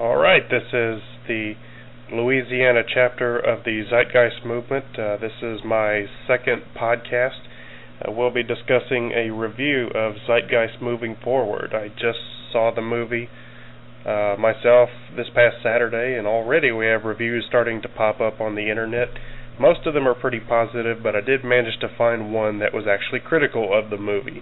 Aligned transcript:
All 0.00 0.16
right, 0.16 0.40
this 0.48 0.62
is 0.72 1.02
the 1.28 1.52
Louisiana 2.10 2.80
chapter 2.88 3.36
of 3.36 3.64
the 3.64 3.84
Zeitgeist 3.90 4.46
Movement. 4.46 4.98
Uh, 4.98 5.18
this 5.18 5.42
is 5.42 5.60
my 5.62 6.06
second 6.26 6.62
podcast. 6.74 7.36
Uh, 8.00 8.10
we'll 8.10 8.32
be 8.32 8.42
discussing 8.42 9.12
a 9.12 9.28
review 9.28 9.88
of 9.94 10.14
Zeitgeist 10.26 10.80
Moving 10.80 11.18
Forward. 11.22 11.74
I 11.74 11.88
just 11.88 12.16
saw 12.50 12.72
the 12.74 12.80
movie 12.80 13.28
uh, 14.06 14.36
myself 14.38 14.88
this 15.18 15.26
past 15.34 15.56
Saturday, 15.62 16.16
and 16.16 16.26
already 16.26 16.72
we 16.72 16.86
have 16.86 17.04
reviews 17.04 17.44
starting 17.46 17.82
to 17.82 17.88
pop 17.90 18.22
up 18.22 18.40
on 18.40 18.54
the 18.54 18.70
internet. 18.70 19.08
Most 19.60 19.80
of 19.86 19.92
them 19.92 20.08
are 20.08 20.14
pretty 20.14 20.40
positive, 20.40 21.02
but 21.02 21.14
I 21.14 21.20
did 21.20 21.44
manage 21.44 21.78
to 21.82 21.94
find 21.98 22.32
one 22.32 22.58
that 22.60 22.72
was 22.72 22.86
actually 22.88 23.20
critical 23.20 23.78
of 23.78 23.90
the 23.90 23.98
movie. 23.98 24.40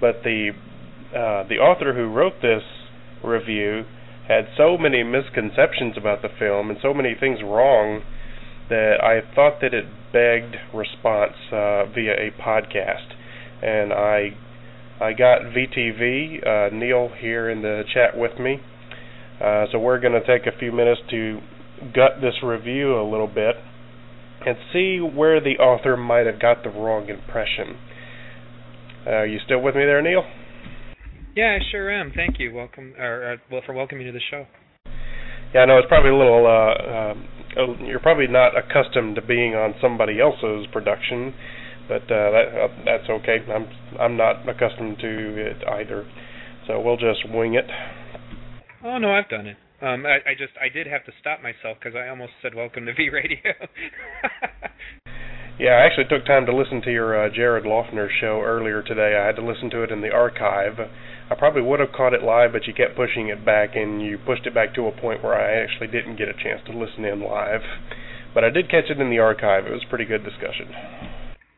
But 0.00 0.22
the 0.24 0.52
uh, 1.10 1.46
the 1.46 1.56
author 1.56 1.92
who 1.92 2.10
wrote 2.10 2.40
this 2.40 2.62
review 3.22 3.84
had 4.28 4.46
so 4.56 4.76
many 4.76 5.02
misconceptions 5.02 5.96
about 5.96 6.20
the 6.20 6.28
film 6.38 6.68
and 6.70 6.78
so 6.82 6.92
many 6.92 7.16
things 7.18 7.40
wrong 7.42 8.02
that 8.68 9.02
I 9.02 9.20
thought 9.34 9.60
that 9.62 9.72
it 9.72 9.86
begged 10.12 10.56
response 10.74 11.32
uh, 11.50 11.86
via 11.86 12.12
a 12.12 12.30
podcast. 12.40 13.16
And 13.62 13.92
I 13.92 14.36
I 15.00 15.12
got 15.12 15.42
VTV 15.42 16.46
uh, 16.46 16.74
Neil 16.74 17.08
here 17.18 17.48
in 17.48 17.62
the 17.62 17.82
chat 17.92 18.16
with 18.16 18.38
me, 18.38 18.58
uh, 19.42 19.66
so 19.70 19.78
we're 19.78 20.00
going 20.00 20.20
to 20.20 20.26
take 20.26 20.46
a 20.46 20.56
few 20.58 20.72
minutes 20.72 21.00
to 21.10 21.38
gut 21.94 22.20
this 22.20 22.34
review 22.42 23.00
a 23.00 23.06
little 23.08 23.28
bit 23.28 23.54
and 24.44 24.56
see 24.72 24.98
where 24.98 25.40
the 25.40 25.56
author 25.62 25.96
might 25.96 26.26
have 26.26 26.40
got 26.40 26.64
the 26.64 26.70
wrong 26.70 27.08
impression. 27.08 27.78
Uh, 29.06 29.10
are 29.10 29.26
you 29.26 29.38
still 29.44 29.60
with 29.60 29.74
me 29.74 29.84
there, 29.84 30.02
Neil? 30.02 30.24
Yeah, 31.38 31.56
I 31.56 31.70
sure 31.70 31.88
am. 31.88 32.10
Thank 32.16 32.40
you. 32.40 32.52
Welcome, 32.52 32.94
or, 32.98 33.34
uh, 33.34 33.36
well, 33.48 33.62
for 33.64 33.72
welcoming 33.72 34.06
to 34.06 34.12
the 34.12 34.20
show. 34.28 34.44
Yeah, 35.54 35.60
I 35.60 35.66
know 35.66 35.78
it's 35.78 35.86
probably 35.86 36.10
a 36.10 36.16
little. 36.16 36.44
Uh, 36.44 37.14
uh, 37.54 37.86
you're 37.86 38.00
probably 38.00 38.26
not 38.26 38.58
accustomed 38.58 39.14
to 39.14 39.22
being 39.22 39.54
on 39.54 39.72
somebody 39.80 40.20
else's 40.20 40.66
production, 40.72 41.32
but 41.86 42.02
uh, 42.10 42.34
that 42.34 42.46
uh, 42.58 42.68
that's 42.84 43.08
okay. 43.08 43.36
I'm 43.54 43.68
I'm 44.00 44.16
not 44.16 44.48
accustomed 44.48 44.98
to 44.98 45.46
it 45.46 45.62
either, 45.78 46.10
so 46.66 46.80
we'll 46.80 46.96
just 46.96 47.22
wing 47.32 47.54
it. 47.54 47.66
Oh 48.82 48.98
no, 48.98 49.12
I've 49.12 49.28
done 49.28 49.46
it. 49.46 49.58
Um, 49.80 50.06
I, 50.06 50.30
I 50.30 50.34
just 50.36 50.54
I 50.60 50.68
did 50.68 50.88
have 50.88 51.04
to 51.04 51.12
stop 51.20 51.38
myself 51.40 51.78
because 51.78 51.94
I 51.94 52.08
almost 52.08 52.32
said 52.42 52.56
welcome 52.56 52.84
to 52.86 52.92
V 52.94 53.10
Radio. 53.10 53.38
Yeah, 55.58 55.70
I 55.70 55.86
actually 55.86 56.06
took 56.06 56.24
time 56.24 56.46
to 56.46 56.54
listen 56.54 56.82
to 56.82 56.92
your 56.92 57.18
uh, 57.18 57.30
Jared 57.34 57.64
Loughner 57.64 58.06
show 58.20 58.40
earlier 58.46 58.80
today. 58.80 59.18
I 59.20 59.26
had 59.26 59.34
to 59.36 59.44
listen 59.44 59.68
to 59.70 59.82
it 59.82 59.90
in 59.90 60.00
the 60.00 60.12
archive. 60.12 60.78
I 60.78 61.34
probably 61.34 61.62
would 61.62 61.80
have 61.80 61.90
caught 61.90 62.14
it 62.14 62.22
live, 62.22 62.52
but 62.52 62.68
you 62.68 62.72
kept 62.72 62.94
pushing 62.94 63.26
it 63.26 63.44
back, 63.44 63.74
and 63.74 64.00
you 64.00 64.18
pushed 64.18 64.46
it 64.46 64.54
back 64.54 64.72
to 64.76 64.86
a 64.86 64.92
point 64.92 65.20
where 65.20 65.34
I 65.34 65.60
actually 65.60 65.88
didn't 65.88 66.14
get 66.14 66.28
a 66.28 66.32
chance 66.32 66.62
to 66.66 66.72
listen 66.72 67.04
in 67.04 67.20
live. 67.20 67.62
But 68.34 68.44
I 68.44 68.50
did 68.50 68.70
catch 68.70 68.84
it 68.88 69.00
in 69.00 69.10
the 69.10 69.18
archive. 69.18 69.66
It 69.66 69.72
was 69.72 69.82
a 69.84 69.90
pretty 69.90 70.04
good 70.04 70.22
discussion. 70.22 70.70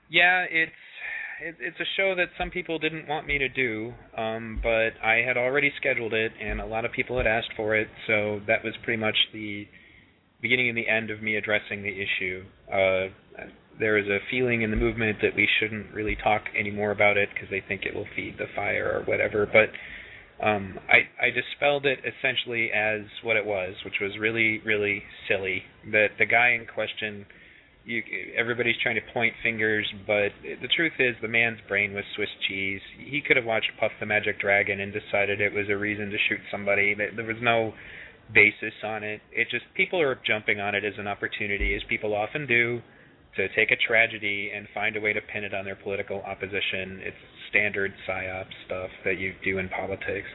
Yeah, 0.09 0.47
it's 0.49 0.73
it, 1.43 1.57
it's 1.61 1.81
a 1.81 1.89
show 1.99 2.15
that 2.17 2.29
some 2.39 2.51
people 2.51 2.79
didn't 2.79 3.07
want 3.07 3.27
me 3.27 3.37
to 3.37 3.49
do, 3.51 3.93
um, 4.17 4.61
but 4.63 4.97
I 5.05 5.21
had 5.27 5.37
already 5.37 5.73
scheduled 5.77 6.15
it, 6.15 6.33
and 6.41 6.59
a 6.59 6.67
lot 6.67 6.87
of 6.87 6.93
people 6.93 7.19
had 7.19 7.27
asked 7.27 7.53
for 7.55 7.77
it, 7.77 7.89
so 8.07 8.41
that 8.47 8.65
was 8.65 8.73
pretty 8.83 9.01
much 9.01 9.17
the 9.35 9.67
beginning 10.43 10.69
and 10.69 10.77
the 10.77 10.89
end 10.89 11.11
of 11.11 11.23
me 11.23 11.37
addressing 11.37 11.83
the 11.83 11.93
issue. 11.93 12.45
Uh, 12.73 13.13
there 13.81 13.99
is 13.99 14.07
a 14.07 14.19
feeling 14.31 14.63
in 14.63 14.71
the 14.71 14.77
movement 14.77 15.19
that 15.23 15.35
we 15.35 15.49
shouldn't 15.59 15.93
really 15.93 16.17
talk 16.23 16.43
anymore 16.59 16.91
about 16.93 17.17
it 17.17 17.31
because 17.33 17.49
they 17.51 17.63
think 17.67 17.83
it 17.85 17.95
will 17.95 18.07
feed 18.15 18.37
the 18.39 18.47
fire 18.55 19.01
or 19.01 19.05
whatever. 19.05 19.49
But 19.51 19.71
um, 20.45 20.79
I, 20.89 21.27
I 21.27 21.31
dispelled 21.31 21.87
it 21.87 21.99
essentially 22.05 22.71
as 22.73 23.01
what 23.23 23.37
it 23.37 23.45
was, 23.45 23.75
which 23.85 23.97
was 24.01 24.13
really, 24.19 24.61
really 24.65 25.03
silly. 25.29 25.63
That 25.93 26.09
the 26.19 26.27
guy 26.27 26.51
in 26.51 26.67
question, 26.67 27.27
you, 27.85 28.03
everybody's 28.39 28.77
trying 28.83 28.97
to 28.97 29.13
point 29.13 29.35
fingers, 29.43 29.87
but 30.07 30.33
the 30.43 30.69
truth 30.77 30.93
is 30.99 31.17
the 31.21 31.29
man's 31.29 31.59
brain 31.67 31.95
was 31.95 32.05
Swiss 32.17 32.29
cheese. 32.49 32.81
He 32.99 33.21
could 33.27 33.37
have 33.37 33.47
watched 33.47 33.71
Puff 33.79 33.93
the 33.99 34.07
Magic 34.07 34.41
Dragon 34.41 34.81
and 34.81 34.93
decided 34.93 35.41
it 35.41 35.53
was 35.53 35.67
a 35.71 35.77
reason 35.77 36.11
to 36.11 36.17
shoot 36.29 36.41
somebody. 36.51 36.95
There 36.95 37.25
was 37.25 37.41
no 37.43 37.73
basis 38.33 38.75
on 38.85 39.03
it. 39.03 39.21
It 39.33 39.49
just 39.51 39.65
people 39.75 40.01
are 40.01 40.19
jumping 40.27 40.61
on 40.61 40.75
it 40.75 40.85
as 40.85 40.95
an 40.99 41.09
opportunity, 41.09 41.75
as 41.75 41.83
people 41.89 42.15
often 42.15 42.47
do 42.47 42.81
to 43.37 43.49
take 43.55 43.71
a 43.71 43.77
tragedy 43.77 44.51
and 44.55 44.67
find 44.75 44.97
a 44.97 45.01
way 45.01 45.13
to 45.13 45.21
pin 45.21 45.45
it 45.45 45.55
on 45.55 45.65
their 45.65 45.77
political 45.77 46.21
opposition. 46.23 47.01
It's 47.03 47.17
standard 47.49 47.93
psyop 48.09 48.47
stuff 48.67 48.91
that 49.05 49.19
you 49.19 49.35
do 49.45 49.59
in 49.59 49.69
politics. 49.69 50.27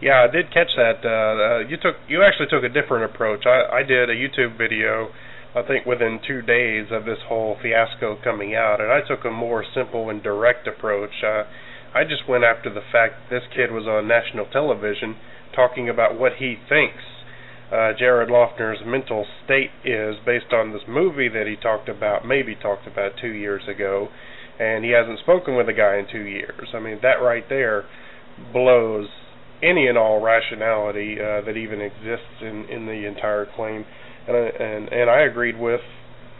Yeah, 0.00 0.26
I 0.28 0.30
did 0.30 0.52
catch 0.52 0.68
that. 0.76 1.00
Uh, 1.04 1.08
uh, 1.08 1.68
you 1.68 1.76
took 1.80 1.96
you 2.06 2.22
actually 2.22 2.48
took 2.50 2.64
a 2.64 2.68
different 2.68 3.10
approach. 3.10 3.46
I, 3.46 3.80
I 3.80 3.82
did 3.82 4.10
a 4.10 4.14
YouTube 4.14 4.58
video, 4.58 5.08
I 5.54 5.62
think 5.62 5.86
within 5.86 6.20
two 6.26 6.42
days 6.42 6.88
of 6.90 7.06
this 7.06 7.18
whole 7.26 7.56
fiasco 7.62 8.18
coming 8.22 8.54
out, 8.54 8.80
and 8.80 8.92
I 8.92 9.00
took 9.00 9.24
a 9.24 9.30
more 9.30 9.64
simple 9.74 10.10
and 10.10 10.22
direct 10.22 10.68
approach. 10.68 11.24
Uh, 11.24 11.44
I 11.94 12.04
just 12.04 12.28
went 12.28 12.44
after 12.44 12.68
the 12.68 12.84
fact 12.92 13.30
this 13.30 13.44
kid 13.54 13.72
was 13.72 13.86
on 13.88 14.06
national 14.06 14.46
television 14.52 15.16
talking 15.54 15.88
about 15.88 16.18
what 16.18 16.32
he 16.38 16.56
thinks 16.68 17.00
uh, 17.72 17.92
Jared 17.98 18.28
Loughner's 18.28 18.78
mental 18.86 19.26
state 19.44 19.70
is 19.84 20.16
based 20.24 20.52
on 20.52 20.72
this 20.72 20.82
movie 20.88 21.28
that 21.28 21.46
he 21.46 21.56
talked 21.56 21.88
about, 21.88 22.24
maybe 22.24 22.54
talked 22.54 22.86
about 22.86 23.12
two 23.20 23.32
years 23.32 23.62
ago, 23.68 24.08
and 24.58 24.84
he 24.84 24.92
hasn't 24.92 25.18
spoken 25.20 25.56
with 25.56 25.68
a 25.68 25.72
guy 25.72 25.98
in 25.98 26.06
two 26.10 26.22
years. 26.22 26.68
I 26.74 26.80
mean, 26.80 26.98
that 27.02 27.20
right 27.22 27.44
there 27.48 27.84
blows 28.52 29.08
any 29.62 29.88
and 29.88 29.98
all 29.98 30.20
rationality 30.20 31.16
uh, 31.18 31.40
that 31.44 31.56
even 31.56 31.80
exists 31.80 32.40
in 32.40 32.66
in 32.70 32.86
the 32.86 33.06
entire 33.06 33.46
claim. 33.56 33.84
And 34.28 34.36
I, 34.36 34.40
and 34.40 34.88
and 34.92 35.10
I 35.10 35.20
agreed 35.22 35.58
with 35.58 35.80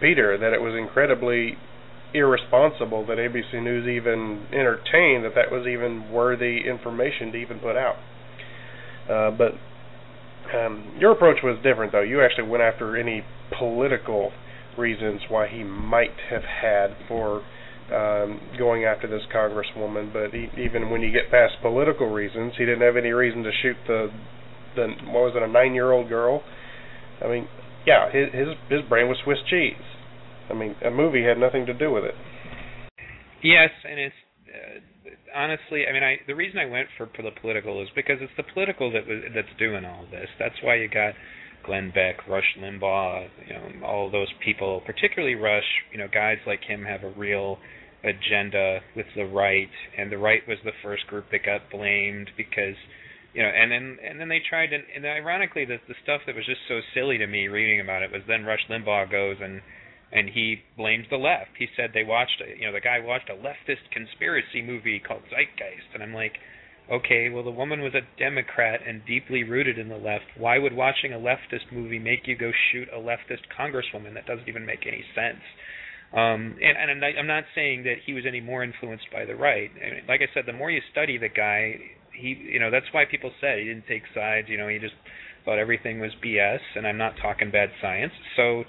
Peter 0.01 0.39
that 0.39 0.53
it 0.53 0.61
was 0.61 0.75
incredibly 0.79 1.57
irresponsible 2.15 3.05
that 3.07 3.19
ABC 3.19 3.63
News 3.63 3.87
even 3.89 4.47
entertained 4.53 5.25
that 5.25 5.35
that 5.35 5.51
was 5.51 5.67
even 5.67 6.11
worthy 6.11 6.61
information 6.67 7.33
to 7.33 7.39
even 7.39 7.59
put 7.59 7.77
out. 7.77 7.97
Uh, 9.11 9.31
but 9.31 9.53
um, 10.55 10.97
your 10.99 11.13
approach 11.13 11.39
was 11.43 11.57
different, 11.63 11.93
though. 11.93 12.03
You 12.03 12.23
actually 12.23 12.49
went 12.49 12.63
after 12.63 12.97
any 12.97 13.25
political 13.59 14.33
reasons 14.79 15.23
why 15.29 15.49
he 15.49 15.65
might 15.65 16.15
have 16.31 16.43
had 16.43 16.97
for 17.09 17.43
um, 17.93 18.41
going 18.59 18.85
after 18.85 19.09
this 19.09 19.23
congresswoman. 19.35 20.13
But 20.13 20.33
he, 20.33 20.49
even 20.61 20.91
when 20.91 21.01
you 21.01 21.13
get 21.13 21.31
past 21.31 21.55
political 21.63 22.11
reasons, 22.11 22.53
he 22.59 22.65
didn't 22.65 22.83
have 22.83 22.97
any 22.97 23.11
reason 23.11 23.43
to 23.43 23.51
shoot 23.63 23.77
the 23.87 24.09
the 24.75 24.87
what 25.07 25.25
was 25.25 25.33
it 25.37 25.43
a 25.43 25.49
nine 25.49 25.75
year 25.75 25.93
old 25.93 26.09
girl. 26.09 26.43
I 27.25 27.29
mean, 27.29 27.49
yeah, 27.87 28.11
his 28.11 28.33
his 28.33 28.49
his 28.69 28.81
brain 28.89 29.09
was 29.09 29.17
Swiss 29.25 29.39
cheese. 29.49 29.75
I 30.51 30.55
mean, 30.55 30.77
a 30.85 30.91
movie 30.91 31.25
had 31.25 31.39
nothing 31.39 31.67
to 31.67 31.75
do 31.75 31.91
with 31.91 32.05
it. 32.05 32.15
Yes, 33.43 33.71
and 33.89 33.99
it's 33.99 34.15
uh, 34.49 34.81
honestly, 35.35 35.87
I 35.89 35.93
mean, 35.93 36.03
I 36.03 36.17
the 36.27 36.35
reason 36.35 36.59
I 36.59 36.67
went 36.67 36.89
for, 36.97 37.09
for 37.15 37.23
the 37.23 37.31
political 37.41 37.83
is 37.83 37.89
because 37.95 38.19
it's 38.21 38.33
the 38.37 38.43
political 38.55 38.93
that 38.93 39.07
was 39.07 39.23
that's 39.35 39.55
doing 39.59 39.85
all 39.85 40.07
this. 40.11 40.29
That's 40.39 40.57
why 40.63 40.77
you 40.77 40.89
got 40.89 41.15
Glenn 41.65 41.91
Beck, 41.95 42.27
Rush 42.29 42.57
Limbaugh, 42.59 43.29
you 43.47 43.55
know, 43.55 43.87
all 43.87 44.11
those 44.11 44.33
people, 44.45 44.83
particularly 44.87 45.35
Rush. 45.35 45.67
You 45.93 45.99
know, 45.99 46.09
guys 46.13 46.39
like 46.47 46.63
him 46.65 46.85
have 46.85 47.03
a 47.03 47.11
real 47.11 47.59
agenda 48.05 48.81
with 48.95 49.07
the 49.17 49.25
right, 49.25 49.71
and 49.99 50.13
the 50.13 50.19
right 50.19 50.43
was 50.47 50.59
the 50.65 50.77
first 50.83 51.07
group 51.07 51.27
that 51.33 51.45
got 51.45 51.71
blamed 51.71 52.31
because 52.37 52.77
you 53.35 53.43
know, 53.43 53.49
and 53.49 53.71
then 53.71 53.99
and 54.03 54.19
then 54.19 54.29
they 54.29 54.41
tried, 54.49 54.73
and, 54.73 54.85
and 54.95 55.05
ironically, 55.05 55.65
the 55.67 55.77
the 55.89 55.95
stuff 56.03 56.23
that 56.27 56.35
was 56.35 56.47
just 56.47 56.61
so 56.69 56.81
silly 56.95 57.19
to 57.19 57.27
me 57.27 57.49
reading 57.49 57.81
about 57.81 58.03
it 58.03 58.11
was 58.11 58.23
then 58.27 58.45
Rush 58.45 58.65
Limbaugh 58.71 59.11
goes 59.11 59.37
and 59.43 59.61
and 60.17 60.31
he 60.31 60.57
blames 60.79 61.05
the 61.11 61.19
left. 61.19 61.51
He 61.59 61.69
said 61.77 61.91
they 61.93 62.03
watched, 62.03 62.41
you 62.59 62.67
know, 62.67 62.73
the 62.73 62.81
guy 62.81 63.01
watched 63.01 63.29
a 63.29 63.35
leftist 63.35 63.93
conspiracy 63.93 64.63
movie 64.63 64.99
called 64.99 65.21
Zeitgeist, 65.31 65.93
and 65.93 66.03
I'm 66.03 66.15
like, 66.15 66.33
okay, 66.91 67.29
well 67.29 67.45
the 67.45 67.51
woman 67.51 67.83
was 67.83 67.93
a 67.93 68.01
Democrat 68.19 68.81
and 68.87 69.05
deeply 69.05 69.45
rooted 69.45 69.79
in 69.79 69.91
the 69.91 69.99
left. 69.99 70.25
Why 70.39 70.59
would 70.59 70.73
watching 70.73 71.13
a 71.13 71.19
leftist 71.19 71.71
movie 71.71 71.99
make 71.99 72.27
you 72.27 72.35
go 72.37 72.51
shoot 72.73 72.89
a 72.89 72.99
leftist 72.99 73.45
congresswoman? 73.53 74.15
That 74.15 74.25
doesn't 74.25 74.49
even 74.49 74.65
make 74.65 74.87
any 74.87 75.05
sense. 75.15 75.45
Um, 76.13 76.57
and, 76.63 76.91
and 76.91 77.05
I'm 77.05 77.27
not 77.27 77.45
saying 77.55 77.83
that 77.85 77.97
he 78.07 78.15
was 78.15 78.25
any 78.27 78.41
more 78.41 78.65
influenced 78.65 79.07
by 79.13 79.27
the 79.27 79.35
right. 79.35 79.71
I 79.85 79.95
mean, 79.97 80.05
like 80.09 80.23
I 80.23 80.33
said, 80.33 80.45
the 80.47 80.55
more 80.55 80.71
you 80.71 80.81
study 80.93 81.19
the 81.19 81.29
guy, 81.29 81.75
he, 82.15 82.29
you 82.29 82.61
know, 82.61 82.71
that's 82.71 82.87
why 82.93 83.05
people 83.05 83.33
said 83.41 83.59
he 83.59 83.65
didn't 83.65 83.87
take 83.87 84.03
sides. 84.15 84.49
You 84.49 84.57
know, 84.57 84.69
he 84.69 84.79
just 84.79 84.95
thought 85.45 85.59
everything 85.59 86.01
was 86.01 86.13
BS. 86.25 86.61
And 86.77 86.87
I'm 86.87 86.97
not 86.97 87.15
talking 87.21 87.51
bad 87.51 87.69
science. 87.83 88.13
So 88.37 88.65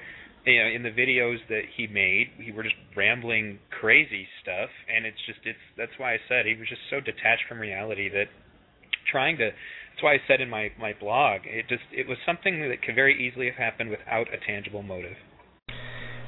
you 0.48 0.64
know 0.64 0.70
in 0.70 0.84
the 0.84 0.96
videos 0.96 1.38
that 1.50 1.64
he 1.76 1.88
made 1.88 2.28
he 2.40 2.52
were 2.52 2.64
just 2.64 2.76
rambling 2.96 3.60
crazy 3.70 4.28
stuff 4.42 4.70
and 4.88 5.06
it's 5.06 5.20
just 5.26 5.40
it's 5.44 5.60
that's 5.78 5.92
why 5.98 6.14
I 6.14 6.18
said 6.28 6.46
he 6.46 6.56
was 6.56 6.68
just 6.68 6.82
so 6.90 7.00
detached 7.00 7.44
from 7.48 7.60
reality 7.60 8.10
that 8.10 8.32
trying 9.12 9.38
to 9.38 9.52
that's 9.52 10.02
why 10.04 10.14
I 10.14 10.22
said 10.28 10.42
in 10.42 10.50
my 10.50 10.72
my 10.80 10.94
blog 10.98 11.42
it 11.46 11.68
just 11.68 11.84
it 11.92 12.08
was 12.08 12.18
something 12.26 12.60
that 12.70 12.82
could 12.82 12.96
very 12.96 13.16
easily 13.16 13.48
have 13.48 13.60
happened 13.60 13.90
without 13.90 14.28
a 14.34 14.38
tangible 14.40 14.84
motive 14.84 15.18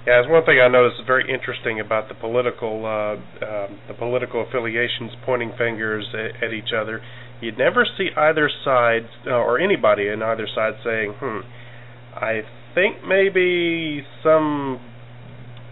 yeah, 0.07 0.21
it's 0.21 0.29
one 0.31 0.45
thing 0.45 0.59
I 0.63 0.69
noticed 0.69 1.01
very 1.05 1.27
interesting 1.27 1.81
about 1.81 2.07
the 2.07 2.15
political 2.15 2.85
uh, 2.85 3.19
um, 3.45 3.79
the 3.87 3.93
political 3.93 4.47
affiliations 4.47 5.11
pointing 5.25 5.51
fingers 5.57 6.07
at, 6.15 6.41
at 6.41 6.53
each 6.53 6.71
other. 6.73 7.01
You'd 7.41 7.57
never 7.57 7.85
see 7.97 8.07
either 8.15 8.49
side 8.63 9.05
uh, 9.27 9.31
or 9.31 9.59
anybody 9.59 10.07
in 10.07 10.23
either 10.23 10.47
side 10.55 10.75
saying, 10.85 11.15
"Hmm, 11.19 11.39
I 12.15 12.41
think 12.73 12.97
maybe 13.05 14.03
some 14.23 14.79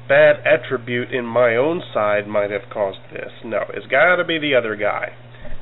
bad 0.08 0.38
attribute 0.46 1.12
in 1.12 1.26
my 1.26 1.56
own 1.56 1.82
side 1.94 2.28
might 2.28 2.52
have 2.52 2.70
caused 2.72 3.00
this." 3.12 3.32
No, 3.44 3.66
it's 3.74 3.88
got 3.88 4.16
to 4.16 4.26
be 4.26 4.40
the 4.40 4.56
other 4.56 4.76
guy. 4.76 5.14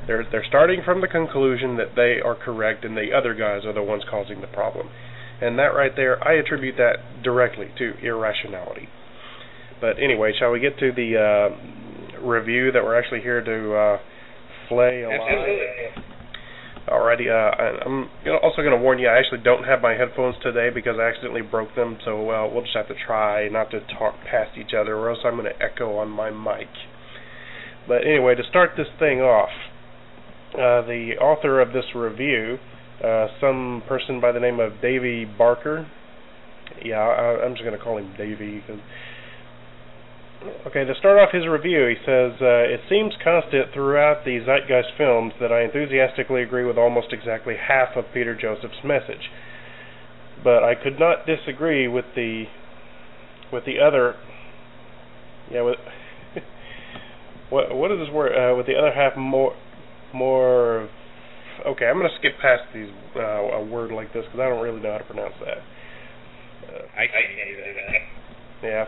They're 0.06 0.26
they're 0.30 0.44
starting 0.46 0.82
from 0.84 1.00
the 1.00 1.08
conclusion 1.08 1.76
that 1.76 1.96
they 1.96 2.20
are 2.24 2.34
correct 2.34 2.84
and 2.84 2.96
the 2.96 3.08
other 3.16 3.34
guys 3.34 3.64
are 3.64 3.72
the 3.72 3.82
ones 3.82 4.04
causing 4.08 4.40
the 4.40 4.46
problem. 4.46 4.88
And 5.40 5.58
that 5.58 5.74
right 5.74 5.92
there, 5.94 6.22
I 6.26 6.34
attribute 6.34 6.76
that 6.78 7.22
directly 7.22 7.66
to 7.78 7.92
irrationality. 8.02 8.88
But 9.80 9.98
anyway, 10.02 10.32
shall 10.38 10.50
we 10.50 10.60
get 10.60 10.78
to 10.78 10.92
the 10.92 11.18
uh, 11.20 12.20
review 12.26 12.72
that 12.72 12.82
we're 12.82 12.98
actually 12.98 13.20
here 13.20 13.42
to 13.42 13.74
uh, 13.74 13.98
flay 14.68 15.02
alive? 15.02 15.18
Alrighty, 16.88 17.26
uh, 17.26 17.82
I'm 17.84 18.08
also 18.44 18.62
going 18.62 18.70
to 18.70 18.78
warn 18.78 19.00
you, 19.00 19.08
I 19.08 19.18
actually 19.18 19.42
don't 19.42 19.64
have 19.64 19.82
my 19.82 19.94
headphones 19.94 20.36
today 20.40 20.70
because 20.72 20.94
I 21.00 21.08
accidentally 21.08 21.42
broke 21.42 21.74
them, 21.74 21.98
so 22.04 22.30
uh, 22.30 22.48
we'll 22.48 22.62
just 22.62 22.76
have 22.76 22.86
to 22.86 22.94
try 23.06 23.48
not 23.48 23.72
to 23.72 23.80
talk 23.98 24.14
past 24.30 24.56
each 24.56 24.70
other, 24.72 24.96
or 24.96 25.10
else 25.10 25.18
I'm 25.24 25.34
going 25.34 25.50
to 25.50 25.60
echo 25.60 25.96
on 25.96 26.08
my 26.08 26.30
mic. 26.30 26.68
But 27.88 28.06
anyway, 28.06 28.36
to 28.36 28.42
start 28.48 28.70
this 28.76 28.86
thing 29.00 29.20
off, 29.20 29.50
uh, 30.54 30.86
the 30.86 31.14
author 31.20 31.60
of 31.60 31.72
this 31.72 31.86
review, 31.92 32.58
uh, 33.02 33.26
some 33.40 33.82
person 33.88 34.20
by 34.20 34.30
the 34.30 34.40
name 34.40 34.60
of 34.60 34.74
Davi 34.74 35.26
Barker. 35.36 35.90
Yeah, 36.84 37.00
I, 37.00 37.44
I'm 37.44 37.54
just 37.54 37.64
going 37.64 37.76
to 37.76 37.82
call 37.82 37.98
him 37.98 38.14
Davi 38.16 38.60
because. 38.64 38.80
Okay, 40.66 40.84
to 40.84 40.94
start 40.98 41.18
off 41.18 41.32
his 41.32 41.46
review, 41.46 41.86
he 41.88 41.96
says, 42.04 42.32
uh, 42.40 42.68
It 42.68 42.80
seems 42.90 43.14
constant 43.24 43.72
throughout 43.72 44.24
the 44.24 44.38
Zeitgeist 44.44 44.96
films 44.98 45.32
that 45.40 45.50
I 45.50 45.62
enthusiastically 45.62 46.42
agree 46.42 46.64
with 46.64 46.76
almost 46.76 47.12
exactly 47.12 47.54
half 47.56 47.96
of 47.96 48.04
Peter 48.12 48.34
Joseph's 48.34 48.84
message. 48.84 49.30
But 50.44 50.62
I 50.62 50.74
could 50.74 51.00
not 51.00 51.26
disagree 51.26 51.88
with 51.88 52.04
the 52.14 52.44
with 53.52 53.64
the 53.64 53.78
other 53.78 54.16
yeah 55.50 55.62
with 55.62 55.78
what 57.50 57.74
what 57.74 57.90
is 57.90 57.98
this 57.98 58.12
word 58.12 58.32
uh, 58.36 58.54
with 58.54 58.66
the 58.66 58.74
other 58.76 58.92
half 58.92 59.16
more 59.16 59.56
more. 60.12 60.88
Okay, 61.66 61.86
I'm 61.86 61.96
going 61.96 62.10
to 62.10 62.16
skip 62.18 62.38
past 62.42 62.62
these 62.74 62.90
uh, 63.16 63.56
a 63.56 63.64
word 63.64 63.90
like 63.90 64.12
this 64.12 64.24
because 64.26 64.40
I 64.40 64.48
don't 64.50 64.62
really 64.62 64.80
know 64.80 64.92
how 64.92 64.98
to 64.98 65.04
pronounce 65.04 65.34
that. 65.40 65.58
Uh, 66.68 66.84
I 66.94 67.06
can't 67.08 67.48
either. 67.48 67.66
Yeah. 68.62 68.84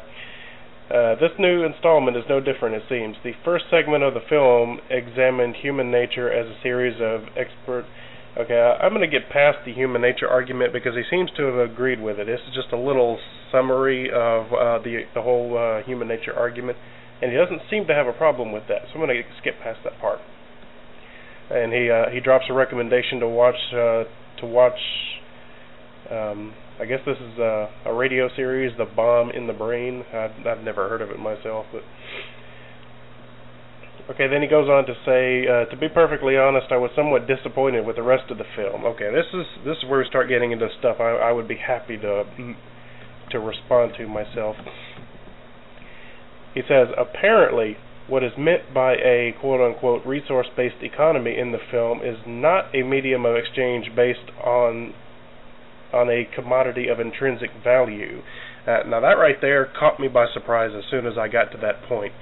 Uh, 0.88 1.14
this 1.20 1.32
new 1.38 1.64
installment 1.64 2.16
is 2.16 2.24
no 2.28 2.40
different, 2.40 2.74
it 2.74 2.82
seems. 2.88 3.16
The 3.22 3.32
first 3.44 3.66
segment 3.70 4.02
of 4.02 4.14
the 4.14 4.24
film 4.28 4.80
examined 4.88 5.56
human 5.60 5.90
nature 5.90 6.32
as 6.32 6.46
a 6.46 6.56
series 6.62 6.96
of 7.00 7.28
expert. 7.36 7.84
Okay, 8.38 8.56
I'm 8.56 8.94
going 8.94 9.08
to 9.08 9.10
get 9.10 9.28
past 9.28 9.58
the 9.66 9.72
human 9.72 10.00
nature 10.00 10.28
argument 10.28 10.72
because 10.72 10.94
he 10.94 11.02
seems 11.10 11.30
to 11.36 11.42
have 11.44 11.58
agreed 11.70 12.00
with 12.00 12.18
it. 12.18 12.26
This 12.26 12.40
is 12.48 12.54
just 12.54 12.72
a 12.72 12.78
little 12.78 13.18
summary 13.52 14.08
of 14.08 14.52
uh, 14.52 14.78
the 14.78 15.04
the 15.12 15.22
whole 15.22 15.58
uh, 15.58 15.82
human 15.84 16.08
nature 16.08 16.32
argument, 16.32 16.78
and 17.20 17.32
he 17.32 17.36
doesn't 17.36 17.62
seem 17.68 17.86
to 17.88 17.94
have 17.94 18.06
a 18.06 18.12
problem 18.12 18.52
with 18.52 18.64
that. 18.68 18.88
So 18.88 19.00
I'm 19.00 19.06
going 19.06 19.16
to 19.16 19.22
skip 19.40 19.60
past 19.60 19.80
that 19.84 19.98
part 20.00 20.20
and 21.50 21.72
he 21.72 21.90
uh, 21.90 22.10
he 22.12 22.20
drops 22.20 22.44
a 22.50 22.52
recommendation 22.52 23.20
to 23.20 23.28
watch 23.28 23.56
uh, 23.72 24.04
to 24.40 24.46
watch. 24.46 24.78
Um, 26.10 26.54
I 26.80 26.84
guess 26.84 27.00
this 27.04 27.16
is 27.16 27.38
a, 27.38 27.68
a 27.86 27.92
radio 27.92 28.28
series, 28.36 28.72
The 28.78 28.84
Bomb 28.84 29.30
in 29.30 29.48
the 29.48 29.52
Brain. 29.52 30.04
I've, 30.14 30.46
I've 30.46 30.62
never 30.62 30.88
heard 30.88 31.02
of 31.02 31.10
it 31.10 31.18
myself, 31.18 31.66
but 31.72 31.82
okay. 34.14 34.28
Then 34.28 34.42
he 34.42 34.48
goes 34.48 34.68
on 34.68 34.86
to 34.86 34.94
say, 35.04 35.42
uh, 35.48 35.64
to 35.70 35.76
be 35.76 35.88
perfectly 35.88 36.36
honest, 36.36 36.68
I 36.70 36.76
was 36.76 36.90
somewhat 36.94 37.26
disappointed 37.26 37.84
with 37.84 37.96
the 37.96 38.02
rest 38.02 38.30
of 38.30 38.38
the 38.38 38.46
film. 38.54 38.84
Okay, 38.84 39.10
this 39.10 39.26
is 39.34 39.46
this 39.64 39.76
is 39.78 39.90
where 39.90 39.98
we 39.98 40.06
start 40.06 40.28
getting 40.28 40.52
into 40.52 40.68
stuff 40.78 40.98
I, 41.00 41.30
I 41.30 41.32
would 41.32 41.48
be 41.48 41.56
happy 41.56 41.96
to 41.98 42.24
to 43.30 43.38
respond 43.40 43.94
to 43.98 44.06
myself. 44.06 44.54
He 46.54 46.62
says, 46.62 46.88
apparently, 46.96 47.76
what 48.06 48.22
is 48.22 48.32
meant 48.38 48.72
by 48.72 48.92
a 48.94 49.34
quote 49.40 49.60
unquote 49.60 50.06
resource 50.06 50.46
based 50.56 50.82
economy 50.82 51.36
in 51.36 51.50
the 51.50 51.58
film 51.72 52.02
is 52.02 52.18
not 52.24 52.72
a 52.72 52.84
medium 52.84 53.26
of 53.26 53.34
exchange 53.34 53.90
based 53.96 54.30
on 54.44 54.94
on 55.92 56.08
a 56.08 56.24
commodity 56.34 56.88
of 56.88 57.00
intrinsic 57.00 57.50
value. 57.62 58.22
Uh, 58.66 58.82
now 58.86 59.00
that 59.00 59.16
right 59.16 59.36
there 59.40 59.70
caught 59.78 59.98
me 59.98 60.08
by 60.08 60.26
surprise 60.32 60.70
as 60.76 60.84
soon 60.90 61.06
as 61.06 61.14
I 61.18 61.28
got 61.28 61.52
to 61.52 61.58
that 61.58 61.82
point. 61.88 62.12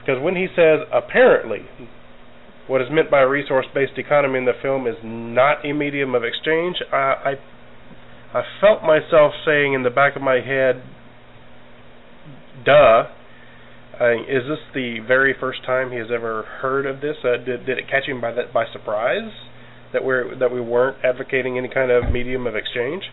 Because 0.00 0.20
when 0.22 0.36
he 0.36 0.46
says 0.56 0.80
apparently 0.92 1.60
what 2.66 2.80
is 2.80 2.88
meant 2.90 3.10
by 3.10 3.20
a 3.20 3.28
resource 3.28 3.66
based 3.74 3.98
economy 3.98 4.38
in 4.38 4.44
the 4.44 4.56
film 4.62 4.86
is 4.86 4.96
not 5.04 5.64
a 5.64 5.72
medium 5.72 6.14
of 6.14 6.24
exchange, 6.24 6.76
I, 6.92 6.96
I 6.96 8.38
I 8.38 8.42
felt 8.62 8.82
myself 8.82 9.32
saying 9.44 9.74
in 9.74 9.82
the 9.82 9.90
back 9.90 10.16
of 10.16 10.22
my 10.22 10.40
head, 10.40 10.82
duh, 12.64 13.04
uh, 14.00 14.14
is 14.22 14.48
this 14.48 14.58
the 14.72 15.00
very 15.06 15.34
first 15.38 15.66
time 15.66 15.90
he 15.92 15.98
has 15.98 16.08
ever 16.10 16.44
heard 16.62 16.86
of 16.86 17.02
this? 17.02 17.16
Uh, 17.22 17.36
did 17.36 17.66
did 17.66 17.76
it 17.78 17.84
catch 17.90 18.08
him 18.08 18.22
by 18.22 18.32
that 18.32 18.52
by 18.54 18.64
surprise 18.72 19.30
that 19.92 20.04
we're 20.04 20.36
that 20.38 20.52
we 20.52 20.60
weren't 20.60 21.04
advocating 21.04 21.58
any 21.58 21.68
kind 21.68 21.90
of 21.90 22.10
medium 22.12 22.46
of 22.46 22.54
exchange? 22.56 23.04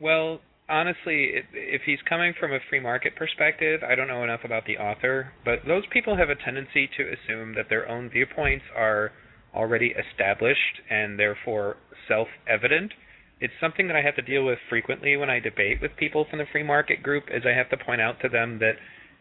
Well, 0.00 0.40
honestly, 0.68 1.32
if 1.52 1.82
he's 1.86 2.00
coming 2.08 2.34
from 2.38 2.52
a 2.52 2.58
free 2.68 2.80
market 2.80 3.14
perspective, 3.16 3.82
I 3.88 3.94
don't 3.94 4.08
know 4.08 4.24
enough 4.24 4.40
about 4.44 4.64
the 4.66 4.78
author, 4.78 5.32
but 5.44 5.60
those 5.66 5.84
people 5.92 6.16
have 6.16 6.28
a 6.28 6.34
tendency 6.34 6.88
to 6.96 7.04
assume 7.04 7.54
that 7.54 7.66
their 7.68 7.88
own 7.88 8.10
viewpoints 8.10 8.64
are 8.76 9.12
already 9.54 9.94
established 9.94 10.80
and 10.90 11.18
therefore 11.18 11.76
self-evident. 12.08 12.92
It's 13.40 13.52
something 13.60 13.86
that 13.88 13.96
I 13.96 14.02
have 14.02 14.16
to 14.16 14.22
deal 14.22 14.44
with 14.44 14.58
frequently 14.68 15.16
when 15.16 15.28
I 15.28 15.40
debate 15.40 15.78
with 15.82 15.96
people 15.96 16.26
from 16.28 16.38
the 16.38 16.46
free 16.50 16.62
market 16.62 17.02
group, 17.02 17.24
is 17.30 17.42
I 17.44 17.56
have 17.56 17.68
to 17.70 17.84
point 17.84 18.00
out 18.00 18.20
to 18.22 18.28
them 18.28 18.58
that 18.60 18.74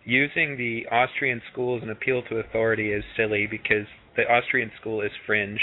using 0.06 0.58
the 0.58 0.88
Austrian 0.92 1.42
school 1.52 1.78
as 1.78 1.84
an 1.84 1.90
appeal 1.90 2.22
to 2.30 2.38
authority 2.38 2.92
is 2.92 3.04
silly 3.18 3.48
because 3.50 3.88
the 4.16 4.24
Austrian 4.24 4.72
school 4.80 5.02
is 5.02 5.12
fringe. 5.26 5.60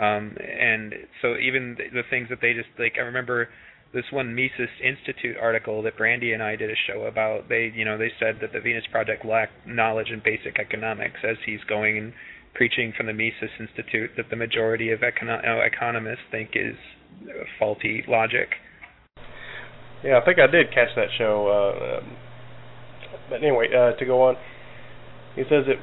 Um, 0.00 0.36
and 0.40 0.94
so 1.20 1.36
even 1.36 1.76
the, 1.76 2.02
things 2.08 2.28
that 2.30 2.38
they 2.40 2.54
just 2.54 2.68
like, 2.78 2.94
I 2.96 3.02
remember 3.02 3.48
this 3.92 4.04
one 4.10 4.34
Mises 4.34 4.70
Institute 4.82 5.36
article 5.40 5.82
that 5.82 5.96
Brandy 5.96 6.32
and 6.32 6.42
I 6.42 6.56
did 6.56 6.70
a 6.70 6.78
show 6.86 7.02
about. 7.02 7.48
They, 7.48 7.70
you 7.74 7.84
know, 7.84 7.98
they 7.98 8.10
said 8.18 8.38
that 8.40 8.52
the 8.52 8.60
Venus 8.60 8.84
Project 8.90 9.26
lacked 9.26 9.66
knowledge 9.66 10.08
in 10.10 10.22
basic 10.24 10.58
economics, 10.58 11.20
as 11.28 11.36
he's 11.44 11.60
going 11.68 11.98
and 11.98 12.12
preaching 12.54 12.94
from 12.96 13.06
the 13.06 13.12
Mises 13.12 13.50
Institute 13.58 14.10
that 14.16 14.30
the 14.30 14.36
majority 14.36 14.90
of 14.90 15.00
econo- 15.00 15.66
economists 15.66 16.24
think 16.30 16.50
is 16.54 16.76
faulty 17.58 18.04
logic. 18.08 18.48
Yeah, 20.02 20.18
I 20.18 20.24
think 20.24 20.38
I 20.38 20.46
did 20.46 20.68
catch 20.72 20.88
that 20.96 21.08
show. 21.18 21.48
Uh, 21.48 21.98
um, 21.98 22.16
but 23.28 23.42
anyway, 23.42 23.66
uh, 23.68 23.98
to 23.98 24.04
go 24.06 24.22
on, 24.22 24.36
he 25.34 25.42
says 25.42 25.64
it. 25.66 25.78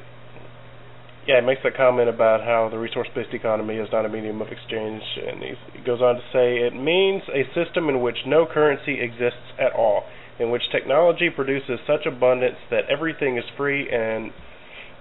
Yeah, 1.28 1.40
he 1.42 1.46
makes 1.46 1.60
a 1.62 1.70
comment 1.70 2.08
about 2.08 2.40
how 2.40 2.70
the 2.70 2.78
resource-based 2.78 3.34
economy 3.34 3.74
is 3.76 3.88
not 3.92 4.06
a 4.06 4.08
medium 4.08 4.40
of 4.40 4.48
exchange, 4.48 5.02
and 5.28 5.42
he 5.42 5.52
goes 5.84 6.00
on 6.00 6.14
to 6.14 6.22
say 6.32 6.64
it 6.64 6.74
means 6.74 7.22
a 7.28 7.44
system 7.52 7.90
in 7.90 8.00
which 8.00 8.16
no 8.26 8.46
currency 8.46 8.98
exists 8.98 9.52
at 9.60 9.74
all, 9.74 10.04
in 10.40 10.50
which 10.50 10.62
technology 10.72 11.28
produces 11.28 11.80
such 11.86 12.06
abundance 12.06 12.56
that 12.70 12.88
everything 12.88 13.36
is 13.36 13.44
free 13.58 13.90
and 13.92 14.32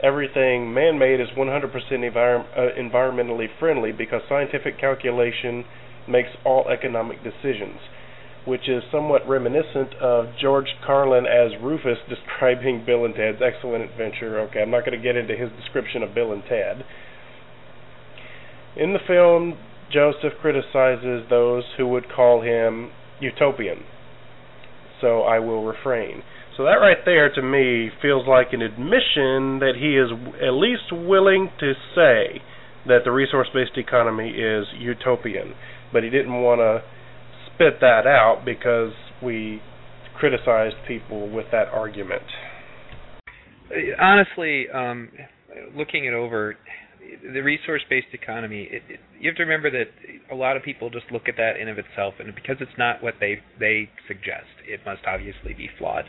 everything 0.03 0.73
man-made 0.73 1.21
is 1.21 1.29
100% 1.37 1.71
envir- 1.71 2.43
uh, 2.57 2.75
environmentally 2.77 3.47
friendly 3.57 3.93
because 3.93 4.21
scientific 4.27 4.77
calculation 4.77 5.63
makes 6.09 6.29
all 6.43 6.67
economic 6.67 7.23
decisions 7.23 7.79
which 8.47 8.69
is 8.69 8.81
somewhat 8.91 9.27
reminiscent 9.27 9.93
of 10.01 10.27
George 10.41 10.67
Carlin 10.85 11.25
as 11.25 11.51
Rufus 11.61 11.97
describing 12.09 12.83
Bill 12.85 13.03
and 13.03 13.13
Ted's 13.13 13.41
Excellent 13.43 13.83
Adventure. 13.83 14.39
Okay, 14.47 14.61
I'm 14.61 14.71
not 14.71 14.85
going 14.85 14.97
to 14.97 15.03
get 15.03 15.17
into 15.17 15.35
his 15.35 15.49
description 15.59 16.01
of 16.01 16.15
Bill 16.15 16.31
and 16.31 16.43
Ted. 16.47 16.85
In 18.77 18.93
the 18.93 18.99
film, 19.05 19.57
Joseph 19.91 20.39
criticizes 20.39 21.29
those 21.29 21.63
who 21.77 21.87
would 21.87 22.05
call 22.09 22.41
him 22.41 22.91
utopian. 23.19 23.83
So 25.01 25.21
I 25.21 25.39
will 25.39 25.65
refrain. 25.65 26.23
So 26.55 26.63
that 26.63 26.81
right 26.81 26.97
there 27.05 27.33
to 27.33 27.41
me 27.41 27.89
feels 28.01 28.27
like 28.27 28.47
an 28.51 28.61
admission 28.61 29.59
that 29.59 29.73
he 29.77 29.97
is 29.97 30.09
at 30.41 30.53
least 30.53 30.91
willing 30.91 31.51
to 31.59 31.73
say 31.93 32.41
that 32.87 32.99
the 33.03 33.11
resource 33.11 33.47
based 33.53 33.77
economy 33.77 34.29
is 34.29 34.65
utopian. 34.77 35.53
But 35.91 36.03
he 36.03 36.09
didn't 36.09 36.41
want 36.41 36.59
to 36.59 36.81
spit 37.57 37.81
that 37.81 38.05
out 38.05 38.43
because 38.45 38.93
we 39.23 39.59
criticized 40.19 40.75
people 40.87 41.29
with 41.29 41.45
that 41.51 41.67
argument. 41.69 42.23
Honestly, 43.99 44.65
um, 44.73 45.09
looking 45.75 46.05
it 46.05 46.13
over, 46.13 46.55
the 47.33 47.41
resource-based 47.41 48.13
economy, 48.13 48.69
it, 48.71 48.83
it, 48.87 48.99
you 49.19 49.29
have 49.29 49.35
to 49.37 49.43
remember 49.43 49.71
that 49.71 49.89
a 50.31 50.35
lot 50.35 50.55
of 50.55 50.63
people 50.63 50.89
just 50.89 51.05
look 51.11 51.23
at 51.27 51.35
that 51.37 51.57
in 51.59 51.67
of 51.67 51.77
itself, 51.77 52.13
and 52.19 52.33
because 52.35 52.57
it's 52.59 52.77
not 52.77 53.01
what 53.01 53.15
they 53.19 53.39
they 53.59 53.89
suggest, 54.07 54.47
it 54.67 54.79
must 54.85 55.01
obviously 55.07 55.53
be 55.53 55.69
flawed. 55.77 56.05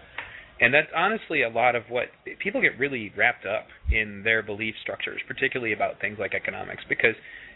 And 0.61 0.75
that's 0.75 0.91
honestly 0.95 1.43
a 1.43 1.49
lot 1.49 1.77
of 1.77 1.85
what 1.89 2.07
people 2.41 2.61
get 2.61 2.79
really 2.79 3.13
wrapped 3.17 3.47
up 3.47 3.67
in 3.93 4.23
their 4.25 4.43
belief 4.43 4.75
structures, 4.83 5.21
particularly 5.27 5.73
about 5.73 6.01
things 6.01 6.19
like 6.19 6.35
economics, 6.35 6.83
because 6.89 7.15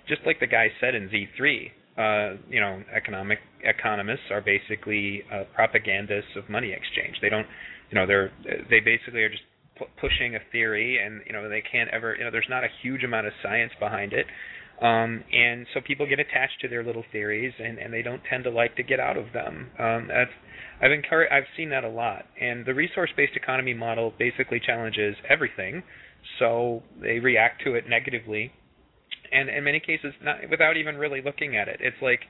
just 0.08 0.22
like 0.25 0.38
the 0.38 0.46
guy 0.46 0.68
said 0.80 0.94
in 0.94 1.08
Z3, 1.08 1.70
uh, 1.99 2.37
you 2.49 2.61
know, 2.61 2.82
economic 2.94 3.38
economists 3.62 4.30
are 4.30 4.40
basically 4.40 5.22
uh, 5.32 5.44
propagandists 5.54 6.30
of 6.37 6.49
money 6.49 6.72
exchange. 6.72 7.16
They 7.20 7.28
don't, 7.28 7.46
you 7.90 7.96
know, 7.99 8.06
they're 8.06 8.32
they 8.70 8.80
basically 8.80 9.22
are 9.22 9.28
just 9.28 9.42
pu- 9.78 9.92
pushing 10.00 10.34
a 10.34 10.40
theory, 10.50 10.99
and 11.04 11.20
you 11.26 11.32
know, 11.32 11.49
they 11.49 11.62
can't 11.62 11.90
ever, 11.90 12.16
you 12.16 12.25
know, 12.25 12.30
there's 12.30 12.49
not 12.49 12.64
a 12.64 12.68
huge 12.82 13.04
amount 13.04 13.26
of 13.26 13.32
science 13.42 13.72
behind 13.78 14.12
it. 14.12 14.26
Um, 14.80 15.22
and 15.32 15.66
so 15.75 15.80
people 15.87 16.08
get 16.08 16.18
attached 16.18 16.61
to 16.62 16.68
their 16.68 16.82
little 16.82 17.04
theories, 17.12 17.52
and, 17.58 17.78
and 17.78 17.92
they 17.92 18.02
don't 18.02 18.22
tend 18.28 18.44
to 18.44 18.50
like 18.50 18.75
to 18.76 18.82
get 18.82 18.99
out 18.99 19.16
of 19.16 19.26
them. 19.32 19.70
Um, 19.78 20.08
that's 20.08 20.30
I've 20.82 20.90
encouraged, 20.90 21.32
I've 21.32 21.46
seen 21.56 21.70
that 21.70 21.84
a 21.84 21.88
lot. 21.88 22.25
And 22.40 22.66
the 22.66 22.75
resource-based 22.75 23.37
economy 23.37 23.75
model 23.75 24.12
basically 24.18 24.61
challenges 24.64 25.14
everything, 25.28 25.84
so 26.38 26.82
they 27.00 27.20
react 27.20 27.62
to 27.64 27.75
it 27.75 27.84
negatively 27.88 28.50
and 29.32 29.48
in 29.48 29.64
many 29.64 29.80
cases 29.80 30.12
not 30.22 30.36
without 30.50 30.76
even 30.76 30.96
really 30.96 31.22
looking 31.22 31.56
at 31.56 31.68
it. 31.68 31.78
It's 31.80 31.96
like 32.02 32.20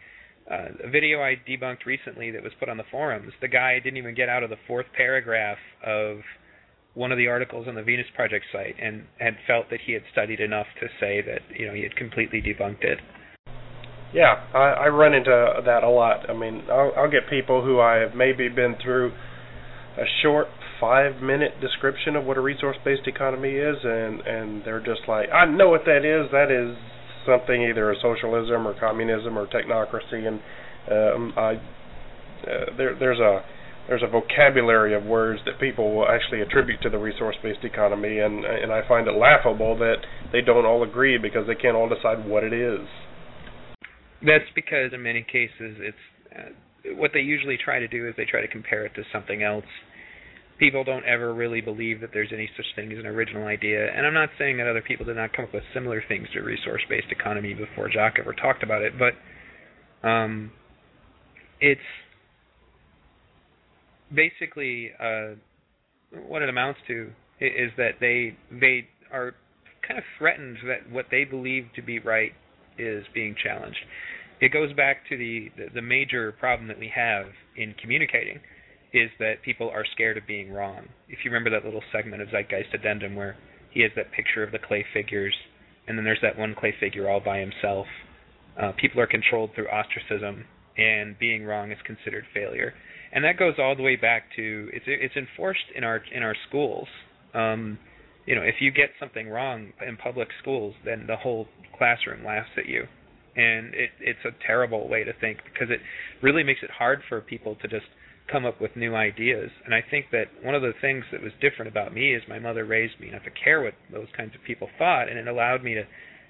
uh, 0.50 0.86
a 0.86 0.90
video 0.90 1.22
I 1.22 1.36
debunked 1.48 1.84
recently 1.86 2.30
that 2.30 2.42
was 2.42 2.52
put 2.58 2.68
on 2.68 2.76
the 2.76 2.84
forums. 2.90 3.32
The 3.40 3.48
guy 3.48 3.78
didn't 3.82 3.96
even 3.96 4.14
get 4.14 4.28
out 4.28 4.42
of 4.42 4.50
the 4.50 4.56
fourth 4.66 4.86
paragraph 4.96 5.58
of 5.84 6.18
one 6.94 7.10
of 7.10 7.18
the 7.18 7.26
articles 7.26 7.66
on 7.68 7.74
the 7.74 7.82
Venus 7.82 8.06
Project 8.14 8.44
site, 8.52 8.74
and 8.80 9.04
had 9.18 9.34
felt 9.46 9.70
that 9.70 9.80
he 9.86 9.92
had 9.92 10.02
studied 10.12 10.40
enough 10.40 10.66
to 10.80 10.88
say 11.00 11.22
that 11.22 11.40
you 11.58 11.66
know 11.66 11.74
he 11.74 11.82
had 11.82 11.96
completely 11.96 12.42
debunked 12.42 12.84
it. 12.84 12.98
Yeah, 14.12 14.44
I, 14.52 14.84
I 14.84 14.88
run 14.88 15.14
into 15.14 15.62
that 15.64 15.82
a 15.82 15.88
lot. 15.88 16.28
I 16.28 16.34
mean, 16.34 16.64
I'll, 16.70 16.92
I'll 16.96 17.10
get 17.10 17.30
people 17.30 17.64
who 17.64 17.80
I 17.80 17.96
have 17.96 18.14
maybe 18.14 18.48
been 18.48 18.76
through 18.82 19.12
a 19.96 20.04
short 20.22 20.48
five 20.82 21.22
minute 21.22 21.52
description 21.62 22.16
of 22.16 22.24
what 22.24 22.36
a 22.36 22.40
resource 22.42 22.76
based 22.84 23.06
economy 23.06 23.54
is 23.54 23.76
and 23.84 24.20
and 24.26 24.64
they're 24.66 24.82
just 24.82 25.06
like 25.06 25.30
I 25.30 25.46
know 25.46 25.70
what 25.70 25.86
that 25.86 26.02
is 26.02 26.26
that 26.34 26.50
is 26.50 26.76
something 27.26 27.62
either 27.62 27.94
socialism 28.02 28.66
or 28.66 28.78
communism 28.78 29.38
or 29.38 29.46
technocracy, 29.46 30.26
and 30.26 30.40
um, 30.90 31.32
I 31.36 31.54
uh, 32.42 32.76
there 32.76 32.96
there's 32.98 33.20
a 33.20 33.42
there's 33.88 34.02
a 34.02 34.06
vocabulary 34.06 34.94
of 34.94 35.04
words 35.04 35.40
that 35.46 35.58
people 35.58 35.94
will 35.94 36.08
actually 36.08 36.40
attribute 36.40 36.80
to 36.82 36.90
the 36.90 36.98
resource-based 36.98 37.64
economy, 37.64 38.18
and 38.18 38.44
and 38.44 38.72
I 38.72 38.86
find 38.86 39.06
it 39.06 39.14
laughable 39.14 39.76
that 39.78 39.96
they 40.32 40.40
don't 40.40 40.66
all 40.66 40.82
agree 40.82 41.18
because 41.18 41.46
they 41.46 41.54
can't 41.54 41.76
all 41.76 41.88
decide 41.88 42.26
what 42.26 42.44
it 42.44 42.52
is. 42.52 42.86
That's 44.24 44.50
because 44.54 44.92
in 44.92 45.02
many 45.02 45.22
cases 45.22 45.78
it's 45.80 45.96
uh, 46.34 46.94
what 46.96 47.10
they 47.14 47.20
usually 47.20 47.58
try 47.62 47.78
to 47.78 47.88
do 47.88 48.08
is 48.08 48.14
they 48.16 48.24
try 48.24 48.40
to 48.40 48.48
compare 48.48 48.86
it 48.86 48.94
to 48.94 49.02
something 49.12 49.42
else 49.42 49.64
people 50.58 50.84
don't 50.84 51.04
ever 51.04 51.34
really 51.34 51.60
believe 51.60 52.00
that 52.00 52.10
there's 52.12 52.30
any 52.32 52.48
such 52.56 52.66
thing 52.76 52.92
as 52.92 52.98
an 52.98 53.06
original 53.06 53.46
idea. 53.46 53.88
And 53.94 54.06
I'm 54.06 54.14
not 54.14 54.30
saying 54.38 54.58
that 54.58 54.66
other 54.66 54.82
people 54.82 55.06
did 55.06 55.16
not 55.16 55.32
come 55.32 55.46
up 55.46 55.54
with 55.54 55.62
similar 55.74 56.02
things 56.06 56.28
to 56.34 56.40
resource-based 56.40 57.08
economy 57.10 57.54
before 57.54 57.90
Jacques 57.90 58.18
ever 58.18 58.32
talked 58.32 58.62
about 58.62 58.82
it, 58.82 58.92
but 58.98 59.14
um, 60.06 60.52
it's 61.60 61.80
basically 64.14 64.90
uh, 65.00 65.34
what 66.26 66.42
it 66.42 66.48
amounts 66.48 66.80
to 66.86 67.10
is 67.40 67.72
that 67.76 67.92
they 68.00 68.36
they 68.50 68.86
are 69.12 69.34
kind 69.86 69.98
of 69.98 70.04
threatened 70.18 70.58
that 70.66 70.90
what 70.92 71.06
they 71.10 71.24
believe 71.24 71.66
to 71.74 71.82
be 71.82 71.98
right 71.98 72.32
is 72.78 73.04
being 73.14 73.34
challenged. 73.42 73.78
It 74.40 74.52
goes 74.52 74.72
back 74.72 75.08
to 75.08 75.16
the, 75.16 75.50
the, 75.56 75.66
the 75.74 75.82
major 75.82 76.32
problem 76.32 76.68
that 76.68 76.78
we 76.78 76.90
have 76.94 77.26
in 77.56 77.74
communicating 77.80 78.40
is 78.92 79.10
that 79.18 79.42
people 79.42 79.70
are 79.70 79.84
scared 79.92 80.18
of 80.18 80.26
being 80.26 80.52
wrong. 80.52 80.88
If 81.08 81.20
you 81.24 81.30
remember 81.30 81.50
that 81.50 81.64
little 81.64 81.82
segment 81.92 82.22
of 82.22 82.28
Zeitgeist 82.28 82.74
Addendum 82.74 83.14
where 83.14 83.36
he 83.70 83.82
has 83.82 83.90
that 83.96 84.12
picture 84.12 84.42
of 84.42 84.52
the 84.52 84.58
clay 84.58 84.84
figures, 84.92 85.34
and 85.86 85.96
then 85.96 86.04
there's 86.04 86.20
that 86.22 86.38
one 86.38 86.54
clay 86.54 86.74
figure 86.78 87.08
all 87.08 87.20
by 87.20 87.38
himself. 87.38 87.86
Uh, 88.60 88.72
people 88.78 89.00
are 89.00 89.06
controlled 89.06 89.50
through 89.54 89.68
ostracism, 89.68 90.44
and 90.76 91.18
being 91.18 91.44
wrong 91.44 91.72
is 91.72 91.78
considered 91.86 92.24
failure. 92.34 92.74
And 93.12 93.24
that 93.24 93.38
goes 93.38 93.54
all 93.58 93.76
the 93.76 93.82
way 93.82 93.96
back 93.96 94.24
to 94.36 94.70
it's 94.72 94.84
it's 94.88 95.16
enforced 95.16 95.68
in 95.74 95.84
our 95.84 96.00
in 96.14 96.22
our 96.22 96.34
schools. 96.48 96.88
Um, 97.34 97.78
you 98.26 98.34
know, 98.34 98.42
if 98.42 98.56
you 98.60 98.70
get 98.70 98.90
something 99.00 99.28
wrong 99.28 99.72
in 99.86 99.96
public 99.96 100.28
schools, 100.40 100.74
then 100.84 101.06
the 101.06 101.16
whole 101.16 101.46
classroom 101.76 102.24
laughs 102.24 102.50
at 102.56 102.66
you, 102.66 102.86
and 103.36 103.74
it 103.74 103.90
it's 104.00 104.24
a 104.24 104.46
terrible 104.46 104.88
way 104.88 105.04
to 105.04 105.12
think 105.20 105.38
because 105.52 105.68
it 105.70 105.80
really 106.22 106.42
makes 106.42 106.60
it 106.62 106.70
hard 106.70 107.00
for 107.08 107.20
people 107.20 107.56
to 107.60 107.68
just 107.68 107.86
come 108.30 108.44
up 108.44 108.60
with 108.60 108.76
new 108.76 108.94
ideas. 108.94 109.50
And 109.64 109.74
I 109.74 109.82
think 109.88 110.06
that 110.12 110.26
one 110.42 110.54
of 110.54 110.62
the 110.62 110.72
things 110.80 111.04
that 111.12 111.22
was 111.22 111.32
different 111.40 111.70
about 111.70 111.92
me 111.92 112.14
is 112.14 112.22
my 112.28 112.38
mother 112.38 112.64
raised 112.64 112.98
me 113.00 113.10
not 113.10 113.24
to 113.24 113.30
care 113.30 113.62
what 113.62 113.74
those 113.90 114.08
kinds 114.16 114.34
of 114.34 114.42
people 114.44 114.68
thought, 114.78 115.08
and 115.08 115.18
it 115.18 115.28
allowed 115.28 115.62
me 115.62 115.74
to. 115.74 115.82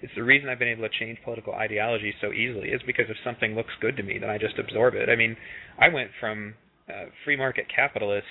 It's 0.03 0.13
the 0.17 0.25
reason 0.25 0.49
I've 0.49 0.59
been 0.59 0.67
able 0.67 0.83
to 0.83 0.99
change 0.99 1.19
political 1.23 1.55
ideology 1.55 2.13
so 2.21 2.33
easily 2.33 2.71
is 2.71 2.81
because 2.85 3.05
if 3.09 3.17
something 3.23 3.55
looks 3.55 3.71
good 3.81 3.97
to 3.99 4.03
me, 4.03 4.19
then 4.19 4.31
I 4.31 4.37
just 4.37 4.59
absorb 4.59 4.95
it. 4.95 5.09
I 5.09 5.15
mean, 5.15 5.37
I 5.79 5.89
went 5.91 6.11
from 6.19 6.55
uh, 6.89 7.05
free 7.25 7.37
market 7.37 7.67
capitalist 7.75 8.27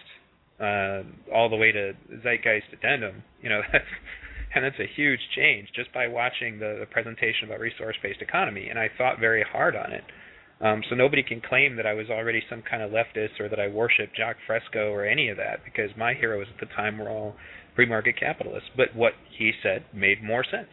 uh, 0.60 1.04
all 1.34 1.50
the 1.50 1.56
way 1.56 1.72
to 1.72 1.94
zeitgeist 2.24 2.74
addendum. 2.74 3.24
You 3.42 3.50
know, 3.50 3.62
that's, 3.72 3.86
and 4.56 4.66
that's 4.66 4.80
a 4.80 4.90
huge 4.96 5.22
change 5.34 5.70
just 5.74 5.94
by 5.94 6.08
watching 6.08 6.60
the, 6.60 6.78
the 6.82 6.86
presentation 6.86 7.48
about 7.48 7.62
resource-based 7.62 8.22
economy. 8.22 8.68
And 8.68 8.78
I 8.78 8.90
thought 8.98 9.20
very 9.20 9.46
hard 9.50 9.78
on 9.78 9.94
it. 9.94 10.04
Um, 10.62 10.84
so 10.90 10.96
nobody 10.96 11.24
can 11.24 11.42
claim 11.42 11.76
that 11.78 11.88
I 11.88 11.94
was 11.94 12.10
already 12.10 12.44
some 12.50 12.62
kind 12.62 12.84
of 12.84 12.92
leftist 12.92 13.40
or 13.40 13.50
that 13.50 13.60
I 13.60 13.68
worshiped 13.68 14.16
Jacques 14.16 14.38
Fresco 14.46 14.92
or 14.92 15.06
any 15.06 15.30
of 15.30 15.38
that 15.38 15.66
because 15.66 15.90
my 15.98 16.14
heroes 16.14 16.48
at 16.54 16.60
the 16.60 16.72
time 16.76 17.00
were 17.00 17.10
all 17.10 17.36
free 17.76 17.88
market 17.88 18.20
capitalists. 18.20 18.70
But 18.78 18.96
what 18.96 19.14
he 19.38 19.52
said 19.64 19.86
made 19.94 20.24
more 20.24 20.44
sense. 20.44 20.70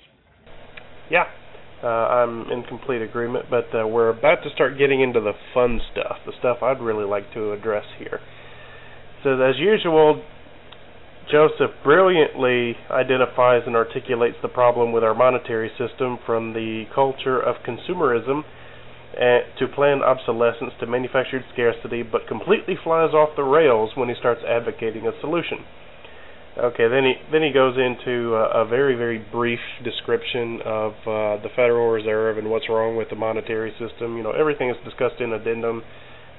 Yeah, 1.11 1.25
uh, 1.83 1.87
I'm 1.87 2.50
in 2.50 2.64
complete 2.64 3.00
agreement. 3.00 3.47
But 3.49 3.68
uh, 3.75 3.87
we're 3.87 4.11
about 4.11 4.42
to 4.45 4.50
start 4.54 4.78
getting 4.78 5.00
into 5.00 5.21
the 5.21 5.33
fun 5.54 5.80
stuff, 5.92 6.18
the 6.26 6.33
stuff 6.38 6.59
I'd 6.62 6.80
really 6.80 7.07
like 7.07 7.33
to 7.33 7.52
address 7.52 7.85
here. 7.99 8.21
So 9.25 9.40
as 9.40 9.57
usual, 9.59 10.23
Joseph 11.30 11.71
brilliantly 11.83 12.76
identifies 12.90 13.62
and 13.66 13.75
articulates 13.75 14.37
the 14.42 14.49
problem 14.49 14.92
with 14.92 15.02
our 15.02 15.14
monetary 15.14 15.71
system 15.78 16.18
from 16.26 16.52
the 16.52 16.85
culture 16.95 17.40
of 17.40 17.57
consumerism 17.66 18.42
to 19.15 19.67
planned 19.75 20.03
obsolescence 20.03 20.73
to 20.81 20.87
manufactured 20.87 21.45
scarcity, 21.53 22.03
but 22.03 22.27
completely 22.29 22.75
flies 22.83 23.15
off 23.15 23.31
the 23.37 23.43
rails 23.43 23.91
when 23.95 24.09
he 24.09 24.15
starts 24.19 24.43
advocating 24.47 25.07
a 25.07 25.12
solution. 25.21 25.65
Okay, 26.59 26.88
then 26.88 27.05
he 27.05 27.15
then 27.31 27.43
he 27.43 27.53
goes 27.53 27.79
into 27.79 28.35
a, 28.35 28.65
a 28.65 28.67
very 28.67 28.97
very 28.97 29.19
brief 29.19 29.61
description 29.85 30.59
of 30.65 30.93
uh, 31.07 31.43
the 31.43 31.49
Federal 31.55 31.91
Reserve 31.91 32.37
and 32.37 32.50
what's 32.50 32.69
wrong 32.69 32.97
with 32.97 33.11
the 33.11 33.17
monetary 33.17 33.71
system. 33.79 34.17
You 34.17 34.25
know, 34.25 34.33
everything 34.33 34.69
is 34.69 34.77
discussed 34.85 35.21
in 35.21 35.33
addendum, 35.33 35.83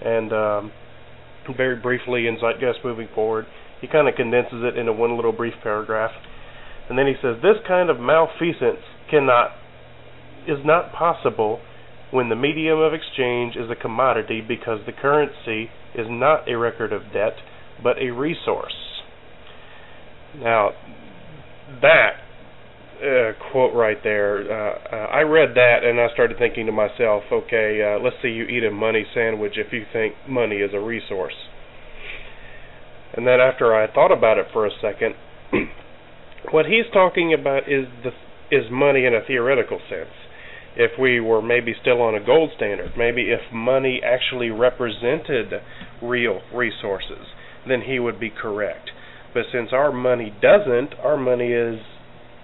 and 0.03 0.33
um, 0.33 0.71
very 1.55 1.77
briefly 1.77 2.27
in 2.27 2.37
Zeitgeist 2.37 2.83
moving 2.83 3.07
forward, 3.15 3.45
he 3.79 3.87
kind 3.87 4.09
of 4.09 4.15
condenses 4.15 4.61
it 4.61 4.77
into 4.77 4.91
one 4.91 5.15
little 5.15 5.31
brief 5.31 5.53
paragraph, 5.63 6.11
and 6.89 6.99
then 6.99 7.07
he 7.07 7.13
says 7.21 7.37
this 7.41 7.55
kind 7.65 7.89
of 7.89 7.97
malfeasance 7.97 8.83
cannot 9.09 9.51
is 10.47 10.59
not 10.65 10.91
possible 10.91 11.61
when 12.11 12.29
the 12.29 12.35
medium 12.35 12.79
of 12.79 12.93
exchange 12.93 13.55
is 13.55 13.69
a 13.69 13.75
commodity 13.75 14.41
because 14.45 14.79
the 14.85 14.91
currency 14.91 15.69
is 15.95 16.07
not 16.09 16.49
a 16.49 16.57
record 16.57 16.91
of 16.91 17.03
debt, 17.13 17.33
but 17.83 17.97
a 17.99 18.09
resource. 18.11 18.73
Now, 20.35 20.71
that 21.81 22.11
uh, 22.99 23.31
quote 23.51 23.73
right 23.73 23.97
there, 24.03 24.39
uh, 24.39 24.79
uh, 24.91 24.95
I 25.07 25.21
read 25.21 25.55
that 25.55 25.83
and 25.83 25.99
I 25.99 26.11
started 26.13 26.37
thinking 26.37 26.65
to 26.65 26.71
myself, 26.71 27.23
okay, 27.31 27.81
uh, 27.81 28.03
let's 28.03 28.17
see 28.21 28.29
you 28.29 28.43
eat 28.43 28.63
a 28.63 28.71
money 28.71 29.05
sandwich 29.13 29.53
if 29.55 29.71
you 29.71 29.85
think 29.93 30.15
money 30.27 30.57
is 30.57 30.71
a 30.73 30.79
resource. 30.79 31.35
And 33.15 33.25
then 33.25 33.39
after 33.39 33.75
I 33.75 33.91
thought 33.91 34.11
about 34.11 34.37
it 34.37 34.47
for 34.51 34.65
a 34.65 34.71
second, 34.81 35.15
what 36.51 36.65
he's 36.65 36.85
talking 36.93 37.33
about 37.33 37.63
is 37.63 37.85
the 38.03 38.11
is 38.51 38.65
money 38.71 39.05
in 39.05 39.13
a 39.13 39.21
theoretical 39.25 39.79
sense 39.89 40.09
if 40.75 40.91
we 40.99 41.19
were 41.19 41.41
maybe 41.41 41.73
still 41.81 42.01
on 42.01 42.15
a 42.15 42.25
gold 42.25 42.51
standard, 42.55 42.91
maybe 42.97 43.29
if 43.29 43.41
money 43.53 44.01
actually 44.03 44.49
represented 44.49 45.53
real 46.01 46.41
resources, 46.53 47.25
then 47.67 47.81
he 47.81 47.99
would 47.99 48.19
be 48.19 48.29
correct. 48.29 48.91
But 49.33 49.43
since 49.51 49.69
our 49.71 49.91
money 49.91 50.33
doesn't, 50.41 50.93
our 51.03 51.17
money 51.17 51.51
is 51.51 51.79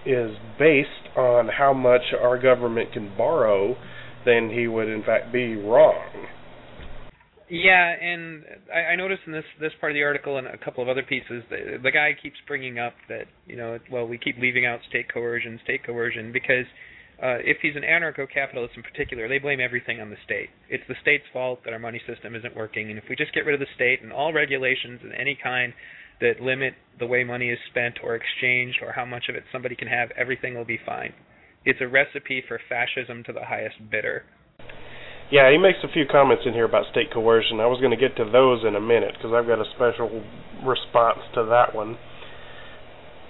is 0.06 0.38
based 0.60 1.18
on 1.18 1.48
how 1.48 1.74
much 1.74 2.14
our 2.22 2.40
government 2.40 2.94
can 2.94 3.12
borrow, 3.18 3.76
then 4.24 4.52
he 4.54 4.68
would 4.68 4.88
in 4.88 5.04
fact 5.04 5.34
be 5.34 5.56
wrong. 5.56 6.28
Yeah, 7.50 7.94
and 8.02 8.44
I, 8.74 8.94
I 8.94 8.96
noticed 8.96 9.22
in 9.28 9.32
this 9.32 9.46
this 9.60 9.72
part 9.80 9.92
of 9.92 9.96
the 9.96 10.04
article 10.04 10.38
and 10.38 10.48
a 10.48 10.58
couple 10.58 10.82
of 10.84 10.90
other 10.90 11.04
pieces, 11.04 11.44
the, 11.50 11.78
the 11.82 11.92
guy 11.92 12.12
keeps 12.22 12.38
bringing 12.48 12.80
up 12.80 12.94
that 13.08 13.26
you 13.46 13.56
know, 13.56 13.80
well, 13.92 14.08
we 14.08 14.18
keep 14.18 14.38
leaving 14.40 14.66
out 14.66 14.80
state 14.90 15.12
coercion, 15.12 15.60
state 15.64 15.86
coercion, 15.86 16.32
because 16.32 16.66
uh, 17.22 17.40
if 17.44 17.58
he's 17.62 17.76
an 17.76 17.84
anarcho-capitalist 17.84 18.76
in 18.76 18.84
particular, 18.84 19.28
they 19.28 19.40
blame 19.40 19.60
everything 19.60 20.02
on 20.02 20.10
the 20.10 20.18
state. 20.26 20.50
It's 20.70 20.84
the 20.88 20.96
state's 21.02 21.24
fault 21.32 21.60
that 21.64 21.74
our 21.74 21.80
money 21.80 22.02
system 22.06 22.36
isn't 22.36 22.56
working, 22.56 22.90
and 22.90 22.98
if 22.98 23.06
we 23.10 23.16
just 23.16 23.34
get 23.34 23.46
rid 23.46 23.54
of 23.54 23.62
the 23.62 23.74
state 23.76 24.02
and 24.02 24.12
all 24.12 24.34
regulations 24.34 25.00
and 25.04 25.14
any 25.14 25.38
kind 25.42 25.74
that 26.22 26.42
limit 26.42 26.74
the 27.00 27.08
way 27.08 27.24
money 27.24 27.50
is 27.50 27.60
spent 27.70 28.00
or 28.04 28.16
exchanged 28.16 28.80
or 28.82 28.92
how 28.94 29.06
much 29.06 29.26
of 29.30 29.36
it 29.36 29.44
somebody 29.52 29.76
can 29.76 29.88
have, 29.88 30.12
everything 30.18 30.56
will 30.56 30.66
be 30.66 30.80
fine. 30.86 31.14
It's 31.66 31.80
a 31.82 31.88
recipe 31.88 32.44
for 32.48 32.60
fascism 32.70 33.24
to 33.26 33.34
the 33.34 33.46
highest 33.46 33.76
bidder. 33.90 34.24
Yeah, 35.32 35.50
he 35.52 35.58
makes 35.58 35.80
a 35.84 35.92
few 35.92 36.06
comments 36.06 36.44
in 36.46 36.54
here 36.54 36.66
about 36.66 36.86
state 36.92 37.12
coercion. 37.12 37.60
I 37.60 37.66
was 37.66 37.80
going 37.80 37.92
to 37.92 37.98
get 37.98 38.16
to 38.18 38.30
those 38.30 38.64
in 38.64 38.76
a 38.76 38.82
minute 38.82 39.18
because 39.18 39.34
I've 39.34 39.48
got 39.48 39.58
a 39.58 39.66
special 39.76 40.22
response 40.64 41.20
to 41.34 41.46
that 41.50 41.74
one. 41.74 41.98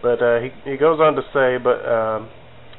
But 0.04 0.22
uh, 0.22 0.40
he 0.44 0.52
he 0.70 0.78
goes 0.78 1.00
on 1.00 1.16
to 1.16 1.24
say, 1.32 1.56
but 1.58 1.80
um, 1.88 2.30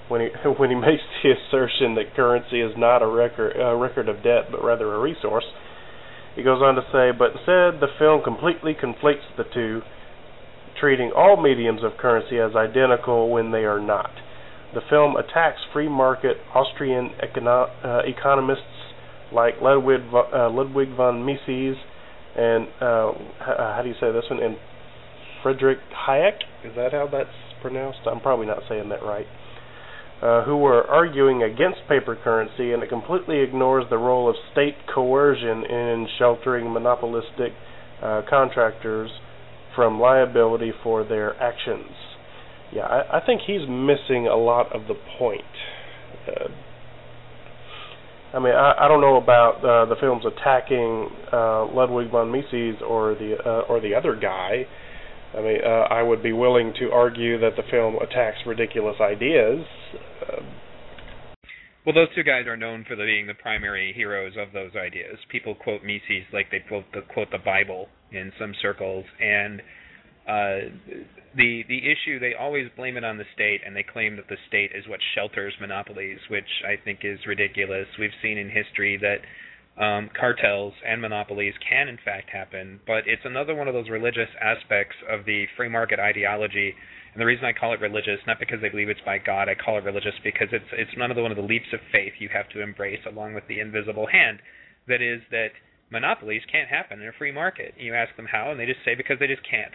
when 0.08 0.20
he 0.20 0.28
when 0.58 0.70
he 0.70 0.76
makes 0.76 1.02
the 1.22 1.32
assertion 1.32 1.94
that 1.96 2.14
currency 2.14 2.60
is 2.60 2.72
not 2.76 3.02
a 3.02 3.06
record 3.06 3.56
a 3.56 3.76
record 3.76 4.08
of 4.08 4.22
debt 4.22 4.50
but 4.50 4.62
rather 4.62 4.94
a 4.94 4.98
resource, 4.98 5.44
he 6.34 6.42
goes 6.42 6.60
on 6.62 6.74
to 6.74 6.82
say, 6.92 7.16
but 7.16 7.32
instead 7.32 7.80
the 7.80 7.88
film 7.98 8.22
completely 8.22 8.74
conflates 8.74 9.26
the 9.36 9.44
two, 9.52 9.82
treating 10.78 11.12
all 11.16 11.40
mediums 11.40 11.82
of 11.82 11.96
currency 11.98 12.38
as 12.38 12.54
identical 12.54 13.30
when 13.30 13.52
they 13.52 13.64
are 13.64 13.80
not. 13.80 14.10
The 14.74 14.80
film 14.90 15.16
attacks 15.16 15.60
free 15.72 15.88
market 15.88 16.36
Austrian 16.54 17.10
econo- 17.22 17.70
uh, 17.84 18.02
economists 18.04 18.92
like 19.32 19.54
Ludwig, 19.62 20.02
uh, 20.12 20.50
Ludwig 20.50 20.94
von 20.94 21.24
Mises 21.24 21.76
and 22.36 22.68
uh, 22.80 23.12
how 23.40 23.80
do 23.82 23.88
you 23.88 23.94
say 23.98 24.12
this 24.12 24.24
one? 24.28 24.42
And 24.42 24.56
Frederick 25.42 25.78
Hayek. 26.06 26.44
Is 26.64 26.76
that 26.76 26.92
how 26.92 27.08
that's 27.10 27.30
pronounced? 27.62 28.00
I'm 28.06 28.20
probably 28.20 28.46
not 28.46 28.60
saying 28.68 28.90
that 28.90 29.02
right. 29.02 29.26
Uh, 30.22 30.42
who 30.44 30.56
were 30.56 30.82
arguing 30.84 31.42
against 31.42 31.78
paper 31.90 32.16
currency, 32.24 32.72
and 32.72 32.82
it 32.82 32.88
completely 32.88 33.40
ignores 33.40 33.84
the 33.90 33.98
role 33.98 34.30
of 34.30 34.34
state 34.50 34.74
coercion 34.94 35.62
in 35.64 36.08
sheltering 36.18 36.72
monopolistic 36.72 37.52
uh, 38.02 38.22
contractors 38.28 39.10
from 39.74 40.00
liability 40.00 40.72
for 40.82 41.04
their 41.04 41.36
actions. 41.40 41.90
Yeah, 42.72 42.84
I, 42.84 43.18
I 43.18 43.26
think 43.26 43.42
he's 43.46 43.68
missing 43.68 44.26
a 44.26 44.36
lot 44.36 44.74
of 44.74 44.88
the 44.88 44.94
point. 45.18 45.42
Uh, 46.26 46.48
I 48.34 48.38
mean, 48.38 48.54
I, 48.54 48.72
I 48.80 48.88
don't 48.88 49.02
know 49.02 49.16
about 49.16 49.58
uh, 49.58 49.84
the 49.84 49.96
films 50.00 50.24
attacking 50.24 51.10
uh, 51.32 51.66
Ludwig 51.66 52.10
von 52.10 52.30
Mises 52.30 52.80
or 52.86 53.14
the 53.14 53.36
uh, 53.44 53.60
or 53.68 53.80
the 53.80 53.94
other 53.94 54.16
guy. 54.16 54.66
I 55.34 55.40
mean, 55.40 55.58
uh, 55.64 55.86
I 55.90 56.02
would 56.02 56.22
be 56.22 56.32
willing 56.32 56.72
to 56.80 56.90
argue 56.92 57.38
that 57.40 57.56
the 57.56 57.62
film 57.70 57.96
attacks 57.96 58.38
ridiculous 58.46 58.96
ideas. 59.00 59.64
Uh, 60.22 60.42
well, 61.84 61.94
those 61.94 62.08
two 62.16 62.24
guys 62.24 62.46
are 62.46 62.56
known 62.56 62.84
for 62.86 62.96
being 62.96 63.28
the 63.28 63.34
primary 63.34 63.92
heroes 63.94 64.32
of 64.36 64.52
those 64.52 64.72
ideas. 64.74 65.18
People 65.30 65.54
quote 65.54 65.84
Mises 65.84 66.26
like 66.32 66.50
they 66.50 66.58
quote 66.58 66.84
the, 66.92 67.02
quote 67.02 67.30
the 67.30 67.38
Bible 67.38 67.88
in 68.10 68.32
some 68.40 68.54
circles, 68.60 69.04
and 69.20 69.60
uh, 70.26 70.74
the 71.36 71.62
the 71.68 71.78
issue 71.78 72.18
they 72.18 72.34
always 72.34 72.66
blame 72.76 72.96
it 72.96 73.04
on 73.04 73.18
the 73.18 73.24
state, 73.34 73.60
and 73.64 73.76
they 73.76 73.84
claim 73.84 74.16
that 74.16 74.26
the 74.28 74.36
state 74.48 74.72
is 74.74 74.88
what 74.88 74.98
shelters 75.14 75.54
monopolies, 75.60 76.18
which 76.28 76.64
I 76.66 76.74
think 76.82 77.00
is 77.04 77.20
ridiculous. 77.24 77.86
We've 78.00 78.10
seen 78.20 78.36
in 78.36 78.50
history 78.50 78.98
that 79.02 79.18
um, 79.78 80.08
cartels 80.18 80.72
and 80.86 81.02
monopolies 81.02 81.54
can 81.68 81.88
in 81.88 81.98
fact 82.02 82.30
happen, 82.30 82.80
but 82.86 83.04
it's 83.06 83.24
another 83.24 83.54
one 83.54 83.68
of 83.68 83.74
those 83.74 83.90
religious 83.90 84.28
aspects 84.40 84.96
of 85.08 85.26
the 85.26 85.44
free 85.56 85.68
market 85.68 85.98
ideology. 85.98 86.74
And 87.12 87.20
the 87.20 87.26
reason 87.26 87.44
I 87.44 87.52
call 87.52 87.74
it 87.74 87.80
religious, 87.80 88.20
not 88.26 88.38
because 88.40 88.60
I 88.64 88.70
believe 88.70 88.88
it's 88.88 89.04
by 89.04 89.18
God, 89.18 89.48
I 89.48 89.54
call 89.54 89.78
it 89.78 89.84
religious 89.84 90.14
because 90.24 90.48
it's 90.52 90.68
it's 90.72 90.90
another 90.96 91.22
one 91.22 91.30
of 91.30 91.36
the 91.36 91.42
leaps 91.42 91.72
of 91.72 91.80
faith 91.92 92.14
you 92.18 92.28
have 92.32 92.48
to 92.50 92.62
embrace 92.62 93.00
along 93.06 93.34
with 93.34 93.44
the 93.48 93.60
invisible 93.60 94.06
hand. 94.06 94.38
That 94.88 95.02
is 95.02 95.20
that 95.30 95.52
monopolies 95.90 96.42
can't 96.50 96.68
happen 96.68 97.02
in 97.02 97.08
a 97.08 97.12
free 97.18 97.32
market. 97.32 97.74
You 97.76 97.94
ask 97.94 98.16
them 98.16 98.26
how, 98.30 98.50
and 98.50 98.58
they 98.58 98.66
just 98.66 98.84
say 98.84 98.94
because 98.94 99.18
they 99.20 99.26
just 99.26 99.44
can't. 99.48 99.72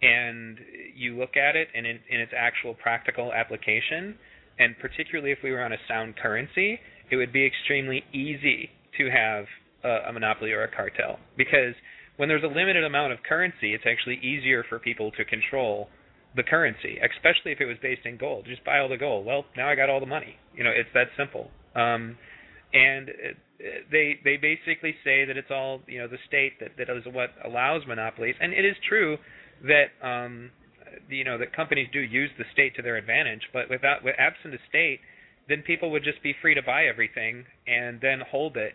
And 0.00 0.58
you 0.96 1.18
look 1.18 1.36
at 1.36 1.56
it 1.56 1.68
and 1.74 1.84
in, 1.86 1.98
in 2.08 2.20
its 2.20 2.32
actual 2.36 2.74
practical 2.74 3.32
application, 3.32 4.16
and 4.58 4.78
particularly 4.78 5.32
if 5.32 5.38
we 5.42 5.50
were 5.50 5.62
on 5.62 5.72
a 5.72 5.78
sound 5.88 6.16
currency, 6.16 6.80
it 7.10 7.16
would 7.16 7.32
be 7.32 7.44
extremely 7.44 8.04
easy 8.12 8.70
to 8.98 9.10
have 9.10 9.44
a, 9.84 10.10
a 10.10 10.12
monopoly 10.12 10.52
or 10.52 10.62
a 10.62 10.68
cartel 10.68 11.18
because 11.36 11.74
when 12.16 12.28
there's 12.28 12.42
a 12.42 12.48
limited 12.48 12.84
amount 12.84 13.12
of 13.12 13.22
currency, 13.22 13.74
it's 13.74 13.84
actually 13.86 14.16
easier 14.16 14.64
for 14.68 14.78
people 14.78 15.12
to 15.12 15.24
control 15.24 15.88
the 16.36 16.42
currency, 16.42 16.98
especially 16.98 17.52
if 17.52 17.60
it 17.60 17.64
was 17.64 17.76
based 17.80 18.04
in 18.04 18.18
gold. 18.18 18.44
Just 18.46 18.64
buy 18.64 18.80
all 18.80 18.88
the 18.88 18.98
gold. 18.98 19.24
Well, 19.24 19.44
now 19.56 19.68
I 19.68 19.76
got 19.76 19.88
all 19.88 20.00
the 20.00 20.06
money. 20.06 20.36
You 20.54 20.64
know, 20.64 20.70
it's 20.70 20.90
that 20.94 21.08
simple. 21.16 21.50
Um, 21.74 22.18
and 22.72 23.08
they 23.90 24.18
they 24.24 24.36
basically 24.36 24.94
say 25.04 25.24
that 25.24 25.36
it's 25.36 25.50
all 25.50 25.80
you 25.86 25.98
know 25.98 26.08
the 26.08 26.18
state 26.26 26.60
that 26.60 26.70
that 26.76 26.90
is 26.94 27.04
what 27.12 27.30
allows 27.44 27.82
monopolies, 27.86 28.34
and 28.40 28.52
it 28.52 28.64
is 28.64 28.76
true 28.88 29.16
that 29.62 29.94
um, 30.06 30.50
you 31.08 31.24
know 31.24 31.38
that 31.38 31.54
companies 31.54 31.88
do 31.92 32.00
use 32.00 32.30
the 32.36 32.44
state 32.52 32.76
to 32.76 32.82
their 32.82 32.96
advantage, 32.96 33.42
but 33.52 33.70
without 33.70 34.04
with 34.04 34.14
absent 34.18 34.54
a 34.54 34.58
state, 34.68 35.00
then 35.48 35.62
people 35.62 35.90
would 35.90 36.04
just 36.04 36.22
be 36.22 36.34
free 36.42 36.54
to 36.54 36.62
buy 36.62 36.84
everything 36.84 37.44
and 37.66 38.00
then 38.00 38.20
hold 38.30 38.56
it 38.56 38.74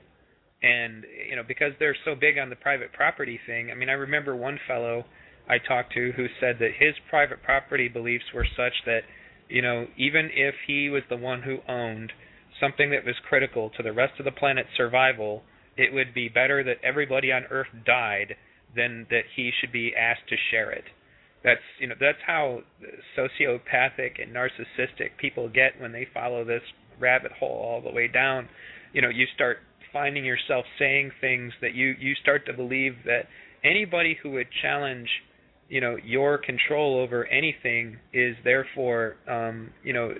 and 0.63 1.03
you 1.29 1.35
know 1.35 1.43
because 1.47 1.73
they're 1.79 1.95
so 2.05 2.15
big 2.15 2.37
on 2.37 2.49
the 2.49 2.55
private 2.55 2.91
property 2.93 3.39
thing 3.45 3.69
i 3.71 3.75
mean 3.75 3.89
i 3.89 3.93
remember 3.93 4.35
one 4.35 4.57
fellow 4.67 5.03
i 5.49 5.57
talked 5.57 5.93
to 5.93 6.11
who 6.15 6.25
said 6.39 6.57
that 6.59 6.71
his 6.79 6.95
private 7.09 7.43
property 7.43 7.87
beliefs 7.87 8.25
were 8.33 8.47
such 8.55 8.73
that 8.85 9.01
you 9.49 9.61
know 9.61 9.85
even 9.97 10.29
if 10.33 10.55
he 10.65 10.89
was 10.89 11.03
the 11.09 11.17
one 11.17 11.41
who 11.41 11.57
owned 11.67 12.11
something 12.59 12.91
that 12.91 13.05
was 13.05 13.15
critical 13.27 13.69
to 13.75 13.83
the 13.83 13.91
rest 13.91 14.13
of 14.19 14.25
the 14.25 14.31
planet's 14.31 14.69
survival 14.75 15.43
it 15.77 15.93
would 15.93 16.13
be 16.13 16.29
better 16.29 16.63
that 16.63 16.77
everybody 16.83 17.31
on 17.31 17.43
earth 17.49 17.67
died 17.85 18.35
than 18.75 19.07
that 19.09 19.23
he 19.35 19.51
should 19.59 19.71
be 19.71 19.93
asked 19.95 20.27
to 20.29 20.35
share 20.51 20.71
it. 20.71 20.85
That's 21.43 21.61
you 21.79 21.87
know 21.87 21.95
that's 21.99 22.19
how 22.25 22.61
sociopathic 23.17 24.21
and 24.21 24.33
narcissistic 24.33 25.17
people 25.19 25.49
get 25.49 25.79
when 25.79 25.91
they 25.91 26.07
follow 26.13 26.45
this 26.45 26.61
rabbit 26.99 27.31
hole 27.33 27.61
all 27.63 27.81
the 27.81 27.91
way 27.93 28.07
down. 28.07 28.47
You 28.93 29.01
know 29.01 29.09
you 29.09 29.25
start 29.35 29.57
finding 29.93 30.25
yourself 30.25 30.65
saying 30.79 31.11
things 31.21 31.53
that 31.61 31.73
you 31.73 31.95
you 31.99 32.15
start 32.21 32.45
to 32.47 32.53
believe 32.53 32.93
that 33.05 33.27
anybody 33.63 34.17
who 34.21 34.31
would 34.31 34.47
challenge 34.61 35.07
you 35.69 35.79
know 35.79 35.95
your 36.03 36.37
control 36.37 36.99
over 36.99 37.25
anything 37.27 37.97
is 38.11 38.35
therefore 38.43 39.15
um 39.29 39.69
you 39.83 39.93
know 39.93 40.13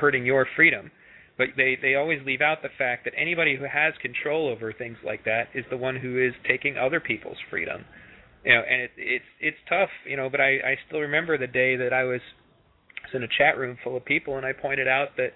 hurting 0.00 0.24
your 0.24 0.46
freedom. 0.56 0.90
But 1.36 1.48
they 1.56 1.76
they 1.80 1.96
always 1.96 2.20
leave 2.24 2.40
out 2.40 2.62
the 2.62 2.70
fact 2.78 3.04
that 3.04 3.12
anybody 3.16 3.56
who 3.56 3.64
has 3.64 3.92
control 4.00 4.48
over 4.48 4.72
things 4.72 4.96
like 5.04 5.24
that 5.26 5.48
is 5.54 5.64
the 5.68 5.76
one 5.76 5.96
who 5.96 6.24
is 6.24 6.32
taking 6.48 6.78
other 6.78 7.00
people's 7.00 7.36
freedom. 7.50 7.84
You 8.44 8.54
know 8.54 8.62
and 8.68 8.82
it, 8.82 8.90
it's 8.96 9.24
it's 9.40 9.58
tough 9.68 9.90
you 10.08 10.16
know 10.16 10.30
but 10.30 10.40
i 10.40 10.52
i 10.64 10.76
still 10.86 11.00
remember 11.00 11.36
the 11.36 11.48
day 11.48 11.76
that 11.76 11.92
i 11.92 12.04
was 12.04 12.20
in 13.12 13.22
a 13.22 13.28
chat 13.38 13.58
room 13.58 13.76
full 13.82 13.96
of 13.96 14.04
people 14.04 14.36
and 14.36 14.46
i 14.46 14.52
pointed 14.52 14.86
out 14.86 15.08
that 15.16 15.30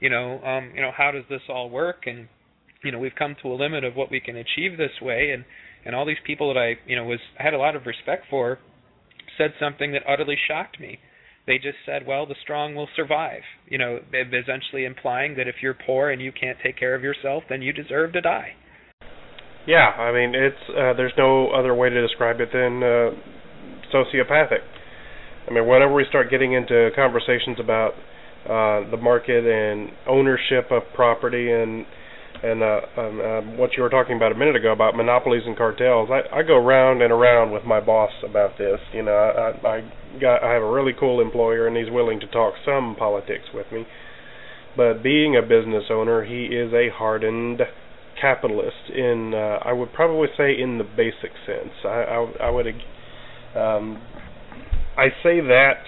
you 0.00 0.10
know 0.10 0.42
um 0.42 0.70
you 0.74 0.82
know 0.82 0.90
how 0.96 1.10
does 1.10 1.24
this 1.28 1.42
all 1.48 1.70
work? 1.70 2.04
And 2.06 2.28
you 2.82 2.92
know 2.92 2.98
we've 2.98 3.14
come 3.18 3.36
to 3.42 3.48
a 3.48 3.54
limit 3.54 3.84
of 3.84 3.94
what 3.94 4.10
we 4.10 4.20
can 4.20 4.36
achieve 4.36 4.76
this 4.76 5.00
way 5.00 5.30
and 5.32 5.44
and 5.84 5.94
all 5.94 6.06
these 6.06 6.20
people 6.26 6.52
that 6.52 6.60
I 6.60 6.74
you 6.86 6.96
know 6.96 7.04
was 7.04 7.20
had 7.36 7.54
a 7.54 7.58
lot 7.58 7.76
of 7.76 7.86
respect 7.86 8.24
for 8.28 8.58
said 9.38 9.52
something 9.58 9.92
that 9.92 10.02
utterly 10.08 10.36
shocked 10.48 10.80
me. 10.80 10.98
They 11.46 11.56
just 11.56 11.78
said 11.86 12.06
well 12.06 12.26
the 12.26 12.34
strong 12.42 12.74
will 12.74 12.88
survive 12.94 13.42
you 13.68 13.78
know 13.78 14.00
essentially 14.12 14.84
implying 14.84 15.36
that 15.36 15.48
if 15.48 15.56
you're 15.62 15.74
poor 15.74 16.10
and 16.10 16.20
you 16.20 16.32
can't 16.32 16.58
take 16.62 16.78
care 16.78 16.94
of 16.94 17.02
yourself 17.02 17.44
then 17.48 17.62
you 17.62 17.72
deserve 17.72 18.12
to 18.12 18.20
die. 18.20 18.54
Yeah 19.66 19.90
i 19.98 20.12
mean 20.12 20.34
it's 20.34 20.64
uh, 20.70 20.94
there's 20.94 21.12
no 21.18 21.50
other 21.50 21.74
way 21.74 21.90
to 21.90 22.06
describe 22.06 22.40
it 22.40 22.48
than 22.52 22.82
uh, 22.82 23.10
sociopathic. 23.92 24.62
I 25.48 25.52
mean 25.52 25.66
whenever 25.66 25.92
we 25.92 26.04
start 26.08 26.30
getting 26.30 26.52
into 26.52 26.90
conversations 26.94 27.58
about 27.58 27.92
uh, 28.44 28.88
the 28.90 28.96
market 28.96 29.44
and 29.44 29.90
ownership 30.08 30.70
of 30.70 30.82
property 30.94 31.52
and 31.52 31.84
and 32.42 32.62
uh, 32.62 32.80
um, 32.96 33.20
uh, 33.20 33.40
what 33.56 33.70
you 33.76 33.82
were 33.82 33.90
talking 33.90 34.16
about 34.16 34.32
a 34.32 34.34
minute 34.34 34.56
ago 34.56 34.72
about 34.72 34.96
monopolies 34.96 35.42
and 35.44 35.56
cartels, 35.56 36.08
I, 36.10 36.38
I 36.38 36.42
go 36.42 36.56
round 36.56 37.02
and 37.02 37.12
around 37.12 37.52
with 37.52 37.64
my 37.64 37.80
boss 37.80 38.12
about 38.24 38.56
this. 38.56 38.80
You 38.94 39.02
know, 39.02 39.12
I, 39.12 39.68
I 39.68 39.90
got 40.20 40.42
I 40.42 40.52
have 40.54 40.62
a 40.62 40.70
really 40.70 40.92
cool 40.98 41.20
employer, 41.20 41.66
and 41.66 41.76
he's 41.76 41.90
willing 41.90 42.20
to 42.20 42.26
talk 42.26 42.54
some 42.64 42.96
politics 42.98 43.44
with 43.52 43.66
me. 43.72 43.86
But 44.76 45.02
being 45.02 45.36
a 45.36 45.42
business 45.42 45.84
owner, 45.90 46.24
he 46.24 46.46
is 46.46 46.72
a 46.72 46.88
hardened 46.94 47.60
capitalist 48.20 48.90
in 48.94 49.32
uh, 49.34 49.58
I 49.64 49.72
would 49.72 49.92
probably 49.92 50.28
say 50.36 50.52
in 50.58 50.78
the 50.78 50.84
basic 50.84 51.32
sense. 51.46 51.74
I 51.84 51.88
I, 51.88 52.32
I 52.44 52.50
would 52.50 52.66
um, 53.54 54.02
I 54.96 55.08
say 55.22 55.40
that 55.40 55.82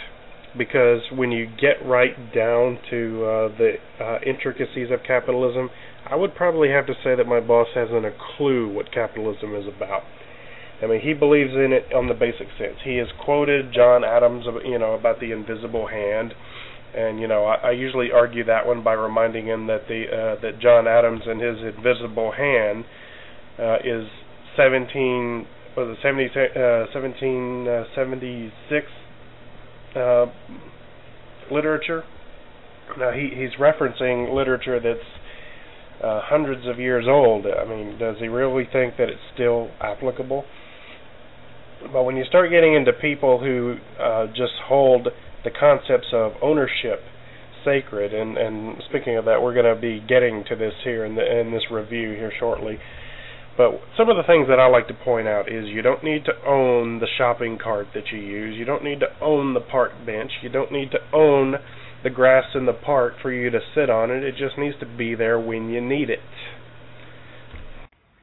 because 0.57 1.01
when 1.13 1.33
you 1.33 1.47
get 1.47 1.85
right 1.85 2.15
down 2.35 2.79
to 2.91 3.25
uh, 3.25 3.57
the 3.57 3.73
uh, 4.01 4.19
intricacies 4.27 4.91
of 4.91 5.01
capitalism, 5.07 5.71
I 6.11 6.17
would 6.17 6.35
probably 6.35 6.71
have 6.71 6.87
to 6.87 6.95
say 7.05 7.15
that 7.15 7.27
my 7.27 7.41
boss 7.41 7.69
hasn't 7.75 8.05
a 8.05 8.13
clue 8.37 8.73
what 8.73 8.93
capitalism 8.93 9.55
is 9.55 9.67
about. 9.67 10.03
I 10.83 10.87
mean, 10.87 11.01
he 11.01 11.15
believes 11.15 11.53
in 11.53 11.73
it 11.73 11.95
on 11.95 12.09
the 12.09 12.15
basic 12.15 12.49
sense. 12.59 12.79
He 12.85 12.97
has 12.97 13.07
quoted 13.25 13.73
John 13.73 14.03
Adams, 14.03 14.45
you 14.65 14.79
know, 14.79 14.95
about 14.95 15.21
the 15.21 15.31
invisible 15.31 15.87
hand, 15.87 16.35
and 16.95 17.21
you 17.21 17.29
know, 17.29 17.45
I, 17.45 17.69
I 17.69 17.71
usually 17.71 18.11
argue 18.11 18.45
that 18.45 18.67
one 18.67 18.83
by 18.83 18.95
reminding 18.95 19.47
him 19.47 19.69
that 19.69 19.87
the 19.87 20.05
uh, 20.11 20.41
that 20.43 20.61
John 20.61 20.89
Adams 20.89 21.23
and 21.25 21.41
his 21.41 21.57
invisible 21.77 22.33
hand 22.33 22.85
uh, 23.59 23.77
is 23.85 24.09
17 24.57 25.47
was 25.77 25.97
it 25.97 26.03
70, 26.03 26.27
uh, 26.27 26.85
1776 26.93 28.87
uh, 29.97 30.27
literature. 31.51 32.03
Now 32.99 33.13
he 33.13 33.31
he's 33.35 33.59
referencing 33.59 34.35
literature 34.35 34.81
that's 34.81 35.07
uh, 36.03 36.21
hundreds 36.25 36.67
of 36.67 36.79
years 36.79 37.07
old. 37.09 37.47
I 37.47 37.65
mean, 37.65 37.99
does 37.99 38.17
he 38.19 38.29
really 38.29 38.65
think 38.71 38.97
that 38.99 39.09
it's 39.09 39.21
still 39.35 39.71
applicable? 39.81 40.45
But 41.93 42.05
when 42.05 42.17
you 42.17 42.25
start 42.25 42.51
getting 42.51 42.75
into 42.75 42.93
people 42.93 43.41
who 43.41 43.77
uh, 44.01 44.27
just 44.29 44.55
hold 44.67 45.09
the 45.45 45.51
concepts 45.51 46.09
of 46.13 46.33
ownership 46.43 47.01
sacred, 47.65 48.13
and 48.13 48.37
and 48.37 48.83
speaking 48.89 49.17
of 49.17 49.25
that, 49.27 49.43
we're 49.43 49.55
going 49.55 49.75
to 49.75 49.81
be 49.81 50.05
getting 50.07 50.45
to 50.49 50.57
this 50.57 50.75
here 50.85 51.05
in 51.05 51.15
the 51.15 51.41
in 51.41 51.53
this 51.53 51.71
review 51.71 52.11
here 52.11 52.33
shortly. 52.39 52.79
But 53.57 53.81
some 53.97 54.09
of 54.09 54.17
the 54.17 54.23
things 54.23 54.49
that 54.49 54.59
I 54.59 54.67
like 54.69 54.89
to 54.89 54.95
point 54.95 55.29
out 55.29 55.51
is 55.53 55.67
you 55.67 55.83
don't 55.83 56.03
need 56.03 56.25
to 56.25 56.33
own 56.47 57.01
the 57.01 57.09
shopping 57.19 57.59
cart 57.63 57.89
that 57.95 58.05
you 58.11 58.19
use. 58.19 58.57
You 58.57 58.65
don't 58.65 58.83
need 58.83 59.01
to 59.01 59.09
own 59.21 59.53
the 59.53 59.61
park 59.61 59.93
bench. 60.07 60.31
You 60.43 60.49
don't 60.49 60.73
need 60.73 60.91
to 60.93 60.99
own 61.13 61.57
the 62.05 62.11
grass 62.11 62.45
in 62.55 62.67
the 62.67 62.73
park 62.73 63.15
for 63.23 63.33
you 63.33 63.51
to 63.51 63.61
sit 63.75 63.91
on 63.91 64.11
it. 64.11 64.23
It 64.23 64.35
just 64.37 64.59
needs 64.59 64.79
to 64.81 64.87
be 64.87 65.15
there 65.15 65.39
when 65.39 65.69
you 65.71 65.81
need 65.81 66.11
it. 66.11 66.21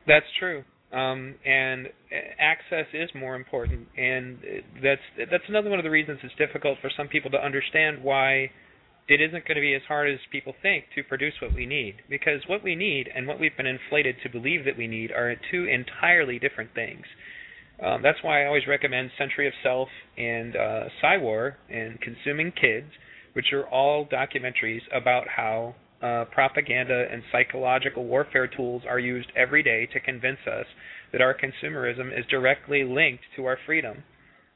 That's 0.08 0.26
true. 0.40 0.64
Um, 0.92 1.36
and 1.46 1.88
access 2.40 2.88
is 2.94 3.10
more 3.14 3.36
important, 3.36 3.88
and 3.96 4.40
that's 4.82 5.02
that's 5.30 5.44
another 5.48 5.70
one 5.70 5.78
of 5.78 5.84
the 5.84 5.92
reasons 5.92 6.20
it's 6.24 6.34
difficult 6.36 6.80
for 6.82 6.90
some 6.98 7.08
people 7.08 7.30
to 7.30 7.38
understand 7.38 8.04
why 8.04 8.50
it 9.08 9.22
isn't 9.22 9.46
going 9.46 9.56
to 9.56 9.62
be 9.62 9.76
as 9.76 9.82
hard 9.88 10.10
as 10.10 10.20
people 10.32 10.54
think 10.62 10.86
to 10.96 11.04
produce 11.04 11.34
what 11.42 11.54
we 11.54 11.66
need 11.66 11.96
because 12.10 12.42
what 12.48 12.64
we 12.64 12.76
need 12.76 13.10
and 13.14 13.28
what 13.28 13.40
we've 13.40 13.56
been 13.58 13.66
inflated 13.66 14.16
to 14.24 14.30
believe 14.30 14.66
that 14.66 14.78
we 14.78 14.88
need 14.88 15.12
are 15.12 15.36
two 15.52 15.66
entirely 15.66 16.40
different 16.40 16.74
things. 16.74 17.06
Um, 17.84 18.02
that's 18.02 18.20
why 18.22 18.44
I 18.44 18.46
always 18.48 18.68
recommend 18.68 19.10
Century 19.18 19.48
of 19.48 19.54
Self 19.64 19.88
and 20.18 20.56
uh, 20.56 20.84
Psywar 21.02 21.54
and 21.70 22.00
Consuming 22.02 22.52
Kids, 22.52 22.92
which 23.34 23.54
are 23.54 23.68
all 23.70 24.06
documentaries 24.06 24.82
about 24.94 25.28
how 25.28 25.76
uh, 26.02 26.26
propaganda 26.32 27.08
and 27.12 27.22
psychological 27.32 28.06
warfare 28.06 28.48
tools 28.48 28.84
are 28.88 29.00
used 29.00 29.32
every 29.36 29.64
day 29.64 29.88
to 29.92 30.00
convince 30.00 30.40
us 30.48 30.66
that 31.12 31.22
our 31.22 31.36
consumerism 31.36 32.18
is 32.18 32.26
directly 32.30 32.84
linked 32.84 33.24
to 33.36 33.46
our 33.46 33.58
freedom 33.66 34.04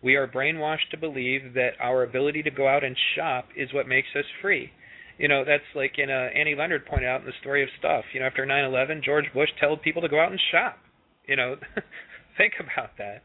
we 0.04 0.16
are 0.16 0.28
brainwashed 0.28 0.90
to 0.92 0.98
believe 0.98 1.54
that 1.54 1.72
our 1.80 2.04
ability 2.04 2.44
to 2.44 2.52
go 2.52 2.68
out 2.68 2.84
and 2.84 2.96
shop 3.16 3.48
is 3.56 3.74
what 3.74 3.88
makes 3.88 4.10
us 4.18 4.26
free. 4.42 4.70
You 5.18 5.30
know, 5.30 5.46
that's 5.46 5.64
like 5.76 5.94
in 5.98 6.10
uh, 6.10 6.28
Annie 6.36 6.56
Leonard 6.56 6.86
pointed 6.86 7.08
out 7.08 7.22
in 7.22 7.26
the 7.26 7.34
story 7.40 7.64
of 7.64 7.70
stuff. 7.80 8.04
You 8.14 8.20
know, 8.20 8.26
after 8.26 8.46
9/11, 8.46 9.04
George 9.04 9.26
Bush 9.34 9.50
told 9.62 9.82
people 9.82 10.02
to 10.02 10.10
go 10.10 10.20
out 10.20 10.32
and 10.32 10.42
shop. 10.52 10.78
You 11.26 11.38
know, 11.38 11.56
think 12.38 12.54
about 12.60 12.98
that. 12.98 13.22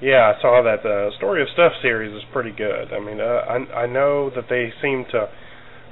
Yeah, 0.00 0.32
I 0.36 0.40
saw 0.42 0.62
that. 0.62 0.82
The 0.82 1.08
uh, 1.08 1.16
story 1.16 1.40
of 1.42 1.48
stuff 1.54 1.72
series 1.80 2.14
is 2.14 2.22
pretty 2.32 2.52
good. 2.52 2.92
I 2.92 3.00
mean, 3.00 3.20
uh, 3.20 3.24
I 3.48 3.84
I 3.84 3.86
know 3.86 4.30
that 4.34 4.44
they 4.48 4.72
seem 4.82 5.04
to 5.12 5.28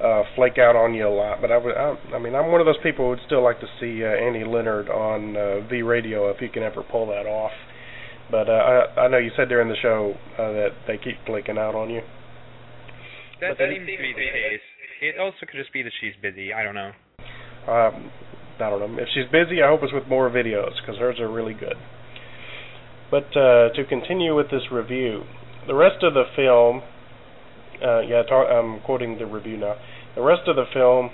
uh 0.04 0.22
flake 0.34 0.58
out 0.58 0.76
on 0.76 0.92
you 0.92 1.06
a 1.06 1.14
lot, 1.14 1.40
but 1.40 1.50
I 1.50 1.56
would 1.56 1.74
I, 1.74 1.96
I 2.14 2.18
mean 2.18 2.34
I'm 2.34 2.50
one 2.50 2.60
of 2.60 2.66
those 2.66 2.82
people 2.82 3.06
who 3.06 3.10
would 3.10 3.24
still 3.26 3.42
like 3.42 3.60
to 3.60 3.66
see 3.80 4.04
uh, 4.04 4.08
Annie 4.08 4.44
Leonard 4.44 4.90
on 4.90 5.36
uh, 5.36 5.66
V 5.68 5.82
Radio 5.82 6.30
if 6.30 6.40
you 6.42 6.50
can 6.50 6.62
ever 6.62 6.82
pull 6.82 7.06
that 7.08 7.26
off. 7.26 7.52
But 8.30 8.48
uh, 8.48 8.52
I, 8.96 9.00
I 9.02 9.08
know 9.08 9.18
you 9.18 9.30
said 9.36 9.48
during 9.48 9.68
the 9.68 9.76
show 9.80 10.14
uh, 10.38 10.52
that 10.52 10.70
they 10.86 10.96
keep 10.96 11.16
clicking 11.26 11.58
out 11.58 11.74
on 11.74 11.90
you. 11.90 12.00
That, 13.40 13.56
that 13.58 13.68
seems 13.68 13.86
to 13.86 13.96
be 14.00 14.12
the 14.16 14.30
case. 14.32 14.64
It 15.00 15.20
also 15.20 15.44
could 15.44 15.58
just 15.60 15.72
be 15.72 15.82
that 15.82 15.92
she's 16.00 16.14
busy. 16.20 16.52
I 16.52 16.62
don't 16.62 16.74
know. 16.74 16.92
Um, 17.68 18.10
I 18.60 18.70
don't 18.70 18.80
know. 18.80 19.02
If 19.02 19.08
she's 19.12 19.28
busy, 19.32 19.62
I 19.62 19.68
hope 19.68 19.80
it's 19.82 19.92
with 19.92 20.08
more 20.08 20.30
videos 20.30 20.72
because 20.80 20.98
hers 20.98 21.20
are 21.20 21.30
really 21.30 21.54
good. 21.54 21.76
But 23.14 23.31
uh, 23.38 23.68
to 23.77 23.85
continue 23.88 24.35
with 24.35 24.50
this 24.50 24.72
review, 24.72 25.22
the 25.68 25.74
rest 25.77 26.03
of 26.03 26.14
the 26.14 26.24
film, 26.35 26.83
uh, 27.81 28.00
yeah, 28.00 28.24
talk, 28.24 28.48
I'm 28.50 28.81
quoting 28.81 29.18
the 29.18 29.24
review 29.24 29.57
now. 29.57 29.77
The 30.16 30.20
rest 30.20 30.48
of 30.48 30.57
the 30.57 30.64
film 30.74 31.11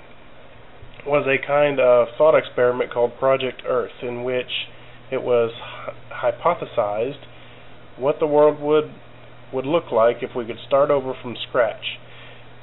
was 1.05 1.27
a 1.29 1.37
kind 1.45 1.79
of 1.79 2.07
thought 2.17 2.35
experiment 2.35 2.91
called 2.91 3.19
Project 3.19 3.61
Earth, 3.67 4.01
in 4.01 4.23
which 4.23 4.49
it 5.11 5.21
was 5.21 5.51
hypothesized 6.09 7.21
what 7.99 8.17
the 8.19 8.25
world 8.25 8.59
would 8.59 8.89
would 9.53 9.67
look 9.67 9.91
like 9.91 10.23
if 10.23 10.31
we 10.35 10.43
could 10.43 10.57
start 10.65 10.89
over 10.89 11.13
from 11.21 11.35
scratch. 11.49 11.99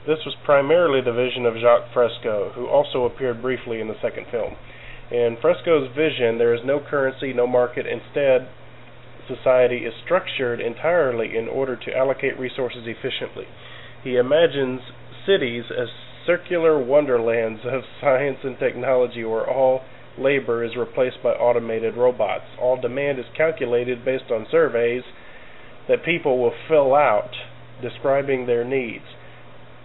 This 0.04 0.18
was 0.26 0.34
primarily 0.44 1.00
the 1.00 1.12
vision 1.12 1.46
of 1.46 1.54
Jacques 1.54 1.94
Fresco, 1.94 2.50
who 2.56 2.66
also 2.66 3.04
appeared 3.04 3.40
briefly 3.40 3.80
in 3.80 3.86
the 3.86 4.00
second 4.02 4.26
film. 4.32 4.56
In 5.12 5.36
Fresco's 5.40 5.94
vision, 5.94 6.38
there 6.38 6.54
is 6.54 6.60
no 6.64 6.80
currency, 6.80 7.32
no 7.32 7.46
market. 7.46 7.86
Instead, 7.86 8.48
society 9.28 9.78
is 9.84 9.92
structured 10.04 10.60
entirely 10.60 11.36
in 11.36 11.48
order 11.48 11.76
to 11.76 11.96
allocate 11.96 12.38
resources 12.38 12.84
efficiently. 12.86 13.44
He 14.02 14.16
imagines 14.16 14.80
cities 15.26 15.64
as 15.70 15.88
circular 16.26 16.82
wonderlands 16.82 17.60
of 17.64 17.82
science 18.00 18.38
and 18.42 18.58
technology 18.58 19.24
where 19.24 19.48
all 19.48 19.82
labor 20.18 20.64
is 20.64 20.76
replaced 20.76 21.22
by 21.22 21.30
automated 21.30 21.96
robots. 21.96 22.44
All 22.60 22.80
demand 22.80 23.18
is 23.18 23.26
calculated 23.36 24.04
based 24.04 24.30
on 24.30 24.46
surveys 24.50 25.02
that 25.88 26.04
people 26.04 26.40
will 26.40 26.54
fill 26.68 26.94
out 26.94 27.30
describing 27.80 28.46
their 28.46 28.64
needs. 28.64 29.04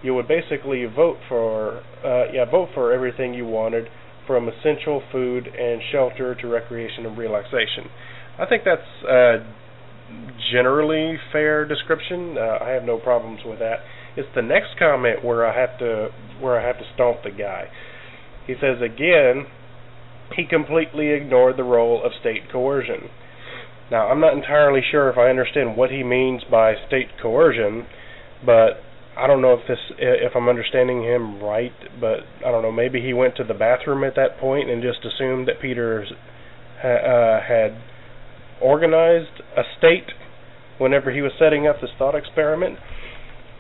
You 0.02 0.16
would 0.16 0.28
basically 0.28 0.86
vote 0.86 1.18
for 1.30 1.84
uh, 2.04 2.32
yeah 2.34 2.46
vote 2.50 2.70
for 2.74 2.92
everything 2.92 3.34
you 3.34 3.46
wanted 3.46 3.88
from 4.28 4.50
essential 4.50 5.02
food 5.12 5.48
and 5.48 5.82
shelter 5.92 6.36
to 6.36 6.48
recreation 6.48 7.06
and 7.06 7.18
relaxation. 7.18 7.90
I 8.40 8.46
think 8.46 8.64
that's 8.66 9.06
a 9.08 9.46
generally 10.52 11.18
fair 11.32 11.68
description. 11.68 12.36
Uh, 12.38 12.64
I 12.64 12.70
have 12.70 12.84
no 12.84 12.98
problems 12.98 13.42
with 13.46 13.60
that. 13.60 13.78
It's 14.16 14.30
the 14.36 14.42
next 14.42 14.78
comment 14.78 15.24
where 15.24 15.46
I 15.46 15.60
have 15.60 15.78
to 15.80 16.10
where 16.40 16.60
I 16.60 16.66
have 16.66 16.78
to 16.78 16.86
stomp 16.94 17.24
the 17.24 17.32
guy. 17.32 17.66
He 18.46 18.54
says 18.54 18.82
again, 18.82 19.48
he 20.36 20.46
completely 20.46 21.10
ignored 21.10 21.58
the 21.58 21.64
role 21.64 22.04
of 22.04 22.12
state 22.20 22.52
coercion. 22.52 23.10
Now, 23.92 24.08
I'm 24.08 24.20
not 24.20 24.34
entirely 24.34 24.82
sure 24.90 25.10
if 25.10 25.18
I 25.18 25.30
understand 25.30 25.78
what 25.78 25.92
he 25.92 26.04
means 26.04 26.44
by 26.50 26.74
state 26.88 27.10
coercion, 27.22 27.86
but 28.46 28.82
I 29.18 29.28
don't 29.28 29.42
know 29.42 29.54
if 29.54 29.68
this 29.68 29.78
if 29.98 30.36
I'm 30.36 30.50
understanding 30.50 31.04
him 31.04 31.42
right, 31.44 31.74
but 32.00 32.22
I 32.46 32.52
don't 32.52 32.64
know. 32.64 32.72
Maybe 32.72 33.02
he 33.02 33.14
went 33.14 33.36
to 33.38 33.44
the 33.44 33.54
bathroom 33.54 34.04
at 34.04 34.16
that 34.16 34.40
point 34.40 34.70
and 34.70 34.82
just 34.82 35.06
assumed 35.06 35.48
that 35.48 35.62
Peter 35.62 36.06
uh, 36.84 37.42
had 37.48 37.78
organized 38.64 39.44
a 39.58 39.64
state 39.78 40.08
whenever 40.80 41.12
he 41.12 41.22
was 41.22 41.32
setting 41.38 41.68
up 41.68 41.82
this 41.82 41.92
thought 42.00 42.16
experiment. 42.16 42.80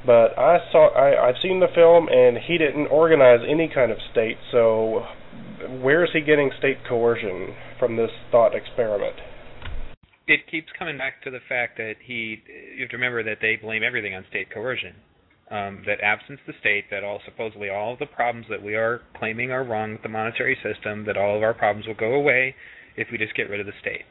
But 0.06 0.38
I 0.38 0.58
saw 0.72 0.89
I, 0.89 1.30
I've 1.30 1.39
seen 1.42 1.60
the 1.60 1.72
film 1.74 2.08
and 2.10 2.38
he 2.38 2.58
didn't 2.58 2.88
organize 2.88 3.39
any 3.48 3.72
kind 3.74 3.92
of 3.92 3.98
state, 4.12 4.38
so 4.52 5.04
where 5.82 6.04
is 6.04 6.10
he 6.13 6.22
getting 6.22 6.52
state 6.58 6.78
coercion 6.88 7.56
from 7.80 7.96
this 7.96 8.12
thought 8.32 8.56
experiment? 8.56 9.16
It 10.28 10.42
keeps 10.50 10.68
coming 10.78 10.98
back 10.98 11.22
to 11.24 11.32
the 11.32 11.39
fact 11.48 11.78
that 11.78 11.96
he. 12.06 12.42
You 12.76 12.82
have 12.82 12.89
to 12.92 12.98
remember 12.98 13.24
that 13.24 13.39
they 13.42 13.58
blame 13.62 13.84
everything 13.84 14.16
on 14.16 14.26
state 14.30 14.52
coercion. 14.52 14.96
Um, 15.52 15.84
that 15.86 16.02
absence 16.02 16.39
the 16.48 16.54
state, 16.60 16.86
that 16.89 17.04
all 17.04 17.20
supposedly 17.26 17.70
all 17.70 17.94
of 17.94 18.00
the 18.00 18.08
problems 18.08 18.48
that 18.50 18.63
we 18.63 18.76
are 18.76 19.02
claiming 19.20 19.52
are 19.52 19.63
wrong 19.63 19.92
with 19.92 20.02
the 20.02 20.10
monetary 20.10 20.58
system, 20.63 21.06
that 21.06 21.18
all 21.18 21.36
of 21.36 21.44
our 21.44 21.54
problems 21.54 21.86
will 21.86 21.94
go 21.94 22.13
away 22.13 22.56
if 22.96 23.10
we 23.12 23.18
just 23.18 23.36
get 23.36 23.50
rid 23.50 23.60
of 23.60 23.68
the 23.68 23.74
state. 23.80 24.06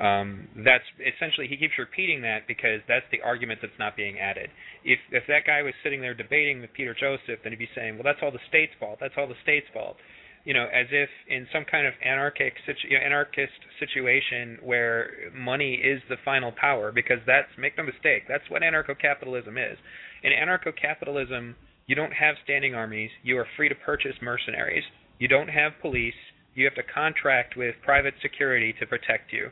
Um, 0.00 0.48
that's 0.64 0.84
essentially 0.96 1.46
he 1.46 1.56
keeps 1.56 1.76
repeating 1.78 2.22
that 2.22 2.48
because 2.48 2.80
that's 2.88 3.04
the 3.12 3.20
argument 3.20 3.60
that's 3.60 3.78
not 3.78 3.96
being 3.96 4.18
added. 4.18 4.48
If 4.82 4.98
if 5.12 5.24
that 5.28 5.44
guy 5.46 5.62
was 5.62 5.74
sitting 5.82 6.00
there 6.00 6.14
debating 6.14 6.60
with 6.60 6.72
Peter 6.72 6.96
Joseph, 6.98 7.40
then 7.44 7.52
he'd 7.52 7.58
be 7.58 7.68
saying, 7.74 7.94
"Well, 7.96 8.04
that's 8.04 8.20
all 8.22 8.30
the 8.32 8.42
state's 8.48 8.72
fault. 8.80 8.98
That's 8.98 9.14
all 9.18 9.28
the 9.28 9.38
state's 9.42 9.68
fault." 9.74 9.96
you 10.44 10.54
know, 10.54 10.66
as 10.72 10.86
if 10.90 11.08
in 11.28 11.46
some 11.52 11.64
kind 11.70 11.86
of 11.86 11.92
anarchic 12.04 12.54
situ- 12.64 12.88
you 12.88 12.98
know, 12.98 13.04
anarchist 13.04 13.60
situation 13.78 14.58
where 14.62 15.30
money 15.34 15.74
is 15.74 16.00
the 16.08 16.16
final 16.24 16.52
power, 16.52 16.92
because 16.92 17.18
that's 17.26 17.48
make 17.58 17.76
no 17.76 17.84
mistake, 17.84 18.24
that's 18.26 18.48
what 18.48 18.62
anarcho-capitalism 18.62 19.58
is. 19.58 19.76
In 20.22 20.32
anarcho-capitalism, 20.32 21.56
you 21.86 21.94
don't 21.94 22.12
have 22.12 22.36
standing 22.44 22.74
armies. 22.74 23.10
You 23.22 23.38
are 23.38 23.46
free 23.56 23.68
to 23.68 23.74
purchase 23.74 24.14
mercenaries. 24.22 24.84
You 25.18 25.28
don't 25.28 25.48
have 25.48 25.72
police. 25.80 26.14
You 26.54 26.64
have 26.64 26.74
to 26.74 26.82
contract 26.82 27.56
with 27.56 27.74
private 27.84 28.14
security 28.22 28.74
to 28.80 28.86
protect 28.86 29.32
you. 29.32 29.50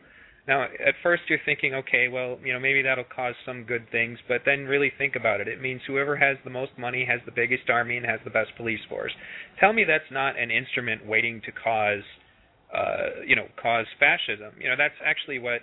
Now, 0.49 0.63
at 0.63 0.95
first 1.03 1.25
you're 1.29 1.39
thinking, 1.45 1.75
okay, 1.75 2.09
well, 2.09 2.39
you 2.43 2.55
know, 2.55 2.59
maybe 2.59 2.81
that'll 2.81 3.05
cause 3.05 3.35
some 3.45 3.65
good 3.65 3.85
things, 3.93 4.19
but 4.27 4.41
then 4.47 4.65
really 4.65 4.91
think 4.97 5.15
about 5.15 5.43
it. 5.43 5.47
It 5.47 5.61
means 5.61 5.83
whoever 5.87 6.17
has 6.17 6.39
the 6.43 6.51
most 6.51 6.73
money 6.79 7.05
has 7.05 7.21
the 7.27 7.33
biggest 7.33 7.69
army 7.69 7.99
and 7.99 8.07
has 8.07 8.19
the 8.25 8.31
best 8.31 8.57
police 8.57 8.81
force. 8.89 9.13
Tell 9.61 9.75
me 9.75 9.85
that's 9.85 10.11
not 10.11 10.39
an 10.39 10.51
instrument 10.51 11.05
waiting 11.07 11.43
to 11.45 11.53
cause, 11.53 12.03
uh, 12.75 13.23
you 13.27 13.37
know, 13.37 13.47
cause 13.61 13.85
fascism. 14.01 14.55
You 14.59 14.71
know, 14.71 14.77
that's 14.79 14.95
actually 15.05 15.39
what 15.39 15.61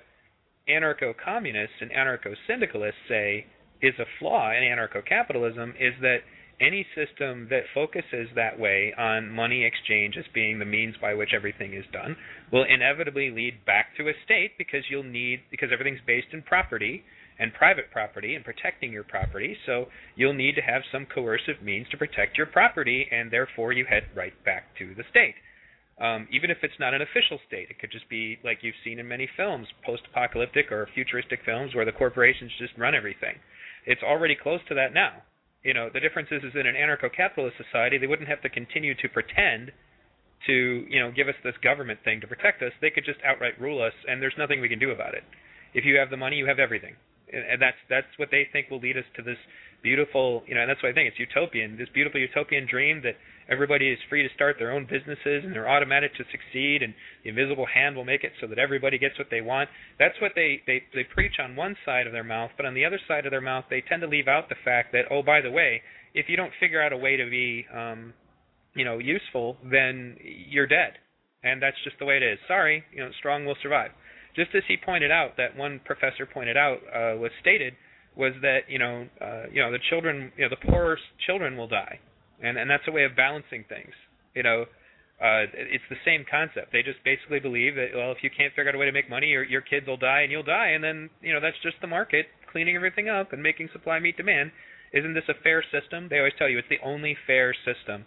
anarcho-communists 0.70 1.82
and 1.82 1.90
anarcho-syndicalists 1.90 3.02
say 3.10 3.48
is 3.82 3.94
a 3.98 4.06
flaw 4.20 4.52
in 4.52 4.62
anarcho-capitalism 4.62 5.74
is 5.80 5.94
that 6.02 6.20
any 6.62 6.86
system 6.96 7.48
that 7.50 7.64
focuses 7.74 8.30
that 8.36 8.58
way 8.60 8.94
on 8.98 9.30
money 9.30 9.66
exchange 9.66 10.16
as 10.18 10.26
being 10.34 10.60
the 10.60 10.66
means 10.66 10.96
by 11.02 11.14
which 11.14 11.34
everything 11.36 11.74
is 11.74 11.86
done 11.92 12.16
will 12.52 12.64
inevitably 12.64 13.30
lead 13.30 13.66
back 13.66 13.96
to 13.98 14.08
a 14.08 14.14
state 14.24 14.52
because 14.58 14.84
you'll 14.90 15.04
need 15.04 15.42
because 15.52 15.70
everything's 15.74 16.00
based 16.08 16.28
in 16.32 16.42
property 16.42 17.04
and 17.40 17.54
private 17.54 17.92
property 17.92 18.36
and 18.36 18.46
protecting 18.46 18.94
your 18.94 19.04
property. 19.04 19.58
So 19.66 19.88
you'll 20.16 20.34
need 20.34 20.56
to 20.56 20.62
have 20.62 20.84
some 20.92 21.06
coercive 21.06 21.62
means 21.62 21.88
to 21.92 21.98
protect 21.98 22.38
your 22.38 22.48
property 22.48 23.08
and 23.12 23.30
therefore 23.32 23.74
you 23.74 23.86
head 23.86 24.04
right 24.16 24.34
back 24.46 24.76
to 24.80 24.96
the 24.96 25.04
state. 25.10 25.36
Um, 26.00 26.28
even 26.32 26.52
if 26.52 26.58
it's 26.62 26.80
not 26.80 26.94
an 26.94 27.02
official 27.02 27.40
state 27.48 27.68
it 27.70 27.80
could 27.80 27.92
just 27.92 28.08
be 28.10 28.38
like 28.44 28.60
you've 28.62 28.80
seen 28.84 29.00
in 29.00 29.08
many 29.08 29.30
films 29.36 29.68
post-apocalyptic 29.86 30.72
or 30.72 30.88
futuristic 30.94 31.40
films 31.46 31.74
where 31.74 31.86
the 31.86 31.92
corporations 31.92 32.52
just 32.60 32.78
run 32.78 32.96
everything. 32.96 33.36
It's 33.86 34.04
already 34.04 34.36
close 34.42 34.62
to 34.70 34.76
that 34.76 34.94
now 34.94 35.24
you 35.66 35.74
know, 35.74 35.90
the 35.92 36.00
difference 36.00 36.30
is, 36.30 36.44
is 36.44 36.54
in 36.54 36.68
an 36.68 36.76
anarcho-capitalist 36.76 37.58
society, 37.58 37.98
they 37.98 38.06
wouldn't 38.06 38.30
have 38.30 38.42
to 38.46 38.50
continue 38.50 38.94
to 39.02 39.10
pretend 39.10 39.74
to, 40.46 40.86
you 40.88 41.00
know, 41.02 41.10
give 41.10 41.28
us 41.28 41.34
this 41.44 41.58
government 41.64 41.98
thing 42.06 42.22
to 42.22 42.28
protect 42.28 42.62
us. 42.62 42.72
They 42.82 42.92
could 42.92 43.04
just 43.04 43.18
outright 43.26 43.60
rule 43.60 43.82
us, 43.82 43.94
and 44.08 44.22
there's 44.22 44.38
nothing 44.38 44.62
we 44.62 44.70
can 44.70 44.78
do 44.78 44.92
about 44.92 45.16
it. 45.16 45.24
If 45.74 45.84
you 45.84 45.98
have 45.98 46.12
the 46.12 46.22
money, 46.22 46.38
you 46.38 46.46
have 46.46 46.60
everything, 46.60 46.94
and 47.34 47.60
that's 47.60 47.82
that's 47.90 48.08
what 48.18 48.30
they 48.30 48.48
think 48.54 48.70
will 48.70 48.80
lead 48.80 48.96
us 48.96 49.04
to 49.18 49.24
this 49.24 49.42
beautiful, 49.82 50.44
you 50.48 50.54
know, 50.54 50.62
and 50.62 50.70
that's 50.70 50.82
why 50.82 50.90
I 50.90 50.94
think 50.94 51.10
it's 51.10 51.20
utopian, 51.20 51.78
this 51.78 51.90
beautiful 51.94 52.22
utopian 52.22 52.68
dream 52.70 53.02
that 53.02 53.18
everybody 53.50 53.90
is 53.90 54.00
free 54.10 54.28
to 54.28 54.34
start 54.34 54.56
their 54.60 54.72
own 54.72 54.86
businesses 54.86 55.44
and 55.44 55.54
they're 55.54 55.70
automatic 55.70 56.14
to 56.16 56.24
succeed 56.32 56.82
and 56.82 56.94
the 57.24 57.30
invisible 57.30 57.66
hand 57.66 57.96
will 57.96 58.06
make 58.06 58.24
it 58.24 58.32
so 58.42 58.48
that 58.48 58.60
everybody 58.60 58.98
gets 58.98 59.18
what 59.18 59.28
they 59.30 59.42
want. 59.42 59.70
That's 60.00 60.20
what 60.22 60.32
they, 60.36 60.62
they, 60.66 60.84
they 60.94 61.04
preach 61.04 61.34
on 61.40 61.56
one 61.56 61.76
side 61.86 62.08
of 62.08 62.14
their 62.14 62.24
mouth, 62.24 62.52
but 62.58 62.66
on 62.66 62.74
the 62.74 62.86
other 62.86 63.00
side 63.08 63.26
of 63.26 63.32
their 63.32 63.42
mouth 63.42 63.66
they 63.70 63.84
tend 63.88 64.02
to 64.02 64.08
leave 64.08 64.28
out 64.28 64.50
the 64.50 64.56
fact 64.64 64.92
that, 64.94 65.06
oh 65.12 65.22
by 65.22 65.42
the 65.42 65.52
way, 65.52 65.82
if 66.14 66.28
you 66.30 66.38
don't 66.38 66.52
figure 66.60 66.82
out 66.82 66.94
a 66.94 66.98
way 66.98 67.18
to 67.18 67.30
be 67.30 67.66
um 67.74 68.14
you 68.76 68.84
know, 68.84 69.00
useful, 69.00 69.58
then 69.64 70.18
you're 70.50 70.68
dead. 70.68 70.94
And 71.44 71.62
that's 71.62 71.78
just 71.84 71.98
the 72.00 72.06
way 72.06 72.18
it 72.18 72.24
is. 72.24 72.38
Sorry, 72.48 72.84
you 72.94 73.04
know, 73.04 73.10
strong 73.20 73.46
will 73.46 73.56
survive. 73.64 73.92
Just 74.36 74.50
as 74.54 74.64
he 74.68 74.76
pointed 74.76 75.12
out, 75.12 75.38
that 75.38 75.56
one 75.56 75.80
professor 75.86 76.26
pointed 76.26 76.58
out, 76.58 76.78
uh, 76.94 77.18
was 77.18 77.32
stated, 77.40 77.74
was 78.18 78.34
that 78.42 78.62
you 78.68 78.80
know, 78.80 79.08
uh, 79.22 79.44
you 79.52 79.62
know, 79.62 79.72
the 79.72 79.80
children, 79.90 80.32
you 80.38 80.44
know, 80.44 80.50
the 80.50 80.70
poor 80.70 80.98
children 81.26 81.56
will 81.58 81.68
die, 81.68 82.00
and 82.42 82.58
and 82.58 82.70
that's 82.70 82.88
a 82.88 82.92
way 82.92 83.04
of 83.04 83.16
balancing 83.16 83.66
things. 83.68 83.94
You 84.34 84.44
know, 84.44 84.66
uh, 85.22 85.48
it's 85.54 85.88
the 85.90 86.02
same 86.04 86.26
concept. 86.30 86.72
They 86.72 86.84
just 86.84 87.00
basically 87.04 87.40
believe 87.40 87.76
that 87.76 87.96
well, 87.96 88.12
if 88.12 88.20
you 88.22 88.30
can't 88.30 88.54
figure 88.54 88.70
out 88.70 88.76
a 88.76 88.78
way 88.78 88.86
to 88.86 88.92
make 88.92 89.10
money, 89.10 89.28
your 89.28 89.44
your 89.44 89.62
kids 89.62 89.88
will 89.88 89.98
die 89.98 90.22
and 90.22 90.32
you'll 90.32 90.44
die, 90.44 90.76
and 90.76 90.84
then 90.84 91.10
you 91.22 91.34
know 91.34 91.40
that's 91.40 91.60
just 91.64 91.78
the 91.82 91.88
market 91.88 92.28
cleaning 92.52 92.76
everything 92.76 93.10
up 93.10 93.34
and 93.34 93.44
making 93.44 93.70
supply 93.74 94.00
meet 94.00 94.18
demand. 94.18 94.52
Isn't 94.94 95.14
this 95.14 95.28
a 95.28 95.34
fair 95.44 95.64
system? 95.72 96.08
They 96.10 96.20
always 96.20 96.34
tell 96.38 96.48
you 96.48 96.58
it's 96.58 96.70
the 96.70 96.80
only 96.84 97.18
fair 97.28 97.54
system. 97.54 98.06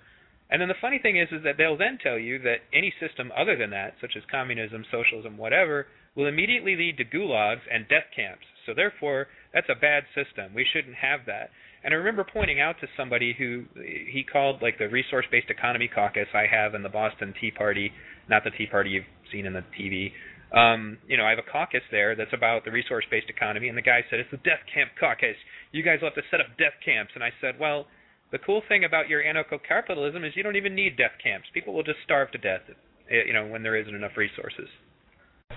And 0.51 0.61
then 0.61 0.69
the 0.69 0.81
funny 0.81 0.99
thing 0.99 1.19
is, 1.19 1.29
is 1.31 1.45
that 1.45 1.57
they'll 1.59 1.77
then 1.77 1.99
tell 2.03 2.19
you 2.19 2.38
that 2.41 2.64
any 2.73 2.93
system 2.99 3.31
other 3.37 3.57
than 3.57 3.69
that, 3.71 3.95
such 4.01 4.17
as 4.17 4.23
communism, 4.31 4.85
socialism, 4.91 5.37
whatever, 5.37 5.87
will 6.17 6.27
immediately 6.27 6.75
lead 6.77 6.97
to 6.97 7.05
gulags 7.05 7.61
and 7.71 7.87
death 7.88 8.09
camps. 8.17 8.47
So 8.64 8.73
therefore, 8.73 9.29
that's 9.53 9.69
a 9.69 9.79
bad 9.79 10.05
system. 10.14 10.55
We 10.55 10.64
shouldn't 10.64 10.97
have 10.97 11.21
that. 11.27 11.51
And 11.88 11.94
I 11.94 12.05
remember 12.05 12.22
pointing 12.22 12.61
out 12.61 12.77
to 12.83 12.87
somebody 12.98 13.33
who 13.33 13.64
he 13.72 14.22
called 14.22 14.61
like 14.61 14.77
the 14.77 14.90
resource-based 14.90 15.48
economy 15.48 15.88
caucus 15.88 16.29
I 16.35 16.44
have 16.44 16.74
in 16.74 16.83
the 16.83 16.90
Boston 16.90 17.33
Tea 17.40 17.51
Party, 17.51 17.90
not 18.29 18.44
the 18.44 18.51
Tea 18.51 18.66
Party 18.66 18.90
you've 18.90 19.09
seen 19.33 19.46
in 19.46 19.55
the 19.55 19.64
TV. 19.72 20.12
Um, 20.53 20.98
you 21.09 21.16
know, 21.16 21.24
I 21.24 21.31
have 21.31 21.38
a 21.38 21.51
caucus 21.51 21.81
there 21.90 22.14
that's 22.14 22.35
about 22.35 22.66
the 22.66 22.72
resource-based 22.72 23.31
economy, 23.31 23.68
and 23.68 23.79
the 23.79 23.81
guy 23.81 24.05
said 24.11 24.20
it's 24.20 24.31
the 24.31 24.37
death 24.37 24.61
camp 24.68 24.90
caucus. 25.01 25.37
You 25.72 25.83
guys 25.83 26.01
will 26.03 26.12
have 26.12 26.14
to 26.16 26.29
set 26.31 26.42
up 26.42 26.48
death 26.59 26.77
camps. 26.85 27.12
And 27.14 27.24
I 27.24 27.31
said, 27.40 27.59
well, 27.59 27.87
the 28.33 28.38
cool 28.44 28.61
thing 28.68 28.85
about 28.85 29.09
your 29.09 29.24
anarcho-capitalism 29.24 30.22
is 30.24 30.37
you 30.37 30.42
don't 30.42 30.57
even 30.57 30.74
need 30.74 30.98
death 30.98 31.16
camps. 31.24 31.48
People 31.55 31.72
will 31.72 31.85
just 31.85 32.05
starve 32.05 32.31
to 32.33 32.38
death, 32.38 32.68
eh, 33.09 33.24
you 33.27 33.33
know, 33.33 33.46
when 33.46 33.62
there 33.62 33.81
isn't 33.81 33.94
enough 33.94 34.12
resources. 34.18 34.68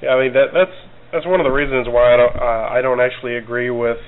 yeah, 0.00 0.08
I 0.08 0.24
mean 0.24 0.32
that 0.32 0.56
that's 0.56 0.78
that's 1.12 1.26
one 1.26 1.38
of 1.38 1.44
the 1.44 1.52
reasons 1.52 1.86
why 1.86 2.14
I 2.14 2.16
don't 2.16 2.36
uh, 2.36 2.68
I 2.72 2.80
don't 2.80 3.00
actually 3.00 3.36
agree 3.36 3.68
with 3.68 4.00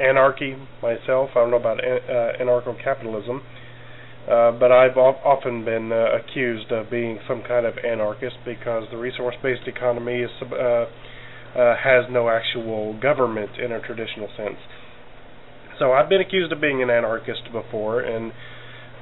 anarchy 0.00 0.56
myself. 0.82 1.30
I 1.34 1.40
don't 1.40 1.50
know 1.50 1.56
about 1.56 1.78
uh, 1.80 2.38
anarcho-capitalism, 2.40 3.42
uh, 4.30 4.52
but 4.52 4.72
I've 4.72 4.96
often 4.96 5.64
been 5.64 5.92
uh, 5.92 6.16
accused 6.16 6.72
of 6.72 6.90
being 6.90 7.18
some 7.28 7.42
kind 7.46 7.66
of 7.66 7.74
anarchist 7.78 8.36
because 8.44 8.84
the 8.90 8.96
resource-based 8.96 9.66
economy 9.66 10.22
is 10.22 10.30
uh, 10.42 10.86
uh, 11.54 11.76
has 11.76 12.04
no 12.10 12.28
actual 12.28 12.98
government 13.00 13.50
in 13.62 13.70
a 13.70 13.80
traditional 13.80 14.28
sense. 14.36 14.58
So 15.78 15.92
I've 15.92 16.08
been 16.08 16.20
accused 16.20 16.52
of 16.52 16.60
being 16.60 16.82
an 16.82 16.90
anarchist 16.90 17.42
before, 17.52 18.00
and 18.00 18.32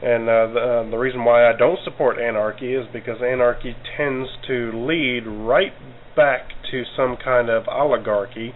and 0.03 0.29
uh, 0.29 0.47
the, 0.53 0.61
uh, 0.61 0.91
the 0.91 0.97
reason 0.97 1.25
why 1.25 1.49
I 1.49 1.57
don't 1.57 1.79
support 1.85 2.19
anarchy 2.19 2.75
is 2.75 2.87
because 2.93 3.23
anarchy 3.23 3.77
tends 3.97 4.29
to 4.49 4.73
lead 4.75 5.23
right 5.27 5.73
back 6.17 6.49
to 6.73 6.83
some 6.97 7.17
kind 7.23 7.49
of 7.49 7.69
oligarchy. 7.69 8.53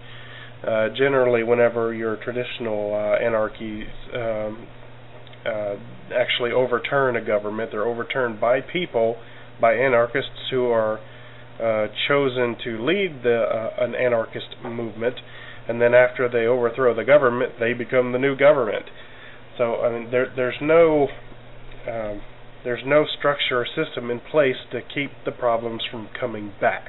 Uh, 0.65 0.89
generally, 0.97 1.43
whenever 1.43 1.93
your 1.93 2.17
traditional 2.17 2.95
uh, 2.95 3.23
anarchies 3.23 3.87
um, 4.15 4.67
uh, 5.45 5.75
actually 6.15 6.51
overturn 6.51 7.17
a 7.17 7.25
government, 7.25 7.71
they're 7.71 7.87
overturned 7.87 8.41
by 8.41 8.61
people, 8.61 9.17
by 9.61 9.75
anarchists 9.75 10.51
who 10.51 10.67
are 10.67 10.99
uh, 11.61 11.87
chosen 12.09 12.57
to 12.65 12.85
lead 12.85 13.23
the 13.23 13.43
uh, 13.43 13.85
an 13.85 13.95
anarchist 13.95 14.57
movement, 14.65 15.17
and 15.69 15.81
then 15.81 15.95
after 15.95 16.29
they 16.29 16.47
overthrow 16.47 16.95
the 16.95 17.05
government, 17.05 17.53
they 17.61 17.73
become 17.73 18.13
the 18.13 18.19
new 18.19 18.37
government. 18.37 18.87
So 19.59 19.77
I 19.77 19.93
mean, 19.93 20.11
there 20.11 20.27
there's 20.35 20.59
no 20.61 21.09
um, 21.87 22.23
there's 22.65 22.83
no 22.85 23.05
structure 23.19 23.61
or 23.61 23.67
system 23.67 24.11
in 24.11 24.21
place 24.21 24.57
to 24.73 24.81
keep 24.81 25.11
the 25.25 25.33
problems 25.33 25.83
from 25.91 26.09
coming 26.19 26.53
back 26.61 26.89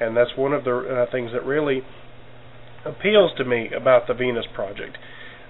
and 0.00 0.16
that's 0.16 0.30
one 0.36 0.52
of 0.52 0.64
the 0.64 0.76
uh, 1.08 1.10
things 1.10 1.30
that 1.32 1.44
really 1.44 1.82
appeals 2.88 3.32
to 3.38 3.44
me 3.44 3.70
about 3.74 4.06
the 4.06 4.14
Venus 4.14 4.46
Project. 4.54 4.96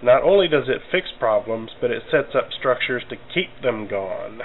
Not 0.03 0.22
only 0.22 0.48
does 0.48 0.68
it 0.68 0.83
fix 0.92 1.09
problems, 1.18 1.70
but 1.81 1.90
it 1.90 2.03
sets 2.11 2.35
up 2.35 2.51
structures 2.59 3.03
to 3.11 3.16
keep 3.35 3.62
them 3.62 3.88
gone. 3.88 4.40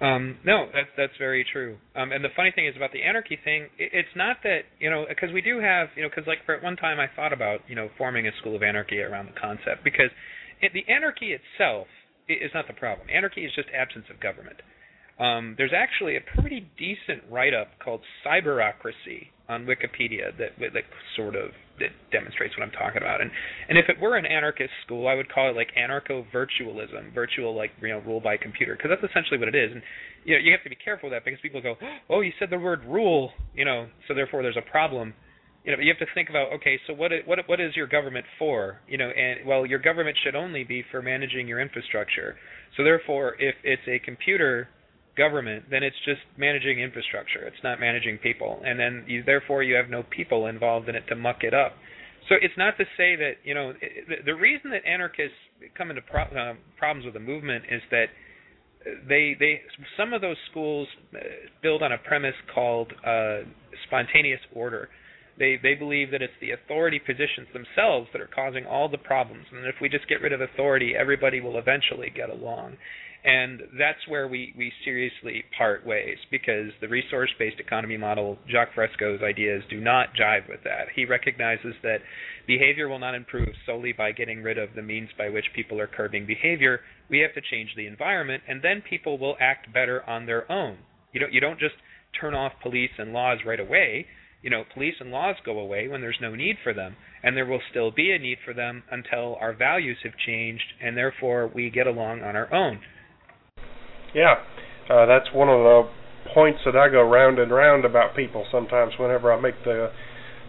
Um, 0.00 0.38
no, 0.44 0.66
that's 0.72 0.90
that's 0.96 1.16
very 1.18 1.44
true. 1.44 1.76
Um, 1.96 2.12
and 2.12 2.22
the 2.22 2.28
funny 2.36 2.52
thing 2.54 2.66
is 2.66 2.76
about 2.76 2.92
the 2.92 3.02
anarchy 3.02 3.36
thing, 3.42 3.64
it, 3.78 3.90
it's 3.92 4.14
not 4.14 4.36
that 4.44 4.62
you 4.78 4.90
know 4.90 5.06
because 5.08 5.32
we 5.32 5.42
do 5.42 5.58
have 5.58 5.88
you 5.96 6.02
know 6.02 6.08
because 6.08 6.26
like 6.26 6.38
for 6.46 6.54
at 6.54 6.62
one 6.62 6.76
time 6.76 7.00
I 7.00 7.06
thought 7.14 7.32
about 7.32 7.60
you 7.66 7.74
know 7.74 7.88
forming 7.98 8.26
a 8.26 8.30
school 8.38 8.54
of 8.54 8.62
anarchy 8.62 9.00
around 9.00 9.26
the 9.26 9.40
concept 9.40 9.82
because 9.82 10.10
it, 10.62 10.72
the 10.72 10.86
anarchy 10.92 11.34
itself 11.34 11.88
is 12.28 12.50
not 12.54 12.66
the 12.68 12.74
problem. 12.74 13.08
Anarchy 13.10 13.44
is 13.44 13.52
just 13.56 13.68
absence 13.74 14.04
of 14.10 14.20
government. 14.20 14.58
Um, 15.18 15.54
there's 15.58 15.72
actually 15.74 16.16
a 16.16 16.20
pretty 16.40 16.70
decent 16.78 17.24
write-up 17.30 17.68
called 17.82 18.02
Cyberocracy 18.24 19.34
on 19.48 19.64
Wikipedia 19.64 20.36
that 20.38 20.52
that 20.60 20.84
sort 21.16 21.34
of 21.34 21.50
that 21.80 21.88
demonstrates 22.12 22.56
what 22.56 22.64
I'm 22.64 22.72
talking 22.72 22.98
about. 22.98 23.20
And 23.20 23.30
and 23.68 23.78
if 23.78 23.88
it 23.88 24.00
were 24.00 24.16
an 24.16 24.26
anarchist 24.26 24.70
school, 24.84 25.08
I 25.08 25.14
would 25.14 25.32
call 25.32 25.48
it 25.50 25.56
like 25.56 25.68
anarcho-virtualism, 25.78 27.14
virtual 27.14 27.56
like 27.56 27.70
you 27.80 27.88
know 27.88 28.00
rule 28.00 28.20
by 28.20 28.36
computer, 28.36 28.76
because 28.76 28.90
that's 28.90 29.10
essentially 29.10 29.38
what 29.38 29.48
it 29.48 29.54
is. 29.54 29.72
And 29.72 29.82
you 30.24 30.34
know 30.34 30.40
you 30.44 30.52
have 30.52 30.62
to 30.64 30.70
be 30.70 30.76
careful 30.76 31.08
with 31.08 31.16
that 31.16 31.24
because 31.24 31.40
people 31.40 31.62
go, 31.62 31.76
oh, 32.10 32.20
you 32.20 32.32
said 32.38 32.50
the 32.50 32.58
word 32.58 32.84
rule, 32.84 33.32
you 33.54 33.64
know, 33.64 33.88
so 34.06 34.14
therefore 34.14 34.42
there's 34.42 34.58
a 34.58 34.70
problem. 34.70 35.14
You 35.64 35.72
know, 35.72 35.78
but 35.78 35.84
you 35.84 35.92
have 35.92 36.06
to 36.06 36.14
think 36.14 36.30
about 36.30 36.52
okay, 36.54 36.78
so 36.86 36.92
what 36.92 37.10
what 37.24 37.38
what 37.46 37.60
is 37.60 37.74
your 37.74 37.86
government 37.86 38.26
for? 38.38 38.80
You 38.86 38.98
know, 38.98 39.08
and 39.08 39.46
well, 39.46 39.64
your 39.64 39.78
government 39.78 40.16
should 40.22 40.34
only 40.36 40.64
be 40.64 40.84
for 40.90 41.00
managing 41.02 41.48
your 41.48 41.60
infrastructure. 41.60 42.36
So 42.76 42.84
therefore, 42.84 43.34
if 43.38 43.54
it's 43.64 43.82
a 43.88 43.98
computer 44.04 44.68
government, 45.18 45.64
then 45.70 45.82
it's 45.82 45.96
just 46.04 46.20
managing 46.38 46.80
infrastructure. 46.80 47.42
It's 47.46 47.62
not 47.64 47.80
managing 47.80 48.18
people, 48.18 48.62
and 48.64 48.78
then 48.78 49.04
you, 49.06 49.22
therefore 49.24 49.62
you 49.62 49.74
have 49.74 49.90
no 49.90 50.02
people 50.04 50.46
involved 50.46 50.88
in 50.88 50.94
it 50.94 51.04
to 51.08 51.16
muck 51.16 51.42
it 51.42 51.52
up. 51.52 51.72
So 52.28 52.36
it's 52.40 52.54
not 52.56 52.76
to 52.78 52.84
say 52.96 53.16
that 53.16 53.32
you 53.44 53.54
know 53.54 53.72
the, 53.72 54.16
the 54.24 54.34
reason 54.34 54.70
that 54.70 54.86
anarchists 54.86 55.36
come 55.76 55.90
into 55.90 56.02
pro- 56.02 56.22
uh, 56.22 56.54
problems 56.78 57.04
with 57.04 57.14
the 57.14 57.20
movement 57.20 57.64
is 57.70 57.82
that 57.90 58.06
they 59.08 59.36
they 59.38 59.60
some 59.96 60.12
of 60.12 60.20
those 60.20 60.36
schools 60.50 60.88
uh, 61.14 61.18
build 61.62 61.82
on 61.82 61.92
a 61.92 61.98
premise 61.98 62.34
called 62.54 62.92
uh, 63.04 63.40
spontaneous 63.86 64.40
order. 64.54 64.88
They 65.38 65.58
they 65.62 65.74
believe 65.74 66.10
that 66.10 66.22
it's 66.22 66.32
the 66.40 66.52
authority 66.52 66.98
positions 66.98 67.48
themselves 67.52 68.08
that 68.12 68.20
are 68.20 68.30
causing 68.32 68.66
all 68.66 68.88
the 68.88 68.98
problems, 68.98 69.46
and 69.52 69.66
if 69.66 69.76
we 69.80 69.88
just 69.88 70.08
get 70.08 70.20
rid 70.20 70.32
of 70.32 70.40
authority, 70.40 70.94
everybody 70.98 71.40
will 71.40 71.58
eventually 71.58 72.10
get 72.14 72.30
along. 72.30 72.76
And 73.28 73.60
that's 73.78 74.08
where 74.08 74.26
we, 74.26 74.54
we 74.56 74.72
seriously 74.86 75.44
part 75.58 75.84
ways 75.84 76.16
because 76.30 76.70
the 76.80 76.88
resource 76.88 77.28
based 77.38 77.60
economy 77.60 77.98
model, 77.98 78.38
Jacques 78.50 78.72
Fresco's 78.74 79.20
ideas, 79.22 79.62
do 79.68 79.82
not 79.82 80.14
jive 80.18 80.48
with 80.48 80.60
that. 80.64 80.86
He 80.96 81.04
recognizes 81.04 81.74
that 81.82 81.98
behavior 82.46 82.88
will 82.88 82.98
not 82.98 83.14
improve 83.14 83.50
solely 83.66 83.92
by 83.92 84.12
getting 84.12 84.42
rid 84.42 84.56
of 84.56 84.70
the 84.74 84.80
means 84.80 85.10
by 85.18 85.28
which 85.28 85.44
people 85.54 85.78
are 85.78 85.86
curbing 85.86 86.24
behavior. 86.24 86.80
We 87.10 87.18
have 87.18 87.34
to 87.34 87.42
change 87.50 87.68
the 87.76 87.86
environment, 87.86 88.44
and 88.48 88.62
then 88.62 88.82
people 88.88 89.18
will 89.18 89.36
act 89.40 89.74
better 89.74 90.08
on 90.08 90.24
their 90.24 90.50
own. 90.50 90.78
You 91.12 91.20
don't, 91.20 91.32
you 91.34 91.40
don't 91.40 91.60
just 91.60 91.74
turn 92.18 92.32
off 92.34 92.52
police 92.62 92.92
and 92.96 93.12
laws 93.12 93.40
right 93.44 93.60
away. 93.60 94.06
you 94.42 94.50
know, 94.50 94.64
police 94.72 94.94
and 95.00 95.10
laws 95.10 95.36
go 95.44 95.58
away 95.58 95.88
when 95.88 96.00
there's 96.00 96.18
no 96.20 96.34
need 96.34 96.56
for 96.62 96.72
them, 96.72 96.96
and 97.22 97.36
there 97.36 97.46
will 97.46 97.60
still 97.70 97.90
be 97.90 98.12
a 98.12 98.18
need 98.18 98.38
for 98.44 98.54
them 98.54 98.82
until 98.90 99.36
our 99.40 99.52
values 99.52 99.98
have 100.04 100.12
changed, 100.26 100.64
and 100.80 100.96
therefore 100.96 101.50
we 101.52 101.70
get 101.70 101.86
along 101.86 102.22
on 102.22 102.36
our 102.36 102.52
own. 102.54 102.80
Yeah, 104.14 104.34
uh, 104.88 105.06
that's 105.06 105.32
one 105.34 105.48
of 105.48 105.58
the 105.60 105.88
points 106.34 106.60
that 106.64 106.76
I 106.76 106.88
go 106.88 107.02
round 107.02 107.38
and 107.38 107.50
round 107.50 107.84
about 107.84 108.16
people 108.16 108.46
sometimes 108.50 108.92
whenever 108.98 109.32
I 109.32 109.40
make 109.40 109.62
the 109.64 109.90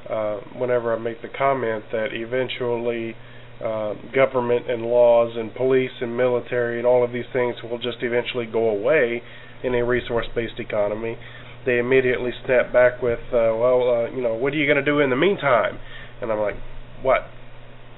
uh, 0.10 0.39
whenever 0.58 0.95
I 0.95 1.00
make 1.00 1.22
the 1.22 1.30
comment 1.30 1.86
that 1.91 2.08
eventually 2.13 3.15
uh, 3.63 3.93
government 4.15 4.69
and 4.69 4.84
laws 4.84 5.36
and 5.38 5.54
police 5.54 5.91
and 6.02 6.15
military 6.15 6.78
and 6.78 6.88
all 6.88 7.04
of 7.04 7.12
these 7.12 7.28
things 7.34 7.56
will 7.62 7.78
just 7.78 7.98
eventually 8.02 8.45
go 8.45 8.69
away 8.69 9.22
in 9.63 9.76
a 9.76 9.84
resource-based 9.84 10.60
economy. 10.60 11.17
They 11.65 11.78
immediately 11.78 12.32
snap 12.45 12.72
back 12.72 13.02
with, 13.02 13.19
uh, 13.34 13.52
"Well, 13.60 13.84
uh, 13.89 14.15
you 14.15 14.22
know, 14.22 14.34
what 14.34 14.54
are 14.54 14.56
you 14.56 14.65
going 14.65 14.84
to 14.84 14.86
do 14.86 15.00
in 15.00 15.10
the 15.10 15.17
meantime?" 15.17 15.78
And 16.22 16.32
I'm 16.32 16.39
like, 16.39 16.56
"What?" 17.02 17.28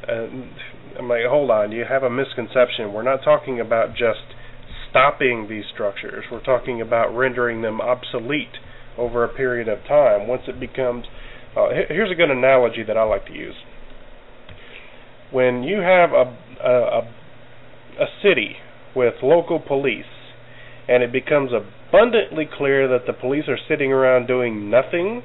And 0.08 0.50
I'm 0.98 1.08
like, 1.08 1.26
"Hold 1.30 1.52
on, 1.52 1.72
you 1.72 1.86
have 1.86 2.02
a 2.04 2.10
misconception. 2.10 2.92
We're 2.92 3.04
not 3.04 3.24
talking 3.24 3.60
about 3.60 3.92
just 3.92 4.26
stopping 4.92 5.48
these 5.50 5.64
structures. 5.74 6.26
We're 6.32 6.44
talking 6.44 6.82
about 6.82 7.16
rendering 7.16 7.64
them 7.64 7.82
obsolete 7.82 8.60
over 8.98 9.24
a 9.24 9.30
period 9.34 9.68
of 9.68 9.80
time. 9.88 10.28
Once 10.28 10.44
it 10.48 10.60
becomes, 10.60 11.06
uh, 11.58 11.70
here's 11.90 12.12
a 12.12 12.16
good 12.16 12.30
analogy 12.30 12.84
that 12.86 12.96
I 12.98 13.04
like 13.04 13.26
to 13.28 13.34
use. 13.34 13.56
When 15.32 15.64
you 15.64 15.80
have 15.80 16.12
a, 16.12 16.36
a 16.64 17.02
a 18.00 18.06
city 18.24 18.56
with 18.96 19.16
local 19.22 19.60
police, 19.60 20.06
and 20.88 21.04
it 21.04 21.12
becomes 21.12 21.52
abundantly 21.54 22.46
clear 22.58 22.88
that 22.88 23.06
the 23.06 23.14
police 23.14 23.46
are 23.48 23.60
sitting 23.70 23.92
around 23.92 24.28
doing 24.28 24.70
nothing 24.70 25.24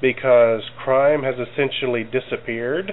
because 0.00 0.62
crime 0.82 1.22
has 1.22 1.34
essentially 1.36 2.04
disappeared 2.04 2.92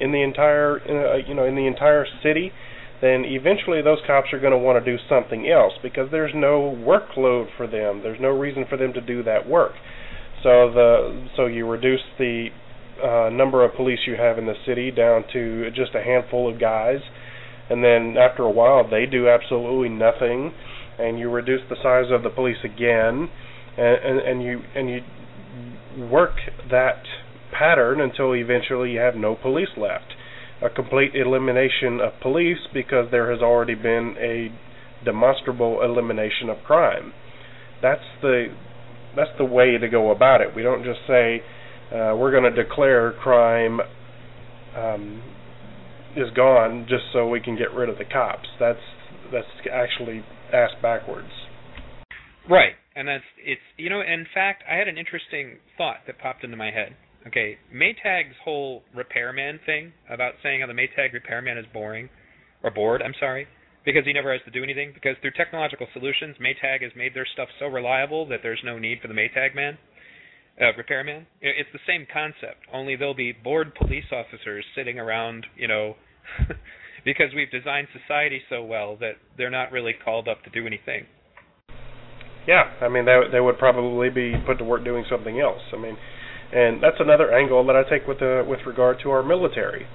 in 0.00 0.12
the 0.12 0.22
entire, 0.22 0.78
uh, 0.80 1.16
you 1.16 1.34
know, 1.34 1.44
in 1.44 1.54
the 1.54 1.66
entire 1.66 2.06
city 2.22 2.52
then 3.00 3.24
eventually 3.26 3.82
those 3.82 3.98
cops 4.06 4.32
are 4.32 4.40
going 4.40 4.52
to 4.52 4.58
want 4.58 4.82
to 4.82 4.96
do 4.96 5.02
something 5.08 5.48
else 5.48 5.74
because 5.82 6.08
there's 6.10 6.32
no 6.34 6.74
workload 6.80 7.46
for 7.56 7.66
them. 7.66 8.00
There's 8.02 8.20
no 8.20 8.30
reason 8.30 8.64
for 8.68 8.76
them 8.76 8.92
to 8.94 9.00
do 9.00 9.22
that 9.24 9.48
work. 9.48 9.72
So 10.42 10.70
the 10.72 11.28
so 11.36 11.46
you 11.46 11.68
reduce 11.68 12.00
the 12.18 12.48
uh, 13.02 13.30
number 13.30 13.64
of 13.64 13.74
police 13.74 14.00
you 14.06 14.14
have 14.16 14.38
in 14.38 14.46
the 14.46 14.54
city 14.66 14.90
down 14.90 15.24
to 15.32 15.70
just 15.70 15.94
a 15.94 16.02
handful 16.02 16.52
of 16.52 16.60
guys, 16.60 17.00
and 17.68 17.84
then 17.84 18.16
after 18.16 18.42
a 18.42 18.50
while 18.50 18.88
they 18.88 19.04
do 19.06 19.28
absolutely 19.28 19.88
nothing, 19.88 20.52
and 20.98 21.18
you 21.18 21.30
reduce 21.30 21.60
the 21.68 21.76
size 21.82 22.10
of 22.10 22.22
the 22.22 22.30
police 22.30 22.58
again, 22.64 23.28
and, 23.76 23.98
and, 24.04 24.18
and 24.20 24.42
you 24.42 24.60
and 24.74 24.90
you 24.90 25.00
work 26.06 26.36
that 26.70 27.02
pattern 27.58 28.00
until 28.00 28.34
eventually 28.34 28.92
you 28.92 29.00
have 29.00 29.14
no 29.14 29.34
police 29.34 29.68
left 29.76 30.15
a 30.62 30.70
complete 30.70 31.14
elimination 31.14 32.00
of 32.00 32.12
police 32.22 32.58
because 32.72 33.06
there 33.10 33.30
has 33.30 33.42
already 33.42 33.74
been 33.74 34.14
a 34.18 34.48
demonstrable 35.04 35.82
elimination 35.82 36.48
of 36.48 36.56
crime. 36.64 37.12
That's 37.82 38.00
the 38.22 38.46
that's 39.14 39.30
the 39.38 39.44
way 39.44 39.78
to 39.78 39.88
go 39.88 40.10
about 40.10 40.40
it. 40.40 40.48
We 40.54 40.62
don't 40.62 40.84
just 40.84 41.00
say 41.06 41.40
uh, 41.90 42.16
we're 42.16 42.30
going 42.30 42.52
to 42.52 42.62
declare 42.62 43.12
crime 43.12 43.80
um, 44.76 45.22
is 46.16 46.28
gone 46.34 46.86
just 46.88 47.04
so 47.12 47.28
we 47.28 47.40
can 47.40 47.56
get 47.56 47.72
rid 47.72 47.88
of 47.88 47.98
the 47.98 48.04
cops. 48.04 48.48
That's 48.58 48.78
that's 49.32 49.46
actually 49.72 50.24
ass 50.52 50.70
backwards. 50.80 51.30
Right, 52.48 52.74
and 52.94 53.08
that's 53.08 53.24
it's 53.44 53.60
you 53.76 53.90
know 53.90 54.00
in 54.00 54.26
fact 54.32 54.64
I 54.70 54.76
had 54.76 54.88
an 54.88 54.98
interesting 54.98 55.58
thought 55.76 55.98
that 56.06 56.18
popped 56.18 56.44
into 56.44 56.56
my 56.56 56.70
head. 56.70 56.96
Okay, 57.26 57.56
Maytag's 57.74 58.36
whole 58.44 58.82
repairman 58.94 59.58
thing 59.66 59.92
about 60.08 60.34
saying 60.42 60.60
how 60.60 60.68
the 60.68 60.72
Maytag 60.72 61.12
repairman 61.12 61.58
is 61.58 61.64
boring, 61.72 62.08
or 62.62 62.70
bored, 62.70 63.02
I'm 63.02 63.14
sorry, 63.18 63.48
because 63.84 64.04
he 64.04 64.12
never 64.12 64.32
has 64.32 64.42
to 64.44 64.50
do 64.52 64.62
anything. 64.62 64.92
Because 64.94 65.16
through 65.20 65.32
technological 65.36 65.88
solutions, 65.92 66.36
Maytag 66.40 66.82
has 66.82 66.92
made 66.94 67.14
their 67.14 67.26
stuff 67.32 67.48
so 67.58 67.66
reliable 67.66 68.26
that 68.28 68.40
there's 68.42 68.60
no 68.64 68.78
need 68.78 69.00
for 69.02 69.08
the 69.08 69.14
Maytag 69.14 69.56
man, 69.56 69.76
uh, 70.60 70.76
repairman. 70.76 71.26
It's 71.40 71.68
the 71.72 71.80
same 71.86 72.06
concept, 72.12 72.62
only 72.72 72.94
there'll 72.94 73.14
be 73.14 73.32
bored 73.32 73.74
police 73.74 74.06
officers 74.12 74.64
sitting 74.76 74.98
around, 74.98 75.46
you 75.56 75.66
know, 75.66 75.96
because 77.04 77.34
we've 77.34 77.50
designed 77.50 77.88
society 77.92 78.40
so 78.48 78.62
well 78.62 78.96
that 79.00 79.14
they're 79.36 79.50
not 79.50 79.72
really 79.72 79.94
called 80.04 80.28
up 80.28 80.44
to 80.44 80.50
do 80.50 80.66
anything. 80.66 81.06
Yeah, 82.46 82.70
I 82.80 82.88
mean 82.88 83.04
they 83.04 83.18
they 83.32 83.40
would 83.40 83.58
probably 83.58 84.08
be 84.08 84.34
put 84.46 84.58
to 84.58 84.64
work 84.64 84.84
doing 84.84 85.04
something 85.10 85.40
else. 85.40 85.62
I 85.72 85.78
mean 85.78 85.96
and 86.52 86.82
that's 86.82 87.00
another 87.00 87.32
angle 87.32 87.64
that 87.66 87.76
I 87.76 87.82
take 87.88 88.06
with 88.06 88.20
the, 88.20 88.44
with 88.46 88.60
regard 88.66 88.98
to 89.02 89.10
our 89.10 89.22
military. 89.22 89.86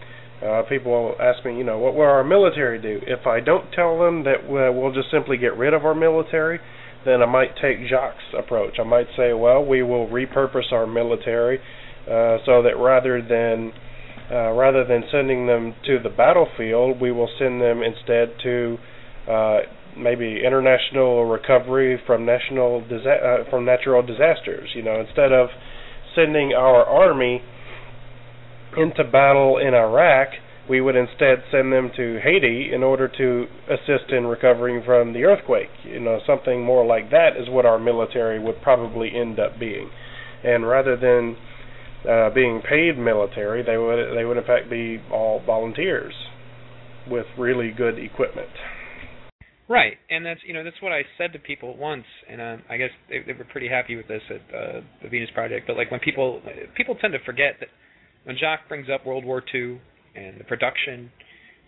Uh, 0.41 0.63
people 0.67 1.15
ask 1.19 1.45
me, 1.45 1.55
you 1.55 1.63
know, 1.63 1.77
what 1.77 1.93
will 1.93 2.01
our 2.01 2.23
military 2.23 2.81
do? 2.81 2.99
If 3.05 3.27
I 3.27 3.39
don't 3.39 3.71
tell 3.71 3.99
them 3.99 4.23
that 4.23 4.49
we'll 4.49 4.93
just 4.93 5.11
simply 5.11 5.37
get 5.37 5.55
rid 5.55 5.73
of 5.73 5.85
our 5.85 5.93
military, 5.93 6.59
then 7.05 7.21
I 7.21 7.25
might 7.25 7.55
take 7.61 7.77
Jacques' 7.87 8.33
approach. 8.37 8.77
I 8.79 8.83
might 8.83 9.07
say, 9.15 9.33
well, 9.33 9.63
we 9.63 9.83
will 9.83 10.07
repurpose 10.07 10.71
our 10.71 10.87
military 10.87 11.59
uh, 12.07 12.37
so 12.45 12.63
that 12.63 12.73
rather 12.77 13.21
than 13.21 13.71
uh, 14.31 14.51
rather 14.53 14.85
than 14.85 15.03
sending 15.11 15.45
them 15.45 15.75
to 15.85 15.99
the 16.01 16.09
battlefield, 16.09 17.01
we 17.01 17.11
will 17.11 17.29
send 17.37 17.61
them 17.61 17.81
instead 17.83 18.33
to 18.41 18.77
uh, 19.29 19.59
maybe 19.97 20.41
international 20.45 21.25
recovery 21.25 22.01
from 22.07 22.25
national 22.25 22.81
disa- 22.87 23.43
uh, 23.45 23.49
from 23.49 23.65
natural 23.65 24.01
disasters. 24.01 24.69
You 24.73 24.83
know, 24.83 25.01
instead 25.01 25.31
of 25.33 25.49
sending 26.15 26.54
our 26.54 26.86
army 26.86 27.41
into 28.78 29.04
battle 29.04 29.58
in 29.58 29.74
Iraq, 29.74 30.30
we 30.69 30.80
would 30.80 30.95
instead 30.95 31.43
send 31.52 31.74
them 31.74 31.91
to 31.97 32.19
Haiti 32.24 32.71
in 32.74 32.84
order 32.84 33.08
to 33.08 33.45
assist 33.67 34.12
in 34.12 34.26
recovering 34.26 34.84
from 34.86 35.13
the 35.13 35.24
earthquake. 35.24 35.69
You 35.84 36.00
know, 36.00 36.19
something 36.26 36.63
more 36.63 36.86
like 36.86 37.12
that 37.12 37.36
is 37.38 37.50
what 37.50 37.65
our 37.65 37.80
military 37.80 38.39
would 38.39 38.62
probably 38.62 39.12
end 39.13 39.39
up 39.39 39.60
being. 39.60 39.89
And 40.43 40.67
rather 40.67 40.95
than 40.95 41.36
uh, 42.10 42.30
being 42.34 42.62
paid 42.62 42.97
military, 42.97 43.63
they 43.63 43.78
would 43.78 44.15
they 44.15 44.26
would 44.26 44.38
in 44.38 44.43
fact 44.43 44.69
be 44.69 45.00
all 45.12 45.41
volunteers 45.45 46.13
with 47.10 47.26
really 47.38 47.71
good 47.71 48.00
equipment. 48.00 48.50
Right, 49.67 49.97
and 50.10 50.26
that's 50.26 50.41
you 50.45 50.54
know 50.54 50.63
that's 50.63 50.82
what 50.82 50.91
I 50.91 51.04
said 51.17 51.34
to 51.34 51.39
people 51.39 51.78
once, 51.78 52.06
and 52.30 52.41
uh, 52.41 52.58
I 52.69 52.78
guess 52.78 52.89
they, 53.10 53.19
they 53.26 53.34
were 53.38 53.45
pretty 53.45 53.69
happy 53.69 53.95
with 53.95 54.08
this 54.08 54.21
at 54.30 54.56
uh, 54.56 54.82
the 55.02 55.10
Venus 55.10 55.30
Project. 55.34 55.67
But 55.67 55.78
like 55.78 55.91
when 55.91 56.00
people 56.02 56.41
people 56.76 56.95
tend 56.95 57.13
to 57.13 57.19
forget 57.26 57.56
that 57.60 57.69
when 58.26 58.38
Jacques 58.38 58.67
brings 58.67 58.88
up 58.93 59.06
World 59.06 59.24
War 59.24 59.41
II 59.54 59.80
and 60.15 60.39
the 60.39 60.43
production, 60.43 61.12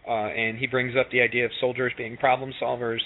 uh, 0.08 0.12
and 0.12 0.58
he 0.58 0.68
brings 0.68 0.96
up 1.00 1.12
the 1.12 1.22
idea 1.22 1.46
of 1.46 1.52
soldiers 1.62 1.94
being 1.98 2.18
problem 2.18 2.52
solvers, 2.62 3.00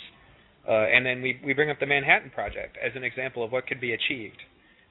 uh, 0.67 0.71
and 0.71 1.05
then 1.05 1.21
we 1.21 1.39
we 1.45 1.53
bring 1.53 1.69
up 1.69 1.79
the 1.79 1.85
Manhattan 1.85 2.31
Project 2.31 2.77
as 2.83 2.93
an 2.95 3.03
example 3.03 3.43
of 3.43 3.51
what 3.51 3.67
could 3.67 3.79
be 3.79 3.93
achieved, 3.93 4.41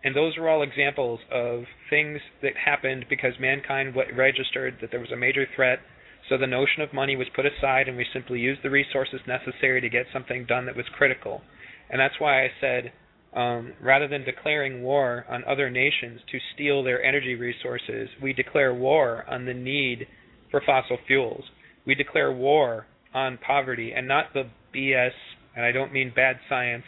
and 0.04 0.14
those 0.14 0.36
are 0.36 0.48
all 0.48 0.62
examples 0.62 1.18
of 1.32 1.64
things 1.90 2.20
that 2.42 2.52
happened 2.62 3.06
because 3.08 3.32
mankind 3.40 3.96
registered 4.14 4.76
that 4.80 4.90
there 4.92 5.00
was 5.00 5.10
a 5.10 5.16
major 5.16 5.46
threat 5.56 5.80
so 6.28 6.36
the 6.36 6.46
notion 6.46 6.82
of 6.82 6.92
money 6.92 7.16
was 7.16 7.28
put 7.34 7.46
aside 7.46 7.88
and 7.88 7.96
we 7.96 8.06
simply 8.12 8.40
used 8.40 8.62
the 8.62 8.70
resources 8.70 9.20
necessary 9.26 9.80
to 9.80 9.88
get 9.88 10.06
something 10.12 10.44
done 10.46 10.66
that 10.66 10.76
was 10.76 10.86
critical. 10.96 11.42
And 11.90 12.00
that's 12.00 12.18
why 12.18 12.44
I 12.44 12.50
said 12.60 12.92
um, 13.34 13.74
rather 13.82 14.08
than 14.08 14.24
declaring 14.24 14.82
war 14.82 15.26
on 15.28 15.44
other 15.44 15.68
nations 15.68 16.20
to 16.32 16.38
steal 16.54 16.82
their 16.82 17.02
energy 17.02 17.34
resources, 17.34 18.08
we 18.22 18.32
declare 18.32 18.74
war 18.74 19.24
on 19.28 19.44
the 19.44 19.54
need 19.54 20.06
for 20.50 20.62
fossil 20.64 20.98
fuels. 21.06 21.44
We 21.86 21.94
declare 21.94 22.32
war 22.32 22.86
on 23.14 23.38
poverty 23.38 23.92
and 23.94 24.08
not 24.08 24.32
the 24.32 24.44
BS, 24.74 25.12
and 25.54 25.64
I 25.64 25.72
don't 25.72 25.92
mean 25.92 26.12
bad 26.14 26.36
science, 26.48 26.84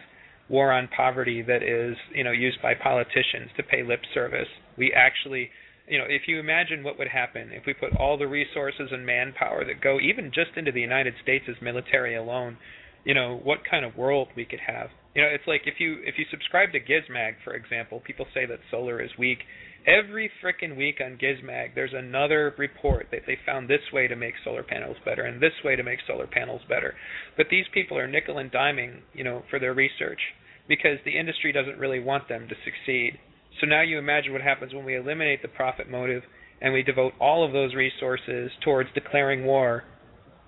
war 0.48 0.72
on 0.72 0.88
poverty 0.88 1.42
that 1.42 1.62
is, 1.62 1.96
you 2.14 2.24
know, 2.24 2.32
used 2.32 2.62
by 2.62 2.72
politicians 2.74 3.50
to 3.56 3.62
pay 3.62 3.82
lip 3.82 4.00
service. 4.14 4.48
We 4.78 4.92
actually 4.92 5.50
you 5.88 5.98
know, 5.98 6.04
if 6.08 6.22
you 6.26 6.38
imagine 6.38 6.84
what 6.84 6.98
would 6.98 7.08
happen 7.08 7.50
if 7.52 7.64
we 7.66 7.74
put 7.74 7.96
all 7.96 8.18
the 8.18 8.26
resources 8.26 8.88
and 8.92 9.04
manpower 9.04 9.64
that 9.64 9.80
go 9.80 9.98
even 10.00 10.30
just 10.32 10.56
into 10.56 10.72
the 10.72 10.80
United 10.80 11.14
States' 11.22 11.44
as 11.48 11.56
military 11.62 12.16
alone, 12.16 12.58
you 13.04 13.14
know, 13.14 13.40
what 13.42 13.58
kind 13.68 13.84
of 13.84 13.96
world 13.96 14.28
we 14.36 14.44
could 14.44 14.60
have. 14.66 14.90
You 15.14 15.22
know, 15.22 15.28
it's 15.28 15.46
like 15.46 15.62
if 15.64 15.80
you 15.80 15.96
if 16.04 16.16
you 16.18 16.24
subscribe 16.30 16.72
to 16.72 16.80
Gizmag, 16.80 17.34
for 17.42 17.54
example, 17.54 18.02
people 18.06 18.26
say 18.34 18.46
that 18.46 18.60
solar 18.70 19.00
is 19.02 19.10
weak. 19.18 19.38
Every 19.86 20.30
frickin' 20.42 20.76
week 20.76 21.00
on 21.02 21.16
Gizmag, 21.16 21.74
there's 21.74 21.94
another 21.94 22.54
report 22.58 23.06
that 23.10 23.22
they 23.26 23.38
found 23.46 23.68
this 23.68 23.92
way 23.92 24.06
to 24.08 24.16
make 24.16 24.34
solar 24.44 24.62
panels 24.62 24.96
better 25.04 25.22
and 25.22 25.40
this 25.40 25.64
way 25.64 25.76
to 25.76 25.82
make 25.82 26.00
solar 26.06 26.26
panels 26.26 26.60
better. 26.68 26.94
But 27.36 27.46
these 27.50 27.64
people 27.72 27.96
are 27.96 28.06
nickel 28.06 28.38
and 28.38 28.52
diming, 28.52 29.00
you 29.14 29.24
know, 29.24 29.44
for 29.48 29.58
their 29.58 29.72
research 29.72 30.20
because 30.68 30.98
the 31.04 31.18
industry 31.18 31.52
doesn't 31.52 31.78
really 31.78 32.00
want 32.00 32.28
them 32.28 32.46
to 32.48 32.54
succeed. 32.64 33.18
So 33.60 33.66
now 33.66 33.82
you 33.82 33.98
imagine 33.98 34.32
what 34.32 34.42
happens 34.42 34.72
when 34.72 34.84
we 34.84 34.96
eliminate 34.96 35.42
the 35.42 35.48
profit 35.48 35.90
motive 35.90 36.22
and 36.60 36.72
we 36.72 36.82
devote 36.82 37.12
all 37.20 37.44
of 37.44 37.52
those 37.52 37.74
resources 37.74 38.50
towards 38.64 38.90
declaring 38.94 39.44
war 39.44 39.84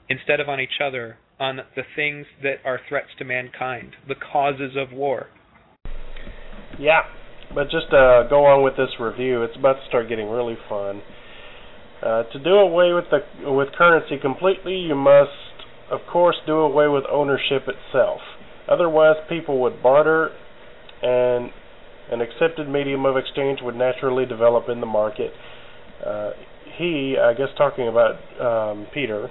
instead 0.09 0.41
of 0.41 0.49
on 0.49 0.61
each 0.61 0.81
other 0.85 1.17
on 1.39 1.61
the 1.75 1.83
things 1.97 2.27
that 2.43 2.57
are 2.65 2.81
threats 2.89 3.09
to 3.19 3.25
mankind, 3.25 3.93
the 4.09 4.15
causes 4.15 4.73
of 4.77 4.93
war. 4.93 5.29
Yeah. 6.79 7.01
but 7.55 7.65
just 7.65 7.93
uh, 7.93 8.29
go 8.29 8.45
on 8.47 8.63
with 8.63 8.77
this 8.77 8.91
review. 9.01 9.43
It's 9.43 9.57
about 9.57 9.75
to 9.75 9.87
start 9.89 10.09
getting 10.09 10.29
really 10.29 10.57
fun. 10.69 11.03
Uh, 12.03 12.23
to 12.33 12.39
do 12.43 12.51
away 12.55 12.93
with 12.93 13.05
the 13.11 13.51
with 13.51 13.69
currency 13.77 14.17
completely, 14.21 14.75
you 14.75 14.95
must, 14.95 15.31
of 15.91 16.01
course, 16.11 16.37
do 16.47 16.55
away 16.55 16.89
with 16.89 17.05
ownership 17.11 17.65
itself. 17.69 18.21
Otherwise, 18.71 19.17
people 19.29 19.61
would 19.61 19.83
barter, 19.83 20.31
and 21.03 21.51
an 22.11 22.21
accepted 22.21 22.69
medium 22.69 23.07
of 23.07 23.17
exchange 23.17 23.61
would 23.63 23.77
naturally 23.77 24.27
develop 24.27 24.69
in 24.69 24.81
the 24.81 24.87
market. 24.87 25.33
Uh, 26.05 26.31
he, 26.79 27.17
I 27.21 27.35
guess, 27.35 27.49
talking 27.57 27.89
about 27.89 28.17
um, 28.41 28.87
Peter, 28.93 29.29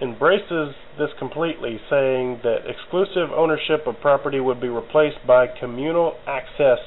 embraces 0.00 0.74
this 0.98 1.08
completely, 1.18 1.80
saying 1.90 2.40
that 2.42 2.58
exclusive 2.66 3.30
ownership 3.34 3.86
of 3.86 3.96
property 4.00 4.38
would 4.38 4.60
be 4.60 4.68
replaced 4.68 5.18
by 5.26 5.46
communal 5.46 6.14
access 6.26 6.78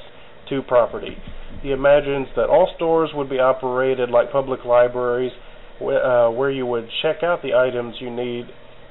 to 0.48 0.62
property. 0.62 1.16
He 1.62 1.72
imagines 1.72 2.28
that 2.36 2.48
all 2.48 2.72
stores 2.76 3.10
would 3.14 3.28
be 3.28 3.38
operated 3.38 4.08
like 4.10 4.32
public 4.32 4.64
libraries, 4.64 5.32
uh, 5.80 6.30
where 6.30 6.50
you 6.50 6.64
would 6.64 6.88
check 7.02 7.22
out 7.22 7.42
the 7.42 7.54
items 7.54 7.96
you 8.00 8.10
need 8.10 8.46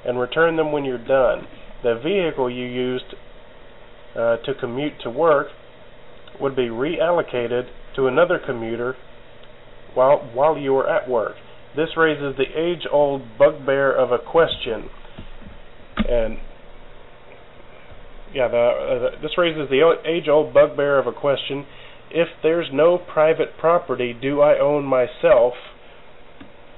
and 0.05 0.19
return 0.19 0.55
them 0.55 0.71
when 0.71 0.83
you're 0.83 0.97
done. 0.97 1.47
The 1.83 1.99
vehicle 2.03 2.49
you 2.49 2.65
used 2.65 3.05
uh, 4.15 4.37
to 4.37 4.53
commute 4.59 4.93
to 5.03 5.09
work 5.09 5.47
would 6.41 6.55
be 6.55 6.67
reallocated 6.67 7.63
to 7.95 8.07
another 8.07 8.39
commuter 8.43 8.95
while 9.93 10.17
while 10.33 10.57
you 10.57 10.75
are 10.77 10.89
at 10.89 11.09
work. 11.09 11.35
This 11.75 11.89
raises 11.95 12.35
the 12.37 12.59
age-old 12.59 13.21
bugbear 13.37 13.93
of 13.93 14.11
a 14.11 14.17
question, 14.17 14.89
and 15.97 16.37
yeah, 18.33 18.47
the, 18.47 18.57
uh, 18.57 18.99
the, 18.99 19.09
this 19.21 19.37
raises 19.37 19.69
the 19.69 19.95
age-old 20.05 20.53
bugbear 20.53 20.99
of 20.99 21.07
a 21.07 21.13
question: 21.13 21.65
If 22.09 22.27
there's 22.43 22.67
no 22.73 22.97
private 22.97 23.57
property, 23.57 24.13
do 24.19 24.41
I 24.41 24.59
own 24.59 24.83
myself, 24.85 25.53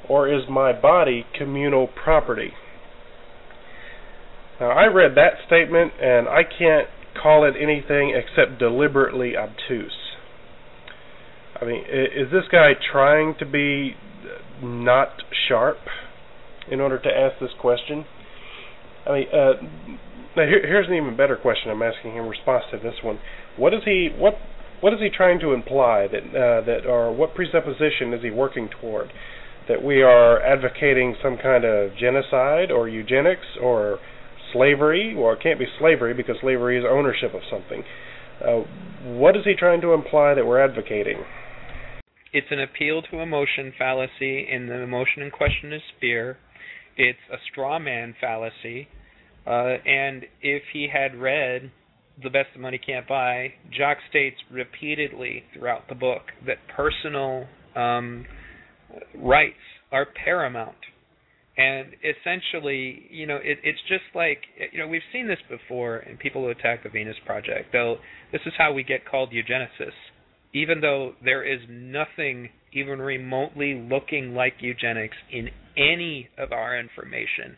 or 0.07 0.31
is 0.31 0.43
my 0.49 0.73
body 0.79 1.25
communal 1.37 1.87
property? 1.87 2.51
Now, 4.59 4.69
I 4.69 4.85
read 4.85 5.15
that 5.15 5.45
statement, 5.47 5.93
and 5.99 6.27
I 6.27 6.43
can't 6.43 6.87
call 7.21 7.45
it 7.45 7.55
anything 7.59 8.15
except 8.15 8.59
deliberately 8.59 9.35
obtuse. 9.37 9.97
I 11.59 11.65
mean, 11.65 11.83
is 11.85 12.31
this 12.31 12.43
guy 12.51 12.71
trying 12.91 13.35
to 13.39 13.45
be 13.45 13.95
not 14.61 15.21
sharp 15.47 15.77
in 16.69 16.79
order 16.81 16.99
to 16.99 17.09
ask 17.09 17.39
this 17.39 17.51
question? 17.59 18.05
I 19.05 19.11
mean, 19.11 19.27
uh, 19.33 19.53
now 20.35 20.45
here, 20.45 20.65
here's 20.65 20.87
an 20.87 20.95
even 20.95 21.15
better 21.15 21.35
question 21.35 21.69
I'm 21.69 21.81
asking 21.81 22.15
in 22.15 22.23
response 22.23 22.63
to 22.71 22.77
this 22.77 22.95
one. 23.03 23.19
What 23.57 23.73
is 23.73 23.81
he 23.85 24.09
what 24.17 24.33
what 24.81 24.93
is 24.93 24.99
he 24.99 25.09
trying 25.09 25.39
to 25.39 25.53
imply 25.53 26.07
that 26.07 26.23
uh, 26.23 26.65
that 26.65 26.85
or 26.87 27.13
what 27.13 27.35
presupposition 27.35 28.13
is 28.13 28.23
he 28.23 28.31
working 28.31 28.69
toward? 28.81 29.11
That 29.69 29.81
we 29.81 30.01
are 30.01 30.41
advocating 30.41 31.15
some 31.23 31.37
kind 31.37 31.63
of 31.63 31.95
genocide 31.97 32.71
or 32.71 32.89
eugenics 32.89 33.45
or 33.61 33.99
slavery? 34.53 35.15
Well, 35.15 35.33
it 35.33 35.39
can't 35.41 35.59
be 35.59 35.65
slavery 35.79 36.13
because 36.13 36.35
slavery 36.41 36.77
is 36.77 36.85
ownership 36.89 37.33
of 37.33 37.41
something. 37.51 37.83
Uh, 38.41 38.63
what 39.03 39.35
is 39.35 39.43
he 39.45 39.53
trying 39.57 39.81
to 39.81 39.93
imply 39.93 40.33
that 40.33 40.45
we're 40.45 40.63
advocating? 40.63 41.17
It's 42.31 42.47
an 42.49 42.59
appeal 42.59 43.01
to 43.11 43.19
emotion 43.19 43.73
fallacy, 43.77 44.47
and 44.51 44.69
the 44.69 44.81
emotion 44.81 45.21
in 45.21 45.29
question 45.29 45.71
is 45.71 45.81
fear. 45.99 46.37
It's 46.97 47.19
a 47.31 47.37
straw 47.51 47.79
man 47.79 48.15
fallacy. 48.19 48.87
Uh, 49.45 49.77
and 49.85 50.25
if 50.41 50.63
he 50.71 50.87
had 50.91 51.15
read 51.15 51.71
The 52.23 52.29
Best 52.29 52.49
the 52.53 52.59
Money 52.59 52.79
Can't 52.83 53.07
Buy, 53.07 53.53
Jacques 53.75 53.97
states 54.09 54.37
repeatedly 54.51 55.43
throughout 55.53 55.89
the 55.89 55.95
book 55.95 56.21
that 56.45 56.57
personal 56.75 57.45
um, 57.75 58.25
rights 59.15 59.55
are 59.91 60.07
paramount. 60.23 60.77
And 61.55 61.89
essentially, 62.01 63.05
you 63.11 63.27
know, 63.27 63.35
it, 63.35 63.59
it's 63.63 63.79
just 63.87 64.03
like, 64.15 64.39
you 64.71 64.79
know, 64.79 64.87
we've 64.87 65.05
seen 65.11 65.27
this 65.27 65.37
before 65.49 65.97
in 65.99 66.17
people 66.17 66.41
who 66.41 66.49
attack 66.49 66.81
the 66.81 66.89
Venus 66.89 67.17
Project. 67.25 67.71
Though 67.71 67.97
this 68.31 68.41
is 68.45 68.53
how 68.57 68.73
we 68.73 68.83
get 68.83 69.05
called 69.05 69.31
eugenicists 69.31 69.91
even 70.53 70.81
though 70.81 71.13
there 71.23 71.43
is 71.43 71.59
nothing 71.69 72.49
even 72.71 72.99
remotely 72.99 73.87
looking 73.89 74.33
like 74.33 74.53
eugenics 74.59 75.17
in 75.31 75.49
any 75.77 76.29
of 76.37 76.51
our 76.51 76.79
information 76.79 77.55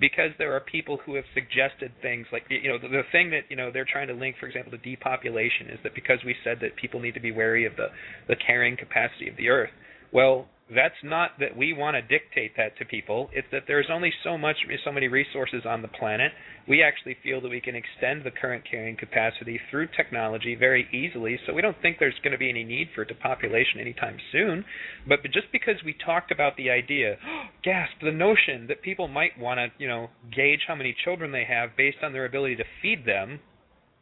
because 0.00 0.30
there 0.38 0.54
are 0.54 0.60
people 0.60 0.98
who 1.04 1.14
have 1.14 1.24
suggested 1.34 1.92
things 2.00 2.26
like 2.32 2.44
you 2.48 2.68
know 2.70 2.78
the, 2.78 2.88
the 2.88 3.02
thing 3.12 3.30
that 3.30 3.42
you 3.48 3.56
know 3.56 3.70
they're 3.72 3.86
trying 3.90 4.08
to 4.08 4.14
link 4.14 4.36
for 4.40 4.46
example 4.46 4.70
to 4.70 4.78
depopulation 4.78 5.68
is 5.70 5.78
that 5.82 5.94
because 5.94 6.18
we 6.24 6.34
said 6.42 6.58
that 6.60 6.76
people 6.76 7.00
need 7.00 7.14
to 7.14 7.20
be 7.20 7.32
wary 7.32 7.66
of 7.66 7.76
the 7.76 7.86
the 8.28 8.36
carrying 8.36 8.76
capacity 8.76 9.28
of 9.28 9.36
the 9.36 9.48
earth 9.48 9.70
well 10.12 10.46
that's 10.74 10.94
not 11.02 11.30
that 11.40 11.56
we 11.56 11.72
want 11.72 11.96
to 11.96 12.02
dictate 12.02 12.52
that 12.56 12.76
to 12.78 12.84
people. 12.84 13.30
It's 13.32 13.46
that 13.52 13.62
there's 13.66 13.88
only 13.90 14.12
so 14.22 14.36
much, 14.36 14.56
so 14.84 14.92
many 14.92 15.08
resources 15.08 15.62
on 15.64 15.80
the 15.80 15.88
planet. 15.88 16.32
We 16.68 16.82
actually 16.82 17.16
feel 17.22 17.40
that 17.40 17.48
we 17.48 17.60
can 17.60 17.74
extend 17.74 18.24
the 18.24 18.30
current 18.30 18.64
carrying 18.70 18.96
capacity 18.96 19.58
through 19.70 19.88
technology 19.96 20.54
very 20.54 20.86
easily. 20.92 21.38
So 21.46 21.54
we 21.54 21.62
don't 21.62 21.80
think 21.80 21.96
there's 21.98 22.18
going 22.22 22.32
to 22.32 22.38
be 22.38 22.50
any 22.50 22.64
need 22.64 22.88
for 22.94 23.04
depopulation 23.04 23.80
anytime 23.80 24.18
soon. 24.30 24.64
But, 25.08 25.20
but 25.22 25.32
just 25.32 25.46
because 25.52 25.76
we 25.84 25.94
talked 26.04 26.30
about 26.30 26.56
the 26.56 26.68
idea, 26.68 27.16
gasp, 27.64 27.94
the 28.02 28.12
notion 28.12 28.66
that 28.68 28.82
people 28.82 29.08
might 29.08 29.38
want 29.38 29.58
to, 29.58 29.68
you 29.82 29.88
know, 29.88 30.08
gauge 30.34 30.60
how 30.68 30.74
many 30.74 30.94
children 31.04 31.32
they 31.32 31.44
have 31.44 31.70
based 31.78 31.98
on 32.02 32.12
their 32.12 32.26
ability 32.26 32.56
to 32.56 32.64
feed 32.82 33.06
them, 33.06 33.40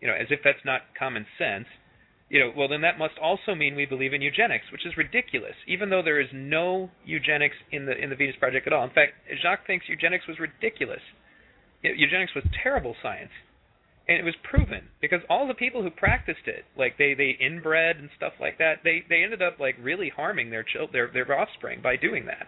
you 0.01 0.09
know, 0.09 0.15
as 0.15 0.27
if 0.31 0.41
that's 0.43 0.65
not 0.65 0.83
common 0.99 1.27
sense 1.39 1.67
you 2.29 2.41
know, 2.41 2.53
well 2.57 2.69
then 2.69 2.81
that 2.81 2.99
must 2.99 3.15
also 3.23 3.55
mean 3.55 3.77
we 3.77 3.87
believe 3.87 4.13
in 4.13 4.23
eugenics, 4.23 4.67
which 4.73 4.85
is 4.85 4.97
ridiculous, 4.97 5.55
even 5.67 5.91
though 5.91 6.03
there 6.03 6.21
is 6.21 6.29
no 6.33 6.91
eugenics 7.05 7.57
in 7.71 7.87
the 7.87 7.97
in 7.97 8.11
the 8.11 8.17
Venus 8.17 8.37
Project 8.39 8.67
at 8.67 8.73
all. 8.73 8.85
In 8.85 8.91
fact, 8.91 9.13
Jacques 9.43 9.67
thinks 9.67 9.87
eugenics 9.89 10.27
was 10.27 10.39
ridiculous. 10.39 11.03
Eugenics 11.83 12.35
was 12.35 12.43
terrible 12.63 12.97
science, 13.01 13.31
and 14.09 14.19
it 14.19 14.25
was 14.25 14.35
proven 14.43 14.89
because 15.01 15.21
all 15.31 15.47
the 15.47 15.55
people 15.55 15.83
who 15.83 15.91
practiced 15.91 16.47
it, 16.47 16.65
like 16.77 16.99
they 16.99 17.15
they 17.15 17.37
inbred 17.39 17.97
and 17.99 18.11
stuff 18.17 18.33
like 18.41 18.59
that, 18.59 18.83
they 18.83 19.05
they 19.09 19.23
ended 19.23 19.41
up 19.41 19.61
like 19.61 19.77
really 19.81 20.11
harming 20.15 20.51
their 20.51 20.65
child 20.65 20.91
their 20.93 21.09
their 21.13 21.39
offspring 21.39 21.81
by 21.81 21.95
doing 21.95 22.27
that. 22.27 22.47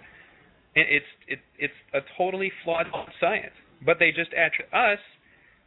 And 0.75 0.87
it's 0.91 1.13
it 1.29 1.39
it's 1.57 1.79
a 1.95 2.01
totally 2.17 2.51
flawed 2.65 2.87
science, 3.21 3.55
but 3.85 3.99
they 4.01 4.11
just 4.11 4.33
attribute 4.35 4.75
us 4.75 4.99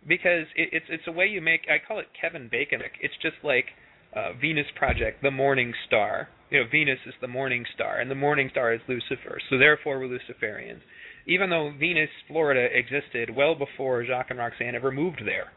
because 0.06 0.48
it, 0.58 0.70
it's 0.74 0.86
it's 0.90 1.08
a 1.08 1.12
way 1.12 1.28
you 1.28 1.40
make 1.40 1.62
I 1.72 1.80
call 1.86 2.00
it 2.00 2.08
Kevin 2.20 2.50
Bacon. 2.52 2.82
It's 3.00 3.16
just 3.22 3.38
like 3.44 3.72
uh, 4.16 4.34
Venus 4.40 4.68
project, 4.76 5.22
the 5.22 5.32
morning 5.32 5.74
star. 5.88 6.30
You 6.50 6.60
know, 6.60 6.66
Venus 6.70 7.00
is 7.06 7.14
the 7.22 7.28
morning 7.28 7.66
star, 7.74 8.00
and 8.00 8.12
the 8.12 8.16
morning 8.16 8.50
star 8.52 8.74
is 8.74 8.82
Lucifer. 8.88 9.40
So 9.50 9.58
therefore, 9.58 10.00
we're 10.00 10.08
Luciferians. 10.08 10.82
Even 11.28 11.50
though 11.50 11.72
Venus, 11.80 12.10
Florida 12.28 12.68
existed 12.74 13.34
well 13.36 13.56
before 13.56 14.06
Jacques 14.06 14.32
and 14.32 14.40
Roxanne 14.40 14.76
ever 14.76 14.92
moved 14.92 15.22
there. 15.26 15.52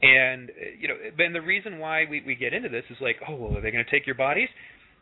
And 0.00 0.50
you 0.78 0.86
know, 0.86 0.94
then 1.16 1.32
the 1.32 1.40
reason 1.40 1.78
why 1.78 2.04
we 2.08 2.22
we 2.24 2.36
get 2.36 2.54
into 2.54 2.68
this 2.68 2.84
is 2.88 2.98
like, 3.00 3.16
oh, 3.28 3.34
well, 3.34 3.56
are 3.56 3.60
they 3.60 3.72
going 3.72 3.84
to 3.84 3.90
take 3.90 4.06
your 4.06 4.14
bodies? 4.14 4.48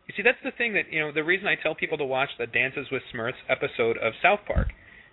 You 0.08 0.14
see, 0.16 0.22
that's 0.22 0.38
the 0.42 0.52
thing 0.56 0.72
that 0.72 0.90
you 0.90 1.00
know. 1.00 1.12
The 1.12 1.24
reason 1.24 1.46
I 1.48 1.56
tell 1.60 1.74
people 1.74 1.98
to 1.98 2.04
watch 2.04 2.30
the 2.38 2.46
Dances 2.46 2.86
with 2.90 3.02
Smurfs 3.14 3.42
episode 3.50 3.98
of 3.98 4.14
South 4.22 4.40
Park 4.46 4.68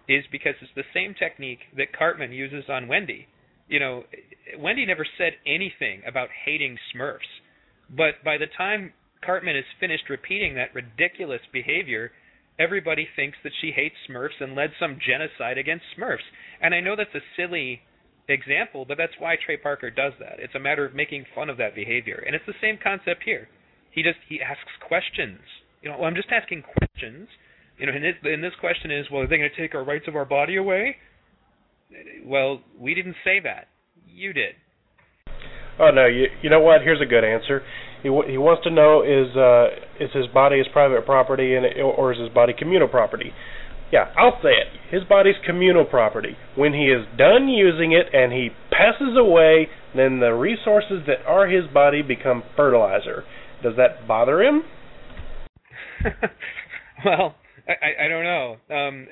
is 0.07 0.23
because 0.31 0.53
it's 0.61 0.71
the 0.75 0.87
same 0.93 1.15
technique 1.17 1.59
that 1.75 1.97
Cartman 1.97 2.31
uses 2.31 2.65
on 2.69 2.87
Wendy. 2.87 3.27
You 3.67 3.79
know, 3.79 4.03
Wendy 4.57 4.85
never 4.85 5.05
said 5.17 5.33
anything 5.45 6.01
about 6.07 6.29
hating 6.45 6.77
Smurfs 6.95 7.42
but 7.95 8.23
by 8.23 8.37
the 8.37 8.47
time 8.57 8.93
Cartman 9.25 9.55
is 9.55 9.65
finished 9.79 10.09
repeating 10.09 10.55
that 10.55 10.73
ridiculous 10.75 11.41
behavior, 11.51 12.11
everybody 12.59 13.07
thinks 13.15 13.37
that 13.43 13.53
she 13.61 13.71
hates 13.71 13.95
Smurfs 14.09 14.39
and 14.39 14.55
led 14.55 14.71
some 14.79 14.99
genocide 14.99 15.57
against 15.57 15.85
Smurfs. 15.97 16.27
And 16.61 16.73
I 16.73 16.81
know 16.81 16.95
that's 16.95 17.15
a 17.15 17.25
silly 17.37 17.81
example, 18.27 18.85
but 18.87 18.97
that's 18.97 19.13
why 19.19 19.35
Trey 19.35 19.57
Parker 19.57 19.89
does 19.89 20.13
that. 20.19 20.39
It's 20.39 20.55
a 20.55 20.59
matter 20.59 20.85
of 20.85 20.95
making 20.95 21.25
fun 21.35 21.49
of 21.49 21.57
that 21.57 21.75
behavior. 21.75 22.23
And 22.25 22.35
it's 22.35 22.45
the 22.45 22.53
same 22.61 22.77
concept 22.81 23.23
here. 23.25 23.47
He 23.91 24.01
just 24.01 24.19
he 24.27 24.41
asks 24.41 24.71
questions. 24.87 25.39
You 25.81 25.89
know, 25.89 25.97
well, 25.97 26.07
I'm 26.07 26.15
just 26.15 26.31
asking 26.31 26.63
questions. 26.63 27.27
You 27.77 27.87
know, 27.87 27.93
and 27.93 28.03
this, 28.03 28.15
and 28.23 28.43
this 28.43 28.53
question 28.59 28.91
is, 28.91 29.05
well, 29.11 29.23
are 29.23 29.27
they 29.27 29.37
going 29.37 29.49
to 29.49 29.61
take 29.61 29.75
our 29.75 29.83
rights 29.83 30.05
of 30.07 30.15
our 30.15 30.25
body 30.25 30.57
away? 30.57 30.95
Well, 32.25 32.61
we 32.79 32.93
didn't 32.93 33.15
say 33.23 33.39
that. 33.43 33.67
You 34.07 34.33
did. 34.33 34.55
Oh 35.79 35.89
no, 35.89 36.05
you 36.05 36.27
you 36.41 36.49
know 36.49 36.59
what? 36.59 36.81
Here's 36.81 37.01
a 37.01 37.05
good 37.05 37.23
answer. 37.23 37.63
He 38.03 38.09
he 38.09 38.37
wants 38.37 38.63
to 38.63 38.69
know 38.69 39.01
is 39.01 39.35
uh 39.35 40.03
is 40.03 40.11
his 40.13 40.27
body 40.27 40.57
his 40.57 40.67
private 40.71 41.05
property 41.05 41.55
and 41.55 41.65
or 41.81 42.11
is 42.11 42.19
his 42.19 42.29
body 42.29 42.53
communal 42.57 42.87
property? 42.87 43.31
Yeah, 43.91 44.11
I'll 44.17 44.39
say 44.41 44.49
it. 44.49 44.67
His 44.89 45.03
body's 45.07 45.35
communal 45.45 45.85
property. 45.85 46.35
When 46.55 46.73
he 46.73 46.85
is 46.85 47.05
done 47.15 47.47
using 47.47 47.91
it 47.91 48.07
and 48.11 48.33
he 48.33 48.49
passes 48.71 49.15
away, 49.15 49.67
then 49.95 50.19
the 50.19 50.31
resources 50.31 51.03
that 51.05 51.23
are 51.27 51.47
his 51.47 51.71
body 51.71 52.01
become 52.01 52.43
fertilizer. 52.55 53.23
Does 53.61 53.73
that 53.77 54.07
bother 54.07 54.41
him? 54.41 54.63
well, 57.05 57.35
I, 57.67 58.05
I 58.05 58.07
don't 58.07 58.23
know. 58.23 58.57
Um, 58.69 59.07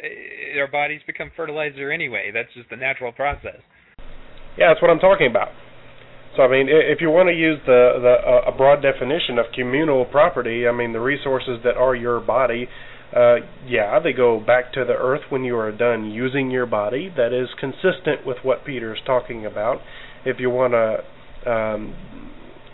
our 0.59 0.67
bodies 0.67 1.01
become 1.05 1.31
fertilizer 1.37 1.91
anyway. 1.91 2.31
That's 2.33 2.49
just 2.55 2.69
the 2.69 2.75
natural 2.75 3.11
process. 3.11 3.61
Yeah, 4.57 4.69
that's 4.69 4.81
what 4.81 4.89
I'm 4.89 4.99
talking 4.99 5.27
about. 5.29 5.49
So 6.35 6.43
I 6.43 6.47
mean, 6.47 6.67
if 6.69 7.01
you 7.01 7.09
want 7.09 7.27
to 7.27 7.35
use 7.35 7.59
the 7.65 7.99
the 7.99 8.15
uh, 8.23 8.51
a 8.51 8.55
broad 8.55 8.81
definition 8.81 9.37
of 9.37 9.47
communal 9.53 10.05
property, 10.05 10.65
I 10.67 10.71
mean 10.71 10.93
the 10.93 11.01
resources 11.01 11.59
that 11.65 11.75
are 11.75 11.93
your 11.93 12.21
body, 12.21 12.69
uh, 13.15 13.35
yeah, 13.67 13.99
they 13.99 14.13
go 14.13 14.39
back 14.39 14.71
to 14.73 14.85
the 14.85 14.93
earth 14.93 15.27
when 15.29 15.43
you 15.43 15.57
are 15.57 15.71
done 15.71 16.09
using 16.09 16.49
your 16.49 16.65
body. 16.65 17.11
That 17.15 17.33
is 17.33 17.49
consistent 17.59 18.25
with 18.25 18.37
what 18.43 18.63
Peter 18.65 18.95
is 18.95 19.01
talking 19.05 19.45
about. 19.45 19.81
If 20.23 20.39
you 20.39 20.49
want 20.49 20.71
to 20.71 21.51
um, 21.51 21.95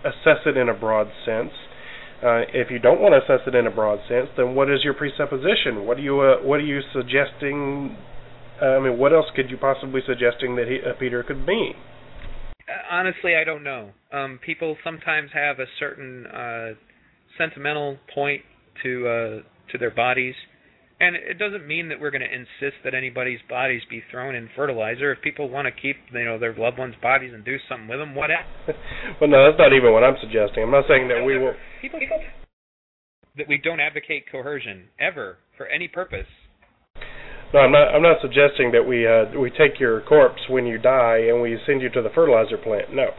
assess 0.05 0.45
it 0.45 0.55
in 0.55 0.69
a 0.69 0.75
broad 0.75 1.07
sense, 1.25 1.51
uh, 2.21 2.45
if 2.53 2.69
you 2.69 2.77
don't 2.77 3.01
want 3.01 3.13
to 3.13 3.25
assess 3.25 3.47
it 3.47 3.55
in 3.55 3.65
a 3.65 3.71
broad 3.71 3.99
sense, 4.07 4.27
then 4.37 4.53
what 4.53 4.69
is 4.69 4.83
your 4.83 4.93
presupposition? 4.93 5.87
What 5.87 5.97
are 5.97 6.01
you 6.01 6.21
uh, 6.21 6.45
what 6.45 6.59
are 6.59 6.65
you 6.65 6.81
suggesting? 6.93 7.97
I 8.61 8.79
mean, 8.79 8.99
what 8.99 9.13
else 9.13 9.25
could 9.35 9.49
you 9.49 9.57
possibly 9.57 10.01
suggesting 10.05 10.55
that 10.57 10.67
he, 10.67 10.77
uh, 10.77 10.93
Peter 10.99 11.23
could 11.23 11.45
mean? 11.45 11.73
Honestly, 12.91 13.35
I 13.35 13.43
don't 13.43 13.63
know. 13.63 13.91
Um, 14.11 14.39
people 14.45 14.75
sometimes 14.83 15.31
have 15.33 15.59
a 15.59 15.65
certain 15.79 16.25
uh, 16.27 16.69
sentimental 17.37 17.97
point 18.13 18.41
to 18.83 19.07
uh, 19.07 19.71
to 19.71 19.77
their 19.79 19.91
bodies, 19.91 20.35
and 20.99 21.15
it 21.15 21.39
doesn't 21.39 21.65
mean 21.65 21.89
that 21.89 21.99
we're 21.99 22.11
going 22.11 22.27
to 22.27 22.33
insist 22.33 22.83
that 22.83 22.93
anybody's 22.93 23.39
bodies 23.49 23.81
be 23.89 24.03
thrown 24.11 24.35
in 24.35 24.49
fertilizer. 24.55 25.13
If 25.13 25.21
people 25.21 25.49
want 25.49 25.67
to 25.67 25.71
keep, 25.71 25.95
you 26.11 26.25
know, 26.25 26.39
their 26.39 26.55
loved 26.55 26.77
ones' 26.77 26.95
bodies 27.01 27.31
and 27.33 27.45
do 27.45 27.57
something 27.69 27.87
with 27.87 27.99
them, 27.99 28.15
whatever. 28.15 28.43
well, 29.21 29.29
no, 29.29 29.45
that's 29.45 29.59
not 29.59 29.73
even 29.73 29.93
what 29.93 30.03
I'm 30.03 30.17
suggesting. 30.19 30.63
I'm 30.63 30.71
not 30.71 30.85
saying 30.89 31.07
that 31.07 31.23
we 31.23 31.37
will. 31.37 31.53
People, 31.81 31.99
people 31.99 32.19
that 33.37 33.47
we 33.47 33.57
don't 33.57 33.79
advocate 33.79 34.25
coercion 34.31 34.89
ever 34.99 35.37
for 35.55 35.67
any 35.67 35.87
purpose. 35.87 36.27
No, 37.53 37.59
I'm 37.59 37.71
not. 37.71 37.95
I'm 37.95 38.01
not 38.01 38.17
suggesting 38.21 38.71
that 38.73 38.85
we 38.85 39.07
uh, 39.07 39.39
we 39.39 39.49
take 39.49 39.79
your 39.79 40.01
corpse 40.01 40.41
when 40.49 40.65
you 40.65 40.77
die 40.77 41.27
and 41.29 41.41
we 41.41 41.57
send 41.65 41.81
you 41.81 41.89
to 41.91 42.01
the 42.01 42.09
fertilizer 42.13 42.57
plant. 42.57 42.93
No, 42.93 43.11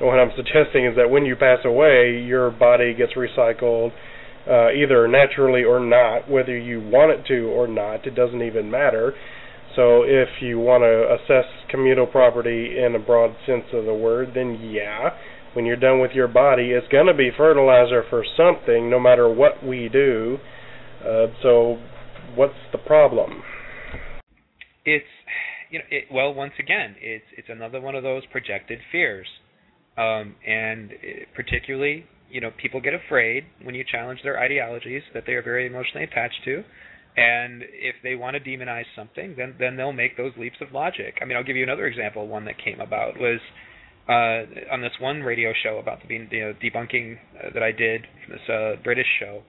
what 0.00 0.18
I'm 0.18 0.32
suggesting 0.34 0.86
is 0.86 0.96
that 0.96 1.10
when 1.10 1.26
you 1.26 1.36
pass 1.36 1.58
away, 1.64 2.22
your 2.24 2.50
body 2.50 2.94
gets 2.94 3.12
recycled, 3.12 3.92
uh, 4.48 4.70
either 4.70 5.06
naturally 5.08 5.62
or 5.62 5.78
not, 5.78 6.30
whether 6.30 6.56
you 6.56 6.80
want 6.80 7.12
it 7.12 7.26
to 7.26 7.48
or 7.48 7.66
not. 7.66 8.06
It 8.06 8.14
doesn't 8.14 8.42
even 8.42 8.70
matter. 8.70 9.12
So 9.74 10.04
if 10.04 10.28
you 10.40 10.58
want 10.58 10.82
to 10.84 11.14
assess 11.14 11.44
communal 11.68 12.06
property 12.06 12.78
in 12.78 12.94
a 12.94 12.98
broad 12.98 13.36
sense 13.44 13.64
of 13.74 13.84
the 13.84 13.94
word, 13.94 14.30
then 14.34 14.58
yeah, 14.62 15.10
when 15.52 15.66
you're 15.66 15.76
done 15.76 16.00
with 16.00 16.12
your 16.12 16.28
body, 16.28 16.70
it's 16.70 16.88
going 16.88 17.08
to 17.08 17.14
be 17.14 17.30
fertilizer 17.36 18.02
for 18.08 18.24
something, 18.38 18.88
no 18.88 18.98
matter 18.98 19.28
what 19.28 19.62
we 19.62 19.90
do. 19.92 20.38
Uh, 21.04 21.26
so 21.42 21.78
what's 22.34 22.54
the 22.72 22.78
problem? 22.78 23.42
It's 24.86 25.04
you 25.70 25.80
know 25.80 25.84
it, 25.90 26.04
well 26.10 26.32
once 26.32 26.52
again 26.58 26.94
it's 27.00 27.24
it's 27.36 27.48
another 27.50 27.80
one 27.80 27.94
of 27.94 28.02
those 28.02 28.22
projected 28.26 28.78
fears. 28.90 29.26
Um, 29.98 30.36
and 30.46 30.92
it, 31.02 31.28
particularly 31.34 32.06
you 32.30 32.40
know 32.40 32.50
people 32.60 32.80
get 32.80 32.94
afraid 32.94 33.44
when 33.62 33.74
you 33.74 33.84
challenge 33.90 34.20
their 34.22 34.38
ideologies 34.38 35.02
that 35.14 35.24
they 35.26 35.32
are 35.32 35.42
very 35.42 35.66
emotionally 35.66 36.04
attached 36.04 36.40
to. 36.44 36.62
And 37.18 37.62
if 37.62 37.96
they 38.02 38.14
want 38.14 38.36
to 38.36 38.40
demonize 38.40 38.84
something 38.94 39.34
then 39.36 39.54
then 39.58 39.76
they'll 39.76 39.92
make 39.92 40.16
those 40.16 40.32
leaps 40.38 40.56
of 40.60 40.72
logic. 40.72 41.18
I 41.20 41.24
mean 41.24 41.36
i'll 41.36 41.44
give 41.44 41.56
you 41.56 41.64
another 41.64 41.86
example 41.86 42.26
one 42.28 42.44
that 42.46 42.56
came 42.62 42.80
about 42.80 43.18
was 43.18 43.40
uh, 44.08 44.46
on 44.72 44.80
this 44.80 44.92
one 45.00 45.22
radio 45.22 45.52
show 45.64 45.78
about 45.78 45.98
the 46.06 46.14
you 46.14 46.40
know, 46.40 46.54
debunking 46.62 47.16
uh, 47.38 47.50
that 47.54 47.62
I 47.62 47.72
did 47.72 48.02
from 48.24 48.34
this 48.34 48.48
uh, 48.48 48.82
British 48.84 49.06
show, 49.18 49.42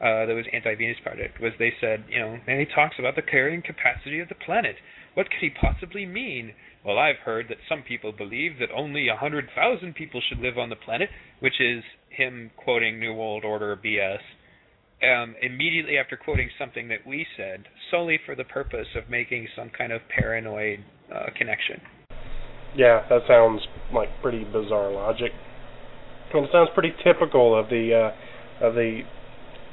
uh, 0.00 0.26
that 0.26 0.34
was 0.34 0.46
Anti-Venus 0.52 0.98
Project 1.02 1.40
was 1.40 1.52
they 1.58 1.72
said, 1.80 2.04
you 2.08 2.20
know, 2.20 2.38
and 2.46 2.60
he 2.60 2.66
talks 2.66 2.96
about 2.98 3.16
the 3.16 3.22
carrying 3.22 3.62
capacity 3.62 4.20
of 4.20 4.28
the 4.28 4.34
planet. 4.34 4.76
What 5.14 5.26
could 5.26 5.40
he 5.40 5.50
possibly 5.50 6.06
mean? 6.06 6.54
Well, 6.84 6.98
I've 6.98 7.18
heard 7.24 7.46
that 7.48 7.58
some 7.68 7.82
people 7.82 8.12
believe 8.12 8.60
that 8.60 8.68
only 8.74 9.08
a 9.08 9.16
hundred 9.16 9.48
thousand 9.56 9.94
people 9.94 10.22
should 10.28 10.38
live 10.38 10.56
on 10.56 10.70
the 10.70 10.76
planet, 10.76 11.10
which 11.40 11.60
is 11.60 11.82
him 12.10 12.52
quoting 12.56 13.00
New 13.00 13.12
World 13.12 13.44
Order 13.44 13.76
BS. 13.76 14.18
Um, 15.00 15.36
immediately 15.42 15.96
after 15.96 16.16
quoting 16.16 16.50
something 16.58 16.88
that 16.88 17.06
we 17.06 17.24
said, 17.36 17.64
solely 17.90 18.18
for 18.24 18.34
the 18.34 18.44
purpose 18.44 18.88
of 18.96 19.08
making 19.08 19.46
some 19.54 19.70
kind 19.76 19.92
of 19.92 20.00
paranoid 20.08 20.80
uh, 21.14 21.26
connection. 21.36 21.80
Yeah, 22.76 23.06
that 23.08 23.20
sounds 23.28 23.60
like 23.94 24.08
pretty 24.22 24.44
bizarre 24.44 24.92
logic, 24.92 25.30
and 26.34 26.44
it 26.44 26.50
sounds 26.52 26.68
pretty 26.74 26.92
typical 27.04 27.58
of 27.58 27.68
the 27.68 28.12
uh, 28.60 28.66
of 28.66 28.74
the 28.74 29.02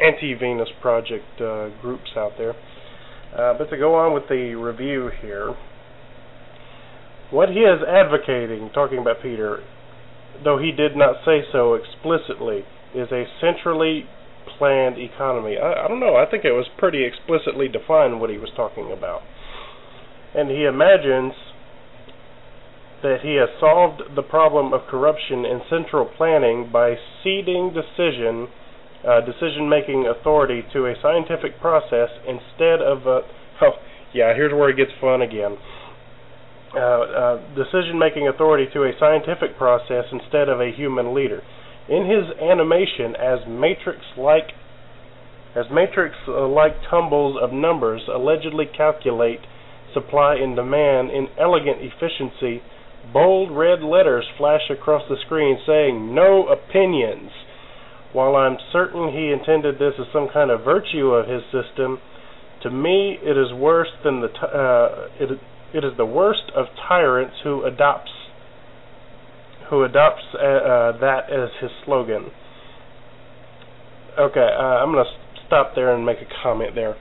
anti-Venus 0.02 0.70
project 0.82 1.42
uh, 1.42 1.70
groups 1.82 2.12
out 2.16 2.34
there. 2.38 2.54
Uh, 3.38 3.58
but 3.58 3.70
to 3.70 3.78
go 3.78 3.96
on 3.96 4.14
with 4.14 4.24
the 4.30 4.56
review 4.56 5.10
here, 5.22 5.56
what 7.32 7.50
he 7.50 7.60
is 7.60 7.82
advocating, 7.88 8.70
talking 8.74 9.00
about 9.00 9.18
Peter, 9.22 9.60
though 10.44 10.58
he 10.58 10.72
did 10.72 10.96
not 10.96 11.16
say 11.26 11.42
so 11.52 11.74
explicitly, 11.74 12.64
is 12.94 13.12
a 13.12 13.26
centrally 13.42 14.06
planned 14.58 14.98
economy. 14.98 15.58
I, 15.58 15.86
I 15.86 15.88
don't 15.88 16.00
know. 16.00 16.16
I 16.16 16.30
think 16.30 16.46
it 16.46 16.52
was 16.52 16.68
pretty 16.78 17.04
explicitly 17.04 17.68
defined 17.68 18.22
what 18.22 18.30
he 18.30 18.38
was 18.38 18.50
talking 18.56 18.92
about. 18.92 19.22
And 20.34 20.50
he 20.50 20.66
imagines 20.66 21.34
that 23.02 23.20
he 23.22 23.36
has 23.36 23.50
solved 23.60 24.16
the 24.16 24.22
problem 24.22 24.74
of 24.74 24.88
corruption 24.90 25.46
in 25.46 25.62
central 25.70 26.06
planning 26.06 26.70
by 26.72 26.96
ceding 27.24 27.74
decision 27.74 28.48
uh, 29.06 29.22
decision-making 29.22 30.08
authority 30.08 30.64
to 30.74 30.86
a 30.86 30.94
scientific 31.02 31.60
process 31.62 32.10
instead 32.28 32.82
of 32.82 33.06
a 33.06 33.22
oh 33.62 33.78
yeah 34.14 34.34
here's 34.34 34.54
where 34.54 34.70
it 34.70 34.78
gets 34.78 34.92
fun 35.00 35.22
again. 35.22 35.58
Uh, 36.76 36.80
uh, 36.80 37.56
decision-making 37.56 38.28
authority 38.28 38.66
to 38.74 38.84
a 38.84 38.92
scientific 39.00 39.58
process 39.58 40.04
instead 40.12 40.50
of 40.50 40.60
a 40.60 40.72
human 40.76 41.16
leader. 41.16 41.42
In 41.88 42.04
his 42.04 42.36
animation 42.42 43.16
as 43.16 43.48
matrix-like 43.48 44.52
as 45.56 45.66
matrix-like 45.72 46.74
tumbles 46.90 47.38
of 47.42 47.54
numbers 47.54 48.02
allegedly 48.14 48.66
calculate 48.66 49.40
supply 49.94 50.36
and 50.36 50.56
demand 50.56 51.12
in 51.12 51.28
elegant 51.40 51.78
efficiency 51.80 52.62
bold 53.14 53.56
red 53.56 53.82
letters 53.82 54.26
flash 54.38 54.70
across 54.70 55.04
the 55.08 55.16
screen 55.26 55.58
saying 55.66 56.14
no 56.14 56.48
opinions 56.48 57.32
while 58.16 58.38
I'm 58.38 58.56
certain 58.72 59.12
he 59.12 59.30
intended 59.30 59.76
this 59.76 59.94
as 60.00 60.08
some 60.14 60.30
kind 60.32 60.50
of 60.50 60.64
virtue 60.64 61.12
of 61.12 61.28
his 61.28 61.44
system, 61.52 62.00
to 62.64 62.72
me 62.72 63.20
it 63.22 63.38
is 63.38 63.52
worse 63.54 63.92
than 64.06 64.22
the 64.22 64.30
uh, 64.32 65.10
it, 65.20 65.38
it 65.74 65.84
is 65.84 65.92
the 65.98 66.06
worst 66.06 66.48
of 66.56 66.68
tyrants 66.88 67.36
who 67.44 67.66
adopts 67.66 68.12
who 69.70 69.84
adopts 69.84 70.24
uh, 70.34 70.38
uh, 70.38 71.00
that 71.00 71.30
as 71.30 71.50
his 71.60 71.72
slogan. 71.84 72.32
Okay, 74.18 74.40
uh, 74.40 74.80
I'm 74.80 74.94
going 74.94 75.04
to 75.04 75.12
stop 75.46 75.76
there 75.76 75.94
and 75.94 76.06
make 76.06 76.20
a 76.20 76.30
comment 76.42 76.74
there. 76.74 76.96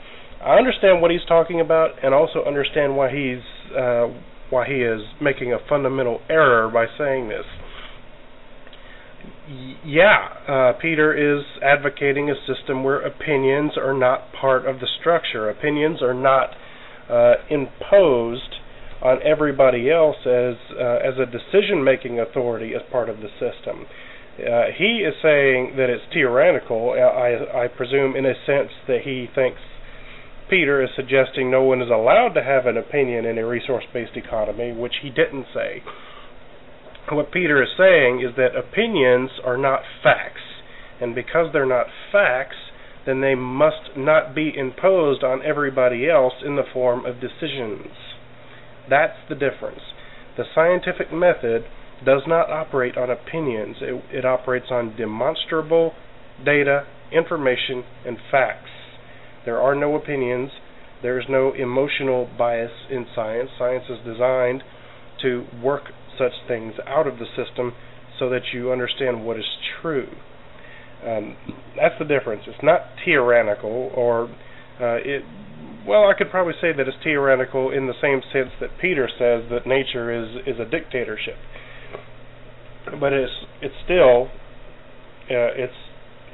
I 0.45 0.59
understand 0.59 1.01
what 1.01 1.13
he's 1.13 1.25
talking 1.29 1.61
about, 1.61 1.91
and 2.03 2.13
also 2.13 2.43
understand 2.45 2.97
why 2.97 3.09
he's 3.15 3.45
uh, 3.71 4.09
why 4.51 4.67
he 4.67 4.83
is 4.83 5.01
making 5.23 5.53
a 5.53 5.59
fundamental 5.69 6.21
error 6.29 6.69
by 6.69 6.87
saying 6.99 7.29
this 7.29 7.47
yeah, 9.85 10.29
uh, 10.49 10.73
Peter 10.81 11.13
is 11.13 11.45
advocating 11.63 12.31
a 12.31 12.35
system 12.47 12.83
where 12.83 13.01
opinions 13.01 13.73
are 13.77 13.93
not 13.93 14.33
part 14.33 14.67
of 14.67 14.81
the 14.81 14.89
structure. 15.01 15.51
Opinions 15.51 16.03
are 16.03 16.15
not 16.15 16.51
uh, 17.11 17.35
imposed 17.51 18.57
on 19.03 19.19
everybody 19.23 19.91
else 19.91 20.17
as 20.25 20.55
uh, 20.73 20.99
as 21.05 21.15
a 21.19 21.27
decision-making 21.27 22.19
authority 22.19 22.73
as 22.75 22.81
part 22.91 23.09
of 23.09 23.19
the 23.19 23.29
system. 23.39 23.85
Uh, 24.39 24.73
he 24.77 25.05
is 25.07 25.15
saying 25.23 25.75
that 25.77 25.91
it's 25.91 26.03
tyrannical. 26.13 26.91
I, 26.91 27.65
I 27.65 27.69
presume, 27.69 28.17
in 28.17 28.25
a 28.27 28.35
sense, 28.47 28.73
that 28.89 29.03
he 29.05 29.29
thinks 29.33 29.61
Peter 30.51 30.83
is 30.83 30.91
suggesting 30.97 31.51
no 31.51 31.63
one 31.63 31.81
is 31.81 31.89
allowed 31.89 32.33
to 32.35 32.43
have 32.43 32.67
an 32.67 32.77
opinion 32.77 33.27
in 33.27 33.39
a 33.39 33.47
resource-based 33.47 34.17
economy, 34.17 34.73
which 34.73 34.95
he 35.03 35.11
didn't 35.11 35.47
say 35.55 35.83
what 37.11 37.33
Peter 37.33 37.63
is 37.63 37.69
saying 37.77 38.25
is 38.27 38.37
that 38.37 38.57
opinions 38.57 39.31
are 39.45 39.59
not 39.59 39.83
facts, 40.03 40.41
and 41.01 41.15
because 41.15 41.53
they're 41.53 41.67
not 41.67 41.87
facts, 42.11 42.57
then 43.07 43.21
they 43.21 43.35
must 43.35 43.97
not 43.97 44.35
be 44.35 44.53
imposed 44.57 45.23
on 45.23 45.43
everybody 45.45 46.09
else 46.09 46.35
in 46.45 46.57
the 46.57 46.63
form 46.73 47.05
of 47.05 47.21
decisions. 47.21 47.93
That's 48.89 49.19
the 49.29 49.35
difference. 49.35 49.81
The 50.37 50.45
scientific 50.55 51.13
method 51.13 51.65
does 52.05 52.23
not 52.27 52.51
operate 52.51 52.97
on 52.97 53.11
opinions, 53.11 53.77
it, 53.81 54.03
it 54.11 54.25
operates 54.25 54.67
on 54.71 54.97
demonstrable 54.97 55.93
data, 56.45 56.87
information, 57.13 57.85
and 58.05 58.17
facts. 58.31 58.71
There 59.45 59.61
are 59.61 59.75
no 59.75 59.95
opinions, 59.95 60.51
there 61.03 61.19
is 61.21 61.27
no 61.29 61.53
emotional 61.53 62.29
bias 62.37 62.73
in 62.91 63.07
science. 63.15 63.51
Science 63.59 63.85
is 63.91 63.99
designed 64.05 64.63
to 65.23 65.45
work 65.63 65.85
such 66.19 66.33
things 66.49 66.75
out 66.87 67.07
of 67.07 67.19
the 67.19 67.27
system 67.37 67.73
so 68.19 68.29
that 68.31 68.43
you 68.53 68.73
understand 68.73 69.25
what 69.25 69.37
is 69.37 69.45
true. 69.81 70.09
Um, 71.07 71.37
that's 71.77 71.95
the 71.99 72.05
difference. 72.05 72.45
It's 72.47 72.63
not 72.63 72.81
tyrannical, 73.05 73.91
or 73.95 74.25
uh, 74.81 74.97
it. 75.05 75.23
Well, 75.87 76.09
I 76.09 76.15
could 76.17 76.31
probably 76.31 76.55
say 76.61 76.73
that 76.73 76.89
it's 76.89 76.97
tyrannical 77.03 77.71
in 77.71 77.87
the 77.87 77.93
same 78.01 78.23
sense 78.33 78.51
that 78.61 78.71
Peter 78.81 79.09
says 79.09 79.51
that 79.51 79.67
nature 79.67 80.11
is 80.11 80.47
is 80.47 80.59
a 80.59 80.65
dictatorship. 80.65 81.37
but 83.01 83.13
it's 83.13 83.33
it's 83.61 83.75
still 83.85 84.29
uh, 85.31 85.53
it's 85.57 85.75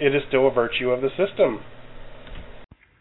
it 0.00 0.14
is 0.14 0.22
still 0.28 0.48
a 0.48 0.52
virtue 0.52 0.90
of 0.90 1.00
the 1.00 1.10
system. 1.10 1.60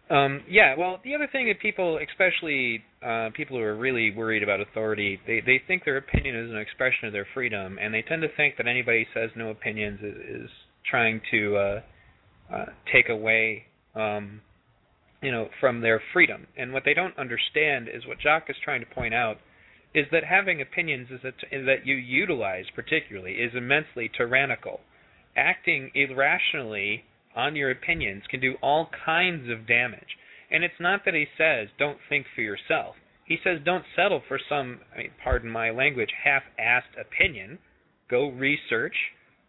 Um, 0.09 0.41
yeah, 0.49 0.75
well, 0.77 0.99
the 1.03 1.13
other 1.13 1.27
thing 1.31 1.47
that 1.47 1.59
people, 1.61 1.99
especially 1.99 2.83
uh, 3.05 3.29
people 3.33 3.57
who 3.57 3.63
are 3.63 3.75
really 3.75 4.11
worried 4.11 4.43
about 4.43 4.59
authority, 4.59 5.19
they 5.25 5.41
they 5.45 5.61
think 5.67 5.85
their 5.85 5.97
opinion 5.97 6.35
is 6.35 6.49
an 6.49 6.57
expression 6.57 7.07
of 7.07 7.13
their 7.13 7.27
freedom, 7.33 7.77
and 7.79 7.93
they 7.93 8.01
tend 8.01 8.21
to 8.21 8.27
think 8.35 8.57
that 8.57 8.67
anybody 8.67 9.05
who 9.13 9.19
says 9.19 9.29
no 9.35 9.49
opinions 9.49 9.99
is, 10.01 10.43
is 10.43 10.49
trying 10.89 11.21
to 11.31 11.55
uh, 11.55 11.81
uh, 12.53 12.65
take 12.91 13.09
away, 13.09 13.63
um, 13.95 14.41
you 15.21 15.31
know, 15.31 15.47
from 15.59 15.81
their 15.81 16.01
freedom. 16.13 16.47
And 16.57 16.73
what 16.73 16.83
they 16.83 16.93
don't 16.93 17.17
understand 17.17 17.87
is 17.87 18.05
what 18.05 18.19
Jacques 18.21 18.49
is 18.49 18.55
trying 18.63 18.81
to 18.81 18.87
point 18.87 19.13
out 19.13 19.37
is 19.93 20.05
that 20.11 20.23
having 20.23 20.61
opinions 20.61 21.07
is 21.09 21.19
that, 21.23 21.33
that 21.51 21.85
you 21.85 21.95
utilize 21.95 22.65
particularly 22.75 23.33
is 23.33 23.51
immensely 23.55 24.09
tyrannical. 24.15 24.81
Acting 25.35 25.89
irrationally 25.95 27.05
on 27.35 27.55
your 27.55 27.71
opinions 27.71 28.23
can 28.29 28.39
do 28.39 28.55
all 28.61 28.89
kinds 29.05 29.49
of 29.49 29.67
damage. 29.67 30.17
And 30.51 30.63
it's 30.63 30.79
not 30.79 31.01
that 31.05 31.13
he 31.13 31.27
says 31.37 31.69
don't 31.77 31.99
think 32.09 32.25
for 32.35 32.41
yourself. 32.41 32.95
He 33.25 33.37
says 33.43 33.59
don't 33.63 33.85
settle 33.95 34.21
for 34.27 34.39
some, 34.49 34.79
I 34.93 34.97
mean, 34.97 35.11
pardon 35.23 35.49
my 35.49 35.69
language, 35.69 36.09
half-assed 36.23 36.99
opinion. 36.99 37.59
Go 38.09 38.31
research, 38.31 38.95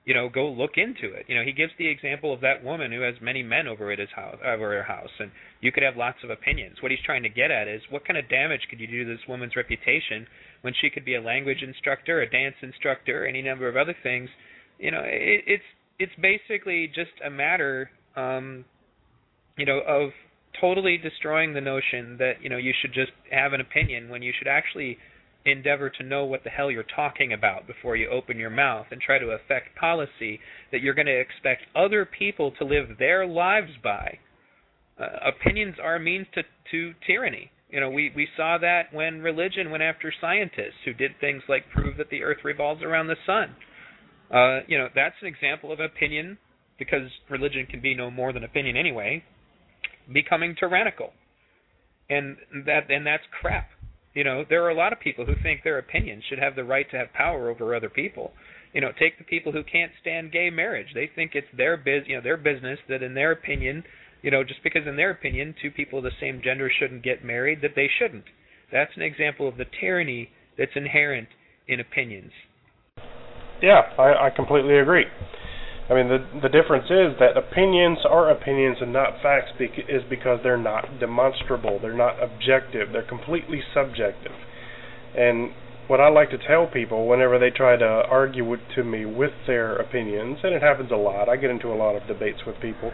you 0.04 0.12
know, 0.12 0.28
go 0.28 0.50
look 0.50 0.72
into 0.76 1.14
it. 1.14 1.24
You 1.28 1.36
know, 1.36 1.44
he 1.44 1.52
gives 1.52 1.72
the 1.78 1.88
example 1.88 2.32
of 2.32 2.40
that 2.42 2.62
woman 2.62 2.92
who 2.92 3.00
has 3.00 3.14
many 3.22 3.42
men 3.42 3.66
over 3.66 3.90
at 3.90 3.98
his 3.98 4.08
house, 4.14 4.36
over 4.44 4.72
her 4.72 4.82
house, 4.82 5.10
and 5.18 5.30
you 5.60 5.72
could 5.72 5.82
have 5.82 5.96
lots 5.96 6.18
of 6.24 6.30
opinions. 6.30 6.76
What 6.82 6.90
he's 6.90 7.00
trying 7.04 7.22
to 7.22 7.28
get 7.30 7.50
at 7.50 7.68
is 7.68 7.80
what 7.90 8.04
kind 8.04 8.18
of 8.18 8.28
damage 8.28 8.60
could 8.68 8.80
you 8.80 8.86
do 8.86 9.04
to 9.04 9.10
this 9.10 9.26
woman's 9.28 9.56
reputation 9.56 10.26
when 10.60 10.74
she 10.80 10.90
could 10.90 11.04
be 11.04 11.14
a 11.14 11.22
language 11.22 11.62
instructor, 11.62 12.20
a 12.20 12.28
dance 12.28 12.56
instructor, 12.62 13.26
any 13.26 13.40
number 13.40 13.68
of 13.68 13.76
other 13.76 13.94
things. 14.02 14.28
You 14.78 14.90
know, 14.90 15.02
it, 15.04 15.44
it's 15.46 15.64
it's 15.98 16.12
basically 16.20 16.86
just 16.88 17.12
a 17.24 17.30
matter, 17.30 17.90
um, 18.16 18.64
you 19.56 19.66
know, 19.66 19.80
of 19.86 20.10
totally 20.58 20.96
destroying 20.96 21.54
the 21.54 21.60
notion 21.60 22.16
that 22.18 22.34
you 22.42 22.48
know 22.48 22.56
you 22.56 22.72
should 22.80 22.92
just 22.92 23.12
have 23.30 23.52
an 23.52 23.60
opinion 23.60 24.08
when 24.08 24.22
you 24.22 24.32
should 24.36 24.48
actually 24.48 24.98
endeavor 25.46 25.88
to 25.88 26.02
know 26.02 26.24
what 26.24 26.44
the 26.44 26.50
hell 26.50 26.70
you're 26.70 26.84
talking 26.94 27.32
about 27.32 27.66
before 27.66 27.96
you 27.96 28.08
open 28.10 28.38
your 28.38 28.50
mouth 28.50 28.86
and 28.90 29.00
try 29.00 29.18
to 29.18 29.30
affect 29.30 29.74
policy 29.76 30.38
that 30.70 30.82
you're 30.82 30.94
going 30.94 31.06
to 31.06 31.20
expect 31.20 31.62
other 31.74 32.04
people 32.04 32.52
to 32.52 32.64
live 32.64 32.98
their 32.98 33.26
lives 33.26 33.70
by. 33.82 34.18
Uh, 35.00 35.06
opinions 35.26 35.76
are 35.82 35.96
a 35.96 36.00
means 36.00 36.26
to, 36.34 36.42
to 36.70 36.92
tyranny. 37.06 37.50
You 37.70 37.80
know, 37.80 37.88
we, 37.88 38.12
we 38.14 38.28
saw 38.36 38.58
that 38.60 38.92
when 38.92 39.22
religion 39.22 39.70
went 39.70 39.82
after 39.82 40.12
scientists 40.20 40.82
who 40.84 40.92
did 40.92 41.12
things 41.20 41.42
like 41.48 41.70
prove 41.72 41.96
that 41.96 42.10
the 42.10 42.22
earth 42.22 42.38
revolves 42.44 42.82
around 42.82 43.06
the 43.06 43.16
sun. 43.24 43.56
Uh, 44.30 44.60
you 44.66 44.76
know, 44.76 44.88
that's 44.94 45.14
an 45.22 45.28
example 45.28 45.72
of 45.72 45.80
opinion, 45.80 46.36
because 46.78 47.08
religion 47.30 47.66
can 47.66 47.80
be 47.80 47.94
no 47.94 48.10
more 48.10 48.32
than 48.32 48.44
opinion 48.44 48.76
anyway, 48.76 49.24
becoming 50.12 50.54
tyrannical. 50.58 51.12
And 52.08 52.36
that 52.66 52.90
and 52.90 53.06
that's 53.06 53.22
crap. 53.40 53.68
You 54.14 54.24
know, 54.24 54.44
there 54.48 54.64
are 54.64 54.70
a 54.70 54.74
lot 54.74 54.92
of 54.92 54.98
people 54.98 55.24
who 55.24 55.34
think 55.42 55.62
their 55.62 55.78
opinions 55.78 56.24
should 56.28 56.40
have 56.40 56.56
the 56.56 56.64
right 56.64 56.90
to 56.90 56.96
have 56.96 57.12
power 57.12 57.48
over 57.48 57.74
other 57.74 57.88
people. 57.88 58.32
You 58.72 58.80
know, 58.80 58.90
take 58.98 59.18
the 59.18 59.24
people 59.24 59.52
who 59.52 59.62
can't 59.62 59.92
stand 60.00 60.32
gay 60.32 60.50
marriage. 60.50 60.88
They 60.94 61.08
think 61.14 61.32
it's 61.34 61.46
their 61.56 61.76
biz, 61.76 62.02
you 62.06 62.16
know, 62.16 62.22
their 62.22 62.36
business 62.36 62.78
that 62.88 63.02
in 63.02 63.14
their 63.14 63.32
opinion, 63.32 63.84
you 64.22 64.30
know, 64.30 64.42
just 64.42 64.62
because 64.64 64.82
in 64.86 64.96
their 64.96 65.10
opinion 65.10 65.54
two 65.62 65.70
people 65.70 65.98
of 65.98 66.04
the 66.04 66.10
same 66.20 66.40
gender 66.42 66.70
shouldn't 66.76 67.04
get 67.04 67.24
married, 67.24 67.62
that 67.62 67.76
they 67.76 67.88
shouldn't. 67.98 68.24
That's 68.72 68.92
an 68.96 69.02
example 69.02 69.48
of 69.48 69.56
the 69.56 69.64
tyranny 69.80 70.30
that's 70.58 70.72
inherent 70.74 71.28
in 71.68 71.80
opinions. 71.80 72.32
Yeah, 73.62 73.82
I, 73.98 74.26
I 74.26 74.30
completely 74.34 74.78
agree. 74.78 75.04
I 75.90 75.94
mean, 75.94 76.08
the 76.08 76.22
the 76.42 76.48
difference 76.48 76.86
is 76.86 77.18
that 77.18 77.36
opinions 77.36 77.98
are 78.08 78.30
opinions 78.30 78.78
and 78.80 78.92
not 78.92 79.20
facts 79.20 79.50
bec- 79.58 79.88
is 79.88 80.02
because 80.08 80.38
they're 80.44 80.56
not 80.56 81.00
demonstrable, 81.00 81.80
they're 81.82 81.92
not 81.96 82.22
objective, 82.22 82.92
they're 82.92 83.02
completely 83.02 83.60
subjective. 83.74 84.32
And 85.18 85.50
what 85.88 86.00
I 86.00 86.08
like 86.08 86.30
to 86.30 86.38
tell 86.38 86.68
people 86.68 87.08
whenever 87.08 87.40
they 87.40 87.50
try 87.50 87.76
to 87.76 87.84
argue 87.84 88.48
with, 88.48 88.60
to 88.76 88.84
me 88.84 89.04
with 89.04 89.32
their 89.48 89.74
opinions, 89.74 90.38
and 90.44 90.54
it 90.54 90.62
happens 90.62 90.92
a 90.92 90.96
lot, 90.96 91.28
I 91.28 91.34
get 91.34 91.50
into 91.50 91.72
a 91.72 91.74
lot 91.74 91.96
of 91.96 92.06
debates 92.06 92.46
with 92.46 92.60
people, 92.62 92.92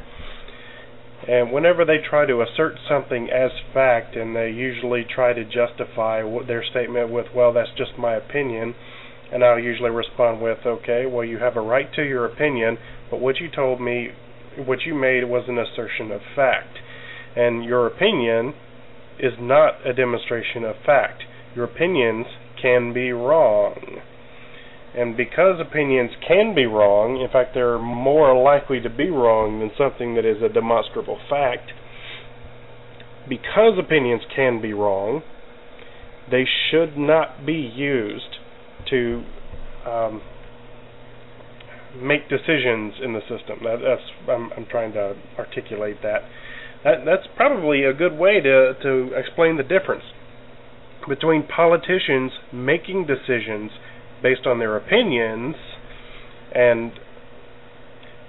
and 1.29 1.53
whenever 1.53 1.85
they 1.85 1.99
try 1.99 2.25
to 2.25 2.41
assert 2.41 2.77
something 2.89 3.29
as 3.29 3.51
fact, 3.75 4.17
and 4.17 4.35
they 4.35 4.49
usually 4.49 5.05
try 5.05 5.35
to 5.35 5.45
justify 5.45 6.23
their 6.47 6.65
statement 6.65 7.11
with, 7.11 7.27
well, 7.35 7.53
that's 7.53 7.69
just 7.77 7.99
my 7.99 8.15
opinion 8.15 8.75
and 9.33 9.43
I'll 9.45 9.59
usually 9.59 9.91
respond 9.91 10.41
with, 10.41 10.59
okay, 10.65 11.05
well, 11.07 11.25
you 11.25 11.39
have 11.39 11.57
a 11.57 11.61
right 11.61 11.93
to 11.95 12.03
your 12.03 12.25
opinion, 12.25 12.79
but 13.11 13.21
what 13.21 13.37
you 13.41 13.49
told 13.55 13.81
me, 13.81 14.09
what 14.65 14.81
you 14.87 14.95
made 14.95 15.25
was 15.25 15.45
an 15.49 15.59
assertion 15.59 16.13
of 16.13 16.21
fact. 16.35 16.79
And 17.35 17.65
your 17.65 17.87
opinion 17.87 18.55
is 19.19 19.33
not 19.39 19.87
a 19.87 19.93
demonstration 19.93 20.65
of 20.65 20.77
fact. 20.85 21.25
Your 21.55 21.65
opinions 21.65 22.27
can 22.61 22.93
be 22.93 23.13
wrong. 23.13 24.01
And 24.97 25.17
because 25.17 25.61
opinions 25.61 26.13
can 26.27 26.55
be 26.55 26.65
wrong, 26.65 27.21
in 27.21 27.29
fact, 27.31 27.51
they're 27.53 27.79
more 27.79 28.41
likely 28.43 28.81
to 28.81 28.89
be 28.89 29.11
wrong 29.11 29.61
than 29.61 29.71
something 29.77 30.15
that 30.15 30.25
is 30.25 30.43
a 30.43 30.49
demonstrable 30.49 31.19
fact, 31.29 31.73
because 33.29 33.79
opinions 33.79 34.23
can 34.35 34.63
be 34.63 34.73
wrong, 34.73 35.23
they 36.31 36.45
should 36.71 36.97
not 36.97 37.45
be 37.45 37.53
used 37.53 38.36
to 38.91 39.25
um, 39.87 40.23
make 42.01 42.29
decisions 42.29 42.95
in 43.03 43.13
the 43.13 43.21
system. 43.21 43.61
That, 43.65 43.79
that's 43.83 44.03
I'm, 44.29 44.51
I'm 44.57 44.67
trying 44.67 44.93
to 44.93 45.15
articulate 45.39 45.97
that. 46.03 46.21
That 46.85 47.05
that's 47.05 47.27
probably 47.37 47.85
a 47.85 47.93
good 47.93 48.17
way 48.19 48.41
to 48.41 48.75
to 48.83 49.11
explain 49.17 49.57
the 49.57 49.63
difference 49.63 50.05
between 51.09 51.47
politicians 51.47 52.33
making 52.53 53.07
decisions 53.07 53.71
based 54.23 54.47
on 54.47 54.59
their 54.59 54.77
opinions 54.77 55.55
and 56.55 56.93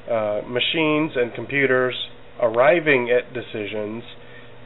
uh, 0.10 0.42
machines 0.48 1.12
and 1.16 1.34
computers 1.34 1.96
arriving 2.42 3.10
at 3.10 3.34
decisions 3.34 4.04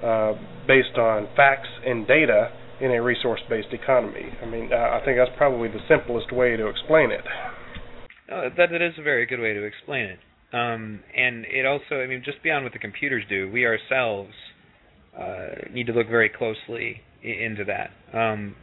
uh, 0.04 0.34
based 0.68 0.98
on 0.98 1.28
facts 1.36 1.70
and 1.86 2.08
data 2.08 2.52
in 2.82 2.92
a 2.92 3.02
resource-based 3.02 3.72
economy. 3.72 4.26
I 4.42 4.46
mean, 4.46 4.74
I 4.74 5.00
think 5.06 5.18
that's 5.18 5.32
probably 5.38 5.70
the 5.70 5.80
simplest 5.88 6.32
way 6.32 6.58
to 6.58 6.68
explain 6.68 7.12
it. 7.12 7.22
Uh, 8.32 8.50
that 8.58 8.70
that 8.72 8.82
is 8.82 8.94
a 8.98 9.04
very 9.04 9.26
good 9.26 9.40
way 9.40 9.54
to 9.54 9.64
explain 9.64 10.06
it. 10.06 10.20
Um, 10.54 11.02
and 11.16 11.46
it 11.46 11.66
also, 11.66 12.02
I 12.02 12.08
mean, 12.08 12.24
just 12.26 12.42
beyond 12.44 12.64
what 12.64 12.74
the 12.74 12.80
computers 12.80 13.24
do, 13.30 13.50
we 13.52 13.66
ourselves 13.66 14.34
uh, 15.18 15.70
need 15.72 15.88
to 15.88 15.94
look 15.94 16.08
very 16.08 16.30
closely 16.30 17.02
I- 17.24 17.28
into 17.28 17.64
that. 17.66 17.92
Um, 18.18 18.56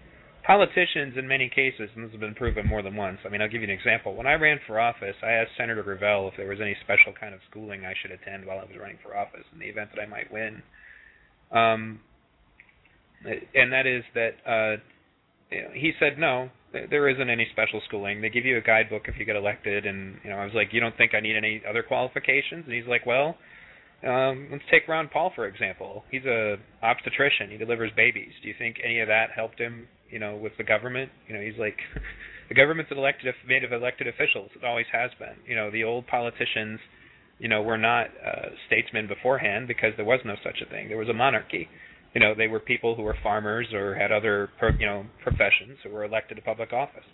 politicians, 0.47 1.15
in 1.17 1.29
many 1.29 1.49
cases, 1.49 1.91
and 1.95 2.05
this 2.05 2.11
has 2.13 2.21
been 2.21 2.35
proven 2.35 2.67
more 2.67 2.83
than 2.83 2.97
once. 2.97 3.19
I 3.25 3.29
mean, 3.29 3.41
I'll 3.41 3.49
give 3.49 3.63
you 3.63 3.69
an 3.69 3.75
example. 3.75 4.15
When 4.15 4.27
I 4.27 4.35
ran 4.35 4.59
for 4.67 4.81
office, 4.81 5.17
I 5.23 5.33
asked 5.33 5.53
Senator 5.57 5.83
Gravel 5.83 6.29
if 6.29 6.35
there 6.37 6.49
was 6.49 6.61
any 6.61 6.77
special 6.83 7.13
kind 7.19 7.35
of 7.35 7.41
schooling 7.51 7.85
I 7.85 7.95
should 8.01 8.11
attend 8.11 8.47
while 8.47 8.59
I 8.59 8.65
was 8.65 8.77
running 8.79 8.99
for 9.03 9.17
office 9.17 9.45
in 9.53 9.59
the 9.59 9.67
event 9.67 9.91
that 9.95 10.01
I 10.01 10.07
might 10.07 10.33
win. 10.33 10.63
Um, 11.53 12.01
and 13.25 13.73
that 13.73 13.87
is 13.87 14.05
that 14.15 14.31
uh, 14.47 14.77
he 15.75 15.93
said 15.99 16.19
no, 16.19 16.51
there 16.73 17.09
isn't 17.09 17.31
any 17.31 17.47
special 17.53 17.81
schooling. 17.87 18.21
They 18.21 18.29
give 18.29 18.45
you 18.45 18.59
a 18.59 18.61
guidebook 18.61 19.03
if 19.07 19.19
you 19.19 19.25
get 19.25 19.37
elected, 19.37 19.87
and 19.87 20.17
you 20.23 20.31
know 20.31 20.37
I 20.37 20.45
was 20.45 20.55
like, 20.55 20.69
you 20.73 20.81
don't 20.81 20.97
think 20.97 21.15
I 21.15 21.21
need 21.21 21.37
any 21.37 21.63
other 21.69 21.83
qualifications? 21.83 22.65
And 22.65 22.75
he's 22.75 22.87
like, 22.87 23.07
well, 23.07 23.37
um, 24.07 24.49
let's 24.53 24.65
take 24.71 24.87
Ron 24.89 25.09
Paul 25.09 25.33
for 25.35 25.47
example. 25.47 26.05
He's 26.11 26.25
a 26.25 26.57
obstetrician. 26.83 27.51
He 27.51 27.57
delivers 27.57 27.91
babies. 27.97 28.33
Do 28.43 28.49
you 28.49 28.55
think 28.59 28.77
any 28.85 29.01
of 29.01 29.09
that 29.09 29.31
helped 29.35 29.59
him? 29.59 29.89
You 30.11 30.19
know, 30.19 30.37
with 30.37 30.53
the 30.57 30.65
government. 30.65 31.11
You 31.27 31.35
know, 31.35 31.41
he's 31.41 31.59
like. 31.59 31.77
the 32.49 32.55
government's 32.55 32.91
elected 32.91 33.35
made 33.47 33.63
of 33.65 33.73
elected 33.73 34.09
officials. 34.09 34.51
It 34.57 34.65
always 34.65 34.87
has 34.93 35.11
been. 35.19 35.37
You 35.47 35.55
know, 35.55 35.71
the 35.71 35.85
old 35.85 36.07
politicians, 36.07 36.81
you 37.39 37.49
know, 37.49 37.61
were 37.61 37.77
not 37.77 38.07
uh, 38.25 38.49
statesmen 38.67 39.07
beforehand 39.07 39.69
because 39.69 39.93
there 39.97 40.07
was 40.07 40.21
no 40.25 40.35
such 40.43 40.63
a 40.67 40.71
thing. 40.71 40.89
There 40.89 40.97
was 40.97 41.11
a 41.11 41.15
monarchy 41.15 41.69
you 42.19 42.25
know, 42.25 42.35
they 42.35 42.49
were 42.49 42.59
people 42.59 42.97
who 42.97 43.03
were 43.03 43.15
farmers 43.23 43.69
or 43.73 43.95
had 43.95 44.11
other, 44.11 44.51
you 44.81 44.87
know, 44.87 45.07
professions 45.23 45.79
who 45.85 45.91
were 45.91 46.03
elected 46.03 46.37
to 46.37 46.43
public 46.43 46.73
office. 46.73 47.07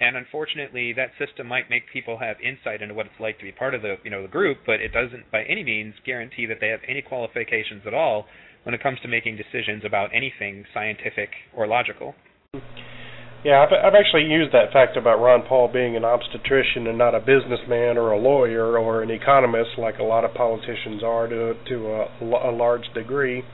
And 0.00 0.16
unfortunately, 0.16 0.92
that 0.94 1.10
system 1.24 1.46
might 1.46 1.70
make 1.70 1.84
people 1.92 2.18
have 2.18 2.34
insight 2.42 2.82
into 2.82 2.94
what 2.94 3.06
it's 3.06 3.20
like 3.20 3.38
to 3.38 3.44
be 3.44 3.52
part 3.52 3.76
of 3.76 3.82
the, 3.82 3.94
you 4.02 4.10
know, 4.10 4.22
the 4.22 4.28
group, 4.28 4.58
but 4.66 4.80
it 4.80 4.92
doesn't 4.92 5.30
by 5.30 5.44
any 5.44 5.62
means 5.62 5.94
guarantee 6.04 6.46
that 6.46 6.56
they 6.60 6.66
have 6.66 6.80
any 6.88 7.00
qualifications 7.00 7.82
at 7.86 7.94
all 7.94 8.26
when 8.64 8.74
it 8.74 8.82
comes 8.82 8.98
to 9.02 9.08
making 9.08 9.36
decisions 9.38 9.84
about 9.86 10.10
anything 10.12 10.64
scientific 10.74 11.30
or 11.54 11.68
logical. 11.68 12.16
Yeah, 13.44 13.62
I've, 13.62 13.70
I've 13.70 13.94
actually 13.94 14.24
used 14.24 14.52
that 14.52 14.72
fact 14.72 14.96
about 14.96 15.22
Ron 15.22 15.46
Paul 15.46 15.70
being 15.72 15.94
an 15.94 16.04
obstetrician 16.04 16.88
and 16.88 16.98
not 16.98 17.14
a 17.14 17.20
businessman 17.20 17.96
or 17.96 18.10
a 18.10 18.18
lawyer 18.18 18.76
or 18.78 19.04
an 19.04 19.12
economist 19.12 19.78
like 19.78 20.00
a 20.00 20.02
lot 20.02 20.24
of 20.24 20.34
politicians 20.34 21.04
are 21.04 21.28
to 21.28 21.54
to 21.68 21.86
a, 21.86 22.50
a 22.50 22.52
large 22.52 22.92
degree 22.94 23.44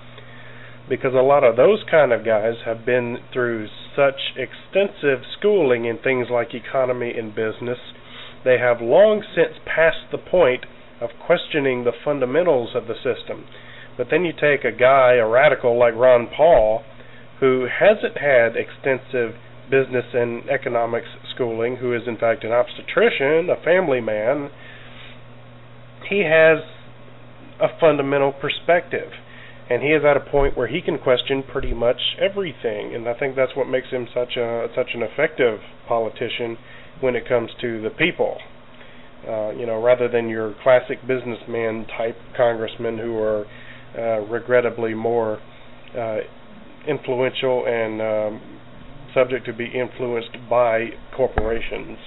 because 0.88 1.14
a 1.14 1.22
lot 1.22 1.44
of 1.44 1.56
those 1.56 1.84
kind 1.90 2.12
of 2.12 2.24
guys 2.24 2.54
have 2.64 2.86
been 2.86 3.18
through 3.32 3.68
such 3.94 4.36
extensive 4.36 5.24
schooling 5.38 5.84
in 5.84 5.98
things 5.98 6.28
like 6.30 6.54
economy 6.54 7.12
and 7.16 7.34
business 7.34 7.78
they 8.46 8.58
have 8.58 8.80
long 8.80 9.24
since 9.34 9.58
passed 9.66 10.06
the 10.12 10.18
point 10.18 10.64
of 11.00 11.10
questioning 11.26 11.82
the 11.82 11.92
fundamentals 12.04 12.70
of 12.76 12.86
the 12.86 12.94
system. 12.94 13.44
But 13.98 14.06
then 14.08 14.24
you 14.24 14.32
take 14.32 14.64
a 14.64 14.70
guy, 14.70 15.14
a 15.14 15.26
radical 15.26 15.76
like 15.76 15.94
Ron 15.94 16.28
Paul, 16.34 16.84
who 17.40 17.66
hasn't 17.66 18.16
had 18.16 18.54
extensive 18.54 19.34
business 19.68 20.06
and 20.14 20.48
economics 20.48 21.08
schooling, 21.34 21.76
who 21.76 21.92
is 21.92 22.02
in 22.06 22.16
fact 22.16 22.44
an 22.44 22.52
obstetrician, 22.52 23.50
a 23.50 23.60
family 23.64 24.00
man, 24.00 24.50
he 26.08 26.22
has 26.22 26.62
a 27.60 27.68
fundamental 27.80 28.32
perspective. 28.32 29.10
And 29.68 29.82
he 29.82 29.88
is 29.88 30.02
at 30.04 30.16
a 30.16 30.20
point 30.20 30.56
where 30.56 30.68
he 30.68 30.80
can 30.80 30.98
question 30.98 31.42
pretty 31.42 31.74
much 31.74 32.00
everything, 32.20 32.94
and 32.94 33.08
I 33.08 33.18
think 33.18 33.34
that's 33.34 33.56
what 33.56 33.66
makes 33.66 33.88
him 33.90 34.06
such 34.14 34.36
a 34.36 34.68
such 34.76 34.90
an 34.94 35.02
effective 35.02 35.58
politician 35.88 36.56
when 37.00 37.16
it 37.16 37.28
comes 37.28 37.50
to 37.60 37.82
the 37.82 37.90
people. 37.90 38.38
Uh, 39.26 39.50
you 39.50 39.66
know, 39.66 39.82
rather 39.82 40.08
than 40.08 40.28
your 40.28 40.54
classic 40.62 41.00
businessman 41.08 41.84
type 41.98 42.16
congressmen 42.36 42.96
who 42.96 43.18
are 43.18 43.44
uh, 43.98 44.20
regrettably 44.26 44.94
more 44.94 45.40
uh, 45.98 46.18
influential 46.86 47.64
and 47.66 48.00
um, 48.00 48.60
subject 49.14 49.46
to 49.46 49.52
be 49.52 49.66
influenced 49.66 50.36
by 50.48 50.86
corporations. 51.16 51.98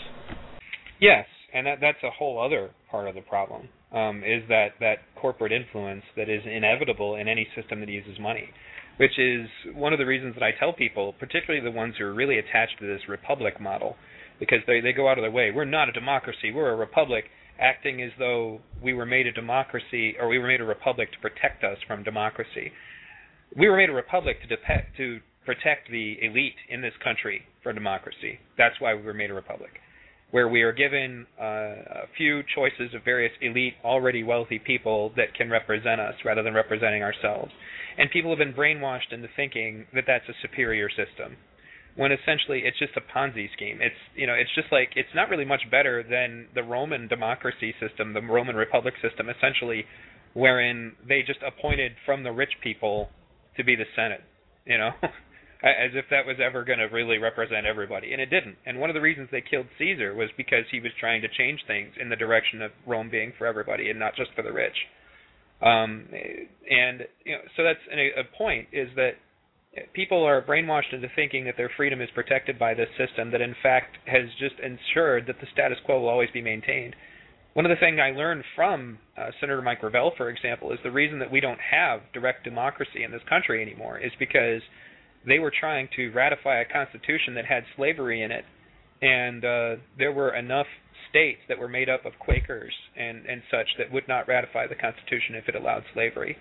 Yes, 1.01 1.25
and 1.53 1.67
that, 1.67 1.79
that's 1.81 2.03
a 2.03 2.11
whole 2.11 2.41
other 2.41 2.71
part 2.89 3.07
of 3.07 3.15
the 3.15 3.21
problem. 3.21 3.67
Um, 3.91 4.23
is 4.23 4.43
that 4.49 4.77
that 4.79 4.97
corporate 5.15 5.51
influence 5.51 6.03
that 6.15 6.29
is 6.29 6.43
inevitable 6.45 7.15
in 7.15 7.27
any 7.27 7.47
system 7.55 7.79
that 7.79 7.89
uses 7.89 8.19
money, 8.19 8.49
which 8.97 9.17
is 9.17 9.47
one 9.73 9.93
of 9.93 9.99
the 9.99 10.05
reasons 10.05 10.35
that 10.35 10.43
I 10.43 10.51
tell 10.59 10.73
people, 10.73 11.13
particularly 11.13 11.63
the 11.63 11.75
ones 11.75 11.95
who 11.97 12.05
are 12.05 12.13
really 12.13 12.37
attached 12.37 12.77
to 12.79 12.85
this 12.85 13.01
republic 13.09 13.59
model, 13.59 13.95
because 14.39 14.59
they 14.67 14.79
they 14.79 14.93
go 14.93 15.09
out 15.09 15.17
of 15.17 15.23
their 15.23 15.31
way. 15.31 15.49
We're 15.49 15.65
not 15.65 15.89
a 15.89 15.91
democracy. 15.91 16.51
We're 16.53 16.69
a 16.71 16.75
republic, 16.75 17.25
acting 17.59 18.01
as 18.03 18.11
though 18.19 18.61
we 18.81 18.93
were 18.93 19.05
made 19.07 19.25
a 19.25 19.31
democracy 19.31 20.15
or 20.19 20.27
we 20.27 20.37
were 20.37 20.47
made 20.47 20.61
a 20.61 20.65
republic 20.65 21.11
to 21.11 21.19
protect 21.19 21.63
us 21.63 21.77
from 21.87 22.03
democracy. 22.03 22.71
We 23.57 23.67
were 23.67 23.77
made 23.77 23.89
a 23.89 23.93
republic 23.93 24.37
to 24.41 24.47
dep- 24.47 24.95
to 24.97 25.19
protect 25.45 25.89
the 25.89 26.17
elite 26.21 26.59
in 26.69 26.81
this 26.81 26.93
country 27.03 27.41
for 27.63 27.73
democracy. 27.73 28.39
That's 28.57 28.79
why 28.79 28.93
we 28.93 29.01
were 29.01 29.15
made 29.15 29.31
a 29.31 29.33
republic, 29.33 29.71
where 30.31 30.47
we 30.47 30.61
are 30.61 30.71
given 30.71 31.25
uh, 31.39 31.43
a 31.43 32.07
few 32.15 32.43
choices 32.55 32.93
of 32.93 33.03
various 33.03 33.33
elite, 33.41 33.73
already 33.83 34.23
wealthy 34.23 34.59
people 34.59 35.11
that 35.17 35.33
can 35.33 35.49
represent 35.49 35.99
us 35.99 36.13
rather 36.23 36.43
than 36.43 36.53
representing 36.53 37.01
ourselves. 37.01 37.51
And 37.97 38.11
people 38.11 38.29
have 38.31 38.37
been 38.37 38.53
brainwashed 38.53 39.11
into 39.11 39.27
thinking 39.35 39.85
that 39.93 40.03
that's 40.05 40.29
a 40.29 40.33
superior 40.41 40.89
system, 40.89 41.35
when 41.95 42.11
essentially 42.11 42.61
it's 42.63 42.77
just 42.77 42.93
a 42.95 43.01
Ponzi 43.01 43.51
scheme. 43.53 43.79
It's 43.81 43.95
you 44.15 44.27
know 44.27 44.33
it's 44.33 44.53
just 44.55 44.71
like 44.71 44.89
it's 44.95 45.09
not 45.15 45.29
really 45.29 45.45
much 45.45 45.63
better 45.71 46.03
than 46.03 46.47
the 46.53 46.63
Roman 46.63 47.07
democracy 47.07 47.73
system, 47.79 48.13
the 48.13 48.21
Roman 48.21 48.55
republic 48.55 48.93
system, 49.01 49.27
essentially, 49.29 49.85
wherein 50.33 50.93
they 51.07 51.23
just 51.25 51.39
appointed 51.45 51.93
from 52.05 52.23
the 52.23 52.31
rich 52.31 52.53
people 52.61 53.09
to 53.57 53.63
be 53.63 53.75
the 53.75 53.85
Senate. 53.95 54.21
You 54.65 54.77
know, 54.77 54.91
as 55.61 55.91
if 55.93 56.05
that 56.09 56.25
was 56.25 56.37
ever 56.41 56.63
going 56.63 56.79
to 56.79 56.85
really 56.85 57.17
represent 57.17 57.65
everybody, 57.65 58.13
and 58.13 58.21
it 58.21 58.29
didn't. 58.29 58.55
And 58.65 58.79
one 58.79 58.89
of 58.89 58.93
the 58.93 59.01
reasons 59.01 59.27
they 59.31 59.41
killed 59.41 59.67
Caesar 59.77 60.15
was 60.15 60.29
because 60.37 60.63
he 60.71 60.79
was 60.79 60.91
trying 60.99 61.21
to 61.21 61.27
change 61.27 61.59
things 61.67 61.91
in 61.99 62.07
the 62.07 62.15
direction 62.15 62.61
of 62.61 62.71
Rome 62.87 63.09
being 63.09 63.33
for 63.37 63.45
everybody 63.45 63.89
and 63.89 63.99
not 63.99 64.15
just 64.15 64.31
for 64.35 64.41
the 64.41 64.53
rich. 64.53 64.75
Um, 65.61 66.07
and 66.69 67.03
you 67.25 67.33
know, 67.33 67.41
so 67.57 67.63
that's 67.63 67.79
a, 67.91 68.21
a 68.21 68.37
point 68.37 68.69
is 68.71 68.87
that 68.95 69.15
people 69.93 70.23
are 70.23 70.41
brainwashed 70.41 70.93
into 70.93 71.07
thinking 71.15 71.43
that 71.45 71.55
their 71.57 71.71
freedom 71.75 72.01
is 72.01 72.09
protected 72.15 72.57
by 72.57 72.73
this 72.73 72.87
system 72.97 73.31
that 73.31 73.41
in 73.41 73.55
fact 73.61 73.97
has 74.05 74.25
just 74.39 74.55
ensured 74.59 75.27
that 75.27 75.35
the 75.41 75.47
status 75.51 75.77
quo 75.85 75.99
will 75.99 76.09
always 76.09 76.31
be 76.31 76.41
maintained. 76.41 76.95
One 77.53 77.65
of 77.65 77.69
the 77.69 77.79
things 77.79 77.99
I 78.01 78.11
learned 78.11 78.43
from 78.55 78.99
uh, 79.17 79.31
Senator 79.41 79.61
Mike 79.61 79.81
Gravel, 79.81 80.13
for 80.15 80.29
example, 80.29 80.71
is 80.71 80.79
the 80.83 80.91
reason 80.91 81.19
that 81.19 81.31
we 81.31 81.41
don't 81.41 81.59
have 81.59 82.01
direct 82.13 82.45
democracy 82.45 83.03
in 83.03 83.11
this 83.11 83.21
country 83.27 83.61
anymore 83.61 83.99
is 83.99 84.11
because 84.17 84.61
they 85.29 85.39
were 85.39 85.53
trying 85.57 85.87
to 85.95 86.11
ratify 86.11 86.61
a 86.61 86.65
constitution 86.65 87.35
that 87.35 87.45
had 87.45 87.63
slavery 87.75 88.23
in 88.23 88.31
it, 88.31 88.45
and 89.01 89.45
uh, 89.45 89.81
there 89.97 90.11
were 90.11 90.35
enough 90.35 90.67
states 91.09 91.39
that 91.47 91.57
were 91.57 91.67
made 91.67 91.89
up 91.89 92.05
of 92.05 92.13
Quakers 92.19 92.73
and 92.97 93.25
and 93.25 93.41
such 93.49 93.67
that 93.77 93.91
would 93.91 94.07
not 94.07 94.27
ratify 94.27 94.67
the 94.67 94.75
Constitution 94.75 95.35
if 95.35 95.47
it 95.47 95.55
allowed 95.55 95.83
slavery. 95.93 96.35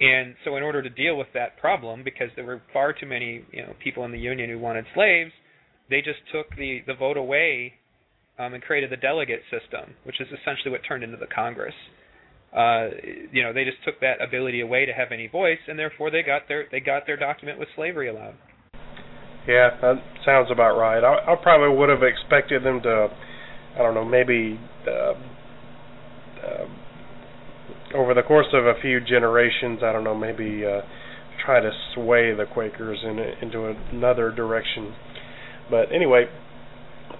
And 0.00 0.36
so, 0.44 0.56
in 0.56 0.62
order 0.62 0.80
to 0.82 0.90
deal 0.90 1.16
with 1.16 1.26
that 1.34 1.58
problem, 1.58 2.04
because 2.04 2.28
there 2.36 2.44
were 2.44 2.62
far 2.72 2.92
too 2.92 3.06
many 3.06 3.44
you 3.52 3.62
know 3.62 3.74
people 3.82 4.04
in 4.04 4.12
the 4.12 4.18
Union 4.18 4.48
who 4.50 4.58
wanted 4.58 4.84
slaves, 4.94 5.32
they 5.90 6.00
just 6.00 6.20
took 6.32 6.54
the 6.56 6.82
the 6.86 6.94
vote 6.94 7.16
away 7.16 7.74
um, 8.38 8.54
and 8.54 8.62
created 8.62 8.90
the 8.90 8.96
delegate 8.96 9.42
system, 9.50 9.94
which 10.04 10.20
is 10.20 10.28
essentially 10.28 10.70
what 10.70 10.82
turned 10.86 11.02
into 11.02 11.16
the 11.16 11.26
Congress 11.26 11.74
uh, 12.56 12.88
you 13.30 13.42
know, 13.42 13.52
they 13.52 13.64
just 13.64 13.78
took 13.84 14.00
that 14.00 14.22
ability 14.22 14.60
away 14.60 14.86
to 14.86 14.92
have 14.92 15.12
any 15.12 15.26
voice, 15.26 15.58
and 15.68 15.78
therefore 15.78 16.10
they 16.10 16.22
got 16.22 16.48
their 16.48 16.66
they 16.70 16.80
got 16.80 17.06
their 17.06 17.16
document 17.16 17.58
with 17.58 17.68
slavery 17.76 18.08
allowed. 18.08 18.34
Yeah, 19.46 19.70
that 19.80 19.96
sounds 20.24 20.50
about 20.50 20.76
right. 20.76 21.02
I, 21.02 21.32
I 21.32 21.36
probably 21.42 21.76
would 21.76 21.88
have 21.88 22.02
expected 22.02 22.62
them 22.64 22.82
to, 22.82 23.08
I 23.76 23.78
don't 23.78 23.94
know, 23.94 24.04
maybe 24.04 24.60
uh, 24.86 25.14
uh, 26.44 27.96
over 27.96 28.12
the 28.12 28.22
course 28.22 28.48
of 28.52 28.66
a 28.66 28.74
few 28.82 29.00
generations, 29.00 29.80
I 29.82 29.92
don't 29.92 30.04
know, 30.04 30.14
maybe 30.14 30.64
uh, 30.66 30.82
try 31.44 31.60
to 31.60 31.70
sway 31.94 32.34
the 32.34 32.44
Quakers 32.52 32.98
in 33.02 33.18
into 33.40 33.74
another 33.92 34.30
direction. 34.30 34.94
But 35.70 35.92
anyway, 35.92 36.26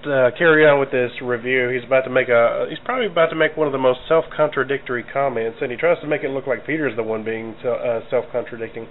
uh, 0.06 0.30
carry 0.36 0.64
on 0.66 0.78
with 0.78 0.90
this 0.90 1.10
review, 1.22 1.68
he's 1.68 1.84
about 1.84 2.02
to 2.04 2.10
make 2.10 2.28
a. 2.28 2.66
He's 2.68 2.78
probably 2.84 3.06
about 3.06 3.30
to 3.30 3.36
make 3.36 3.56
one 3.56 3.66
of 3.66 3.72
the 3.72 3.82
most 3.82 4.00
self-contradictory 4.06 5.04
comments, 5.12 5.58
and 5.60 5.70
he 5.70 5.76
tries 5.76 6.00
to 6.00 6.06
make 6.06 6.22
it 6.22 6.30
look 6.30 6.46
like 6.46 6.66
Peter's 6.66 6.94
the 6.96 7.02
one 7.02 7.24
being 7.24 7.56
uh, 7.64 8.00
self-contradicting. 8.08 8.86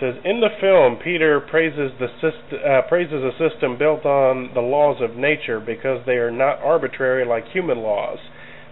says 0.00 0.14
in 0.24 0.40
the 0.40 0.54
film, 0.60 0.98
Peter 1.02 1.40
praises 1.40 1.90
the 1.98 2.06
syst- 2.22 2.54
uh, 2.54 2.86
praises 2.88 3.22
a 3.24 3.32
system 3.36 3.76
built 3.76 4.04
on 4.06 4.50
the 4.54 4.60
laws 4.60 5.02
of 5.02 5.16
nature 5.16 5.58
because 5.58 6.04
they 6.06 6.16
are 6.20 6.30
not 6.30 6.62
arbitrary 6.62 7.26
like 7.26 7.44
human 7.52 7.78
laws. 7.78 8.18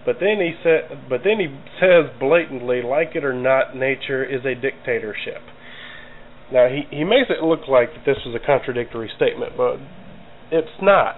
But 0.05 0.17
then 0.19 0.37
he 0.39 0.53
said, 0.63 1.09
but 1.09 1.21
then 1.23 1.39
he 1.39 1.49
says 1.81 2.13
blatantly, 2.19 2.83
like 2.83 3.15
it 3.15 3.25
or 3.25 3.33
not, 3.33 3.75
nature 3.75 4.23
is 4.23 4.45
a 4.45 4.53
dictatorship. 4.53 5.41
Now 6.53 6.69
he 6.69 6.85
he 6.89 7.03
makes 7.03 7.29
it 7.29 7.43
look 7.43 7.67
like 7.67 7.91
that 7.93 8.05
this 8.05 8.21
was 8.25 8.37
a 8.37 8.45
contradictory 8.45 9.09
statement, 9.15 9.53
but 9.57 9.77
it's 10.51 10.81
not. 10.81 11.17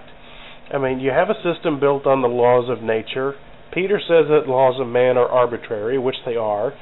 I 0.72 0.78
mean, 0.78 1.00
you 1.00 1.10
have 1.10 1.30
a 1.30 1.42
system 1.42 1.80
built 1.80 2.06
on 2.06 2.22
the 2.22 2.28
laws 2.28 2.68
of 2.68 2.82
nature. 2.82 3.34
Peter 3.72 3.98
says 4.00 4.26
that 4.28 4.48
laws 4.48 4.80
of 4.80 4.86
man 4.86 5.16
are 5.16 5.28
arbitrary, 5.28 5.98
which 5.98 6.16
they 6.26 6.36
are, 6.36 6.72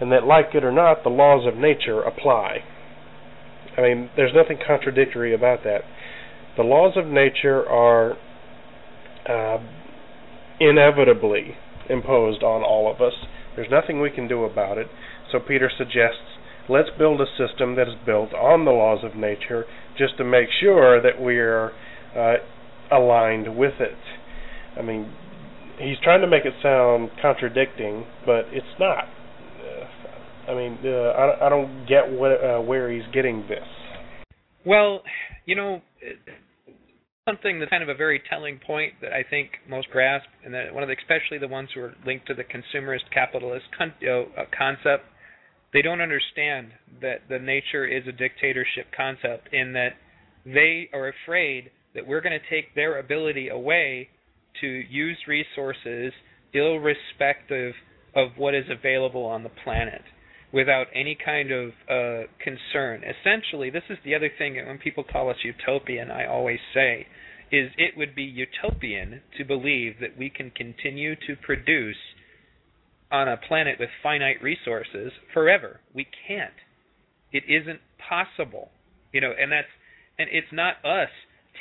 and 0.00 0.10
that, 0.12 0.24
like 0.24 0.54
it 0.54 0.64
or 0.64 0.72
not, 0.72 1.02
the 1.02 1.10
laws 1.10 1.46
of 1.46 1.56
nature 1.58 2.00
apply. 2.02 2.58
I 3.76 3.82
mean, 3.82 4.10
there's 4.16 4.34
nothing 4.34 4.58
contradictory 4.66 5.34
about 5.34 5.64
that. 5.64 5.82
The 6.56 6.62
laws 6.62 6.94
of 6.96 7.06
nature 7.06 7.66
are 7.68 8.16
uh, 9.28 9.58
inevitably 10.58 11.56
imposed 11.88 12.42
on 12.42 12.62
all 12.62 12.90
of 12.92 13.00
us. 13.00 13.14
There's 13.56 13.70
nothing 13.70 14.00
we 14.00 14.10
can 14.10 14.28
do 14.28 14.44
about 14.44 14.78
it. 14.78 14.88
So 15.32 15.38
Peter 15.38 15.70
suggests 15.76 16.38
let's 16.68 16.88
build 16.98 17.20
a 17.20 17.26
system 17.38 17.76
that 17.76 17.88
is 17.88 17.94
built 18.04 18.32
on 18.32 18.64
the 18.64 18.70
laws 18.70 19.04
of 19.04 19.16
nature 19.16 19.64
just 19.96 20.16
to 20.18 20.24
make 20.24 20.48
sure 20.60 21.00
that 21.02 21.20
we're 21.20 21.72
uh, 22.16 22.34
aligned 22.90 23.56
with 23.56 23.74
it. 23.80 23.98
I 24.78 24.82
mean, 24.82 25.12
he's 25.78 25.96
trying 26.02 26.20
to 26.20 26.26
make 26.26 26.44
it 26.44 26.54
sound 26.62 27.10
contradicting, 27.20 28.04
but 28.26 28.44
it's 28.52 28.66
not. 28.78 29.04
Uh, 29.04 30.50
I 30.50 30.54
mean, 30.54 30.78
uh, 30.84 30.88
I, 30.88 31.46
I 31.46 31.48
don't 31.48 31.86
get 31.86 32.10
what, 32.10 32.32
uh, 32.32 32.60
where 32.60 32.90
he's 32.90 33.04
getting 33.12 33.46
this. 33.48 33.66
Well, 34.64 35.02
you 35.46 35.54
know, 35.56 35.80
something 37.28 37.58
that's 37.58 37.70
kind 37.70 37.82
of 37.82 37.88
a 37.88 37.94
very 37.94 38.20
telling 38.28 38.58
point 38.66 38.94
that 39.02 39.12
I 39.12 39.22
think 39.28 39.50
most 39.68 39.88
grasp, 39.90 40.26
and 40.44 40.52
that 40.54 40.74
one 40.74 40.82
of 40.82 40.88
the, 40.88 40.96
especially 41.00 41.38
the 41.38 41.48
ones 41.48 41.68
who 41.74 41.80
are 41.80 41.94
linked 42.06 42.26
to 42.26 42.34
the 42.34 42.44
consumerist 42.44 43.10
capitalist 43.12 43.66
con- 43.76 43.94
uh, 44.02 44.44
concept, 44.56 45.04
they 45.72 45.82
don't 45.82 46.00
understand 46.00 46.72
that 47.00 47.22
the 47.28 47.38
nature 47.38 47.86
is 47.86 48.06
a 48.08 48.12
dictatorship 48.12 48.86
concept 48.96 49.52
in 49.52 49.72
that 49.74 49.90
they 50.44 50.88
are 50.92 51.12
afraid 51.24 51.70
that 51.94 52.06
we're 52.06 52.20
going 52.20 52.38
to 52.38 52.54
take 52.54 52.74
their 52.74 52.98
ability 52.98 53.48
away 53.48 54.08
to 54.60 54.66
use 54.66 55.18
resources 55.26 56.12
irrespective 56.52 57.74
of 58.14 58.30
what 58.36 58.54
is 58.54 58.64
available 58.70 59.24
on 59.24 59.42
the 59.42 59.50
planet 59.64 60.02
without 60.52 60.86
any 60.94 61.16
kind 61.24 61.52
of 61.52 61.68
uh, 61.88 62.26
concern. 62.42 63.02
Essentially, 63.04 63.70
this 63.70 63.84
is 63.88 63.98
the 64.04 64.14
other 64.14 64.30
thing 64.36 64.54
that 64.54 64.66
when 64.66 64.78
people 64.78 65.04
call 65.04 65.30
us 65.30 65.36
utopian, 65.44 66.10
I 66.10 66.26
always 66.26 66.58
say, 66.74 67.06
is 67.52 67.70
it 67.76 67.96
would 67.96 68.14
be 68.14 68.22
utopian 68.22 69.20
to 69.38 69.44
believe 69.44 69.94
that 70.00 70.18
we 70.18 70.30
can 70.30 70.50
continue 70.50 71.14
to 71.14 71.36
produce 71.44 71.96
on 73.12 73.28
a 73.28 73.36
planet 73.36 73.76
with 73.78 73.90
finite 74.02 74.42
resources 74.42 75.12
forever. 75.34 75.80
We 75.94 76.06
can't. 76.28 76.54
It 77.32 77.44
isn't 77.48 77.80
possible. 78.08 78.70
You 79.12 79.20
know, 79.20 79.32
and 79.38 79.50
that's 79.50 79.66
and 80.18 80.28
it's 80.30 80.52
not 80.52 80.84
us 80.84 81.08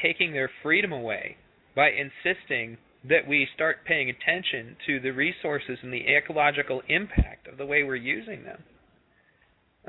taking 0.02 0.34
their 0.34 0.50
freedom 0.64 0.92
away 0.92 1.38
by 1.76 1.90
insisting 1.90 2.78
that 3.08 3.28
we 3.28 3.48
start 3.56 3.78
paying 3.86 4.10
attention 4.10 4.76
to 4.86 5.00
the 5.00 5.12
resources 5.12 5.78
and 5.82 5.94
the 5.94 6.04
ecological 6.08 6.82
impact 6.90 7.48
of 7.48 7.58
the 7.58 7.66
way 7.66 7.84
we're 7.84 7.96
using 7.96 8.44
them. 8.44 8.62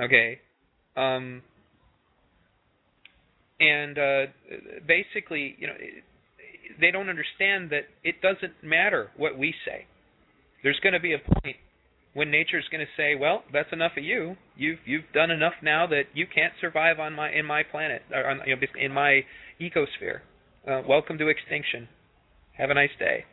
Okay, 0.01 0.39
um, 0.97 1.43
and 3.59 3.99
uh, 3.99 4.27
basically, 4.87 5.57
you 5.59 5.67
know, 5.67 5.75
they 6.81 6.91
don't 6.91 7.09
understand 7.09 7.71
that 7.71 7.85
it 8.05 8.23
doesn't 8.23 8.53
matter 8.63 9.11
what 9.17 9.37
we 9.37 9.53
say. 9.67 9.87
There's 10.63 10.79
going 10.83 10.93
to 10.93 11.01
be 11.01 11.15
a 11.15 11.19
point 11.19 11.57
when 12.15 12.31
nature's 12.31 12.67
going 12.71 12.85
to 12.85 12.93
say, 12.97 13.15
"Well, 13.15 13.43
that's 13.53 13.73
enough 13.73 13.93
of 13.97 14.05
you. 14.05 14.37
You've 14.57 14.79
you've 14.85 15.05
done 15.13 15.31
enough 15.31 15.55
now 15.63 15.87
that 15.89 16.05
you 16.15 16.27
can't 16.33 16.53
survive 16.61 16.99
on 17.01 17.15
my 17.15 17.31
in 17.33 17.45
my 17.45 17.63
planet 17.63 18.03
or 18.13 18.29
on, 18.29 18.41
you 18.47 18.57
know, 18.57 18.63
in 18.79 18.93
my 18.93 19.23
ecosphere. 19.61 20.21
Uh, 20.67 20.83
welcome 20.89 21.19
to 21.19 21.29
extinction. 21.29 21.89
Have 22.57 22.71
a 22.71 22.75
nice 22.75 22.91
day." 22.99 23.25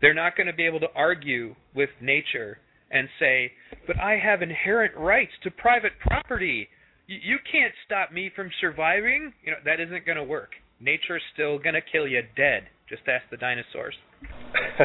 They're 0.00 0.14
not 0.14 0.36
going 0.36 0.48
to 0.48 0.52
be 0.52 0.66
able 0.66 0.80
to 0.80 0.92
argue 0.94 1.54
with 1.74 1.90
nature 2.00 2.58
and 2.90 3.08
say, 3.18 3.52
"But 3.86 3.98
I 3.98 4.18
have 4.18 4.42
inherent 4.42 4.94
rights 4.96 5.32
to 5.42 5.50
private 5.50 5.92
property. 6.00 6.68
You, 7.06 7.18
you 7.22 7.38
can't 7.50 7.72
stop 7.86 8.12
me 8.12 8.30
from 8.34 8.50
surviving." 8.60 9.32
You 9.44 9.52
know 9.52 9.58
that 9.64 9.80
isn't 9.80 10.06
going 10.06 10.18
to 10.18 10.24
work. 10.24 10.50
Nature's 10.80 11.22
still 11.32 11.58
going 11.58 11.74
to 11.74 11.80
kill 11.80 12.06
you 12.06 12.22
dead. 12.36 12.64
Just 12.88 13.02
ask 13.08 13.24
the 13.30 13.36
dinosaurs. 13.36 13.94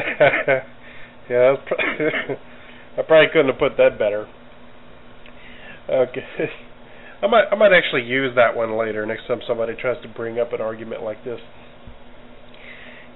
yeah, 1.28 1.54
I 2.98 3.02
probably 3.02 3.28
couldn't 3.32 3.50
have 3.50 3.58
put 3.58 3.76
that 3.76 3.98
better. 3.98 4.26
Okay. 5.88 6.24
I 7.22 7.26
might 7.26 7.44
I 7.52 7.54
might 7.54 7.72
actually 7.72 8.02
use 8.02 8.34
that 8.36 8.56
one 8.56 8.78
later 8.78 9.04
next 9.04 9.26
time 9.28 9.40
somebody 9.46 9.74
tries 9.80 10.00
to 10.02 10.08
bring 10.08 10.38
up 10.38 10.52
an 10.52 10.60
argument 10.60 11.02
like 11.02 11.22
this. 11.24 11.38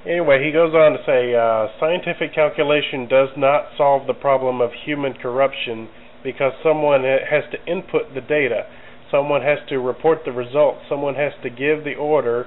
Anyway, 0.06 0.44
he 0.44 0.52
goes 0.52 0.74
on 0.74 0.92
to 0.92 0.98
say 1.06 1.32
uh, 1.32 1.72
scientific 1.80 2.34
calculation 2.34 3.08
does 3.08 3.30
not 3.38 3.68
solve 3.78 4.06
the 4.06 4.12
problem 4.12 4.60
of 4.60 4.70
human 4.84 5.14
corruption 5.14 5.88
because 6.22 6.52
someone 6.62 7.02
has 7.02 7.44
to 7.52 7.70
input 7.70 8.12
the 8.14 8.20
data, 8.20 8.68
someone 9.10 9.40
has 9.40 9.58
to 9.70 9.78
report 9.78 10.18
the 10.26 10.32
results, 10.32 10.80
someone 10.90 11.14
has 11.14 11.32
to 11.42 11.48
give 11.48 11.84
the 11.84 11.94
order, 11.94 12.44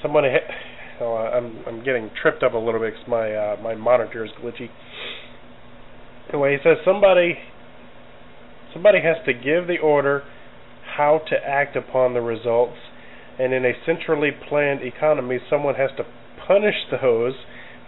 someone. 0.00 0.22
Ha- 0.22 0.54
oh, 1.00 1.16
I'm 1.16 1.64
I'm 1.66 1.84
getting 1.84 2.10
tripped 2.22 2.44
up 2.44 2.54
a 2.54 2.58
little 2.58 2.80
bit 2.80 2.94
because 2.94 3.08
my 3.08 3.34
uh, 3.34 3.56
my 3.60 3.74
monitor 3.74 4.24
is 4.24 4.30
glitchy. 4.40 4.70
Anyway, 6.28 6.56
he 6.56 6.58
says 6.62 6.78
somebody 6.84 7.38
somebody 8.76 8.98
has 9.02 9.16
to 9.24 9.32
give 9.32 9.66
the 9.66 9.78
order 9.82 10.22
how 10.96 11.20
to 11.30 11.36
act 11.36 11.76
upon 11.76 12.14
the 12.14 12.20
results, 12.20 12.76
and 13.38 13.52
in 13.52 13.64
a 13.64 13.72
centrally 13.84 14.30
planned 14.48 14.82
economy, 14.82 15.38
someone 15.50 15.74
has 15.74 15.90
to 15.96 16.04
punish 16.46 16.74
those 17.02 17.32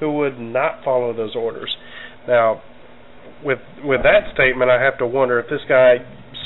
who 0.01 0.12
would 0.12 0.39
not 0.39 0.82
follow 0.84 1.14
those 1.14 1.34
orders. 1.36 1.74
Now, 2.26 2.62
with 3.45 3.59
with 3.84 4.01
that 4.03 4.32
statement, 4.34 4.70
I 4.70 4.82
have 4.82 4.99
to 4.99 5.07
wonder 5.07 5.39
if 5.39 5.47
this 5.49 5.61
guy 5.68 5.97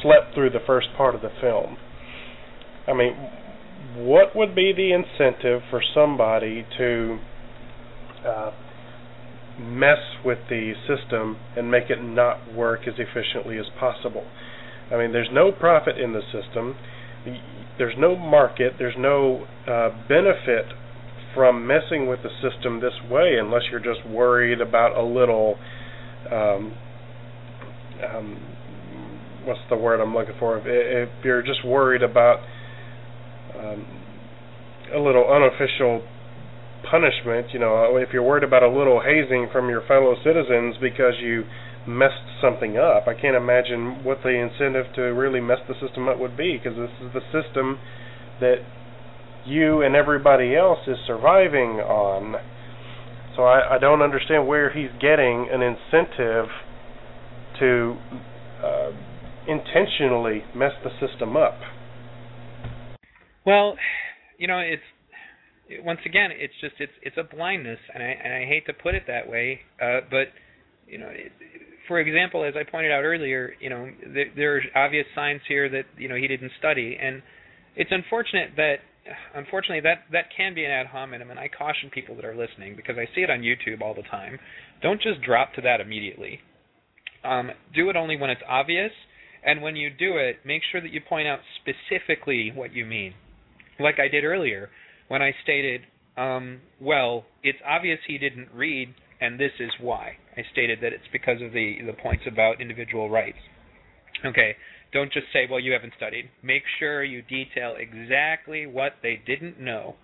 slept 0.02 0.34
through 0.34 0.50
the 0.50 0.60
first 0.66 0.88
part 0.96 1.14
of 1.14 1.22
the 1.22 1.30
film. 1.40 1.76
I 2.86 2.92
mean, 2.92 3.14
what 3.96 4.34
would 4.34 4.54
be 4.54 4.72
the 4.76 4.92
incentive 4.92 5.62
for 5.70 5.80
somebody 5.94 6.66
to 6.78 7.18
uh, 8.26 8.50
mess 9.58 9.98
with 10.24 10.38
the 10.48 10.72
system 10.88 11.36
and 11.56 11.70
make 11.70 11.90
it 11.90 12.02
not 12.02 12.52
work 12.54 12.80
as 12.86 12.94
efficiently 12.98 13.58
as 13.58 13.66
possible. 13.78 14.24
I 14.90 14.96
mean, 14.96 15.12
there's 15.12 15.30
no 15.32 15.52
profit 15.52 15.98
in 15.98 16.12
the 16.12 16.22
system. 16.32 16.76
There's 17.78 17.94
no 17.98 18.16
market. 18.16 18.74
There's 18.78 18.96
no 18.98 19.46
uh, 19.66 19.90
benefit 20.08 20.66
from 21.34 21.66
messing 21.66 22.06
with 22.08 22.20
the 22.22 22.30
system 22.42 22.80
this 22.80 22.92
way 23.10 23.36
unless 23.40 23.62
you're 23.70 23.80
just 23.80 24.06
worried 24.06 24.60
about 24.60 24.96
a 24.96 25.02
little. 25.02 25.56
Um, 26.30 26.74
um, 28.04 28.42
what's 29.44 29.60
the 29.70 29.76
word 29.76 30.00
I'm 30.00 30.14
looking 30.14 30.34
for? 30.38 30.58
If, 30.58 30.64
if 30.66 31.24
you're 31.24 31.42
just 31.42 31.64
worried 31.64 32.02
about 32.02 32.40
um, 33.58 33.86
a 34.94 34.98
little 34.98 35.24
unofficial 35.30 36.02
punishment, 36.92 37.46
you 37.54 37.58
know, 37.58 37.96
if 37.96 38.10
you're 38.12 38.22
worried 38.22 38.44
about 38.44 38.62
a 38.62 38.68
little 38.68 39.00
hazing 39.00 39.48
from 39.50 39.70
your 39.70 39.80
fellow 39.88 40.14
citizens 40.22 40.76
because 40.78 41.14
you 41.22 41.42
messed 41.88 42.28
something 42.42 42.76
up, 42.76 43.08
I 43.08 43.14
can't 43.18 43.34
imagine 43.34 44.04
what 44.04 44.18
the 44.22 44.28
incentive 44.28 44.92
to 44.96 45.02
really 45.16 45.40
mess 45.40 45.64
the 45.66 45.74
system 45.80 46.06
up 46.06 46.18
would 46.18 46.36
be 46.36 46.60
because 46.62 46.76
this 46.76 46.92
is 47.00 47.08
the 47.14 47.24
system 47.32 47.78
that 48.40 48.56
you 49.46 49.80
and 49.80 49.96
everybody 49.96 50.54
else 50.54 50.80
is 50.86 50.98
surviving 51.06 51.80
on. 51.80 52.36
So 53.36 53.44
I, 53.44 53.76
I 53.76 53.78
don't 53.78 54.02
understand 54.02 54.46
where 54.46 54.70
he's 54.70 54.92
getting 55.00 55.48
an 55.50 55.62
incentive 55.62 56.52
to 57.58 57.96
uh, 58.62 58.90
intentionally 59.48 60.44
mess 60.54 60.72
the 60.84 60.90
system 61.00 61.38
up. 61.38 61.56
Well, 63.46 63.76
you 64.36 64.46
know, 64.46 64.58
it's 64.58 64.82
once 65.84 66.00
again, 66.04 66.30
it's 66.32 66.54
just 66.60 66.74
it's 66.78 66.92
it's 67.02 67.16
a 67.16 67.24
blindness, 67.24 67.78
and 67.94 68.02
I 68.02 68.06
and 68.06 68.34
I 68.34 68.46
hate 68.46 68.66
to 68.66 68.72
put 68.72 68.94
it 68.94 69.04
that 69.06 69.28
way, 69.28 69.60
uh, 69.80 70.00
but 70.10 70.28
you 70.86 70.98
know, 70.98 71.10
for 71.88 72.00
example, 72.00 72.44
as 72.44 72.54
I 72.56 72.68
pointed 72.68 72.92
out 72.92 73.02
earlier, 73.02 73.54
you 73.60 73.70
know, 73.70 73.88
there, 74.14 74.26
there 74.36 74.56
are 74.56 74.86
obvious 74.86 75.06
signs 75.14 75.40
here 75.48 75.68
that 75.68 75.84
you 75.98 76.08
know 76.08 76.16
he 76.16 76.28
didn't 76.28 76.52
study, 76.58 76.98
and 77.00 77.22
it's 77.76 77.90
unfortunate 77.92 78.50
that 78.56 78.76
unfortunately 79.34 79.80
that 79.80 80.04
that 80.12 80.26
can 80.36 80.54
be 80.54 80.64
an 80.64 80.70
ad 80.70 80.86
hominem, 80.86 81.30
and 81.30 81.38
I 81.38 81.48
caution 81.48 81.90
people 81.90 82.16
that 82.16 82.24
are 82.24 82.36
listening 82.36 82.76
because 82.76 82.96
I 82.98 83.06
see 83.14 83.22
it 83.22 83.30
on 83.30 83.40
YouTube 83.40 83.82
all 83.82 83.94
the 83.94 84.02
time. 84.02 84.38
Don't 84.82 85.00
just 85.00 85.22
drop 85.22 85.54
to 85.54 85.60
that 85.62 85.80
immediately. 85.80 86.40
Um, 87.24 87.50
do 87.74 87.88
it 87.88 87.96
only 87.96 88.16
when 88.16 88.30
it's 88.30 88.42
obvious, 88.48 88.90
and 89.44 89.62
when 89.62 89.76
you 89.76 89.90
do 89.90 90.16
it, 90.16 90.38
make 90.44 90.62
sure 90.70 90.80
that 90.80 90.92
you 90.92 91.00
point 91.00 91.28
out 91.28 91.40
specifically 91.60 92.52
what 92.54 92.72
you 92.72 92.84
mean. 92.84 93.14
Like 93.78 93.98
I 93.98 94.08
did 94.08 94.24
earlier, 94.24 94.70
when 95.12 95.20
I 95.20 95.34
stated, 95.42 95.82
um, 96.16 96.62
well, 96.80 97.26
it's 97.42 97.58
obvious 97.68 97.98
he 98.08 98.16
didn't 98.16 98.48
read, 98.54 98.94
and 99.20 99.38
this 99.38 99.52
is 99.60 99.68
why. 99.78 100.16
I 100.38 100.40
stated 100.52 100.78
that 100.80 100.94
it's 100.94 101.04
because 101.12 101.42
of 101.42 101.52
the 101.52 101.76
the 101.84 101.92
points 101.92 102.24
about 102.26 102.62
individual 102.62 103.10
rights. 103.10 103.36
Okay, 104.24 104.56
don't 104.90 105.12
just 105.12 105.26
say, 105.30 105.44
well, 105.50 105.60
you 105.60 105.72
haven't 105.72 105.92
studied. 105.98 106.30
Make 106.42 106.62
sure 106.78 107.04
you 107.04 107.20
detail 107.20 107.74
exactly 107.78 108.66
what 108.66 108.92
they 109.02 109.20
didn't 109.26 109.60
know. 109.60 109.96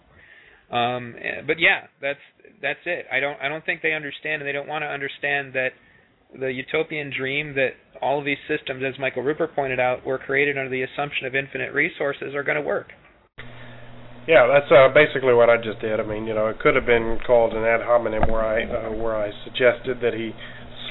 Um, 0.70 1.14
but 1.46 1.58
yeah, 1.58 1.86
that's 2.02 2.20
that's 2.60 2.84
it. 2.84 3.06
I 3.10 3.18
don't 3.18 3.40
I 3.40 3.48
don't 3.48 3.64
think 3.64 3.80
they 3.80 3.94
understand, 3.94 4.42
and 4.42 4.46
they 4.46 4.52
don't 4.52 4.68
want 4.68 4.82
to 4.82 4.88
understand 4.88 5.54
that 5.54 5.70
the 6.38 6.52
utopian 6.52 7.10
dream 7.16 7.54
that 7.54 7.80
all 8.02 8.18
of 8.18 8.26
these 8.26 8.44
systems, 8.46 8.84
as 8.86 9.00
Michael 9.00 9.22
Ruppert 9.22 9.54
pointed 9.54 9.80
out, 9.80 10.04
were 10.04 10.18
created 10.18 10.58
under 10.58 10.68
the 10.68 10.82
assumption 10.82 11.26
of 11.26 11.34
infinite 11.34 11.72
resources 11.72 12.34
are 12.34 12.42
going 12.42 12.60
to 12.60 12.68
work. 12.76 12.88
Yeah, 14.28 14.44
that's 14.44 14.68
uh, 14.68 14.92
basically 14.92 15.32
what 15.32 15.48
I 15.48 15.56
just 15.56 15.80
did. 15.80 15.96
I 15.98 16.04
mean, 16.04 16.28
you 16.28 16.34
know, 16.36 16.52
it 16.52 16.60
could 16.60 16.76
have 16.76 16.84
been 16.84 17.16
called 17.26 17.56
an 17.56 17.64
ad 17.64 17.80
hominem 17.80 18.28
where 18.28 18.44
I 18.44 18.60
uh, 18.60 18.92
where 18.92 19.16
I 19.16 19.32
suggested 19.48 20.04
that 20.04 20.12
he 20.12 20.36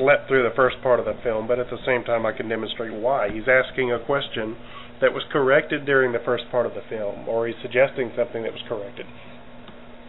slept 0.02 0.28
through 0.28 0.42
the 0.42 0.56
first 0.56 0.82
part 0.82 0.98
of 0.98 1.06
the 1.06 1.14
film, 1.22 1.46
but 1.46 1.60
at 1.60 1.70
the 1.70 1.78
same 1.86 2.04
time 2.04 2.26
I 2.26 2.34
can 2.34 2.50
demonstrate 2.50 2.98
why. 2.98 3.30
He's 3.30 3.46
asking 3.46 3.94
a 3.94 4.02
question 4.02 4.58
that 5.06 5.14
was 5.14 5.22
corrected 5.32 5.86
during 5.86 6.14
the 6.18 6.24
first 6.26 6.50
part 6.50 6.66
of 6.66 6.74
the 6.74 6.82
film, 6.90 7.30
or 7.30 7.46
he's 7.46 7.56
suggesting 7.62 8.10
something 8.18 8.42
that 8.42 8.58
was 8.58 8.66
corrected. 8.68 9.06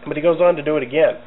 But 0.07 0.17
he 0.17 0.25
goes 0.25 0.41
on 0.41 0.55
to 0.55 0.63
do 0.65 0.77
it 0.77 0.81
again. 0.81 1.21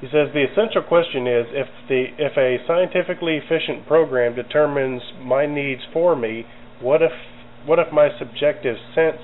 He 0.00 0.08
says 0.08 0.32
the 0.32 0.48
essential 0.48 0.80
question 0.88 1.28
is 1.28 1.44
if 1.52 1.68
the 1.92 2.16
if 2.16 2.32
a 2.40 2.64
scientifically 2.64 3.36
efficient 3.36 3.84
program 3.84 4.34
determines 4.34 5.02
my 5.20 5.44
needs 5.44 5.84
for 5.92 6.16
me, 6.16 6.48
what 6.80 7.02
if 7.04 7.12
what 7.68 7.78
if 7.78 7.92
my 7.92 8.08
subjective 8.16 8.80
sense 8.96 9.20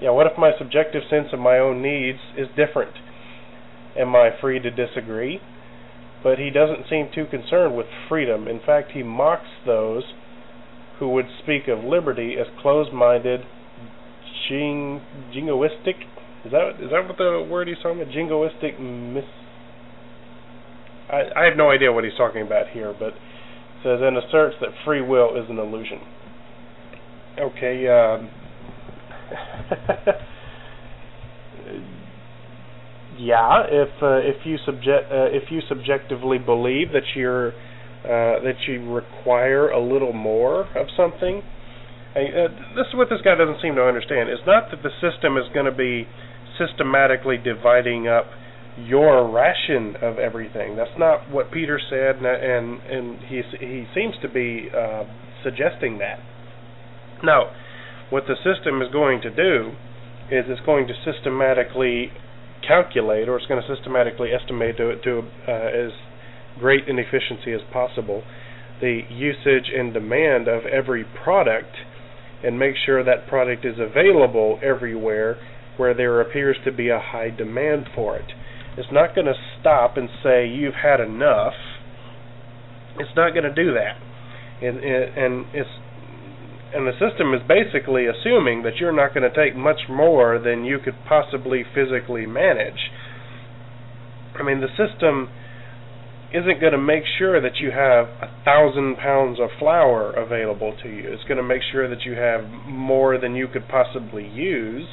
yeah, 0.00 0.10
what 0.10 0.26
if 0.26 0.38
my 0.38 0.52
subjective 0.58 1.02
sense 1.10 1.28
of 1.32 1.38
my 1.38 1.58
own 1.58 1.82
needs 1.82 2.18
is 2.36 2.48
different? 2.56 2.94
Am 3.98 4.16
I 4.16 4.30
free 4.40 4.58
to 4.60 4.70
disagree? 4.70 5.40
But 6.22 6.38
he 6.38 6.50
doesn't 6.50 6.88
seem 6.88 7.08
too 7.14 7.26
concerned 7.26 7.76
with 7.76 7.86
freedom. 8.08 8.46
In 8.48 8.60
fact, 8.64 8.92
he 8.92 9.02
mocks 9.02 9.48
those 9.66 10.04
who 10.98 11.08
would 11.10 11.26
speak 11.42 11.68
of 11.68 11.82
liberty 11.82 12.36
as 12.38 12.46
closed-minded, 12.60 13.40
jing, 14.48 15.00
jingoistic. 15.34 16.04
Is 16.44 16.52
that 16.52 16.72
is 16.80 16.90
that 16.90 17.06
what 17.06 17.16
the 17.18 17.46
word 17.50 17.68
he's 17.68 17.78
talking 17.82 18.00
about? 18.00 18.14
Jingoistic 18.14 18.78
mis. 18.80 19.24
I 21.10 21.22
I 21.36 21.44
have 21.44 21.56
no 21.56 21.70
idea 21.70 21.92
what 21.92 22.04
he's 22.04 22.16
talking 22.16 22.42
about 22.42 22.68
here, 22.72 22.94
but 22.98 23.12
says 23.82 24.00
and 24.02 24.16
asserts 24.16 24.56
that 24.60 24.70
free 24.84 25.00
will 25.02 25.36
is 25.36 25.48
an 25.48 25.58
illusion. 25.58 26.00
Okay. 27.38 27.88
Uh, 27.88 28.39
yeah, 33.18 33.64
if 33.68 33.88
uh, 34.02 34.18
if 34.18 34.44
you 34.44 34.56
subject 34.64 35.10
uh, 35.10 35.26
if 35.30 35.50
you 35.50 35.60
subjectively 35.68 36.38
believe 36.38 36.92
that 36.92 37.02
you're 37.14 37.48
uh, 37.48 38.40
that 38.42 38.56
you 38.66 38.92
require 38.92 39.70
a 39.70 39.80
little 39.80 40.12
more 40.12 40.62
of 40.76 40.86
something, 40.96 41.42
uh, 42.16 42.48
this 42.74 42.86
is 42.88 42.94
what 42.94 43.08
this 43.10 43.20
guy 43.24 43.34
doesn't 43.34 43.60
seem 43.62 43.74
to 43.76 43.82
understand. 43.82 44.28
It's 44.28 44.42
not 44.46 44.70
that 44.70 44.82
the 44.82 44.90
system 45.00 45.36
is 45.36 45.44
going 45.54 45.66
to 45.66 45.76
be 45.76 46.06
systematically 46.58 47.36
dividing 47.36 48.08
up 48.08 48.26
your 48.78 49.30
ration 49.30 49.96
of 50.02 50.18
everything. 50.18 50.76
That's 50.76 50.98
not 50.98 51.30
what 51.30 51.52
Peter 51.52 51.80
said, 51.90 52.16
and 52.16 52.26
and, 52.26 52.80
and 52.90 53.18
he 53.28 53.42
he 53.58 53.86
seems 53.94 54.14
to 54.22 54.28
be 54.28 54.68
uh, 54.74 55.04
suggesting 55.44 55.98
that. 55.98 56.18
Now, 57.22 57.50
what 58.10 58.24
the 58.26 58.36
system 58.36 58.82
is 58.82 58.92
going 58.92 59.20
to 59.22 59.30
do 59.30 59.72
is 60.30 60.44
it's 60.46 60.64
going 60.66 60.86
to 60.86 60.94
systematically 61.04 62.12
calculate, 62.66 63.28
or 63.28 63.36
it's 63.36 63.46
going 63.46 63.60
to 63.60 63.74
systematically 63.74 64.30
estimate 64.32 64.76
to 64.76 65.00
to 65.02 65.22
uh, 65.48 65.86
as 65.86 65.92
great 66.58 66.88
an 66.88 66.98
efficiency 66.98 67.52
as 67.52 67.60
possible 67.72 68.22
the 68.80 69.02
usage 69.10 69.70
and 69.76 69.92
demand 69.92 70.48
of 70.48 70.64
every 70.64 71.04
product, 71.22 71.76
and 72.42 72.58
make 72.58 72.74
sure 72.86 73.04
that 73.04 73.28
product 73.28 73.64
is 73.64 73.76
available 73.78 74.58
everywhere 74.62 75.36
where 75.76 75.94
there 75.94 76.20
appears 76.20 76.56
to 76.64 76.72
be 76.72 76.88
a 76.88 76.98
high 76.98 77.30
demand 77.30 77.86
for 77.94 78.16
it. 78.16 78.32
It's 78.76 78.88
not 78.92 79.14
going 79.14 79.26
to 79.26 79.34
stop 79.60 79.96
and 79.96 80.08
say 80.22 80.46
you've 80.46 80.74
had 80.82 81.00
enough. 81.00 81.52
It's 82.98 83.10
not 83.16 83.32
going 83.32 83.44
to 83.44 83.54
do 83.54 83.74
that, 83.74 83.96
and, 84.62 84.78
and 84.78 85.46
it's 85.54 85.70
and 86.74 86.86
the 86.86 86.92
system 86.92 87.34
is 87.34 87.40
basically 87.46 88.06
assuming 88.06 88.62
that 88.62 88.76
you're 88.76 88.94
not 88.94 89.14
going 89.14 89.28
to 89.28 89.34
take 89.34 89.56
much 89.56 89.88
more 89.88 90.38
than 90.38 90.64
you 90.64 90.78
could 90.78 90.94
possibly 91.08 91.64
physically 91.74 92.26
manage. 92.26 92.90
I 94.38 94.42
mean, 94.42 94.60
the 94.60 94.70
system 94.78 95.28
isn't 96.32 96.60
going 96.60 96.72
to 96.72 96.78
make 96.78 97.02
sure 97.18 97.40
that 97.40 97.56
you 97.60 97.70
have 97.72 98.06
a 98.22 98.30
thousand 98.44 98.96
pounds 98.96 99.40
of 99.40 99.48
flour 99.58 100.12
available 100.12 100.76
to 100.82 100.88
you. 100.88 101.12
It's 101.12 101.24
going 101.24 101.38
to 101.38 101.42
make 101.42 101.62
sure 101.72 101.88
that 101.88 102.04
you 102.04 102.12
have 102.14 102.44
more 102.66 103.18
than 103.18 103.34
you 103.34 103.48
could 103.48 103.66
possibly 103.68 104.26
use. 104.28 104.88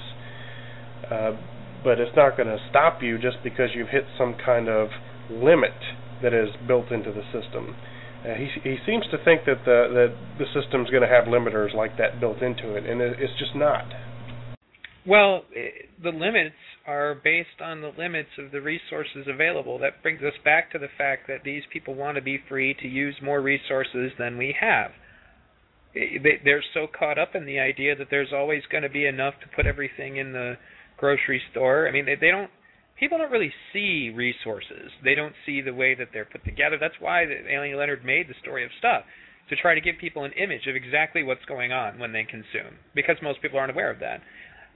Uh, 1.11 1.37
but 1.83 1.99
it's 1.99 2.15
not 2.15 2.35
going 2.35 2.49
to 2.49 2.57
stop 2.69 3.03
you 3.03 3.17
just 3.19 3.37
because 3.43 3.69
you've 3.75 3.89
hit 3.89 4.03
some 4.17 4.35
kind 4.43 4.67
of 4.67 4.89
limit 5.29 5.77
that 6.23 6.33
is 6.33 6.49
built 6.67 6.91
into 6.91 7.11
the 7.11 7.21
system. 7.31 7.75
Uh, 8.25 8.33
he 8.33 8.47
he 8.63 8.77
seems 8.85 9.05
to 9.11 9.17
think 9.23 9.45
that 9.45 9.63
the 9.65 9.87
that 9.93 10.15
the 10.39 10.45
system's 10.53 10.89
going 10.89 11.03
to 11.03 11.07
have 11.07 11.25
limiters 11.25 11.73
like 11.73 11.97
that 11.97 12.19
built 12.19 12.41
into 12.41 12.75
it, 12.75 12.85
and 12.85 13.01
it, 13.01 13.17
it's 13.19 13.37
just 13.39 13.55
not. 13.55 13.85
Well, 15.05 15.43
it, 15.51 15.89
the 16.03 16.09
limits 16.09 16.55
are 16.85 17.15
based 17.23 17.61
on 17.63 17.81
the 17.81 17.91
limits 17.97 18.29
of 18.37 18.51
the 18.51 18.61
resources 18.61 19.27
available. 19.27 19.79
That 19.79 20.01
brings 20.01 20.21
us 20.21 20.33
back 20.43 20.71
to 20.71 20.79
the 20.79 20.87
fact 20.97 21.27
that 21.27 21.43
these 21.43 21.63
people 21.71 21.95
want 21.95 22.15
to 22.15 22.21
be 22.21 22.39
free 22.49 22.75
to 22.81 22.87
use 22.87 23.15
more 23.21 23.41
resources 23.41 24.11
than 24.19 24.37
we 24.37 24.55
have. 24.59 24.91
They, 25.93 26.39
they're 26.43 26.63
so 26.73 26.87
caught 26.87 27.17
up 27.17 27.35
in 27.35 27.45
the 27.45 27.59
idea 27.59 27.95
that 27.95 28.07
there's 28.11 28.33
always 28.33 28.63
going 28.71 28.83
to 28.83 28.89
be 28.89 29.05
enough 29.05 29.35
to 29.41 29.55
put 29.55 29.65
everything 29.65 30.17
in 30.17 30.33
the 30.33 30.55
grocery 30.97 31.41
store. 31.51 31.87
I 31.87 31.91
mean, 31.91 32.05
they 32.05 32.29
don't. 32.29 32.51
People 32.99 33.19
don't 33.19 33.31
really 33.31 33.53
see 33.73 34.11
resources. 34.13 34.89
They 35.03 35.13
don't 35.13 35.35
see 35.45 35.61
the 35.61 35.73
way 35.73 35.93
that 35.95 36.09
they're 36.13 36.25
put 36.25 36.43
together. 36.43 36.77
That's 36.79 36.99
why 36.99 37.23
Annie 37.23 37.75
Leonard 37.75 38.03
made 38.03 38.27
the 38.27 38.33
story 38.41 38.65
of 38.65 38.71
stuff 38.79 39.03
to 39.49 39.55
try 39.55 39.75
to 39.75 39.81
give 39.81 39.95
people 39.99 40.25
an 40.25 40.31
image 40.33 40.67
of 40.67 40.75
exactly 40.75 41.23
what's 41.23 41.45
going 41.45 41.71
on 41.71 41.99
when 41.99 42.11
they 42.11 42.23
consume, 42.23 42.81
because 42.95 43.15
most 43.21 43.41
people 43.41 43.59
aren't 43.59 43.71
aware 43.71 43.91
of 43.91 43.99
that. 43.99 44.21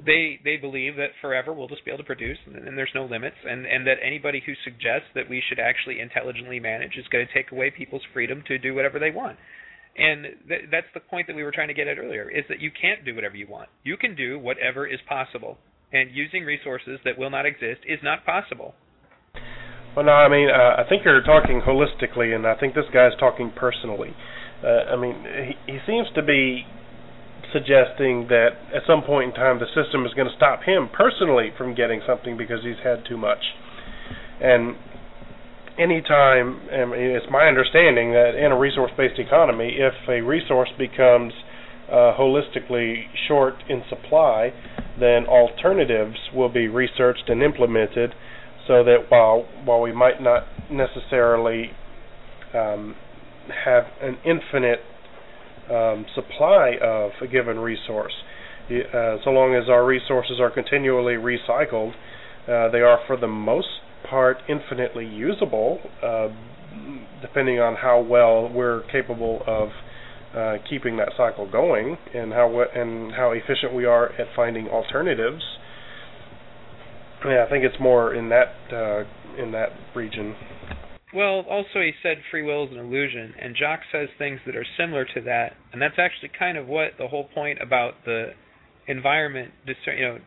They 0.03 0.39
they 0.43 0.57
believe 0.57 0.95
that 0.95 1.17
forever 1.21 1.53
we'll 1.53 1.67
just 1.67 1.83
be 1.83 1.91
able 1.91 1.99
to 1.99 2.07
produce, 2.07 2.37
and, 2.45 2.67
and 2.67 2.77
there's 2.77 2.93
no 2.95 3.05
limits, 3.05 3.35
and 3.43 3.65
and 3.65 3.85
that 3.85 3.97
anybody 4.03 4.41
who 4.45 4.53
suggests 4.63 5.09
that 5.13 5.29
we 5.29 5.43
should 5.47 5.59
actually 5.59 5.99
intelligently 5.99 6.59
manage 6.59 6.97
is 6.97 7.05
going 7.11 7.25
to 7.27 7.33
take 7.33 7.51
away 7.51 7.69
people's 7.69 8.01
freedom 8.13 8.43
to 8.47 8.57
do 8.57 8.73
whatever 8.73 8.97
they 8.97 9.11
want. 9.11 9.37
And 9.97 10.25
th- 10.47 10.71
that's 10.71 10.87
the 10.93 11.01
point 11.01 11.27
that 11.27 11.35
we 11.35 11.43
were 11.43 11.51
trying 11.51 11.67
to 11.67 11.73
get 11.73 11.87
at 11.87 11.99
earlier: 11.99 12.29
is 12.29 12.45
that 12.49 12.61
you 12.61 12.71
can't 12.71 13.03
do 13.03 13.13
whatever 13.13 13.35
you 13.35 13.47
want. 13.47 13.69
You 13.83 13.97
can 13.97 14.15
do 14.15 14.39
whatever 14.39 14.87
is 14.87 14.99
possible 15.07 15.57
and 15.93 16.09
using 16.11 16.43
resources 16.43 16.99
that 17.05 17.17
will 17.17 17.29
not 17.29 17.45
exist 17.45 17.81
is 17.87 17.99
not 18.03 18.25
possible. 18.25 18.73
Well, 19.95 20.05
no, 20.05 20.13
I 20.13 20.29
mean, 20.29 20.49
uh, 20.49 20.81
I 20.81 20.87
think 20.87 21.03
you're 21.03 21.21
talking 21.21 21.61
holistically, 21.61 22.33
and 22.33 22.47
I 22.47 22.55
think 22.55 22.75
this 22.75 22.85
guy's 22.93 23.11
talking 23.19 23.51
personally. 23.55 24.15
Uh, 24.63 24.93
I 24.93 24.95
mean, 24.95 25.15
he, 25.25 25.73
he 25.73 25.79
seems 25.85 26.07
to 26.15 26.23
be 26.23 26.63
suggesting 27.51 28.27
that 28.29 28.55
at 28.73 28.83
some 28.87 29.03
point 29.03 29.29
in 29.29 29.35
time 29.35 29.59
the 29.59 29.67
system 29.75 30.05
is 30.05 30.13
going 30.13 30.27
to 30.27 30.35
stop 30.37 30.63
him 30.63 30.87
personally 30.93 31.51
from 31.57 31.75
getting 31.75 32.01
something 32.07 32.37
because 32.37 32.63
he's 32.63 32.79
had 32.83 33.03
too 33.03 33.17
much. 33.17 33.43
And 34.39 34.75
anytime, 35.77 36.61
I 36.71 36.85
mean, 36.85 37.11
it's 37.11 37.27
my 37.29 37.45
understanding 37.47 38.11
that 38.11 38.39
in 38.39 38.51
a 38.51 38.57
resource-based 38.57 39.19
economy, 39.19 39.75
if 39.77 39.93
a 40.07 40.21
resource 40.21 40.69
becomes 40.77 41.33
uh, 41.91 42.15
holistically 42.15 43.03
short 43.27 43.55
in 43.67 43.83
supply, 43.89 44.53
then 44.99 45.25
alternatives 45.25 46.17
will 46.33 46.49
be 46.49 46.67
researched 46.67 47.29
and 47.29 47.41
implemented 47.41 48.13
so 48.67 48.83
that 48.83 49.05
while 49.09 49.45
while 49.65 49.81
we 49.81 49.91
might 49.91 50.21
not 50.21 50.43
necessarily 50.69 51.71
um, 52.53 52.95
have 53.65 53.85
an 54.01 54.17
infinite 54.25 54.79
um, 55.69 56.05
supply 56.13 56.73
of 56.81 57.11
a 57.21 57.27
given 57.27 57.57
resource, 57.57 58.13
uh, 58.69 59.17
so 59.23 59.31
long 59.31 59.55
as 59.55 59.69
our 59.69 59.85
resources 59.85 60.39
are 60.39 60.51
continually 60.51 61.15
recycled, 61.15 61.93
uh, 62.47 62.69
they 62.71 62.81
are 62.81 62.99
for 63.07 63.17
the 63.17 63.27
most 63.27 63.67
part 64.09 64.37
infinitely 64.47 65.05
usable, 65.05 65.79
uh, 66.03 66.27
depending 67.21 67.59
on 67.59 67.75
how 67.75 67.99
well 67.99 68.49
we're 68.49 68.81
capable 68.91 69.41
of 69.47 69.69
uh, 70.35 70.55
keeping 70.69 70.97
that 70.97 71.09
cycle 71.17 71.49
going 71.49 71.97
and 72.13 72.31
how 72.31 72.49
what 72.49 72.75
and 72.75 73.11
how 73.11 73.31
efficient 73.31 73.73
we 73.73 73.85
are 73.85 74.11
at 74.13 74.27
finding 74.35 74.67
alternatives. 74.69 75.41
Yeah, 77.25 77.45
I 77.45 77.49
think 77.49 77.63
it's 77.63 77.79
more 77.79 78.13
in 78.13 78.29
that 78.29 78.53
uh, 78.71 79.41
in 79.41 79.51
that 79.51 79.69
region. 79.95 80.35
Well, 81.13 81.43
also 81.49 81.81
he 81.81 81.91
said 82.01 82.17
free 82.31 82.43
will 82.43 82.65
is 82.65 82.71
an 82.71 82.77
illusion, 82.77 83.33
and 83.39 83.55
Jacques 83.57 83.83
says 83.91 84.07
things 84.17 84.39
that 84.45 84.55
are 84.55 84.65
similar 84.77 85.05
to 85.13 85.21
that, 85.21 85.53
and 85.73 85.81
that's 85.81 85.99
actually 85.99 86.31
kind 86.37 86.57
of 86.57 86.67
what 86.67 86.91
the 86.97 87.07
whole 87.07 87.25
point 87.25 87.59
about 87.61 87.95
the 88.05 88.31
environment, 88.87 89.51
you 89.65 90.01
know, 90.01 90.17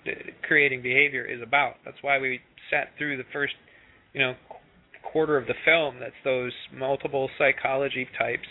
creating 0.46 0.82
behavior 0.82 1.24
is 1.24 1.40
about. 1.42 1.76
That's 1.84 1.96
why 2.02 2.18
we 2.18 2.40
sat 2.70 2.88
through 2.98 3.16
the 3.16 3.24
first, 3.32 3.54
you 4.12 4.20
know, 4.20 4.34
quarter 5.10 5.38
of 5.38 5.46
the 5.46 5.54
film. 5.64 5.96
That's 6.00 6.12
those 6.22 6.52
multiple 6.72 7.30
psychology 7.38 8.06
types 8.18 8.46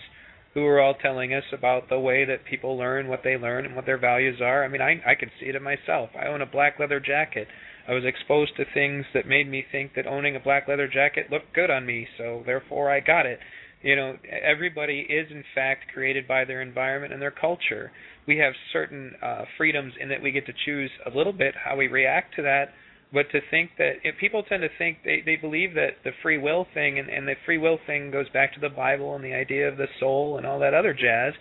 who 0.53 0.65
are 0.65 0.79
all 0.79 0.93
telling 0.93 1.33
us 1.33 1.43
about 1.51 1.89
the 1.89 1.99
way 1.99 2.25
that 2.25 2.45
people 2.45 2.77
learn 2.77 3.07
what 3.07 3.21
they 3.23 3.37
learn 3.37 3.65
and 3.65 3.75
what 3.75 3.85
their 3.85 3.97
values 3.97 4.39
are. 4.41 4.63
I 4.63 4.67
mean, 4.67 4.81
I 4.81 5.01
I 5.05 5.15
can 5.15 5.31
see 5.39 5.47
it 5.47 5.55
in 5.55 5.63
myself. 5.63 6.09
I 6.19 6.27
own 6.27 6.41
a 6.41 6.45
black 6.45 6.79
leather 6.79 6.99
jacket. 6.99 7.47
I 7.87 7.93
was 7.93 8.05
exposed 8.05 8.55
to 8.57 8.65
things 8.73 9.05
that 9.13 9.27
made 9.27 9.49
me 9.49 9.65
think 9.69 9.91
that 9.95 10.07
owning 10.07 10.35
a 10.35 10.39
black 10.39 10.67
leather 10.67 10.87
jacket 10.87 11.31
looked 11.31 11.53
good 11.53 11.69
on 11.69 11.85
me, 11.85 12.07
so 12.17 12.43
therefore 12.45 12.89
I 12.89 12.99
got 12.99 13.25
it. 13.25 13.39
You 13.81 13.97
know, 13.97 14.15
everybody 14.31 15.05
is 15.09 15.29
in 15.29 15.43
fact 15.53 15.91
created 15.93 16.25
by 16.27 16.45
their 16.45 16.61
environment 16.61 17.11
and 17.11 17.21
their 17.21 17.31
culture. 17.31 17.91
We 18.25 18.37
have 18.37 18.53
certain 18.71 19.11
uh, 19.21 19.43
freedoms 19.57 19.93
in 19.99 20.07
that 20.09 20.21
we 20.21 20.31
get 20.31 20.45
to 20.45 20.53
choose 20.65 20.89
a 21.05 21.15
little 21.15 21.33
bit 21.33 21.53
how 21.61 21.75
we 21.75 21.87
react 21.87 22.35
to 22.35 22.43
that 22.43 22.69
but 23.13 23.29
to 23.31 23.39
think 23.51 23.71
that 23.77 23.93
people 24.19 24.43
tend 24.43 24.63
to 24.63 24.69
think 24.77 24.97
they 25.05 25.21
they 25.23 25.35
believe 25.35 25.75
that 25.75 26.01
the 26.03 26.11
free 26.21 26.37
will 26.37 26.65
thing 26.73 26.97
and, 26.97 27.09
and 27.09 27.27
the 27.27 27.35
free 27.45 27.57
will 27.57 27.77
thing 27.85 28.11
goes 28.11 28.27
back 28.29 28.53
to 28.55 28.59
the 28.59 28.69
Bible 28.69 29.15
and 29.15 29.23
the 29.23 29.33
idea 29.33 29.67
of 29.67 29.77
the 29.77 29.87
soul 29.99 30.37
and 30.37 30.45
all 30.45 30.59
that 30.59 30.73
other 30.73 30.93
jazz. 30.93 31.33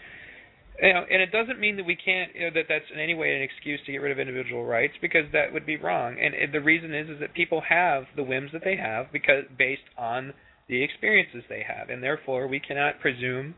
You 0.80 0.92
know, 0.92 1.04
and 1.10 1.22
it 1.22 1.30
doesn't 1.32 1.60
mean 1.60 1.76
that 1.76 1.84
we 1.84 1.96
can't 1.96 2.34
you 2.34 2.42
know, 2.42 2.50
that 2.54 2.64
that's 2.68 2.84
in 2.92 3.00
any 3.00 3.14
way 3.14 3.34
an 3.34 3.42
excuse 3.42 3.80
to 3.86 3.92
get 3.92 3.98
rid 3.98 4.12
of 4.12 4.18
individual 4.18 4.64
rights 4.64 4.94
because 5.00 5.24
that 5.32 5.52
would 5.52 5.64
be 5.64 5.76
wrong. 5.76 6.16
And 6.20 6.34
it, 6.34 6.52
the 6.52 6.60
reason 6.60 6.94
is 6.94 7.08
is 7.08 7.20
that 7.20 7.34
people 7.34 7.62
have 7.68 8.04
the 8.16 8.22
whims 8.22 8.50
that 8.52 8.62
they 8.64 8.76
have 8.76 9.06
because 9.12 9.44
based 9.56 9.88
on 9.96 10.34
the 10.68 10.82
experiences 10.82 11.42
they 11.48 11.64
have, 11.66 11.88
and 11.88 12.02
therefore 12.02 12.46
we 12.48 12.60
cannot 12.60 13.00
presume 13.00 13.54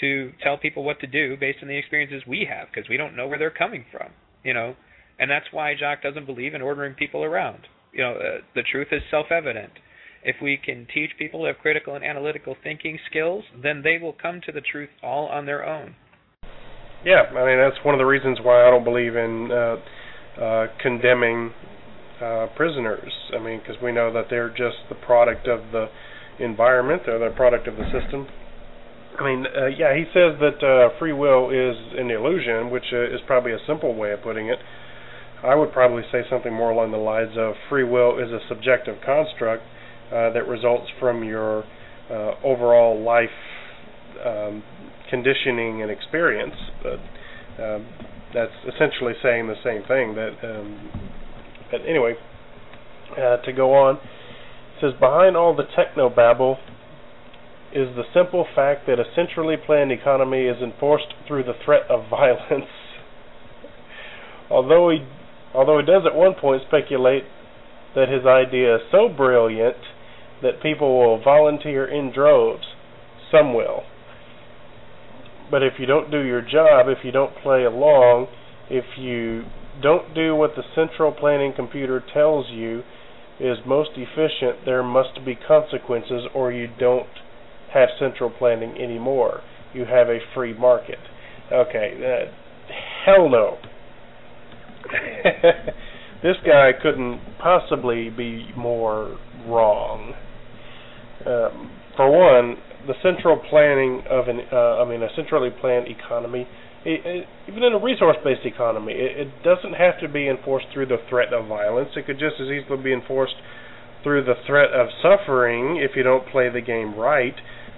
to 0.00 0.32
tell 0.42 0.58
people 0.58 0.84
what 0.84 1.00
to 1.00 1.06
do 1.06 1.36
based 1.36 1.58
on 1.62 1.68
the 1.68 1.76
experiences 1.76 2.22
we 2.26 2.46
have 2.48 2.68
because 2.72 2.88
we 2.88 2.96
don't 2.96 3.16
know 3.16 3.26
where 3.26 3.38
they're 3.38 3.50
coming 3.50 3.84
from. 3.90 4.10
You 4.44 4.54
know, 4.54 4.76
and 5.18 5.30
that's 5.30 5.46
why 5.50 5.74
Jacques 5.78 6.02
doesn't 6.02 6.26
believe 6.26 6.54
in 6.54 6.62
ordering 6.62 6.94
people 6.94 7.24
around. 7.24 7.66
You 7.92 8.02
know, 8.02 8.12
uh, 8.12 8.40
the 8.54 8.62
truth 8.62 8.88
is 8.92 9.02
self-evident. 9.10 9.72
If 10.22 10.36
we 10.42 10.58
can 10.62 10.86
teach 10.92 11.10
people 11.18 11.40
to 11.40 11.46
have 11.46 11.58
critical 11.58 11.94
and 11.94 12.04
analytical 12.04 12.56
thinking 12.62 12.98
skills, 13.08 13.44
then 13.62 13.82
they 13.82 13.98
will 13.98 14.12
come 14.12 14.40
to 14.46 14.52
the 14.52 14.60
truth 14.60 14.90
all 15.02 15.26
on 15.26 15.46
their 15.46 15.64
own. 15.64 15.94
Yeah, 17.04 17.22
I 17.30 17.46
mean 17.46 17.58
that's 17.58 17.84
one 17.84 17.94
of 17.94 17.98
the 17.98 18.06
reasons 18.06 18.38
why 18.42 18.66
I 18.66 18.70
don't 18.70 18.82
believe 18.82 19.14
in 19.14 19.50
uh, 19.52 19.76
uh, 20.42 20.66
condemning 20.82 21.52
uh, 22.20 22.46
prisoners. 22.56 23.12
I 23.34 23.38
mean, 23.38 23.60
because 23.60 23.80
we 23.82 23.92
know 23.92 24.12
that 24.12 24.24
they're 24.28 24.50
just 24.50 24.76
the 24.88 24.96
product 25.06 25.46
of 25.46 25.60
the 25.70 25.86
environment, 26.40 27.02
they're 27.06 27.18
the 27.18 27.34
product 27.36 27.68
of 27.68 27.76
the 27.76 27.84
system. 27.92 28.26
I 29.18 29.24
mean, 29.24 29.46
uh, 29.46 29.66
yeah, 29.66 29.94
he 29.94 30.04
says 30.12 30.36
that 30.40 30.60
uh, 30.60 30.98
free 30.98 31.12
will 31.12 31.48
is 31.48 31.76
an 31.96 32.10
illusion, 32.10 32.70
which 32.70 32.84
uh, 32.92 33.14
is 33.14 33.20
probably 33.26 33.52
a 33.52 33.58
simple 33.66 33.94
way 33.94 34.12
of 34.12 34.22
putting 34.22 34.48
it. 34.48 34.58
I 35.46 35.54
would 35.54 35.72
probably 35.72 36.02
say 36.10 36.22
something 36.28 36.52
more 36.52 36.70
along 36.70 36.90
the 36.90 36.98
lines 36.98 37.36
of 37.38 37.54
free 37.68 37.84
will 37.84 38.18
is 38.18 38.30
a 38.32 38.40
subjective 38.48 38.96
construct 39.04 39.62
uh, 40.10 40.30
that 40.30 40.48
results 40.48 40.86
from 40.98 41.22
your 41.22 41.64
uh, 42.10 42.32
overall 42.42 43.00
life 43.00 43.30
um, 44.24 44.62
conditioning 45.08 45.82
and 45.82 45.90
experience. 45.90 46.54
But 46.82 47.62
um, 47.62 47.86
that's 48.34 48.52
essentially 48.66 49.12
saying 49.22 49.46
the 49.46 49.54
same 49.62 49.82
thing. 49.86 50.14
That, 50.16 50.34
um, 50.42 50.90
but 51.70 51.80
anyway, 51.88 52.14
uh, 53.12 53.36
to 53.38 53.52
go 53.52 53.72
on, 53.72 53.96
it 53.96 54.80
says 54.80 54.92
behind 54.98 55.36
all 55.36 55.54
the 55.54 55.64
techno 55.76 56.08
babble 56.08 56.58
is 57.72 57.94
the 57.94 58.04
simple 58.14 58.46
fact 58.54 58.86
that 58.86 58.98
a 58.98 59.04
centrally 59.14 59.56
planned 59.56 59.92
economy 59.92 60.46
is 60.46 60.60
enforced 60.62 61.14
through 61.28 61.44
the 61.44 61.54
threat 61.64 61.82
of 61.88 62.04
violence. 62.10 62.70
although 64.50 64.90
he 64.90 64.98
although 65.56 65.78
he 65.78 65.86
does 65.86 66.02
at 66.06 66.14
one 66.14 66.34
point 66.34 66.62
speculate 66.68 67.24
that 67.94 68.08
his 68.08 68.26
idea 68.26 68.76
is 68.76 68.82
so 68.92 69.08
brilliant 69.08 69.76
that 70.42 70.62
people 70.62 70.98
will 70.98 71.22
volunteer 71.22 71.86
in 71.86 72.12
droves, 72.12 72.64
some 73.32 73.54
will. 73.54 73.82
But 75.50 75.62
if 75.62 75.74
you 75.78 75.86
don't 75.86 76.10
do 76.10 76.20
your 76.20 76.42
job, 76.42 76.88
if 76.88 76.98
you 77.04 77.10
don't 77.10 77.32
play 77.42 77.64
along, 77.64 78.26
if 78.68 78.84
you 78.98 79.44
don't 79.82 80.14
do 80.14 80.34
what 80.34 80.50
the 80.56 80.62
central 80.74 81.12
planning 81.12 81.52
computer 81.54 82.02
tells 82.12 82.46
you 82.50 82.82
is 83.38 83.58
most 83.66 83.90
efficient, 83.96 84.64
there 84.64 84.82
must 84.82 85.24
be 85.24 85.36
consequences 85.36 86.22
or 86.34 86.52
you 86.52 86.68
don't 86.78 87.08
have 87.72 87.88
central 87.98 88.30
planning 88.30 88.76
anymore. 88.78 89.40
You 89.72 89.84
have 89.84 90.08
a 90.08 90.18
free 90.34 90.56
market. 90.58 90.98
Okay, 91.52 91.92
uh, 92.02 92.32
hell 93.04 93.28
no. 93.28 93.58
this 96.22 96.36
guy 96.44 96.70
couldn't 96.82 97.20
possibly 97.38 98.10
be 98.10 98.48
more 98.56 99.18
wrong. 99.46 100.14
Um, 101.26 101.70
for 101.96 102.10
one, 102.10 102.56
the 102.86 102.94
central 103.02 103.40
planning 103.50 104.02
of 104.08 104.28
an, 104.28 104.40
uh, 104.52 104.82
I 104.82 104.88
mean, 104.88 105.02
a 105.02 105.08
centrally 105.16 105.50
planned 105.50 105.88
economy, 105.88 106.46
it, 106.84 107.00
it, 107.04 107.26
even 107.48 107.64
in 107.64 107.72
a 107.72 107.82
resource-based 107.82 108.46
economy, 108.46 108.92
it, 108.92 109.26
it 109.26 109.42
doesn't 109.42 109.74
have 109.74 109.98
to 110.00 110.08
be 110.08 110.28
enforced 110.28 110.66
through 110.72 110.86
the 110.86 110.98
threat 111.08 111.32
of 111.32 111.48
violence. 111.48 111.90
It 111.96 112.06
could 112.06 112.18
just 112.18 112.36
as 112.40 112.46
easily 112.46 112.82
be 112.82 112.92
enforced 112.92 113.34
through 114.02 114.24
the 114.24 114.34
threat 114.46 114.70
of 114.70 114.86
suffering 115.02 115.78
if 115.82 115.96
you 115.96 116.04
don't 116.04 116.28
play 116.28 116.48
the 116.48 116.60
game 116.60 116.94
right. 116.94 117.34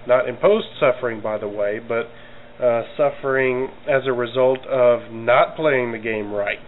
Not 0.06 0.28
imposed 0.28 0.66
suffering, 0.78 1.22
by 1.22 1.38
the 1.38 1.48
way, 1.48 1.80
but 1.80 2.10
uh, 2.62 2.82
suffering 2.96 3.68
as 3.88 4.02
a 4.06 4.12
result 4.12 4.66
of 4.66 5.12
not 5.12 5.56
playing 5.56 5.92
the 5.92 5.98
game 5.98 6.32
right. 6.32 6.58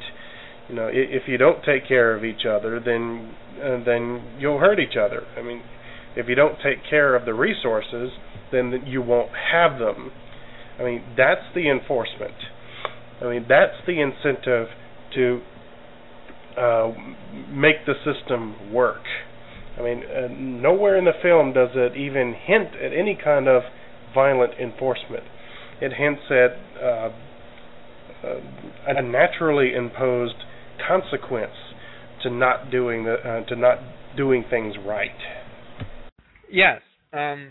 You 0.71 0.77
know, 0.77 0.89
if 0.93 1.25
you 1.27 1.37
don't 1.37 1.64
take 1.64 1.89
care 1.89 2.16
of 2.16 2.25
each 2.25 2.47
other, 2.49 2.79
then 2.79 3.35
uh, 3.61 3.83
then 3.85 4.37
you'll 4.39 4.61
hurt 4.61 4.79
each 4.79 4.97
other. 4.97 5.23
I 5.37 5.43
mean, 5.43 5.62
if 6.14 6.29
you 6.29 6.37
don't 6.37 6.59
take 6.62 6.89
care 6.89 7.16
of 7.16 7.25
the 7.25 7.35
resources, 7.35 8.11
then 8.53 8.85
you 8.87 9.03
won't 9.03 9.33
have 9.53 9.81
them. 9.81 10.12
I 10.79 10.85
mean, 10.85 11.03
that's 11.16 11.43
the 11.57 11.68
enforcement. 11.68 12.35
I 13.21 13.25
mean, 13.25 13.47
that's 13.49 13.85
the 13.85 14.01
incentive 14.01 14.68
to 15.16 15.41
uh, 16.57 16.93
make 17.51 17.85
the 17.85 17.95
system 18.05 18.73
work. 18.73 19.03
I 19.77 19.83
mean, 19.83 20.05
uh, 20.05 20.29
nowhere 20.31 20.97
in 20.97 21.05
the 21.05 21.18
film 21.21 21.53
does 21.53 21.71
it 21.75 21.97
even 21.97 22.35
hint 22.47 22.77
at 22.77 22.93
any 22.97 23.18
kind 23.23 23.49
of 23.49 23.62
violent 24.14 24.53
enforcement. 24.61 25.25
It 25.81 25.95
hints 25.95 26.23
at 26.31 26.81
uh, 26.81 27.11
uh, 28.23 28.41
a 28.87 29.03
naturally 29.03 29.75
imposed 29.75 30.37
consequence 30.87 31.53
to 32.22 32.31
not 32.31 32.70
doing 32.70 33.05
the 33.05 33.14
uh, 33.14 33.47
to 33.47 33.57
not 33.57 33.78
doing 34.16 34.45
things 34.51 34.74
right. 34.87 35.11
Yes, 36.51 36.81
um, 37.12 37.51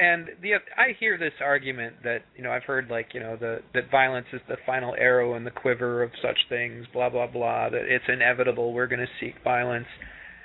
and 0.00 0.28
the 0.42 0.54
I 0.76 0.94
hear 1.00 1.18
this 1.18 1.32
argument 1.42 1.96
that 2.04 2.18
you 2.36 2.42
know 2.42 2.50
I've 2.50 2.64
heard 2.64 2.88
like 2.88 3.08
you 3.14 3.20
know 3.20 3.36
the 3.36 3.58
that 3.74 3.90
violence 3.90 4.26
is 4.32 4.40
the 4.48 4.56
final 4.64 4.94
arrow 4.98 5.34
in 5.36 5.44
the 5.44 5.50
quiver 5.50 6.02
of 6.02 6.10
such 6.22 6.38
things, 6.48 6.86
blah 6.92 7.10
blah 7.10 7.26
blah. 7.26 7.70
That 7.70 7.82
it's 7.88 8.04
inevitable. 8.08 8.72
We're 8.72 8.86
going 8.86 9.00
to 9.00 9.06
seek 9.20 9.34
violence 9.42 9.86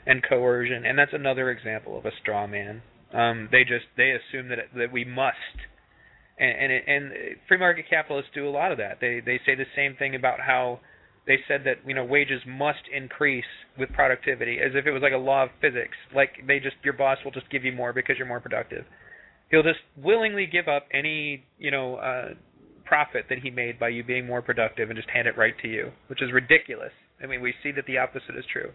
and 0.06 0.22
coercion, 0.28 0.86
and 0.86 0.98
that's 0.98 1.14
another 1.14 1.52
example 1.52 1.98
of 1.98 2.06
a 2.06 2.12
straw 2.22 2.48
man. 2.48 2.82
Um, 3.14 3.50
they 3.52 3.64
just 3.64 3.86
they 3.96 4.12
assume 4.12 4.50
that 4.50 4.60
that 4.76 4.92
we 4.92 5.06
must, 5.06 5.36
and 6.40 6.72
and, 6.72 6.88
and 6.88 7.12
free 7.48 7.58
market 7.58 7.86
capitalists 7.90 8.32
do 8.34 8.48
a 8.48 8.52
lot 8.52 8.72
of 8.72 8.80
that. 8.80 8.98
They 9.00 9.22
they 9.24 9.40
say 9.46 9.56
the 9.56 9.66
same 9.76 9.96
thing 9.98 10.16
about 10.16 10.40
how 10.40 10.80
they 11.26 11.38
said 11.48 11.62
that 11.66 11.78
you 11.88 11.96
know 11.96 12.04
wages 12.04 12.42
must 12.46 12.84
increase 12.94 13.46
with 13.78 13.90
productivity 13.94 14.60
as 14.60 14.72
if 14.76 14.86
it 14.86 14.92
was 14.92 15.02
like 15.02 15.14
a 15.14 15.18
law 15.18 15.44
of 15.44 15.50
physics. 15.62 15.96
Like 16.14 16.44
they 16.48 16.60
just 16.60 16.76
your 16.84 16.94
boss 16.94 17.18
will 17.24 17.32
just 17.32 17.50
give 17.50 17.64
you 17.64 17.72
more 17.72 17.94
because 17.94 18.18
you're 18.18 18.28
more 18.28 18.42
productive. 18.42 18.86
He'll 19.50 19.64
just 19.64 19.80
willingly 19.98 20.48
give 20.52 20.68
up 20.68 20.88
any 20.94 21.46
you 21.58 21.72
know 21.72 21.96
uh 21.96 22.30
profit 22.86 23.26
that 23.30 23.40
he 23.40 23.50
made 23.50 23.80
by 23.80 23.88
you 23.88 24.04
being 24.04 24.28
more 24.28 24.42
productive 24.42 24.90
and 24.90 24.98
just 24.98 25.10
hand 25.10 25.28
it 25.28 25.38
right 25.38 25.54
to 25.62 25.68
you 25.68 25.92
which 26.08 26.22
is 26.22 26.32
ridiculous. 26.34 26.92
I 27.24 27.28
mean 27.28 27.42
we 27.42 27.54
see 27.64 27.72
that 27.72 27.86
the 27.86 27.98
opposite 27.98 28.36
is 28.38 28.46
true. 28.52 28.72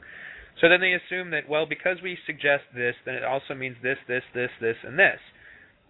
So 0.60 0.68
then 0.68 0.80
they 0.80 0.94
assume 0.94 1.30
that 1.32 1.48
well 1.48 1.66
because 1.66 1.98
we 2.02 2.16
suggest 2.26 2.64
this 2.74 2.94
then 3.04 3.14
it 3.14 3.24
also 3.24 3.54
means 3.54 3.76
this 3.82 3.98
this 4.08 4.22
this 4.34 4.50
this 4.60 4.76
and 4.84 4.98
this. 4.98 5.20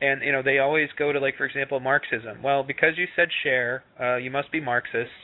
And 0.00 0.22
you 0.22 0.32
know 0.32 0.42
they 0.42 0.58
always 0.58 0.88
go 0.98 1.12
to 1.12 1.20
like 1.20 1.36
for 1.36 1.44
example 1.44 1.78
marxism. 1.78 2.42
Well 2.42 2.64
because 2.64 2.98
you 2.98 3.06
said 3.14 3.28
share 3.44 3.84
uh 4.00 4.16
you 4.16 4.32
must 4.32 4.50
be 4.50 4.60
marxist 4.60 5.14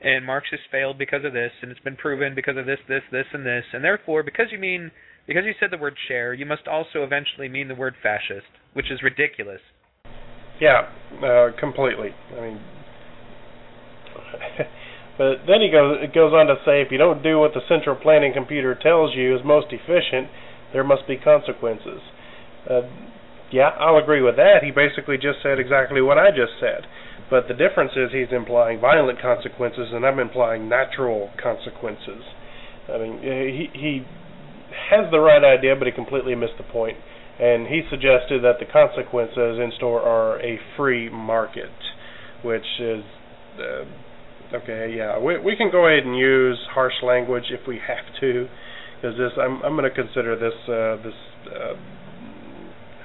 and 0.00 0.24
Marxists 0.24 0.66
failed 0.70 0.98
because 0.98 1.24
of 1.24 1.32
this, 1.32 1.52
and 1.62 1.70
it's 1.70 1.80
been 1.80 1.96
proven 1.96 2.34
because 2.34 2.56
of 2.56 2.66
this, 2.66 2.78
this, 2.88 3.02
this, 3.10 3.26
and 3.32 3.46
this, 3.46 3.64
and 3.72 3.82
therefore, 3.82 4.22
because 4.22 4.46
you 4.52 4.58
mean, 4.58 4.90
because 5.26 5.44
you 5.44 5.54
said 5.58 5.70
the 5.70 5.78
word 5.78 5.96
share, 6.08 6.34
you 6.34 6.46
must 6.46 6.68
also 6.68 7.02
eventually 7.02 7.48
mean 7.48 7.68
the 7.68 7.74
word 7.74 7.94
fascist, 8.02 8.46
which 8.74 8.90
is 8.90 9.02
ridiculous. 9.02 9.60
Yeah, 10.60 10.88
uh, 11.24 11.48
completely. 11.58 12.10
I 12.36 12.40
mean, 12.40 12.60
but 15.18 15.44
then 15.46 15.60
he 15.60 15.70
goes 15.70 15.98
it 16.00 16.14
goes 16.14 16.32
on 16.32 16.46
to 16.46 16.56
say, 16.64 16.80
if 16.82 16.88
you 16.90 16.98
don't 16.98 17.22
do 17.22 17.38
what 17.38 17.52
the 17.54 17.60
central 17.68 17.96
planning 17.96 18.32
computer 18.32 18.74
tells 18.74 19.14
you 19.14 19.34
is 19.36 19.42
most 19.44 19.66
efficient, 19.70 20.28
there 20.72 20.84
must 20.84 21.06
be 21.06 21.16
consequences. 21.16 22.00
Uh, 22.68 22.82
yeah, 23.52 23.70
I'll 23.78 23.98
agree 23.98 24.22
with 24.22 24.36
that. 24.36 24.62
He 24.62 24.70
basically 24.70 25.16
just 25.16 25.38
said 25.42 25.58
exactly 25.58 26.00
what 26.00 26.18
I 26.18 26.30
just 26.30 26.58
said. 26.60 26.86
But 27.28 27.48
the 27.48 27.54
difference 27.54 27.92
is 27.96 28.10
he's 28.12 28.30
implying 28.30 28.80
violent 28.80 29.20
consequences, 29.20 29.88
and 29.92 30.06
I'm 30.06 30.18
implying 30.18 30.68
natural 30.68 31.30
consequences. 31.42 32.22
I 32.88 32.98
mean, 32.98 33.18
he 33.20 33.66
he 33.72 34.04
has 34.90 35.10
the 35.10 35.18
right 35.18 35.42
idea, 35.42 35.74
but 35.76 35.86
he 35.86 35.92
completely 35.92 36.34
missed 36.34 36.56
the 36.56 36.64
point. 36.64 36.96
And 37.38 37.66
he 37.66 37.82
suggested 37.90 38.42
that 38.44 38.58
the 38.60 38.64
consequences 38.64 39.58
in 39.58 39.72
store 39.76 40.00
are 40.00 40.40
a 40.40 40.58
free 40.76 41.10
market, 41.10 41.74
which 42.42 42.64
is 42.80 43.04
uh, 43.58 44.56
okay. 44.56 44.94
Yeah, 44.96 45.18
we 45.18 45.38
we 45.38 45.56
can 45.56 45.70
go 45.70 45.86
ahead 45.86 46.06
and 46.06 46.16
use 46.16 46.58
harsh 46.70 46.94
language 47.02 47.50
if 47.50 47.66
we 47.66 47.76
have 47.86 48.06
to, 48.20 48.46
because 48.96 49.18
this 49.18 49.32
I'm 49.36 49.60
I'm 49.62 49.76
going 49.76 49.84
to 49.84 49.94
consider 49.94 50.36
this 50.36 50.54
uh, 50.68 51.02
this. 51.02 51.14
Uh, 51.52 51.74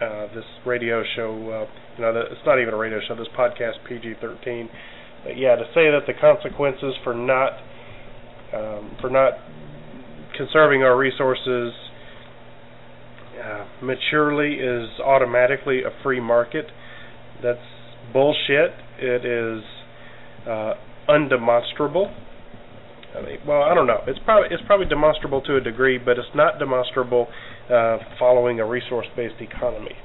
uh, 0.02 0.28
this 0.34 0.46
radio 0.66 1.04
show. 1.16 1.32
Uh, 1.32 1.72
you 1.98 2.02
know, 2.02 2.24
it's 2.32 2.42
not 2.46 2.60
even 2.60 2.74
a 2.74 2.78
radio 2.78 3.00
show. 3.08 3.16
This 3.16 3.28
podcast 3.38 3.74
PG-13. 3.88 4.68
But 5.24 5.38
yeah, 5.38 5.56
to 5.56 5.64
say 5.76 5.92
that 5.92 6.02
the 6.08 6.14
consequences 6.20 6.96
for 7.04 7.14
not 7.14 7.54
um, 8.54 8.98
for 9.00 9.10
not 9.10 9.34
conserving 10.36 10.84
our 10.84 10.98
resources 10.98 11.74
uh, 13.42 13.66
maturely 13.82 14.56
is 14.56 14.90
automatically 15.06 15.84
a 15.84 16.04
free 16.04 16.20
market. 16.20 16.66
That's 17.44 17.60
bullshit. 18.12 18.72
It 19.00 19.26
is 19.26 19.64
uh, 20.48 20.74
undemonstrable. 21.08 22.14
I 23.16 23.22
mean, 23.22 23.38
well, 23.46 23.64
I 23.64 23.74
don't 23.76 23.88
know. 23.88 24.02
It's 24.08 24.20
probably 24.24 24.50
it's 24.52 24.64
probably 24.66 24.88
demonstrable 24.88 25.42
to 25.42 25.58
a 25.58 25.62
degree, 25.62 25.98
but 25.98 26.18
it's 26.18 26.34
not 26.34 26.60
demonstrable 26.60 27.28
uh, 27.72 27.98
following 28.20 28.60
a 28.60 28.66
resource-based 28.66 29.40
economy. 29.40 29.96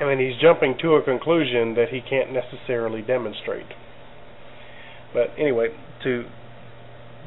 I 0.00 0.06
mean, 0.06 0.20
he's 0.20 0.40
jumping 0.40 0.76
to 0.82 0.94
a 0.94 1.02
conclusion 1.02 1.74
that 1.74 1.88
he 1.90 2.00
can't 2.00 2.30
necessarily 2.32 3.02
demonstrate. 3.02 3.66
But 5.12 5.34
anyway, 5.36 5.68
to 6.04 6.24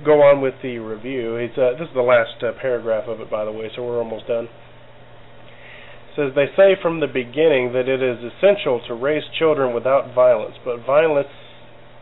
go 0.06 0.22
on 0.24 0.42
with 0.42 0.56
the 0.64 0.80
review, 0.80 1.36
it's, 1.36 1.58
uh, 1.58 1.76
this 1.78 1.90
is 1.90 1.94
the 1.94 2.02
last 2.02 2.42
uh, 2.42 2.54
paragraph 2.62 3.08
of 3.08 3.20
it, 3.20 3.30
by 3.30 3.44
the 3.44 3.52
way, 3.52 3.70
so 3.76 3.84
we're 3.84 4.00
almost 4.00 4.28
done. 4.28 4.46
It 4.46 6.16
says 6.16 6.32
they 6.36 6.48
say 6.56 6.76
from 6.82 7.00
the 7.00 7.08
beginning 7.08 7.74
that 7.74 7.88
it 7.88 8.02
is 8.02 8.20
essential 8.24 8.82
to 8.88 8.94
raise 8.94 9.24
children 9.38 9.74
without 9.74 10.14
violence, 10.16 10.56
but 10.64 10.86
violence, 10.86 11.32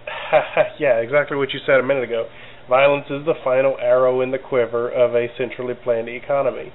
yeah, 0.79 1.01
exactly 1.01 1.37
what 1.37 1.53
you 1.53 1.59
said 1.65 1.79
a 1.79 1.83
minute 1.83 2.03
ago. 2.03 2.29
Violence 2.69 3.05
is 3.09 3.25
the 3.25 3.33
final 3.43 3.77
arrow 3.81 4.21
in 4.21 4.29
the 4.29 4.37
quiver 4.37 4.89
of 4.89 5.15
a 5.15 5.27
centrally 5.37 5.73
planned 5.73 6.09
economy. 6.09 6.71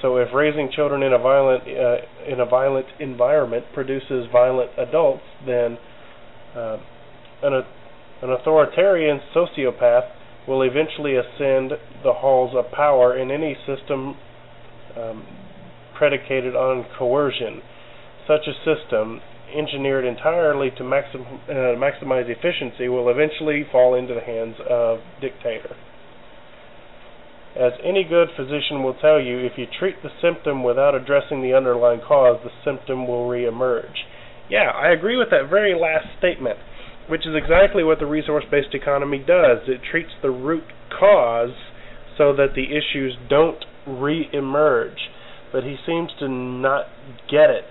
So 0.00 0.16
if 0.16 0.28
raising 0.32 0.70
children 0.74 1.02
in 1.02 1.12
a 1.12 1.18
violent 1.18 1.64
uh, 1.64 2.30
in 2.30 2.40
a 2.40 2.46
violent 2.46 2.86
environment 3.00 3.64
produces 3.74 4.26
violent 4.32 4.70
adults, 4.78 5.24
then 5.44 5.78
uh, 6.54 6.76
an, 7.42 7.64
an 8.22 8.30
authoritarian 8.30 9.20
sociopath 9.34 10.10
will 10.46 10.62
eventually 10.62 11.16
ascend 11.16 11.72
the 12.02 12.14
halls 12.14 12.54
of 12.54 12.70
power 12.72 13.16
in 13.16 13.30
any 13.30 13.56
system 13.66 14.16
um, 14.96 15.26
predicated 15.96 16.54
on 16.54 16.86
coercion. 16.96 17.60
Such 18.26 18.46
a 18.46 18.54
system, 18.64 19.20
engineered 19.54 20.04
entirely 20.04 20.70
to 20.78 20.84
maxim, 20.84 21.22
uh, 21.48 21.76
maximize 21.76 22.28
efficiency, 22.28 22.88
will 22.88 23.10
eventually 23.10 23.64
fall 23.70 23.94
into 23.94 24.14
the 24.14 24.20
hands 24.20 24.56
of 24.68 25.00
dictator. 25.20 25.76
As 27.58 27.72
any 27.82 28.04
good 28.04 28.28
physician 28.36 28.84
will 28.84 28.94
tell 28.94 29.20
you, 29.20 29.38
if 29.38 29.58
you 29.58 29.66
treat 29.66 30.00
the 30.02 30.10
symptom 30.22 30.62
without 30.62 30.94
addressing 30.94 31.42
the 31.42 31.54
underlying 31.54 32.00
cause, 32.00 32.38
the 32.44 32.54
symptom 32.64 33.08
will 33.08 33.26
reemerge. 33.26 34.06
Yeah, 34.48 34.70
I 34.70 34.92
agree 34.92 35.16
with 35.16 35.30
that 35.30 35.50
very 35.50 35.74
last 35.74 36.06
statement, 36.18 36.58
which 37.08 37.26
is 37.26 37.34
exactly 37.34 37.82
what 37.82 37.98
the 37.98 38.06
resource 38.06 38.44
based 38.48 38.74
economy 38.74 39.18
does. 39.18 39.66
It 39.66 39.80
treats 39.90 40.12
the 40.22 40.30
root 40.30 40.62
cause 40.88 41.56
so 42.16 42.32
that 42.36 42.54
the 42.54 42.66
issues 42.70 43.16
don't 43.28 43.64
reemerge. 43.88 44.98
But 45.52 45.64
he 45.64 45.76
seems 45.84 46.10
to 46.20 46.28
not 46.28 46.86
get 47.28 47.50
it. 47.50 47.70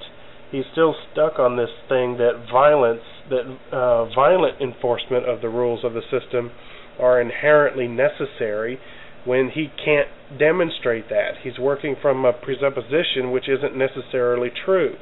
He's 0.51 0.65
still 0.72 0.95
stuck 1.11 1.39
on 1.39 1.55
this 1.55 1.72
thing 1.88 2.18
that 2.18 2.47
violence, 2.51 3.03
that 3.30 3.57
uh, 3.72 4.05
violent 4.14 4.61
enforcement 4.61 5.30
of 5.30 5.41
the 5.41 5.49
rules 5.49 5.85
of 5.85 5.93
the 5.93 6.01
system 6.11 6.51
are 6.99 7.22
inherently 7.22 7.88
necessary 7.88 8.80
when 9.28 9.49
he 9.54 9.68
can't 9.84 10.08
demonstrate 10.40 11.10
that. 11.10 11.32
He's 11.44 11.60
working 11.60 11.95
from 12.02 12.24
a 12.24 12.32
presupposition 12.32 13.32
which 13.32 13.49
isn't 13.49 13.76
necessarily 13.78 14.49
true. 14.66 14.95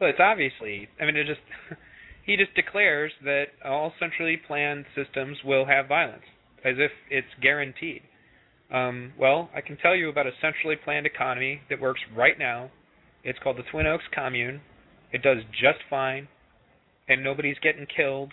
Well, 0.00 0.10
it's 0.10 0.18
obviously. 0.20 0.88
I 1.00 1.06
mean, 1.06 1.16
it 1.16 1.26
just 1.26 1.40
he 2.26 2.36
just 2.36 2.54
declares 2.54 3.12
that 3.22 3.44
all 3.64 3.92
centrally 4.00 4.36
planned 4.36 4.86
systems 4.94 5.38
will 5.44 5.66
have 5.66 5.86
violence, 5.86 6.24
as 6.64 6.74
if 6.78 6.90
it's 7.10 7.28
guaranteed. 7.40 8.02
Um, 8.72 9.12
well, 9.18 9.50
I 9.54 9.60
can 9.60 9.76
tell 9.76 9.94
you 9.94 10.08
about 10.08 10.26
a 10.26 10.32
centrally 10.42 10.76
planned 10.76 11.06
economy 11.06 11.60
that 11.70 11.80
works 11.80 12.00
right 12.16 12.38
now. 12.38 12.70
It's 13.22 13.38
called 13.38 13.56
the 13.56 13.62
Twin 13.70 13.86
Oaks 13.86 14.04
Commune. 14.12 14.62
It 15.12 15.22
does 15.22 15.38
just 15.52 15.78
fine, 15.88 16.26
and 17.08 17.22
nobody's 17.22 17.58
getting 17.62 17.86
killed 17.86 18.32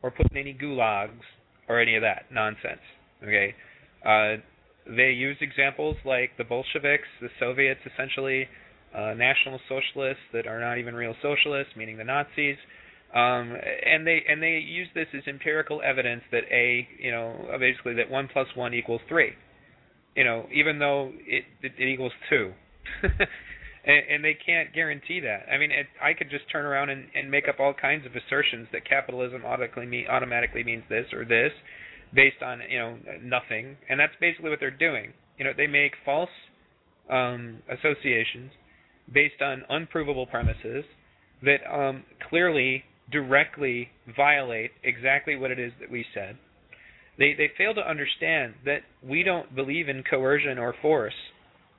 or 0.00 0.12
put 0.12 0.30
in 0.30 0.36
any 0.36 0.54
gulags 0.54 1.26
or 1.68 1.80
any 1.80 1.96
of 1.96 2.02
that 2.02 2.26
nonsense. 2.30 2.80
Okay, 3.22 3.54
uh, 4.04 4.36
they 4.86 5.10
use 5.10 5.36
examples 5.40 5.96
like 6.04 6.30
the 6.38 6.44
Bolsheviks, 6.44 7.08
the 7.20 7.28
Soviets, 7.38 7.80
essentially 7.92 8.48
uh, 8.94 9.14
National 9.14 9.60
Socialists 9.68 10.22
that 10.32 10.46
are 10.46 10.60
not 10.60 10.78
even 10.78 10.94
real 10.94 11.14
socialists, 11.22 11.74
meaning 11.76 11.96
the 11.96 12.04
Nazis. 12.04 12.56
Um, 13.14 13.56
and 13.84 14.06
they 14.06 14.22
and 14.28 14.40
they 14.40 14.62
use 14.64 14.88
this 14.94 15.08
as 15.16 15.22
empirical 15.26 15.82
evidence 15.84 16.22
that 16.30 16.44
a 16.50 16.86
you 16.98 17.10
know 17.10 17.34
basically 17.58 17.94
that 17.94 18.08
one 18.08 18.28
plus 18.32 18.46
one 18.54 18.72
equals 18.72 19.00
three. 19.08 19.32
You 20.14 20.24
know, 20.24 20.46
even 20.52 20.78
though 20.78 21.12
it 21.26 21.44
it, 21.62 21.72
it 21.76 21.88
equals 21.88 22.12
two. 22.28 22.52
and, 23.84 24.24
they 24.24 24.34
can't 24.34 24.72
guarantee 24.74 25.20
that. 25.20 25.46
I 25.52 25.58
mean, 25.58 25.70
it, 25.70 25.86
I 26.02 26.12
could 26.12 26.30
just 26.30 26.44
turn 26.50 26.64
around 26.64 26.90
and, 26.90 27.06
and 27.14 27.30
make 27.30 27.48
up 27.48 27.60
all 27.60 27.72
kinds 27.72 28.04
of 28.06 28.12
assertions 28.12 28.68
that 28.72 28.88
capitalism 28.88 29.44
automatically 29.44 29.86
mean, 29.86 30.06
automatically 30.08 30.64
means 30.64 30.84
this 30.88 31.06
or 31.12 31.24
this, 31.24 31.52
based 32.14 32.42
on 32.44 32.60
you 32.68 32.78
know 32.78 32.98
nothing, 33.22 33.76
and 33.88 33.98
that's 33.98 34.12
basically 34.20 34.50
what 34.50 34.60
they're 34.60 34.70
doing. 34.70 35.12
You 35.38 35.44
know, 35.44 35.52
they 35.56 35.66
make 35.66 35.92
false 36.04 36.30
um, 37.10 37.58
associations 37.70 38.50
based 39.12 39.42
on 39.42 39.64
unprovable 39.68 40.26
premises 40.26 40.84
that 41.42 41.58
um, 41.72 42.04
clearly 42.28 42.84
directly 43.10 43.88
violate 44.16 44.70
exactly 44.84 45.36
what 45.36 45.50
it 45.50 45.58
is 45.58 45.72
that 45.80 45.90
we 45.90 46.04
said. 46.14 46.36
They 47.18 47.34
they 47.36 47.50
fail 47.56 47.74
to 47.74 47.88
understand 47.88 48.54
that 48.64 48.80
we 49.02 49.22
don't 49.22 49.54
believe 49.54 49.88
in 49.88 50.02
coercion 50.08 50.58
or 50.58 50.74
force, 50.80 51.14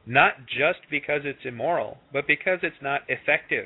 not 0.06 0.34
just 0.48 0.80
because 0.90 1.22
it's 1.24 1.46
immoral, 1.46 1.98
but 2.12 2.28
because 2.28 2.60
it's 2.64 2.82
not 2.82 3.02
effective. 3.08 3.66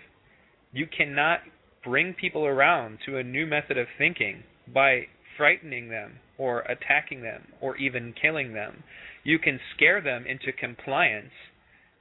You 0.72 0.88
cannot 0.88 1.40
bring 1.84 2.14
people 2.14 2.46
around 2.46 3.00
to 3.06 3.18
a 3.18 3.24
new 3.24 3.46
method 3.46 3.78
of 3.78 3.88
thinking 3.98 4.44
by 4.74 5.04
frightening 5.38 5.90
them 5.90 6.20
or 6.38 6.62
attacking 6.62 7.22
them 7.22 7.48
or 7.62 7.78
even 7.78 8.14
killing 8.20 8.53
them. 8.53 8.84
You 9.24 9.40
can 9.40 9.60
scare 9.76 10.02
them 10.02 10.26
into 10.28 10.52
compliance, 10.52 11.32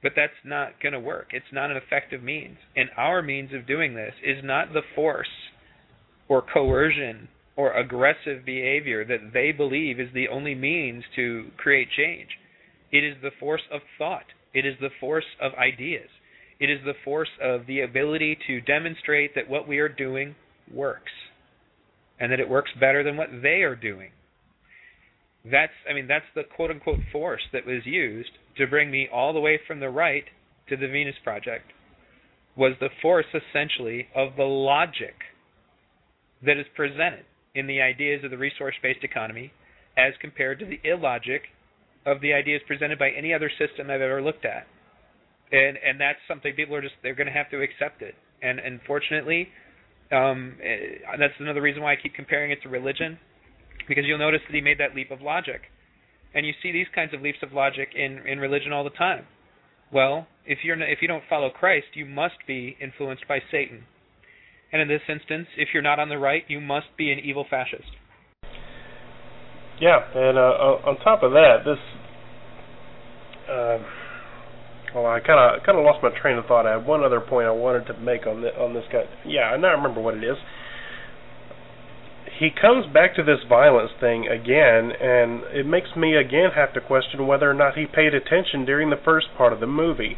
but 0.03 0.13
that's 0.15 0.33
not 0.43 0.81
going 0.81 0.93
to 0.93 0.99
work. 0.99 1.29
It's 1.31 1.45
not 1.51 1.71
an 1.71 1.77
effective 1.77 2.21
means. 2.21 2.57
And 2.75 2.89
our 2.97 3.21
means 3.21 3.53
of 3.53 3.67
doing 3.67 3.95
this 3.95 4.13
is 4.23 4.43
not 4.43 4.73
the 4.73 4.83
force 4.93 5.27
or 6.27 6.41
coercion 6.41 7.27
or 7.55 7.73
aggressive 7.73 8.45
behavior 8.45 9.05
that 9.05 9.31
they 9.33 9.51
believe 9.51 9.99
is 9.99 10.09
the 10.13 10.27
only 10.27 10.55
means 10.55 11.03
to 11.15 11.49
create 11.57 11.87
change. 11.95 12.29
It 12.91 13.03
is 13.03 13.15
the 13.21 13.31
force 13.39 13.63
of 13.71 13.81
thought. 13.97 14.25
It 14.53 14.65
is 14.65 14.75
the 14.79 14.89
force 14.99 15.25
of 15.41 15.53
ideas. 15.53 16.09
It 16.59 16.69
is 16.69 16.79
the 16.85 16.93
force 17.03 17.29
of 17.41 17.65
the 17.67 17.81
ability 17.81 18.37
to 18.47 18.61
demonstrate 18.61 19.35
that 19.35 19.49
what 19.49 19.67
we 19.67 19.79
are 19.79 19.89
doing 19.89 20.35
works 20.71 21.11
and 22.19 22.31
that 22.31 22.39
it 22.39 22.49
works 22.49 22.71
better 22.79 23.03
than 23.03 23.17
what 23.17 23.29
they 23.41 23.61
are 23.61 23.75
doing. 23.75 24.11
That's 25.43 25.73
I 25.89 25.93
mean 25.93 26.07
that's 26.07 26.25
the 26.33 26.43
quote 26.43 26.71
unquote 26.71 26.99
force 27.11 27.41
that 27.53 27.65
was 27.65 27.85
used 27.85 28.31
to 28.57 28.67
bring 28.67 28.89
me 28.89 29.07
all 29.13 29.33
the 29.33 29.39
way 29.39 29.59
from 29.67 29.79
the 29.79 29.89
right 29.89 30.25
to 30.69 30.77
the 30.77 30.87
Venus 30.87 31.15
project 31.23 31.71
was 32.55 32.73
the 32.79 32.89
force 33.01 33.25
essentially 33.33 34.07
of 34.15 34.35
the 34.37 34.43
logic 34.43 35.15
that 36.43 36.57
is 36.57 36.65
presented 36.75 37.25
in 37.53 37.67
the 37.67 37.81
ideas 37.81 38.23
of 38.23 38.31
the 38.31 38.37
resource-based 38.37 39.03
economy 39.03 39.51
as 39.97 40.13
compared 40.19 40.59
to 40.59 40.65
the 40.65 40.79
illogic 40.83 41.43
of 42.05 42.21
the 42.21 42.33
ideas 42.33 42.61
presented 42.67 42.99
by 42.99 43.09
any 43.11 43.33
other 43.33 43.49
system 43.49 43.89
I've 43.89 44.01
ever 44.01 44.21
looked 44.21 44.45
at. 44.45 44.67
And 45.51 45.77
and 45.77 45.99
that's 45.99 46.19
something 46.27 46.53
people 46.53 46.75
are 46.75 46.81
just 46.81 46.95
they're 47.03 47.15
going 47.15 47.27
to 47.27 47.33
have 47.33 47.49
to 47.51 47.61
accept 47.61 48.01
it. 48.01 48.15
And 48.41 48.59
unfortunately, 48.59 49.49
um, 50.11 50.55
eh, 50.63 50.99
that's 51.19 51.33
another 51.39 51.61
reason 51.61 51.81
why 51.81 51.93
I 51.93 51.95
keep 51.95 52.13
comparing 52.13 52.51
it 52.51 52.61
to 52.63 52.69
religion, 52.69 53.17
because 53.87 54.05
you'll 54.05 54.19
notice 54.19 54.41
that 54.47 54.55
he 54.55 54.61
made 54.61 54.79
that 54.79 54.95
leap 54.95 55.11
of 55.11 55.21
logic, 55.21 55.61
and 56.33 56.45
you 56.45 56.53
see 56.61 56.71
these 56.71 56.87
kinds 56.93 57.13
of 57.13 57.21
leaps 57.21 57.39
of 57.41 57.53
logic 57.53 57.89
in 57.95 58.19
in 58.27 58.39
religion 58.39 58.71
all 58.71 58.83
the 58.83 58.89
time. 58.91 59.25
Well, 59.91 60.27
if 60.45 60.59
you're 60.63 60.81
if 60.81 60.99
you 61.01 61.07
don't 61.07 61.23
follow 61.29 61.49
Christ, 61.49 61.87
you 61.93 62.05
must 62.05 62.35
be 62.47 62.77
influenced 62.81 63.27
by 63.27 63.39
Satan, 63.51 63.85
and 64.71 64.81
in 64.81 64.87
this 64.87 65.01
instance, 65.09 65.47
if 65.57 65.69
you're 65.73 65.83
not 65.83 65.99
on 65.99 66.09
the 66.09 66.17
right, 66.17 66.43
you 66.47 66.61
must 66.61 66.87
be 66.97 67.11
an 67.11 67.19
evil 67.19 67.45
fascist. 67.49 67.89
Yeah, 69.79 69.99
and 70.15 70.37
uh, 70.37 70.87
on 70.87 70.97
top 70.99 71.23
of 71.23 71.31
that, 71.31 71.57
this. 71.65 71.77
Uh, 73.49 73.77
well, 74.95 75.05
I 75.05 75.19
kind 75.19 75.35
of 75.35 75.63
kind 75.65 75.77
of 75.77 75.83
lost 75.83 75.99
my 76.01 76.09
train 76.09 76.37
of 76.37 76.45
thought. 76.45 76.65
I 76.65 76.79
had 76.79 76.87
one 76.87 77.03
other 77.03 77.19
point 77.19 77.47
I 77.47 77.51
wanted 77.51 77.85
to 77.87 77.99
make 77.99 78.25
on 78.25 78.41
the, 78.41 78.55
on 78.55 78.73
this 78.73 78.85
guy. 78.89 79.03
Yeah, 79.25 79.51
I 79.51 79.57
now 79.57 79.75
remember 79.75 80.01
what 80.01 80.15
it 80.15 80.23
is. 80.23 80.37
He 82.39 82.49
comes 82.49 82.85
back 82.91 83.15
to 83.15 83.23
this 83.23 83.43
violence 83.47 83.91
thing 83.99 84.27
again, 84.27 84.91
and 84.95 85.43
it 85.51 85.65
makes 85.65 85.95
me 85.95 86.15
again 86.15 86.51
have 86.55 86.73
to 86.73 86.81
question 86.81 87.27
whether 87.27 87.49
or 87.49 87.53
not 87.53 87.75
he 87.75 87.85
paid 87.85 88.13
attention 88.13 88.65
during 88.65 88.89
the 88.89 88.99
first 89.03 89.27
part 89.37 89.51
of 89.51 89.59
the 89.59 89.67
movie. 89.67 90.15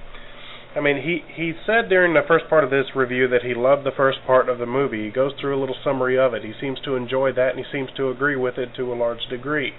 I 0.75 0.79
mean, 0.79 1.01
he 1.01 1.25
he 1.33 1.53
said 1.65 1.89
during 1.89 2.13
the 2.13 2.27
first 2.27 2.45
part 2.47 2.63
of 2.63 2.69
this 2.69 2.95
review 2.95 3.27
that 3.29 3.41
he 3.41 3.55
loved 3.55 3.83
the 3.83 3.97
first 3.97 4.19
part 4.27 4.47
of 4.47 4.59
the 4.59 4.67
movie. 4.67 5.05
He 5.05 5.11
goes 5.11 5.33
through 5.41 5.57
a 5.57 5.59
little 5.59 5.77
summary 5.83 6.19
of 6.19 6.35
it. 6.35 6.43
He 6.43 6.53
seems 6.61 6.79
to 6.85 6.95
enjoy 6.95 7.33
that, 7.33 7.55
and 7.55 7.59
he 7.59 7.65
seems 7.71 7.89
to 7.97 8.09
agree 8.09 8.35
with 8.35 8.59
it 8.59 8.75
to 8.77 8.93
a 8.93 8.95
large 8.95 9.25
degree. 9.27 9.73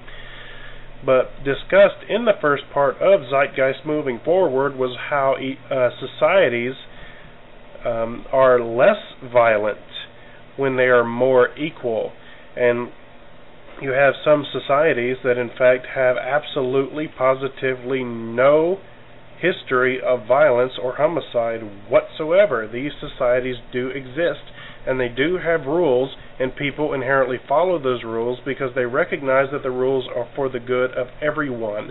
But 1.05 1.45
discussed 1.45 2.05
in 2.09 2.25
the 2.25 2.33
first 2.41 2.65
part 2.73 2.97
of 2.97 3.20
Zeitgeist 3.31 3.87
moving 3.87 4.20
forward 4.25 4.77
was 4.77 4.97
how 5.11 5.35
uh, 5.35 5.91
societies 6.01 6.75
um, 7.85 8.25
are 8.33 8.61
less 8.61 9.15
violent 9.33 9.79
when 10.57 10.77
they 10.77 10.85
are 10.85 11.05
more 11.05 11.57
equal. 11.57 12.12
And 12.57 12.89
you 13.81 13.91
have 13.93 14.15
some 14.25 14.45
societies 14.53 15.19
that, 15.23 15.39
in 15.39 15.51
fact, 15.57 15.87
have 15.95 16.16
absolutely, 16.16 17.07
positively 17.07 18.03
no 18.03 18.81
history 19.41 20.01
of 20.05 20.27
violence 20.27 20.73
or 20.83 20.97
homicide 20.97 21.61
whatsoever. 21.89 22.69
These 22.70 22.91
societies 23.01 23.57
do 23.73 23.89
exist 23.89 24.51
and 24.89 24.98
they 24.98 25.09
do 25.09 25.36
have 25.36 25.66
rules, 25.66 26.16
and 26.40 26.56
people 26.56 26.94
inherently 26.94 27.36
follow 27.47 27.78
those 27.78 28.02
rules 28.02 28.39
because 28.44 28.70
they 28.74 28.86
recognize 28.86 29.48
that 29.52 29.62
the 29.62 29.70
rules 29.70 30.09
are 30.16 30.27
for 30.35 30.48
the 30.48 30.59
good 30.59 30.93
of 30.93 31.09
everyone. 31.20 31.90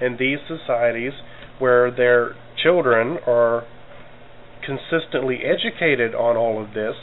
And 0.00 0.18
these 0.18 0.38
societies, 0.48 1.12
where 1.58 1.90
their 1.94 2.34
children 2.62 3.18
are 3.26 3.66
consistently 4.64 5.40
educated 5.44 6.14
on 6.14 6.38
all 6.38 6.62
of 6.62 6.72
this, 6.72 6.94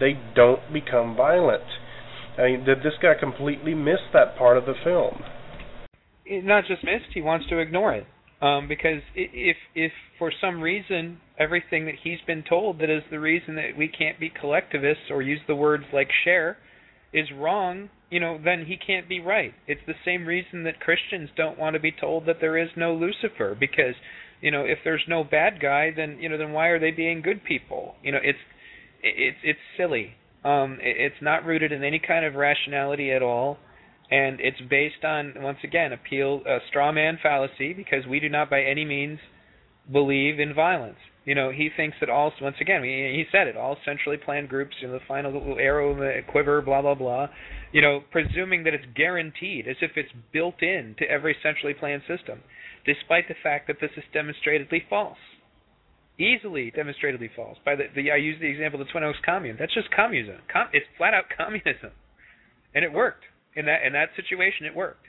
they 0.00 0.18
don't 0.34 0.72
become 0.72 1.14
violent. 1.14 1.64
I 2.38 2.42
mean, 2.44 2.64
did 2.64 2.78
this 2.78 2.94
guy 3.02 3.12
completely 3.20 3.74
miss 3.74 4.00
that 4.14 4.38
part 4.38 4.56
of 4.56 4.64
the 4.64 4.74
film? 4.82 5.22
Not 6.26 6.64
just 6.66 6.82
missed, 6.82 7.12
he 7.12 7.20
wants 7.20 7.46
to 7.50 7.58
ignore 7.58 7.94
it. 7.94 8.06
Um, 8.40 8.68
because 8.68 9.00
if 9.14 9.56
if 9.74 9.92
for 10.18 10.32
some 10.40 10.60
reason 10.60 11.20
everything 11.38 11.86
that 11.86 11.94
he's 12.02 12.20
been 12.26 12.44
told 12.48 12.78
that 12.78 12.90
is 12.90 13.02
the 13.10 13.20
reason 13.20 13.56
that 13.56 13.76
we 13.76 13.88
can't 13.88 14.20
be 14.20 14.30
collectivists 14.30 15.10
or 15.10 15.22
use 15.22 15.40
the 15.46 15.54
words 15.54 15.84
like 15.92 16.08
share 16.24 16.56
is 17.12 17.28
wrong, 17.36 17.88
you 18.10 18.20
know, 18.20 18.38
then 18.42 18.66
he 18.66 18.76
can't 18.76 19.08
be 19.08 19.20
right. 19.20 19.54
It's 19.66 19.80
the 19.86 19.94
same 20.04 20.26
reason 20.26 20.64
that 20.64 20.80
Christians 20.80 21.30
don't 21.36 21.58
want 21.58 21.74
to 21.74 21.80
be 21.80 21.92
told 21.92 22.26
that 22.26 22.36
there 22.40 22.58
is 22.58 22.70
no 22.76 22.94
Lucifer 22.94 23.56
because, 23.58 23.94
you 24.40 24.50
know, 24.50 24.64
if 24.64 24.78
there's 24.84 25.04
no 25.08 25.24
bad 25.24 25.60
guy, 25.60 25.90
then 25.94 26.18
you 26.20 26.28
know, 26.28 26.38
then 26.38 26.52
why 26.52 26.68
are 26.68 26.80
they 26.80 26.90
being 26.90 27.22
good 27.22 27.44
people? 27.44 27.94
You 28.02 28.12
know, 28.12 28.20
it's 28.22 28.38
it's 29.02 29.38
it's 29.42 29.58
silly. 29.76 30.14
Um, 30.44 30.78
it's 30.80 31.22
not 31.22 31.44
rooted 31.44 31.72
in 31.72 31.82
any 31.82 31.98
kind 31.98 32.24
of 32.24 32.34
rationality 32.34 33.10
at 33.10 33.22
all 33.22 33.58
and 34.10 34.38
it's 34.40 34.60
based 34.68 35.04
on 35.04 35.32
once 35.38 35.58
again 35.64 35.92
appeal 35.92 36.42
a 36.46 36.58
straw 36.68 36.92
man 36.92 37.18
fallacy 37.22 37.72
because 37.72 38.06
we 38.06 38.20
do 38.20 38.28
not 38.28 38.50
by 38.50 38.62
any 38.62 38.84
means 38.84 39.18
believe 39.90 40.38
in 40.38 40.54
violence. 40.54 40.98
You 41.24 41.34
know, 41.34 41.50
he 41.50 41.70
thinks 41.74 41.96
that 42.00 42.10
all 42.10 42.32
once 42.40 42.56
again 42.60 42.82
he 42.82 43.24
said 43.32 43.46
it 43.46 43.56
all 43.56 43.76
centrally 43.84 44.18
planned 44.18 44.48
groups, 44.48 44.76
you 44.80 44.88
know, 44.88 44.94
the 44.94 45.04
final 45.08 45.32
little 45.32 45.58
arrow 45.58 45.92
in 45.92 45.98
the 45.98 46.20
quiver, 46.30 46.60
blah 46.60 46.82
blah 46.82 46.94
blah. 46.94 47.28
You 47.72 47.80
know, 47.80 48.00
presuming 48.10 48.64
that 48.64 48.74
it's 48.74 48.84
guaranteed, 48.94 49.66
as 49.66 49.76
if 49.80 49.92
it's 49.96 50.12
built 50.32 50.62
in 50.62 50.94
to 50.98 51.04
every 51.10 51.34
centrally 51.42 51.74
planned 51.74 52.02
system, 52.06 52.40
despite 52.84 53.28
the 53.28 53.34
fact 53.42 53.66
that 53.68 53.76
this 53.80 53.90
is 53.96 54.04
demonstratedly 54.12 54.82
false 54.88 55.18
easily 56.18 56.70
demonstratedly 56.70 57.30
false. 57.34 57.58
By 57.64 57.76
the, 57.76 57.84
the 57.94 58.10
I 58.10 58.16
use 58.16 58.38
the 58.40 58.46
example 58.46 58.80
of 58.80 58.86
the 58.86 58.92
Twin 58.92 59.04
Oaks 59.04 59.18
Commune. 59.24 59.56
That's 59.58 59.74
just 59.74 59.90
communism. 59.90 60.36
Com, 60.52 60.68
it's 60.72 60.86
flat 60.96 61.14
out 61.14 61.24
communism, 61.36 61.90
and 62.74 62.84
it 62.84 62.92
worked 62.92 63.24
in 63.56 63.66
that 63.66 63.82
in 63.86 63.92
that 63.94 64.10
situation. 64.16 64.66
It 64.66 64.74
worked, 64.74 65.06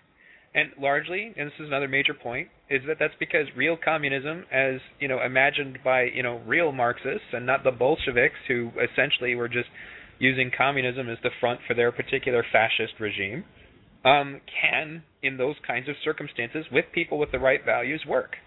and 0.56 0.69
largely, 0.80 1.34
and 1.38 1.48
this 1.48 1.60
is 1.60 1.68
another 1.68 1.88
major 1.88 2.14
point, 2.14 2.48
is 2.69 2.82
that 2.88 2.98
that's 2.99 3.14
because 3.19 3.45
real 3.56 3.77
communism, 3.84 4.45
as 4.52 4.80
you 4.99 5.07
know, 5.07 5.22
imagined 5.22 5.80
by 5.84 6.03
you 6.03 6.23
know 6.23 6.41
real 6.48 6.72
Marxists 6.72 7.34
and 7.34 7.45
not 7.45 7.64
the 7.64 7.72
Bolsheviks, 7.72 8.36
who 8.48 8.72
essentially 8.82 9.36
were 9.36 9.49
just 9.49 9.69
using 10.18 10.49
communism 10.57 11.10
as 11.10 11.18
the 11.22 11.30
front 11.40 11.60
for 11.68 11.73
their 11.73 11.91
particular 11.91 12.44
fascist 12.52 12.94
regime, 12.99 13.44
um, 14.06 14.40
can, 14.61 15.03
in 15.22 15.36
those 15.38 15.56
kinds 15.68 15.90
of 15.90 15.95
circumstances, 16.03 16.65
with 16.72 16.86
people 16.94 17.19
with 17.19 17.32
the 17.32 17.40
right 17.40 17.65
values, 17.65 18.03
work. 18.07 18.38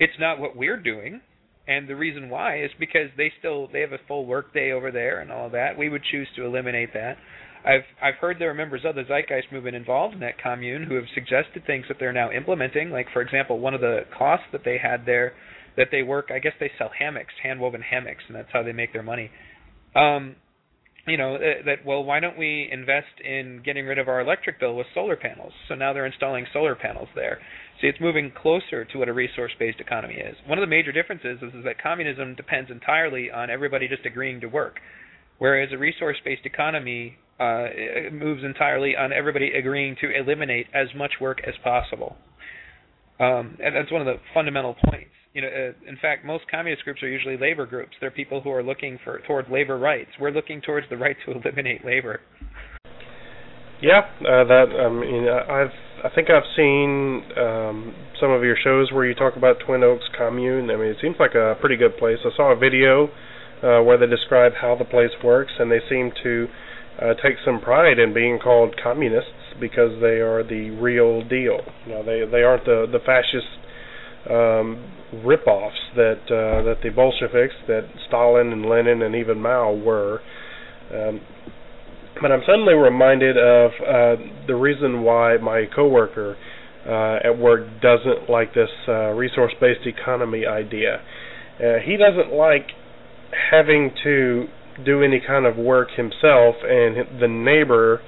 It's 0.00 0.18
not 0.18 0.40
what 0.40 0.56
we're 0.56 0.80
doing 0.80 1.20
and 1.68 1.88
the 1.88 1.96
reason 1.96 2.30
why 2.30 2.62
is 2.62 2.70
because 2.78 3.08
they 3.16 3.32
still 3.38 3.68
they 3.72 3.80
have 3.80 3.92
a 3.92 3.98
full 4.06 4.24
work 4.24 4.54
day 4.54 4.70
over 4.70 4.92
there 4.92 5.20
and 5.20 5.32
all 5.32 5.50
that. 5.50 5.76
We 5.76 5.88
would 5.88 6.02
choose 6.10 6.28
to 6.36 6.44
eliminate 6.44 6.92
that. 6.94 7.16
I've 7.66 7.84
I've 8.00 8.14
heard 8.14 8.36
there 8.38 8.50
are 8.50 8.54
members 8.54 8.82
of 8.84 8.94
the 8.94 9.02
Zeitgeist 9.02 9.50
movement 9.52 9.74
involved 9.74 10.14
in 10.14 10.20
that 10.20 10.40
commune 10.40 10.84
who 10.84 10.94
have 10.94 11.04
suggested 11.14 11.66
things 11.66 11.86
that 11.88 11.96
they're 11.98 12.12
now 12.12 12.30
implementing. 12.30 12.90
Like 12.90 13.06
for 13.12 13.20
example, 13.20 13.58
one 13.58 13.74
of 13.74 13.80
the 13.80 14.02
costs 14.16 14.46
that 14.52 14.62
they 14.64 14.78
had 14.78 15.04
there 15.04 15.32
that 15.76 15.88
they 15.90 16.02
work. 16.02 16.30
I 16.32 16.38
guess 16.38 16.52
they 16.58 16.70
sell 16.78 16.90
hammocks, 16.96 17.34
hand 17.42 17.60
woven 17.60 17.82
hammocks, 17.82 18.22
and 18.28 18.36
that's 18.36 18.48
how 18.52 18.62
they 18.62 18.72
make 18.72 18.92
their 18.92 19.02
money. 19.02 19.30
Um, 19.94 20.36
you 21.06 21.16
know 21.16 21.38
that 21.38 21.84
well 21.86 22.02
why 22.02 22.20
don't 22.20 22.36
we 22.36 22.68
invest 22.70 23.20
in 23.24 23.62
getting 23.64 23.86
rid 23.86 23.98
of 23.98 24.08
our 24.08 24.20
electric 24.20 24.58
bill 24.58 24.74
with 24.76 24.86
solar 24.92 25.16
panels 25.16 25.52
so 25.68 25.74
now 25.74 25.92
they're 25.92 26.06
installing 26.06 26.44
solar 26.52 26.74
panels 26.74 27.08
there 27.14 27.38
see 27.80 27.86
it's 27.86 28.00
moving 28.00 28.32
closer 28.36 28.84
to 28.84 28.98
what 28.98 29.08
a 29.08 29.12
resource 29.12 29.52
based 29.58 29.78
economy 29.78 30.14
is 30.14 30.36
one 30.46 30.58
of 30.58 30.62
the 30.62 30.66
major 30.66 30.90
differences 30.90 31.38
is, 31.42 31.54
is 31.54 31.64
that 31.64 31.80
communism 31.80 32.34
depends 32.34 32.70
entirely 32.70 33.30
on 33.30 33.50
everybody 33.50 33.86
just 33.86 34.04
agreeing 34.04 34.40
to 34.40 34.48
work 34.48 34.80
whereas 35.38 35.68
a 35.72 35.78
resource 35.78 36.16
based 36.24 36.44
economy 36.44 37.16
uh, 37.38 37.66
moves 38.12 38.42
entirely 38.44 38.96
on 38.96 39.12
everybody 39.12 39.52
agreeing 39.52 39.96
to 40.00 40.08
eliminate 40.14 40.66
as 40.74 40.88
much 40.96 41.12
work 41.20 41.38
as 41.46 41.54
possible 41.62 42.16
um, 43.18 43.56
and 43.62 43.74
that's 43.74 43.90
one 43.90 44.00
of 44.00 44.06
the 44.06 44.16
fundamental 44.34 44.74
points 44.84 45.10
you 45.36 45.42
know, 45.42 45.48
uh, 45.48 45.90
in 45.90 45.98
fact, 46.00 46.24
most 46.24 46.44
communist 46.50 46.82
groups 46.84 47.02
are 47.02 47.10
usually 47.10 47.36
labor 47.36 47.66
groups. 47.66 47.92
They're 48.00 48.10
people 48.10 48.40
who 48.40 48.50
are 48.52 48.62
looking 48.62 48.98
for 49.04 49.20
toward 49.26 49.50
labor 49.50 49.78
rights. 49.78 50.08
We're 50.18 50.30
looking 50.30 50.62
towards 50.62 50.88
the 50.88 50.96
right 50.96 51.14
to 51.26 51.32
eliminate 51.32 51.84
labor. 51.84 52.22
Yeah, 53.82 54.00
uh, 54.20 54.48
that 54.48 54.72
I 54.72 54.88
mean, 54.88 55.28
I've 55.28 56.08
I 56.10 56.14
think 56.14 56.28
I've 56.30 56.48
seen 56.56 57.22
um, 57.36 57.94
some 58.18 58.30
of 58.30 58.42
your 58.44 58.56
shows 58.64 58.90
where 58.92 59.04
you 59.04 59.14
talk 59.14 59.36
about 59.36 59.56
Twin 59.66 59.82
Oaks 59.82 60.04
Commune. 60.16 60.70
I 60.70 60.76
mean, 60.76 60.88
it 60.88 60.96
seems 61.02 61.16
like 61.20 61.34
a 61.34 61.54
pretty 61.60 61.76
good 61.76 61.98
place. 61.98 62.16
I 62.24 62.34
saw 62.34 62.52
a 62.52 62.56
video 62.56 63.08
uh, 63.62 63.84
where 63.84 63.98
they 63.98 64.06
describe 64.06 64.52
how 64.58 64.74
the 64.74 64.86
place 64.86 65.12
works, 65.22 65.52
and 65.58 65.70
they 65.70 65.80
seem 65.90 66.12
to 66.22 66.46
uh, 67.00 67.14
take 67.22 67.36
some 67.44 67.60
pride 67.60 67.98
in 67.98 68.14
being 68.14 68.38
called 68.38 68.74
communists 68.82 69.30
because 69.60 70.00
they 70.00 70.20
are 70.20 70.42
the 70.42 70.70
real 70.70 71.22
deal. 71.26 71.60
They 71.86 72.24
they 72.30 72.42
aren't 72.42 72.64
the 72.64 72.86
the 72.90 73.00
fascist 73.00 73.56
um, 74.30 74.92
rip-offs 75.24 75.76
that 75.94 76.20
uh, 76.26 76.62
that 76.64 76.76
the 76.82 76.90
Bolsheviks, 76.90 77.54
that 77.68 77.88
Stalin 78.08 78.52
and 78.52 78.66
Lenin 78.66 79.02
and 79.02 79.14
even 79.14 79.40
Mao 79.40 79.72
were. 79.72 80.20
Um, 80.92 81.20
but 82.20 82.32
I'm 82.32 82.40
suddenly 82.46 82.74
reminded 82.74 83.36
of 83.36 83.70
uh, 83.72 84.16
the 84.46 84.54
reason 84.54 85.02
why 85.02 85.36
my 85.36 85.64
coworker 85.74 86.36
uh, 86.88 87.28
at 87.28 87.38
work 87.38 87.66
doesn't 87.82 88.30
like 88.30 88.54
this 88.54 88.70
uh, 88.88 89.10
resource-based 89.10 89.86
economy 89.86 90.46
idea. 90.46 91.02
Uh, 91.58 91.78
he 91.84 91.96
doesn't 91.96 92.32
like 92.32 92.68
having 93.50 93.90
to 94.02 94.46
do 94.84 95.02
any 95.02 95.20
kind 95.24 95.46
of 95.46 95.56
work 95.56 95.88
himself, 95.96 96.56
and 96.62 97.20
the 97.20 97.28
neighbor, 97.28 98.00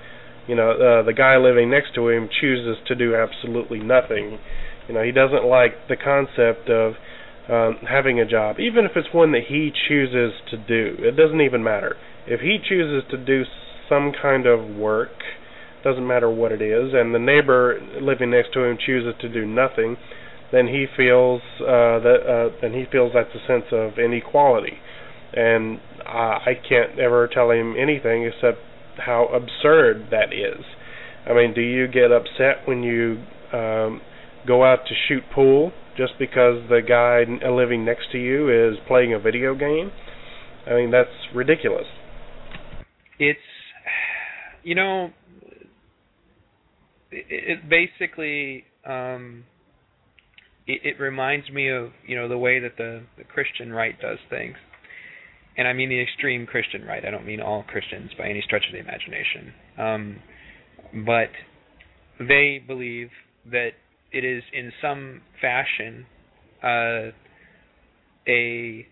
you 0.46 0.54
know, 0.54 0.72
uh, 0.72 1.02
the 1.02 1.12
guy 1.12 1.36
living 1.36 1.70
next 1.70 1.94
to 1.94 2.08
him, 2.08 2.28
chooses 2.40 2.76
to 2.86 2.94
do 2.94 3.14
absolutely 3.14 3.80
nothing. 3.80 4.38
You 4.88 4.94
know, 4.94 5.02
he 5.02 5.12
doesn't 5.12 5.44
like 5.44 5.88
the 5.88 5.96
concept 5.96 6.68
of 6.70 6.94
um, 7.48 7.78
having 7.88 8.20
a 8.20 8.26
job, 8.26 8.60
even 8.60 8.84
if 8.84 8.92
it's 8.96 9.08
one 9.12 9.32
that 9.32 9.44
he 9.48 9.72
chooses 9.88 10.32
to 10.50 10.56
do. 10.56 10.96
It 10.98 11.16
doesn't 11.16 11.40
even 11.40 11.62
matter. 11.62 11.96
If 12.26 12.40
he 12.40 12.58
chooses 12.58 13.08
to 13.10 13.16
do 13.16 13.44
some 13.88 14.12
kind 14.20 14.46
of 14.46 14.76
work, 14.76 15.16
doesn't 15.82 16.06
matter 16.06 16.28
what 16.30 16.52
it 16.52 16.60
is, 16.60 16.92
and 16.92 17.14
the 17.14 17.18
neighbor 17.18 17.78
living 18.00 18.30
next 18.30 18.52
to 18.52 18.64
him 18.64 18.76
chooses 18.84 19.14
to 19.20 19.28
do 19.28 19.46
nothing, 19.46 19.96
then 20.52 20.66
he 20.66 20.86
feels 20.96 21.40
uh, 21.60 22.00
that 22.00 22.20
uh, 22.26 22.60
then 22.60 22.72
he 22.72 22.84
feels 22.90 23.12
that's 23.14 23.34
a 23.34 23.46
sense 23.46 23.66
of 23.72 23.98
inequality, 23.98 24.78
and 25.32 25.78
uh, 26.06 26.38
I 26.46 26.52
can't 26.68 26.98
ever 26.98 27.28
tell 27.32 27.50
him 27.50 27.74
anything 27.78 28.24
except 28.24 28.58
how 28.96 29.26
absurd 29.26 30.08
that 30.10 30.32
is. 30.32 30.64
I 31.28 31.34
mean, 31.34 31.54
do 31.54 31.60
you 31.60 31.86
get 31.88 32.10
upset 32.10 32.66
when 32.66 32.82
you 32.82 33.22
um, 33.52 34.00
go 34.46 34.64
out 34.64 34.80
to 34.88 34.94
shoot 35.08 35.22
pool 35.34 35.72
just 35.96 36.12
because 36.18 36.62
the 36.68 36.80
guy 36.86 37.24
living 37.50 37.84
next 37.84 38.12
to 38.12 38.18
you 38.18 38.70
is 38.70 38.78
playing 38.86 39.12
a 39.12 39.18
video 39.18 39.54
game. 39.54 39.90
I 40.66 40.74
mean, 40.74 40.90
that's 40.90 41.10
ridiculous. 41.34 41.86
It's, 43.18 43.38
you 44.62 44.74
know, 44.74 45.10
it, 47.10 47.26
it 47.28 47.68
basically 47.68 48.64
um, 48.86 49.44
it, 50.66 50.80
it 50.84 51.00
reminds 51.00 51.50
me 51.50 51.68
of 51.70 51.90
you 52.06 52.16
know 52.16 52.28
the 52.28 52.38
way 52.38 52.60
that 52.60 52.76
the, 52.76 53.02
the 53.16 53.24
Christian 53.24 53.72
right 53.72 53.98
does 54.00 54.18
things, 54.30 54.56
and 55.58 55.66
I 55.66 55.72
mean 55.72 55.88
the 55.88 56.00
extreme 56.00 56.46
Christian 56.46 56.84
right. 56.84 57.04
I 57.04 57.10
don't 57.10 57.26
mean 57.26 57.40
all 57.40 57.64
Christians 57.64 58.12
by 58.16 58.28
any 58.28 58.40
stretch 58.46 58.64
of 58.68 58.72
the 58.72 58.78
imagination, 58.78 59.52
um, 59.76 60.22
but 61.04 61.30
they 62.20 62.62
believe 62.64 63.10
that 63.50 63.70
it 64.12 64.24
is 64.24 64.42
in 64.52 64.72
some 64.80 65.20
fashion 65.40 66.06
uh, 66.62 67.10
a 68.28 68.86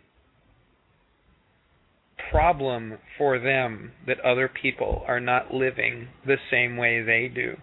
problem 2.30 2.98
for 3.16 3.38
them 3.38 3.92
that 4.06 4.18
other 4.20 4.50
people 4.60 5.04
are 5.06 5.20
not 5.20 5.54
living 5.54 6.08
the 6.26 6.36
same 6.50 6.76
way 6.76 7.00
they 7.00 7.30
do. 7.32 7.54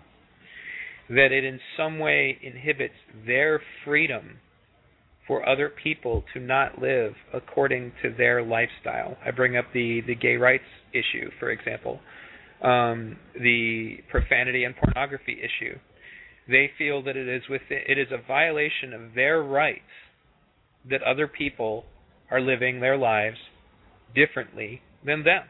That 1.10 1.32
it 1.32 1.44
in 1.44 1.60
some 1.76 2.00
way 2.00 2.38
inhibits 2.42 2.94
their 3.28 3.62
freedom 3.84 4.40
for 5.28 5.48
other 5.48 5.70
people 5.70 6.24
to 6.34 6.40
not 6.40 6.82
live 6.82 7.14
according 7.34 7.94
to 8.02 8.14
their 8.18 8.44
lifestyle. 8.44 9.18
I 9.26 9.32
bring 9.32 9.56
up 9.56 9.66
the, 9.74 10.02
the 10.06 10.16
gay 10.16 10.36
rights 10.36 10.64
issue, 10.92 11.30
for 11.40 11.50
example, 11.50 12.00
um, 12.62 13.18
the 13.34 13.98
profanity 14.10 14.64
and 14.64 14.76
pornography 14.76 15.38
issue 15.40 15.78
they 16.48 16.70
feel 16.78 17.02
that 17.04 17.16
it 17.16 17.28
is 17.28 17.44
within, 17.50 17.80
it 17.88 17.98
is 17.98 18.08
a 18.12 18.26
violation 18.28 18.94
of 18.94 19.16
their 19.16 19.42
rights 19.42 19.80
that 20.90 21.02
other 21.04 21.28
people 21.28 21.86
are 22.30 22.42
living 22.42 22.80
their 22.80 22.98
lives 22.98 23.38
differently 24.14 24.82
than 25.06 25.24
them. 25.24 25.44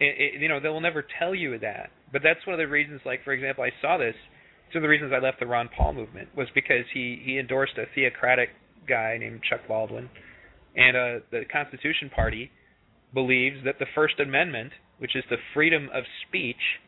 It, 0.00 0.34
it, 0.34 0.40
you 0.40 0.48
know, 0.48 0.60
they 0.60 0.68
will 0.68 0.80
never 0.80 1.04
tell 1.18 1.34
you 1.34 1.58
that, 1.58 1.90
but 2.12 2.22
that's 2.22 2.46
one 2.46 2.54
of 2.54 2.58
the 2.58 2.68
reasons. 2.68 3.00
Like 3.04 3.24
for 3.24 3.32
example, 3.32 3.64
I 3.64 3.70
saw 3.80 3.98
this. 3.98 4.14
One 4.72 4.78
of 4.78 4.82
the 4.82 4.88
reasons 4.88 5.12
I 5.14 5.24
left 5.24 5.40
the 5.40 5.46
Ron 5.46 5.70
Paul 5.74 5.92
movement 5.92 6.28
was 6.36 6.48
because 6.54 6.84
he 6.92 7.22
he 7.24 7.38
endorsed 7.38 7.78
a 7.78 7.84
theocratic 7.94 8.50
guy 8.88 9.16
named 9.18 9.40
Chuck 9.48 9.60
Baldwin, 9.68 10.08
and 10.76 10.96
uh, 10.96 11.24
the 11.30 11.42
Constitution 11.50 12.10
Party 12.14 12.50
believes 13.14 13.56
that 13.64 13.78
the 13.78 13.86
First 13.94 14.20
Amendment, 14.20 14.72
which 14.98 15.16
is 15.16 15.24
the 15.30 15.36
freedom 15.54 15.88
of 15.94 16.04
speech, 16.26 16.80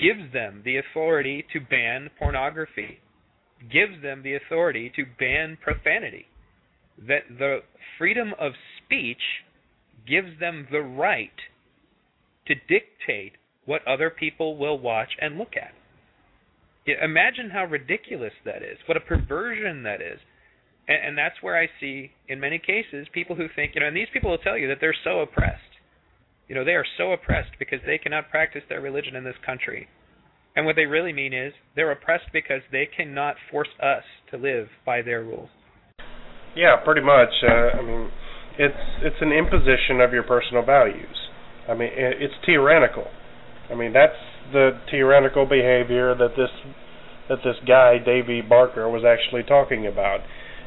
gives 0.00 0.32
them 0.32 0.62
the 0.64 0.76
authority 0.76 1.44
to 1.52 1.60
ban 1.60 2.10
pornography, 2.18 3.00
gives 3.72 4.02
them 4.02 4.22
the 4.22 4.34
authority 4.34 4.92
to 4.94 5.04
ban 5.18 5.58
profanity. 5.62 6.26
That 6.98 7.24
the 7.38 7.58
freedom 7.98 8.32
of 8.38 8.52
speech 8.84 9.22
gives 10.06 10.38
them 10.38 10.66
the 10.70 10.80
right 10.80 11.30
to 12.46 12.54
dictate 12.54 13.32
what 13.64 13.86
other 13.86 14.10
people 14.10 14.56
will 14.56 14.78
watch 14.78 15.10
and 15.20 15.36
look 15.36 15.54
at. 15.56 15.72
Imagine 17.02 17.50
how 17.50 17.64
ridiculous 17.64 18.32
that 18.44 18.62
is, 18.62 18.78
what 18.86 18.96
a 18.96 19.00
perversion 19.00 19.82
that 19.82 20.00
is. 20.00 20.20
And, 20.88 21.08
and 21.08 21.18
that's 21.18 21.36
where 21.42 21.56
I 21.56 21.68
see, 21.80 22.10
in 22.28 22.40
many 22.40 22.58
cases, 22.58 23.06
people 23.12 23.36
who 23.36 23.46
think, 23.54 23.74
you 23.74 23.80
know, 23.80 23.88
and 23.88 23.96
these 23.96 24.08
people 24.12 24.30
will 24.30 24.38
tell 24.38 24.56
you 24.56 24.68
that 24.68 24.78
they're 24.80 24.96
so 25.04 25.20
oppressed 25.20 25.76
you 26.48 26.54
know, 26.54 26.64
they 26.64 26.72
are 26.72 26.86
so 26.96 27.12
oppressed 27.12 27.50
because 27.58 27.80
they 27.86 27.98
cannot 27.98 28.30
practice 28.30 28.62
their 28.68 28.80
religion 28.80 29.16
in 29.16 29.24
this 29.24 29.34
country. 29.44 29.88
And 30.54 30.64
what 30.64 30.76
they 30.76 30.86
really 30.86 31.12
mean 31.12 31.34
is 31.34 31.52
they're 31.74 31.90
oppressed 31.90 32.26
because 32.32 32.62
they 32.72 32.86
cannot 32.86 33.36
force 33.50 33.68
us 33.82 34.04
to 34.30 34.36
live 34.36 34.68
by 34.84 35.02
their 35.02 35.22
rules. 35.22 35.48
Yeah, 36.54 36.76
pretty 36.84 37.02
much. 37.02 37.28
Uh, 37.42 37.76
I 37.76 37.82
mean, 37.82 38.10
it's 38.58 38.74
it's 39.02 39.16
an 39.20 39.32
imposition 39.32 40.00
of 40.00 40.12
your 40.12 40.22
personal 40.22 40.64
values. 40.64 41.16
I 41.68 41.74
mean, 41.74 41.90
it's 41.92 42.32
tyrannical. 42.46 43.04
I 43.70 43.74
mean, 43.74 43.92
that's 43.92 44.16
the 44.52 44.80
tyrannical 44.90 45.44
behavior 45.44 46.14
that 46.14 46.30
this 46.36 46.48
that 47.28 47.38
this 47.44 47.56
guy 47.66 47.98
Davi 48.06 48.48
Barker 48.48 48.88
was 48.88 49.02
actually 49.04 49.42
talking 49.42 49.86
about. 49.86 50.20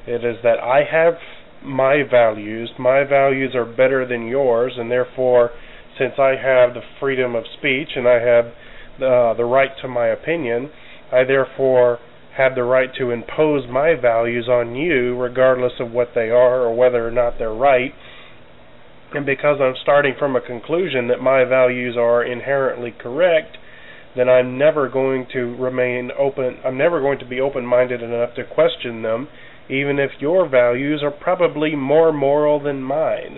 It 0.10 0.26
is 0.26 0.38
that 0.41 0.57
I 0.57 0.81
have 0.91 1.19
my 1.64 2.02
values. 2.02 2.72
My 2.80 3.03
values 3.03 3.53
are 3.53 3.64
better 3.64 4.07
than 4.07 4.26
yours, 4.26 4.73
and 4.76 4.90
therefore, 4.90 5.52
since 5.99 6.14
I 6.18 6.30
have 6.30 6.73
the 6.73 6.81
freedom 6.99 7.36
of 7.36 7.44
speech 7.60 7.90
and 7.95 8.07
I 8.07 8.19
have 8.19 8.45
uh, 8.98 9.34
the 9.36 9.45
right 9.45 9.69
to 9.84 9.88
my 9.88 10.07
opinion, 10.07 10.72
I 11.11 11.26
therefore 11.26 11.99
have 12.36 12.56
the 12.56 12.64
right 12.64 12.90
to 12.98 13.11
impose 13.11 13.69
my 13.69 13.94
values 13.94 14.48
on 14.49 14.76
you, 14.76 15.15
regardless 15.15 15.73
of 15.80 15.91
what 15.91 16.10
they 16.15 16.31
are 16.31 16.61
or 16.61 16.76
whether 16.76 17.07
or 17.07 17.11
not 17.11 17.38
they're 17.38 17.53
right. 17.53 17.94
And 19.14 19.27
because 19.27 19.60
I'm 19.61 19.76
starting 19.80 20.15
from 20.18 20.36
a 20.36 20.41
conclusion 20.41 21.07
that 21.10 21.22
my 21.22 21.44
values 21.44 21.95
are 21.95 22.23
inherently 22.23 22.95
correct, 22.98 23.57
then 24.15 24.27
I'm 24.27 24.57
never 24.57 24.90
going 24.90 25.27
to 25.34 25.56
remain 25.56 26.10
open. 26.18 26.57
I'm 26.65 26.80
never 26.80 26.99
going 26.99 27.19
to 27.19 27.27
be 27.27 27.40
open 27.40 27.64
minded 27.64 28.02
enough 28.02 28.34
to 28.38 28.44
question 28.44 29.03
them 29.03 29.27
even 29.69 29.99
if 29.99 30.11
your 30.19 30.49
values 30.49 31.01
are 31.03 31.11
probably 31.11 31.75
more 31.75 32.11
moral 32.11 32.61
than 32.61 32.81
mine. 32.81 33.37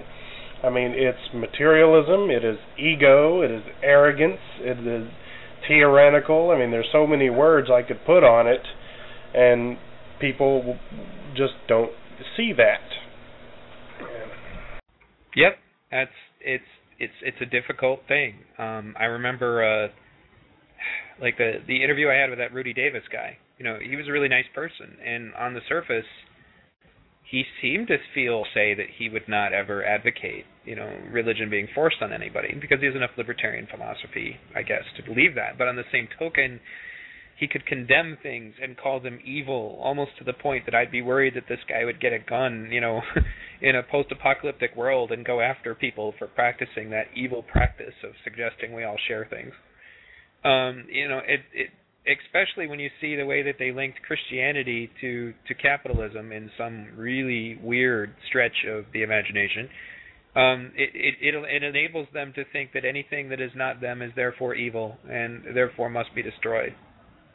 I 0.63 0.69
mean, 0.69 0.93
it's 0.95 1.33
materialism, 1.33 2.29
it 2.29 2.45
is 2.45 2.57
ego, 2.77 3.41
it 3.41 3.51
is 3.51 3.63
arrogance, 3.83 4.39
it 4.59 4.79
is 4.87 5.11
tyrannical. 5.67 6.51
I 6.51 6.59
mean, 6.59 6.71
there's 6.71 6.87
so 6.91 7.07
many 7.07 7.29
words 7.29 7.69
I 7.69 7.81
could 7.81 8.05
put 8.05 8.23
on 8.23 8.47
it, 8.47 8.61
and 9.33 9.77
people 10.19 10.77
just 11.35 11.53
don't 11.67 11.91
see 12.37 12.53
that. 12.57 12.81
Yep, 15.35 15.57
that's 15.91 16.11
it's 16.41 16.63
it's 16.99 17.13
it's 17.21 17.37
a 17.41 17.45
difficult 17.45 18.01
thing. 18.07 18.35
Um, 18.57 18.95
I 18.99 19.05
remember 19.05 19.63
uh, 19.63 19.87
like 21.21 21.37
the 21.37 21.53
the 21.67 21.83
interview 21.83 22.09
I 22.09 22.15
had 22.15 22.29
with 22.29 22.39
that 22.39 22.53
Rudy 22.53 22.73
Davis 22.73 23.03
guy 23.11 23.37
you 23.61 23.69
know, 23.69 23.77
he 23.79 23.95
was 23.95 24.07
a 24.07 24.11
really 24.11 24.27
nice 24.27 24.49
person, 24.55 24.97
and 25.05 25.35
on 25.35 25.53
the 25.53 25.59
surface, 25.69 26.09
he 27.29 27.43
seemed 27.61 27.89
to 27.89 27.97
feel 28.15 28.43
say 28.55 28.73
that 28.73 28.87
he 28.97 29.07
would 29.07 29.27
not 29.27 29.53
ever 29.53 29.85
advocate, 29.85 30.45
you 30.65 30.75
know, 30.75 30.91
religion 31.11 31.47
being 31.47 31.67
forced 31.75 31.97
on 32.01 32.11
anybody 32.11 32.57
because 32.59 32.79
he 32.79 32.87
has 32.87 32.95
enough 32.95 33.11
libertarian 33.19 33.67
philosophy, 33.69 34.37
I 34.55 34.63
guess, 34.63 34.81
to 34.97 35.03
believe 35.03 35.35
that. 35.35 35.59
But 35.59 35.67
on 35.67 35.75
the 35.75 35.83
same 35.91 36.07
token, 36.17 36.59
he 37.37 37.47
could 37.47 37.67
condemn 37.67 38.17
things 38.23 38.55
and 38.59 38.75
call 38.75 38.99
them 38.99 39.19
evil 39.23 39.79
almost 39.79 40.17
to 40.17 40.23
the 40.23 40.33
point 40.33 40.65
that 40.65 40.73
I'd 40.73 40.91
be 40.91 41.03
worried 41.03 41.35
that 41.35 41.47
this 41.47 41.59
guy 41.69 41.85
would 41.85 42.01
get 42.01 42.13
a 42.13 42.19
gun, 42.19 42.69
you 42.71 42.81
know, 42.81 43.01
in 43.61 43.75
a 43.75 43.83
post-apocalyptic 43.83 44.75
world 44.75 45.11
and 45.11 45.23
go 45.23 45.39
after 45.39 45.75
people 45.75 46.15
for 46.17 46.25
practicing 46.25 46.89
that 46.89 47.13
evil 47.15 47.43
practice 47.43 47.93
of 48.03 48.13
suggesting 48.23 48.73
we 48.73 48.83
all 48.83 48.97
share 49.07 49.27
things. 49.29 49.53
Um, 50.43 50.87
you 50.89 51.07
know, 51.07 51.19
it 51.19 51.41
it 51.53 51.69
especially 52.07 52.67
when 52.67 52.79
you 52.79 52.89
see 52.99 53.15
the 53.15 53.25
way 53.25 53.43
that 53.43 53.55
they 53.59 53.71
linked 53.71 54.01
Christianity 54.01 54.89
to 55.01 55.33
to 55.47 55.53
capitalism 55.53 56.31
in 56.31 56.49
some 56.57 56.87
really 56.97 57.59
weird 57.61 58.15
stretch 58.27 58.65
of 58.67 58.85
the 58.93 59.03
imagination. 59.03 59.69
Um, 60.35 60.71
it, 60.75 60.89
it 60.95 61.35
it 61.35 61.63
enables 61.63 62.07
them 62.13 62.33
to 62.35 62.43
think 62.51 62.71
that 62.73 62.85
anything 62.85 63.29
that 63.29 63.41
is 63.41 63.51
not 63.55 63.81
them 63.81 64.01
is 64.01 64.11
therefore 64.15 64.55
evil 64.55 64.97
and 65.09 65.43
therefore 65.53 65.89
must 65.89 66.15
be 66.15 66.23
destroyed, 66.23 66.73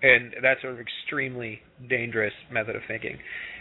and 0.02 0.34
that's 0.42 0.60
an 0.64 0.78
extremely 0.78 1.60
dangerous 1.88 2.34
method 2.50 2.74
of 2.74 2.82
thinking. 2.88 3.18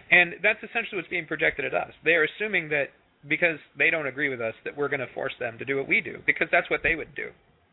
And 0.10 0.36
that's 0.42 0.60
essentially 0.60 0.98
what's 0.98 1.10
being 1.10 1.26
projected 1.26 1.66
at 1.66 1.74
us. 1.74 1.92
They 2.04 2.12
are 2.12 2.26
assuming 2.26 2.70
that 2.70 2.90
because 3.28 3.58
they 3.78 3.90
don't 3.90 4.06
agree 4.06 4.30
with 4.30 4.40
us 4.40 4.54
that 4.64 4.78
we're 4.78 4.88
going 4.88 5.00
to 5.00 5.12
force 5.14 5.34
them 5.40 5.58
to 5.58 5.66
do 5.66 5.78
what 5.78 5.88
we 5.88 6.00
do 6.00 6.20
because 6.26 6.48
that's 6.52 6.70
what 6.70 6.82
they 6.84 6.94
would 6.96 7.14
do. 7.16 7.30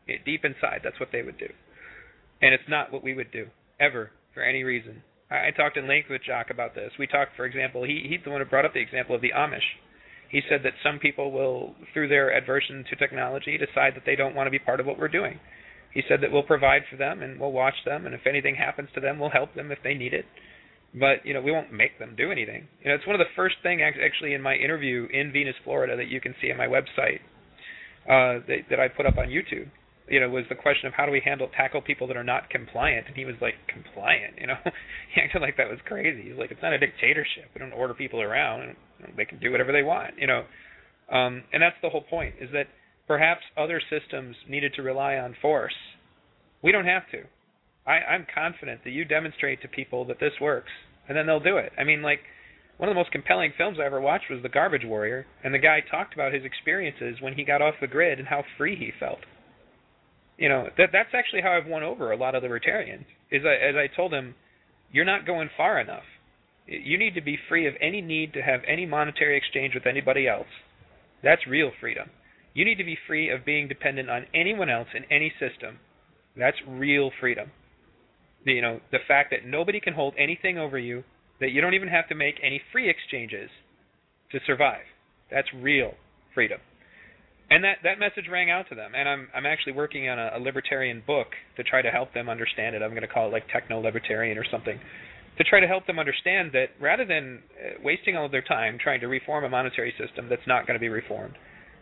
It, 0.07 0.25
deep 0.25 0.43
inside, 0.43 0.81
that's 0.83 0.99
what 0.99 1.09
they 1.11 1.21
would 1.21 1.37
do 1.37 1.47
and 2.43 2.53
it's 2.53 2.67
not 2.67 2.91
what 2.91 3.03
we 3.03 3.13
would 3.13 3.31
do 3.31 3.47
ever 3.79 4.11
for 4.33 4.43
any 4.43 4.63
reason. 4.63 5.01
I, 5.31 5.47
I 5.47 5.51
talked 5.55 5.77
in 5.77 5.87
length 5.87 6.09
with 6.09 6.21
Jacques 6.27 6.51
about 6.51 6.75
this. 6.75 6.91
We 6.99 7.07
talked, 7.07 7.37
for 7.37 7.45
example, 7.45 7.83
he 7.83 8.05
he's 8.07 8.19
the 8.23 8.31
one 8.31 8.41
who 8.41 8.45
brought 8.45 8.65
up 8.65 8.73
the 8.73 8.81
example 8.81 9.15
of 9.15 9.21
the 9.21 9.31
Amish. 9.31 9.79
He 10.29 10.41
said 10.49 10.61
that 10.63 10.73
some 10.83 10.99
people 10.99 11.31
will, 11.31 11.75
through 11.93 12.09
their 12.09 12.35
aversion 12.35 12.83
to 12.89 12.95
technology, 12.95 13.57
decide 13.57 13.93
that 13.95 14.03
they 14.05 14.15
don't 14.15 14.35
want 14.35 14.47
to 14.47 14.51
be 14.51 14.59
part 14.59 14.79
of 14.79 14.85
what 14.85 14.97
we're 14.97 15.07
doing. 15.07 15.39
He 15.93 16.01
said 16.09 16.21
that 16.21 16.31
we'll 16.31 16.43
provide 16.43 16.81
for 16.89 16.97
them 16.97 17.21
and 17.21 17.39
we'll 17.39 17.51
watch 17.51 17.75
them, 17.85 18.05
and 18.05 18.15
if 18.15 18.25
anything 18.27 18.55
happens 18.55 18.89
to 18.95 18.99
them, 18.99 19.19
we'll 19.19 19.29
help 19.29 19.53
them 19.53 19.71
if 19.71 19.77
they 19.83 19.93
need 19.93 20.13
it. 20.13 20.25
But 20.93 21.23
you 21.23 21.33
know, 21.33 21.41
we 21.41 21.51
won't 21.51 21.71
make 21.71 21.97
them 21.97 22.15
do 22.17 22.31
anything. 22.31 22.67
You 22.83 22.89
know, 22.89 22.95
it's 22.95 23.07
one 23.07 23.15
of 23.15 23.25
the 23.25 23.33
first 23.35 23.55
things 23.63 23.81
actually 24.03 24.33
in 24.33 24.41
my 24.41 24.55
interview 24.55 25.07
in 25.13 25.31
Venus, 25.31 25.55
Florida, 25.63 25.95
that 25.95 26.07
you 26.07 26.19
can 26.19 26.35
see 26.41 26.51
on 26.51 26.57
my 26.57 26.67
website 26.67 27.21
uh, 28.09 28.43
that, 28.47 28.65
that 28.69 28.79
I 28.79 28.89
put 28.89 29.05
up 29.05 29.17
on 29.17 29.27
YouTube 29.27 29.69
you 30.07 30.19
know, 30.19 30.29
was 30.29 30.45
the 30.49 30.55
question 30.55 30.87
of 30.87 30.93
how 30.93 31.05
do 31.05 31.11
we 31.11 31.21
handle 31.23 31.49
tackle 31.55 31.81
people 31.81 32.07
that 32.07 32.17
are 32.17 32.23
not 32.23 32.49
compliant, 32.49 33.07
and 33.07 33.15
he 33.15 33.25
was 33.25 33.35
like, 33.41 33.55
compliant, 33.67 34.35
you 34.39 34.47
know, 34.47 34.57
he 35.13 35.21
acted 35.21 35.41
like 35.41 35.57
that 35.57 35.69
was 35.69 35.79
crazy. 35.85 36.29
He's 36.29 36.37
like, 36.37 36.51
it's 36.51 36.61
not 36.61 36.73
a 36.73 36.79
dictatorship. 36.79 37.49
We 37.53 37.59
don't 37.59 37.73
order 37.73 37.93
people 37.93 38.21
around, 38.21 38.75
they 39.15 39.25
can 39.25 39.39
do 39.39 39.51
whatever 39.51 39.71
they 39.71 39.83
want, 39.83 40.15
you 40.17 40.27
know, 40.27 40.43
um, 41.11 41.43
and 41.51 41.61
that's 41.61 41.75
the 41.81 41.89
whole 41.89 42.03
point 42.03 42.35
is 42.39 42.49
that 42.53 42.67
perhaps 43.07 43.41
other 43.57 43.81
systems 43.89 44.35
needed 44.47 44.73
to 44.75 44.81
rely 44.81 45.15
on 45.15 45.35
force. 45.41 45.75
We 46.61 46.71
don't 46.71 46.85
have 46.85 47.03
to. 47.11 47.23
I, 47.85 48.13
I'm 48.13 48.25
confident 48.33 48.81
that 48.85 48.91
you 48.91 49.03
demonstrate 49.03 49.61
to 49.61 49.67
people 49.67 50.05
that 50.05 50.19
this 50.19 50.31
works, 50.39 50.71
and 51.07 51.17
then 51.17 51.27
they'll 51.27 51.41
do 51.41 51.57
it. 51.57 51.73
I 51.77 51.83
mean, 51.83 52.01
like 52.01 52.19
one 52.77 52.87
of 52.89 52.95
the 52.95 52.99
most 52.99 53.11
compelling 53.11 53.51
films 53.57 53.77
I 53.79 53.85
ever 53.85 53.99
watched 53.99 54.29
was 54.29 54.41
The 54.41 54.49
Garbage 54.49 54.85
Warrior, 54.85 55.25
and 55.43 55.53
the 55.53 55.59
guy 55.59 55.81
talked 55.91 56.13
about 56.13 56.33
his 56.33 56.45
experiences 56.45 57.17
when 57.19 57.33
he 57.33 57.43
got 57.43 57.61
off 57.61 57.75
the 57.81 57.87
grid 57.87 58.19
and 58.19 58.27
how 58.27 58.43
free 58.57 58.75
he 58.75 58.91
felt 58.97 59.19
you 60.37 60.49
know 60.49 60.67
that 60.77 60.89
that's 60.91 61.13
actually 61.13 61.41
how 61.41 61.51
I've 61.53 61.67
won 61.67 61.83
over 61.83 62.11
a 62.11 62.17
lot 62.17 62.35
of 62.35 62.43
libertarians. 62.43 63.05
Is 63.31 63.43
I, 63.45 63.53
as 63.53 63.75
I 63.75 63.93
told 63.95 64.11
them, 64.11 64.35
you're 64.91 65.05
not 65.05 65.25
going 65.25 65.49
far 65.55 65.79
enough. 65.79 66.03
You 66.65 66.97
need 66.97 67.15
to 67.15 67.21
be 67.21 67.37
free 67.49 67.67
of 67.67 67.73
any 67.81 68.01
need 68.01 68.33
to 68.33 68.41
have 68.41 68.61
any 68.67 68.85
monetary 68.85 69.37
exchange 69.37 69.73
with 69.73 69.85
anybody 69.85 70.27
else. 70.27 70.47
That's 71.21 71.45
real 71.47 71.71
freedom. 71.79 72.09
You 72.53 72.65
need 72.65 72.77
to 72.77 72.83
be 72.83 72.97
free 73.07 73.29
of 73.29 73.45
being 73.45 73.67
dependent 73.67 74.09
on 74.09 74.25
anyone 74.33 74.69
else 74.69 74.87
in 74.95 75.03
any 75.11 75.33
system. 75.39 75.79
That's 76.37 76.57
real 76.67 77.11
freedom. 77.19 77.51
You 78.45 78.61
know, 78.61 78.79
the 78.91 78.99
fact 79.07 79.31
that 79.31 79.45
nobody 79.45 79.79
can 79.79 79.93
hold 79.93 80.13
anything 80.17 80.57
over 80.57 80.77
you, 80.77 81.03
that 81.39 81.51
you 81.51 81.61
don't 81.61 81.73
even 81.73 81.87
have 81.87 82.07
to 82.09 82.15
make 82.15 82.35
any 82.43 82.61
free 82.71 82.89
exchanges 82.89 83.49
to 84.31 84.39
survive. 84.45 84.85
That's 85.31 85.47
real 85.53 85.93
freedom 86.33 86.59
and 87.53 87.63
that 87.63 87.77
that 87.83 87.97
message 87.99 88.27
rang 88.31 88.49
out 88.49 88.65
to 88.69 88.75
them. 88.75 88.91
And 88.97 89.05
I'm 89.07 89.27
I'm 89.35 89.45
actually 89.45 89.73
working 89.73 90.09
on 90.09 90.17
a, 90.17 90.27
a 90.37 90.39
libertarian 90.39 91.03
book 91.05 91.29
to 91.57 91.63
try 91.63 91.81
to 91.81 91.89
help 91.89 92.13
them 92.13 92.27
understand 92.29 92.75
it. 92.75 92.81
I'm 92.81 92.91
going 92.97 93.09
to 93.09 93.13
call 93.15 93.27
it 93.27 93.31
like 93.31 93.45
techno 93.55 93.79
libertarian 93.79 94.37
or 94.37 94.45
something, 94.49 94.79
to 95.37 95.43
try 95.43 95.59
to 95.59 95.67
help 95.67 95.85
them 95.85 95.99
understand 95.99 96.51
that 96.53 96.69
rather 96.81 97.05
than 97.05 97.43
uh, 97.53 97.79
wasting 97.83 98.17
all 98.17 98.25
of 98.25 98.31
their 98.31 98.41
time 98.41 98.77
trying 98.81 99.01
to 99.01 99.07
reform 99.07 99.43
a 99.43 99.49
monetary 99.49 99.93
system 100.01 100.29
that's 100.29 100.47
not 100.47 100.65
going 100.65 100.77
to 100.79 100.85
be 100.87 100.89
reformed, 100.89 101.35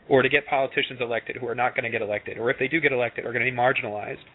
or 0.09 0.21
to 0.21 0.29
get 0.29 0.45
politicians 0.47 0.99
elected 0.99 1.37
who 1.39 1.47
are 1.47 1.55
not 1.55 1.75
going 1.75 1.87
to 1.89 1.93
get 1.97 2.01
elected, 2.01 2.37
or 2.37 2.51
if 2.51 2.57
they 2.59 2.67
do 2.67 2.79
get 2.81 2.91
elected 2.91 3.25
are 3.25 3.33
going 3.33 3.45
to 3.45 3.51
be 3.51 3.57
marginalized. 3.57 4.25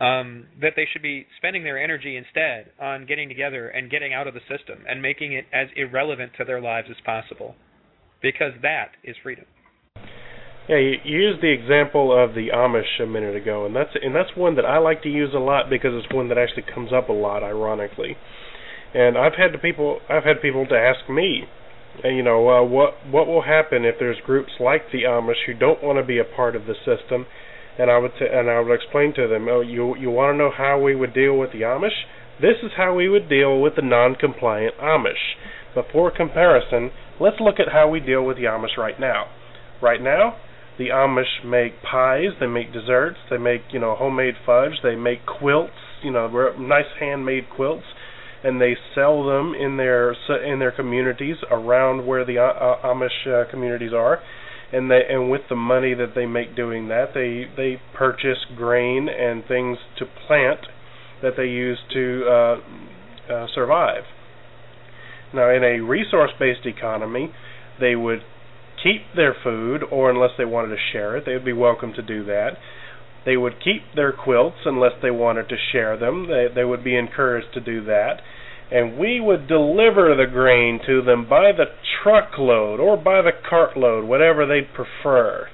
Um, 0.00 0.46
that 0.62 0.74
they 0.76 0.86
should 0.92 1.02
be 1.02 1.26
spending 1.38 1.64
their 1.64 1.76
energy 1.76 2.16
instead 2.16 2.70
on 2.80 3.04
getting 3.04 3.28
together 3.28 3.62
and 3.66 3.90
getting 3.90 4.14
out 4.14 4.28
of 4.28 4.34
the 4.34 4.44
system 4.46 4.78
and 4.88 5.02
making 5.02 5.32
it 5.32 5.46
as 5.52 5.66
irrelevant 5.74 6.30
to 6.38 6.44
their 6.44 6.60
lives 6.60 6.86
as 6.88 6.96
possible, 7.04 7.56
because 8.22 8.52
that 8.62 8.90
is 9.02 9.16
freedom. 9.24 9.44
Yeah, 10.68 10.76
you 10.76 10.98
used 11.02 11.40
the 11.40 11.50
example 11.50 12.12
of 12.12 12.34
the 12.34 12.48
Amish 12.52 13.02
a 13.02 13.06
minute 13.06 13.34
ago, 13.34 13.64
and 13.64 13.74
that's 13.74 13.96
and 14.02 14.14
that's 14.14 14.36
one 14.36 14.54
that 14.56 14.66
I 14.66 14.76
like 14.76 15.02
to 15.04 15.08
use 15.08 15.30
a 15.34 15.38
lot 15.38 15.70
because 15.70 15.92
it's 15.94 16.12
one 16.12 16.28
that 16.28 16.36
actually 16.36 16.64
comes 16.74 16.92
up 16.92 17.08
a 17.08 17.12
lot, 17.12 17.42
ironically. 17.42 18.16
And 18.92 19.16
I've 19.16 19.34
had 19.34 19.54
the 19.54 19.58
people 19.58 20.00
I've 20.10 20.24
had 20.24 20.42
people 20.42 20.66
to 20.66 20.76
ask 20.76 21.08
me, 21.08 21.44
and 22.04 22.18
you 22.18 22.22
know, 22.22 22.48
uh, 22.50 22.62
what 22.62 23.06
what 23.10 23.26
will 23.26 23.42
happen 23.42 23.86
if 23.86 23.94
there's 23.98 24.18
groups 24.26 24.52
like 24.60 24.92
the 24.92 25.04
Amish 25.04 25.46
who 25.46 25.54
don't 25.54 25.82
want 25.82 25.98
to 25.98 26.04
be 26.04 26.18
a 26.18 26.24
part 26.24 26.54
of 26.54 26.66
the 26.66 26.74
system? 26.84 27.24
And 27.78 27.90
I 27.90 27.96
would 27.96 28.12
t- 28.18 28.28
and 28.30 28.50
I 28.50 28.60
would 28.60 28.74
explain 28.74 29.14
to 29.14 29.26
them, 29.26 29.48
oh, 29.48 29.62
you 29.62 29.96
you 29.96 30.10
want 30.10 30.34
to 30.34 30.38
know 30.38 30.50
how 30.54 30.78
we 30.78 30.94
would 30.94 31.14
deal 31.14 31.38
with 31.38 31.52
the 31.52 31.62
Amish? 31.62 32.04
This 32.42 32.60
is 32.62 32.72
how 32.76 32.94
we 32.94 33.08
would 33.08 33.30
deal 33.30 33.58
with 33.58 33.74
the 33.74 33.82
non-compliant 33.82 34.74
Amish. 34.76 35.32
But 35.74 35.86
for 35.90 36.10
comparison, 36.10 36.90
let's 37.18 37.40
look 37.40 37.58
at 37.58 37.72
how 37.72 37.88
we 37.88 38.00
deal 38.00 38.22
with 38.22 38.36
the 38.36 38.44
Amish 38.44 38.76
right 38.76 39.00
now. 39.00 39.28
Right 39.80 40.02
now, 40.02 40.36
the 40.78 40.88
Amish 40.88 41.44
make 41.44 41.82
pies, 41.82 42.30
they 42.38 42.46
make 42.46 42.72
desserts, 42.72 43.18
they 43.30 43.36
make 43.36 43.62
you 43.72 43.80
know 43.80 43.94
homemade 43.96 44.34
fudge, 44.46 44.80
they 44.82 44.94
make 44.94 45.26
quilts, 45.26 45.72
you 46.02 46.12
know 46.12 46.28
nice 46.58 46.86
handmade 47.00 47.44
quilts, 47.54 47.84
and 48.44 48.60
they 48.60 48.76
sell 48.94 49.26
them 49.26 49.54
in 49.54 49.76
their 49.76 50.12
in 50.44 50.58
their 50.60 50.72
communities 50.72 51.36
around 51.50 52.06
where 52.06 52.24
the 52.24 52.38
uh, 52.38 52.86
Amish 52.86 53.26
uh, 53.26 53.50
communities 53.50 53.92
are, 53.92 54.20
and 54.72 54.90
they 54.90 55.00
and 55.10 55.30
with 55.30 55.42
the 55.48 55.56
money 55.56 55.94
that 55.94 56.14
they 56.14 56.26
make 56.26 56.54
doing 56.54 56.88
that, 56.88 57.06
they 57.12 57.44
they 57.56 57.80
purchase 57.96 58.38
grain 58.56 59.08
and 59.08 59.44
things 59.46 59.78
to 59.98 60.04
plant 60.26 60.60
that 61.22 61.32
they 61.36 61.46
use 61.46 61.78
to 61.92 62.24
uh, 62.28 63.32
uh, 63.32 63.46
survive. 63.54 64.04
Now, 65.34 65.50
in 65.50 65.62
a 65.62 65.80
resource-based 65.80 66.64
economy, 66.64 67.32
they 67.80 67.94
would 67.94 68.20
keep 68.82 69.02
their 69.14 69.34
food, 69.42 69.82
or 69.90 70.10
unless 70.10 70.30
they 70.38 70.44
wanted 70.44 70.74
to 70.74 70.92
share 70.92 71.16
it, 71.16 71.24
they 71.26 71.32
would 71.32 71.44
be 71.44 71.52
welcome 71.52 71.92
to 71.94 72.02
do 72.02 72.24
that. 72.24 72.52
They 73.24 73.36
would 73.36 73.62
keep 73.62 73.82
their 73.94 74.12
quilts 74.12 74.64
unless 74.64 74.92
they 75.02 75.10
wanted 75.10 75.48
to 75.48 75.56
share 75.72 75.96
them. 75.96 76.28
They, 76.28 76.46
they 76.54 76.64
would 76.64 76.84
be 76.84 76.96
encouraged 76.96 77.52
to 77.54 77.60
do 77.60 77.84
that. 77.84 78.20
And 78.70 78.98
we 78.98 79.20
would 79.20 79.48
deliver 79.48 80.14
the 80.14 80.30
grain 80.30 80.80
to 80.86 81.02
them 81.02 81.28
by 81.28 81.52
the 81.52 81.66
truckload 82.02 82.80
or 82.80 82.96
by 82.96 83.22
the 83.22 83.32
cartload, 83.32 84.06
whatever 84.06 84.46
they'd 84.46 84.72
prefer. 84.74 85.48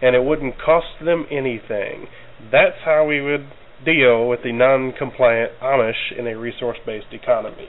And 0.00 0.14
it 0.14 0.24
wouldn't 0.24 0.60
cost 0.60 1.04
them 1.04 1.26
anything. 1.30 2.06
That's 2.50 2.78
how 2.84 3.04
we 3.06 3.20
would 3.20 3.48
deal 3.84 4.28
with 4.28 4.40
the 4.42 4.52
non 4.52 4.92
compliant 4.96 5.52
Amish 5.62 6.18
in 6.18 6.26
a 6.26 6.38
resource 6.38 6.78
based 6.86 7.12
economy. 7.12 7.68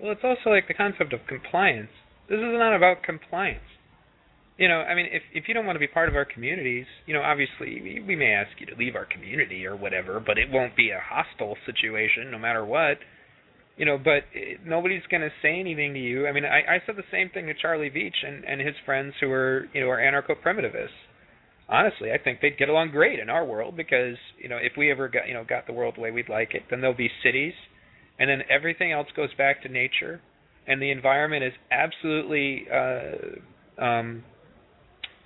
Well, 0.00 0.12
it's 0.12 0.24
also 0.24 0.50
like 0.50 0.66
the 0.68 0.74
concept 0.74 1.12
of 1.12 1.20
compliance. 1.28 1.90
This 2.28 2.38
is 2.38 2.54
not 2.58 2.74
about 2.74 3.02
compliance 3.02 3.62
you 4.58 4.68
know, 4.68 4.80
I 4.80 4.94
mean, 4.94 5.06
if 5.10 5.22
if 5.32 5.48
you 5.48 5.54
don't 5.54 5.64
want 5.64 5.76
to 5.76 5.80
be 5.80 5.86
part 5.86 6.08
of 6.08 6.14
our 6.14 6.24
communities, 6.24 6.86
you 7.06 7.14
know, 7.14 7.22
obviously 7.22 7.80
we, 7.82 8.04
we 8.06 8.16
may 8.16 8.32
ask 8.32 8.50
you 8.58 8.66
to 8.66 8.74
leave 8.76 8.94
our 8.94 9.06
community 9.06 9.64
or 9.64 9.76
whatever, 9.76 10.20
but 10.20 10.38
it 10.38 10.50
won't 10.50 10.76
be 10.76 10.90
a 10.90 11.00
hostile 11.02 11.56
situation 11.64 12.30
no 12.30 12.38
matter 12.38 12.64
what. 12.64 12.98
You 13.76 13.86
know, 13.86 13.96
but 13.96 14.24
it, 14.34 14.60
nobody's 14.66 15.02
going 15.10 15.22
to 15.22 15.30
say 15.40 15.58
anything 15.58 15.94
to 15.94 16.00
you. 16.00 16.26
I 16.26 16.32
mean, 16.32 16.44
I, 16.44 16.76
I 16.76 16.82
said 16.84 16.96
the 16.96 17.08
same 17.10 17.30
thing 17.30 17.46
to 17.46 17.54
Charlie 17.54 17.90
Veitch 17.90 18.26
and 18.26 18.44
and 18.44 18.60
his 18.60 18.74
friends 18.84 19.14
who 19.20 19.30
are 19.30 19.68
you 19.72 19.80
know 19.80 19.88
are 19.88 19.98
anarcho-primitivists. 19.98 20.88
Honestly, 21.68 22.12
I 22.12 22.18
think 22.22 22.40
they'd 22.42 22.58
get 22.58 22.68
along 22.68 22.90
great 22.90 23.18
in 23.18 23.30
our 23.30 23.46
world 23.46 23.74
because 23.76 24.16
you 24.38 24.50
know 24.50 24.58
if 24.58 24.72
we 24.76 24.90
ever 24.90 25.08
got 25.08 25.26
you 25.26 25.32
know 25.32 25.44
got 25.48 25.66
the 25.66 25.72
world 25.72 25.94
the 25.96 26.02
way 26.02 26.10
we'd 26.10 26.28
like 26.28 26.52
it, 26.52 26.64
then 26.68 26.82
there'll 26.82 26.94
be 26.96 27.10
cities, 27.24 27.54
and 28.18 28.28
then 28.28 28.42
everything 28.50 28.92
else 28.92 29.08
goes 29.16 29.32
back 29.38 29.62
to 29.62 29.70
nature, 29.70 30.20
and 30.66 30.82
the 30.82 30.90
environment 30.90 31.42
is 31.42 31.54
absolutely 31.70 32.66
uh, 32.70 33.82
um, 33.82 34.22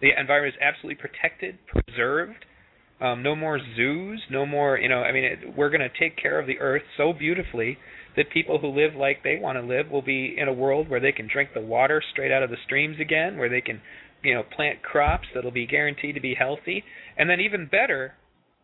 the 0.00 0.10
environment 0.18 0.54
is 0.54 0.60
absolutely 0.62 1.00
protected, 1.00 1.58
preserved. 1.66 2.44
Um, 3.00 3.22
no 3.22 3.36
more 3.36 3.58
zoos, 3.76 4.22
no 4.30 4.46
more, 4.46 4.78
you 4.78 4.88
know, 4.88 5.02
I 5.02 5.12
mean, 5.12 5.24
it, 5.24 5.38
we're 5.54 5.68
going 5.68 5.82
to 5.82 5.98
take 5.98 6.16
care 6.16 6.40
of 6.40 6.46
the 6.46 6.58
earth 6.60 6.82
so 6.96 7.12
beautifully 7.12 7.76
that 8.16 8.30
people 8.30 8.58
who 8.58 8.68
live 8.68 8.94
like 8.94 9.22
they 9.22 9.38
want 9.38 9.58
to 9.58 9.62
live 9.62 9.90
will 9.90 10.02
be 10.02 10.34
in 10.38 10.48
a 10.48 10.52
world 10.52 10.88
where 10.88 11.00
they 11.00 11.12
can 11.12 11.28
drink 11.30 11.50
the 11.52 11.60
water 11.60 12.02
straight 12.12 12.32
out 12.32 12.42
of 12.42 12.48
the 12.48 12.56
streams 12.64 12.96
again, 12.98 13.36
where 13.36 13.50
they 13.50 13.60
can, 13.60 13.82
you 14.24 14.32
know, 14.32 14.42
plant 14.42 14.82
crops 14.82 15.28
that'll 15.34 15.50
be 15.50 15.66
guaranteed 15.66 16.14
to 16.14 16.22
be 16.22 16.34
healthy, 16.34 16.82
and 17.18 17.28
then 17.28 17.38
even 17.38 17.66
better, 17.66 18.14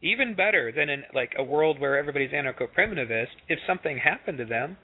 even 0.00 0.34
better 0.34 0.72
than 0.74 0.88
in 0.88 1.02
like 1.14 1.34
a 1.38 1.44
world 1.44 1.78
where 1.78 1.98
everybody's 1.98 2.30
anarcho-primitivist, 2.30 3.36
if 3.48 3.58
something 3.66 3.98
happened 3.98 4.38
to 4.38 4.46
them, 4.46 4.78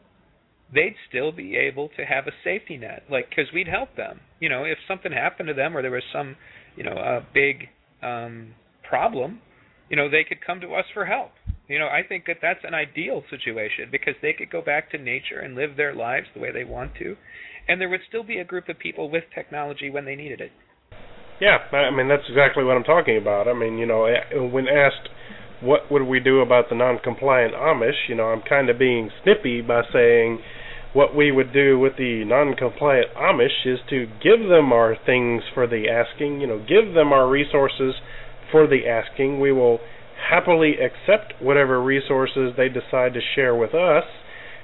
they'd 0.72 0.94
still 1.08 1.32
be 1.32 1.56
able 1.56 1.88
to 1.96 2.04
have 2.04 2.26
a 2.26 2.32
safety 2.44 2.76
net, 2.76 3.04
like 3.10 3.28
because 3.30 3.46
we'd 3.52 3.68
help 3.68 3.96
them. 3.96 4.20
You 4.40 4.48
know, 4.48 4.64
if 4.64 4.78
something 4.86 5.12
happened 5.12 5.48
to 5.48 5.54
them 5.54 5.76
or 5.76 5.82
there 5.82 5.90
was 5.90 6.02
some, 6.12 6.36
you 6.76 6.84
know, 6.84 6.92
a 6.92 7.26
big 7.32 7.68
um, 8.02 8.54
problem, 8.88 9.40
you 9.88 9.96
know, 9.96 10.10
they 10.10 10.24
could 10.24 10.44
come 10.44 10.60
to 10.60 10.74
us 10.74 10.84
for 10.92 11.06
help. 11.06 11.30
You 11.68 11.78
know, 11.78 11.86
I 11.86 12.02
think 12.06 12.24
that 12.26 12.38
that's 12.40 12.64
an 12.64 12.74
ideal 12.74 13.22
situation 13.30 13.88
because 13.90 14.14
they 14.22 14.32
could 14.32 14.50
go 14.50 14.62
back 14.62 14.90
to 14.92 14.98
nature 14.98 15.40
and 15.40 15.54
live 15.54 15.76
their 15.76 15.94
lives 15.94 16.26
the 16.34 16.40
way 16.40 16.50
they 16.52 16.64
want 16.64 16.92
to, 16.98 17.16
and 17.68 17.80
there 17.80 17.88
would 17.88 18.00
still 18.08 18.24
be 18.24 18.38
a 18.38 18.44
group 18.44 18.68
of 18.68 18.78
people 18.78 19.10
with 19.10 19.24
technology 19.34 19.90
when 19.90 20.04
they 20.04 20.16
needed 20.16 20.40
it. 20.40 20.52
Yeah, 21.40 21.58
I 21.72 21.90
mean 21.90 22.08
that's 22.08 22.24
exactly 22.28 22.64
what 22.64 22.76
I'm 22.76 22.84
talking 22.84 23.16
about. 23.16 23.46
I 23.46 23.54
mean, 23.54 23.78
you 23.78 23.86
know, 23.86 24.06
eh, 24.06 24.34
when 24.34 24.66
asked 24.66 25.08
what 25.60 25.90
would 25.90 26.02
we 26.02 26.20
do 26.20 26.40
about 26.40 26.68
the 26.68 26.74
non-compliant 26.74 27.54
Amish, 27.54 28.08
you 28.08 28.14
know, 28.14 28.26
I'm 28.26 28.42
kind 28.48 28.70
of 28.70 28.78
being 28.78 29.10
snippy 29.22 29.60
by 29.60 29.82
saying 29.92 30.38
what 30.92 31.14
we 31.14 31.30
would 31.30 31.52
do 31.52 31.78
with 31.78 31.96
the 31.98 32.24
non-compliant 32.24 33.08
Amish 33.14 33.66
is 33.66 33.78
to 33.90 34.06
give 34.22 34.48
them 34.48 34.72
our 34.72 34.96
things 35.04 35.42
for 35.52 35.66
the 35.66 35.84
asking, 35.88 36.40
you 36.40 36.46
know, 36.46 36.58
give 36.58 36.94
them 36.94 37.12
our 37.12 37.28
resources 37.28 37.94
for 38.50 38.66
the 38.66 38.86
asking. 38.88 39.40
We 39.40 39.52
will 39.52 39.80
happily 40.30 40.74
accept 40.78 41.34
whatever 41.40 41.82
resources 41.82 42.52
they 42.56 42.68
decide 42.68 43.14
to 43.14 43.20
share 43.34 43.54
with 43.54 43.74
us, 43.74 44.04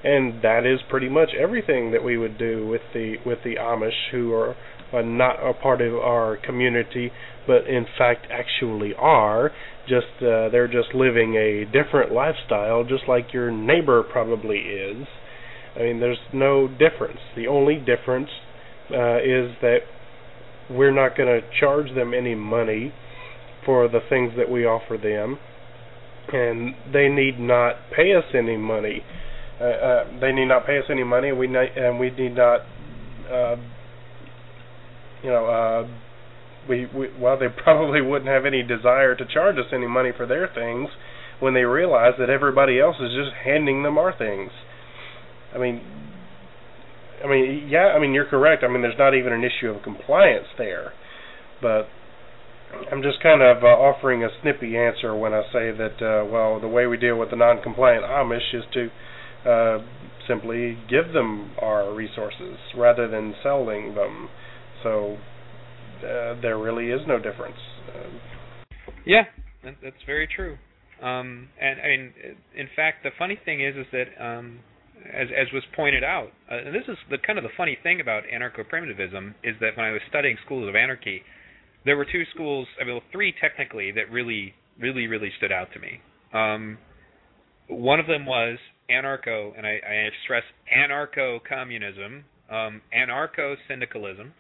and 0.03 0.43
that 0.43 0.65
is 0.67 0.81
pretty 0.89 1.09
much 1.09 1.31
everything 1.39 1.93
that 1.93 2.03
we 2.03 2.17
would 2.17 2.39
do 2.39 2.67
with 2.67 2.83
the 2.93 3.17
with 3.25 3.39
the 3.45 3.57
Amish 3.57 4.11
who 4.11 4.33
are 4.33 4.57
uh, 4.93 5.03
not 5.03 5.37
a 5.45 5.53
part 5.53 5.81
of 5.81 5.95
our 5.95 6.37
community, 6.37 7.11
but 7.47 7.67
in 7.67 7.87
fact 7.99 8.27
actually 8.31 8.93
are. 8.99 9.51
Just 9.87 10.23
uh, 10.23 10.49
they're 10.49 10.69
just 10.69 10.95
living 10.95 11.35
a 11.35 11.65
different 11.67 12.13
lifestyle, 12.13 12.85
just 12.85 13.05
like 13.07 13.33
your 13.33 13.51
neighbor 13.51 14.03
probably 14.03 14.59
is. 14.59 15.07
I 15.77 15.81
mean, 15.81 16.01
there's 16.01 16.19
no 16.33 16.69
difference. 16.69 17.19
The 17.37 17.47
only 17.49 17.77
difference 17.77 18.29
uh, 18.91 19.19
is 19.19 19.57
that 19.61 19.79
we're 20.71 20.93
not 20.95 21.17
going 21.17 21.29
to 21.29 21.41
charge 21.59 21.95
them 21.95 22.15
any 22.15 22.35
money 22.35 22.93
for 23.67 23.89
the 23.89 24.01
things 24.09 24.33
that 24.37 24.51
we 24.51 24.65
offer 24.65 24.97
them, 24.97 25.39
and 26.33 26.75
they 26.93 27.09
need 27.09 27.39
not 27.39 27.77
pay 27.95 28.15
us 28.15 28.25
any 28.35 28.57
money. 28.57 29.03
Uh, 29.61 29.65
uh, 29.65 30.21
they 30.21 30.33
need 30.33 30.47
not 30.47 30.67
pay 30.67 30.79
us 30.79 30.85
any 30.91 31.05
money, 31.05 31.29
and 31.31 31.39
we 31.39 31.47
ne- 31.47 31.73
and 31.77 31.99
we 31.99 32.11
need 32.11 32.37
not, 32.37 32.61
uh, 33.31 33.57
you 35.23 35.31
know, 35.31 35.47
uh, 35.47 35.89
we, 36.69 36.87
we 36.95 37.09
well, 37.19 37.39
they 37.39 37.49
probably 37.63 38.01
wouldn't 38.01 38.29
have 38.31 38.45
any 38.45 38.63
desire 38.63 39.15
to 39.15 39.25
charge 39.25 39.57
us 39.57 39.67
any 39.73 39.87
money 39.87 40.11
for 40.17 40.27
their 40.27 40.49
things 40.53 40.89
when 41.41 41.55
they 41.55 41.65
realize 41.65 42.13
that 42.19 42.31
everybody 42.31 42.81
else 42.81 42.97
is 43.01 43.11
just 43.11 43.35
handing 43.45 43.83
them 43.83 43.99
our 43.99 44.17
things. 44.17 44.51
I 45.55 45.59
mean, 45.59 45.81
I 47.25 47.29
mean, 47.29 47.69
yeah, 47.71 47.95
I 47.97 47.99
mean 48.01 48.13
you're 48.13 48.27
correct. 48.29 48.65
I 48.65 48.69
mean, 48.69 48.83
there's 48.83 48.99
not 48.99 49.15
even 49.15 49.33
an 49.33 49.45
issue 49.45 49.69
of 49.69 49.83
compliance 49.83 50.47
there, 50.59 50.93
but 51.63 51.87
I'm 52.91 53.03
just 53.03 53.23
kind 53.23 53.43
of 53.43 53.63
uh, 53.63 53.67
offering 53.67 54.25
a 54.25 54.29
snippy 54.43 54.77
answer 54.77 55.15
when 55.15 55.33
I 55.33 55.43
say 55.53 55.71
that 55.71 55.97
uh, 56.03 56.25
well, 56.31 56.61
the 56.61 56.69
way 56.69 56.87
we 56.87 56.97
deal 56.97 57.19
with 57.19 57.31
the 57.31 57.37
non-compliant 57.37 58.05
Amish 58.05 58.55
is 58.55 58.65
to 58.75 59.51
uh, 59.51 59.79
simply 60.27 60.79
give 60.89 61.13
them 61.13 61.53
our 61.61 61.95
resources 61.95 62.57
rather 62.77 63.09
than 63.09 63.35
selling 63.43 63.95
them. 63.95 64.29
So 64.83 65.17
uh, 66.01 66.41
there 66.41 66.59
really 66.59 66.89
is 66.89 67.01
no 67.07 67.19
difference. 67.19 67.57
Uh, 67.89 68.91
yeah, 69.07 69.25
that's 69.63 70.03
very 70.07 70.29
true. 70.35 70.57
Um, 71.03 71.49
and 71.61 71.81
I 71.81 71.89
mean, 71.89 72.13
in 72.57 72.69
fact, 72.75 73.03
the 73.03 73.11
funny 73.19 73.39
thing 73.45 73.65
is, 73.65 73.75
is 73.77 73.87
that 73.93 74.25
um, 74.25 74.61
as 75.13 75.29
as 75.37 75.53
was 75.53 75.63
pointed 75.75 76.05
out, 76.05 76.31
uh, 76.51 76.57
and 76.67 76.75
this 76.75 76.89
is 76.89 76.97
the 77.11 77.19
kind 77.19 77.39
of 77.39 77.45
the 77.45 77.51
funny 77.57 77.79
thing 77.83 78.01
about 78.01 78.25
anarcho-primitivism 78.25 79.35
is 79.43 79.55
that 79.61 79.77
when 79.77 79.87
I 79.87 79.93
was 79.93 80.01
studying 80.09 80.37
schools 80.45 80.69
of 80.69 80.75
anarchy, 80.75 81.23
there 81.85 81.97
were 81.97 82.05
two 82.05 82.25
schools, 82.35 82.67
I 82.81 82.85
mean, 82.85 82.95
well, 82.95 83.03
three 83.13 83.35
technically 83.41 83.93
that 83.93 84.11
really, 84.11 84.55
really, 84.79 85.07
really 85.07 85.31
stood 85.37 85.53
out 85.53 85.69
to 85.75 85.79
me. 85.79 86.01
Um, 86.33 86.79
one 87.69 88.01
of 88.01 88.07
them 88.07 88.27
was 88.27 88.59
anarcho, 88.91 89.57
and 89.57 89.67
I, 89.67 89.81
I 89.87 90.09
stress 90.25 90.45
anarcho-communism, 90.75 92.25
um, 92.51 92.81
anarcho-syndicalism, 92.97 94.33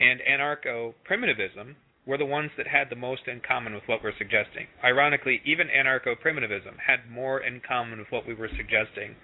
and 0.00 0.20
anarcho-primitivism, 0.20 1.74
were 2.06 2.18
the 2.18 2.24
ones 2.24 2.50
that 2.56 2.66
had 2.66 2.88
the 2.88 2.96
most 2.96 3.22
in 3.26 3.40
common 3.46 3.74
with 3.74 3.82
what 3.86 4.02
we're 4.02 4.16
suggesting. 4.16 4.66
Ironically, 4.82 5.42
even 5.44 5.68
anarcho 5.68 6.18
primitivism 6.18 6.76
had 6.86 7.10
more 7.10 7.40
in 7.40 7.60
common 7.60 7.98
with 7.98 8.08
what 8.10 8.26
we 8.26 8.32
were 8.32 8.48
suggesting, 8.56 9.14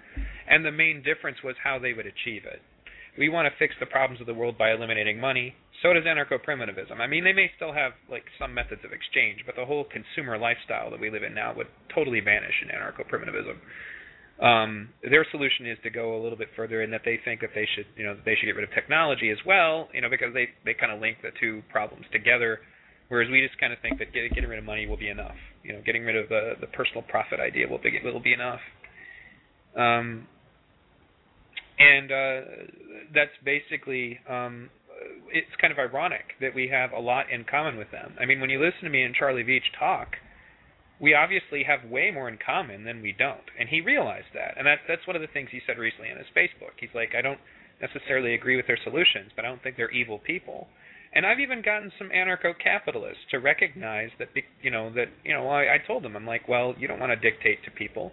and 0.47 0.65
the 0.65 0.71
main 0.71 1.03
difference 1.03 1.37
was 1.43 1.55
how 1.63 1.79
they 1.79 1.93
would 1.93 2.05
achieve 2.05 2.43
it. 2.45 2.61
We 3.17 3.29
want 3.29 3.47
to 3.47 3.57
fix 3.57 3.75
the 3.79 3.85
problems 3.85 4.19
of 4.19 4.27
the 4.27 4.33
world 4.33 4.57
by 4.57 4.71
eliminating 4.71 5.19
money. 5.19 5.55
So 5.81 5.93
does 5.93 6.03
anarcho 6.03 6.41
primitivism. 6.43 6.99
I 6.99 7.07
mean, 7.07 7.23
they 7.23 7.33
may 7.33 7.49
still 7.55 7.73
have 7.73 7.93
like 8.09 8.23
some 8.39 8.53
methods 8.53 8.81
of 8.83 8.91
exchange, 8.91 9.43
but 9.45 9.55
the 9.55 9.65
whole 9.65 9.85
consumer 9.85 10.37
lifestyle 10.37 10.91
that 10.91 10.99
we 10.99 11.09
live 11.09 11.23
in 11.23 11.33
now 11.33 11.53
would 11.55 11.67
totally 11.93 12.19
vanish 12.19 12.55
in 12.61 12.69
anarcho 12.69 13.07
primitivism. 13.07 13.61
Um, 14.41 14.89
their 15.01 15.25
solution 15.31 15.65
is 15.65 15.77
to 15.83 15.89
go 15.89 16.19
a 16.19 16.21
little 16.21 16.37
bit 16.37 16.49
further 16.57 16.81
in 16.81 16.91
that 16.91 17.01
they 17.05 17.17
think 17.23 17.39
that 17.39 17.51
they 17.55 17.67
should, 17.73 17.85
you 17.95 18.03
know, 18.03 18.17
they 18.25 18.35
should 18.35 18.47
get 18.47 18.55
rid 18.55 18.67
of 18.67 18.73
technology 18.75 19.29
as 19.29 19.37
well, 19.45 19.87
you 19.93 20.01
know, 20.01 20.09
because 20.09 20.33
they 20.33 20.49
they 20.65 20.73
kind 20.73 20.91
of 20.91 20.99
link 20.99 21.17
the 21.23 21.31
two 21.39 21.63
problems 21.71 22.05
together 22.11 22.59
Whereas 23.07 23.29
we 23.29 23.45
just 23.45 23.59
kind 23.59 23.71
of 23.71 23.79
think 23.81 23.99
that 23.99 24.13
get, 24.13 24.33
getting 24.33 24.49
rid 24.49 24.57
of 24.57 24.65
money 24.65 24.87
will 24.87 24.97
be 24.97 25.09
enough. 25.09 25.35
You 25.63 25.73
know, 25.73 25.81
getting 25.85 26.03
rid 26.03 26.15
of 26.15 26.29
the 26.29 26.53
the 26.59 26.67
personal 26.67 27.03
profit 27.03 27.39
idea 27.39 27.67
will 27.67 27.77
be 27.77 27.99
will 28.03 28.19
be 28.19 28.33
enough. 28.33 28.61
Um, 29.77 30.27
and 31.79 32.11
uh, 32.11 32.41
that's 33.13 33.35
basically 33.43 34.19
um, 34.29 34.69
it's 35.31 35.51
kind 35.59 35.71
of 35.71 35.79
ironic 35.79 36.35
that 36.41 36.55
we 36.55 36.67
have 36.69 36.91
a 36.91 36.99
lot 36.99 37.29
in 37.31 37.43
common 37.43 37.77
with 37.77 37.91
them. 37.91 38.15
I 38.19 38.25
mean, 38.25 38.39
when 38.39 38.49
you 38.49 38.59
listen 38.63 38.83
to 38.83 38.89
me 38.89 39.03
and 39.03 39.13
Charlie 39.13 39.43
Veitch 39.43 39.67
talk, 39.77 40.15
we 40.99 41.13
obviously 41.13 41.63
have 41.63 41.89
way 41.89 42.11
more 42.11 42.29
in 42.29 42.37
common 42.43 42.85
than 42.85 43.01
we 43.01 43.11
don't, 43.11 43.51
and 43.59 43.67
he 43.67 43.81
realized 43.81 44.31
that. 44.33 44.55
And 44.57 44.65
that's 44.65 44.81
that's 44.87 45.05
one 45.07 45.15
of 45.15 45.21
the 45.21 45.31
things 45.33 45.49
he 45.51 45.61
said 45.67 45.77
recently 45.77 46.11
on 46.11 46.17
his 46.17 46.31
Facebook. 46.35 46.79
He's 46.79 46.95
like, 46.95 47.13
I 47.17 47.21
don't 47.21 47.39
necessarily 47.81 48.33
agree 48.33 48.55
with 48.55 48.67
their 48.67 48.79
solutions, 48.83 49.31
but 49.35 49.43
I 49.43 49.49
don't 49.49 49.61
think 49.61 49.75
they're 49.75 49.91
evil 49.91 50.19
people. 50.19 50.67
And 51.13 51.25
I've 51.25 51.39
even 51.39 51.61
gotten 51.61 51.91
some 51.97 52.09
anarcho-capitalists 52.09 53.23
to 53.31 53.39
recognize 53.39 54.09
that, 54.19 54.29
you 54.61 54.69
know, 54.69 54.93
that 54.95 55.07
you 55.23 55.33
know, 55.33 55.47
I, 55.47 55.75
I 55.75 55.77
told 55.85 56.03
them, 56.03 56.15
I'm 56.15 56.25
like, 56.25 56.47
well, 56.47 56.75
you 56.77 56.87
don't 56.87 56.99
want 56.99 57.11
to 57.11 57.31
dictate 57.31 57.63
to 57.63 57.71
people, 57.71 58.11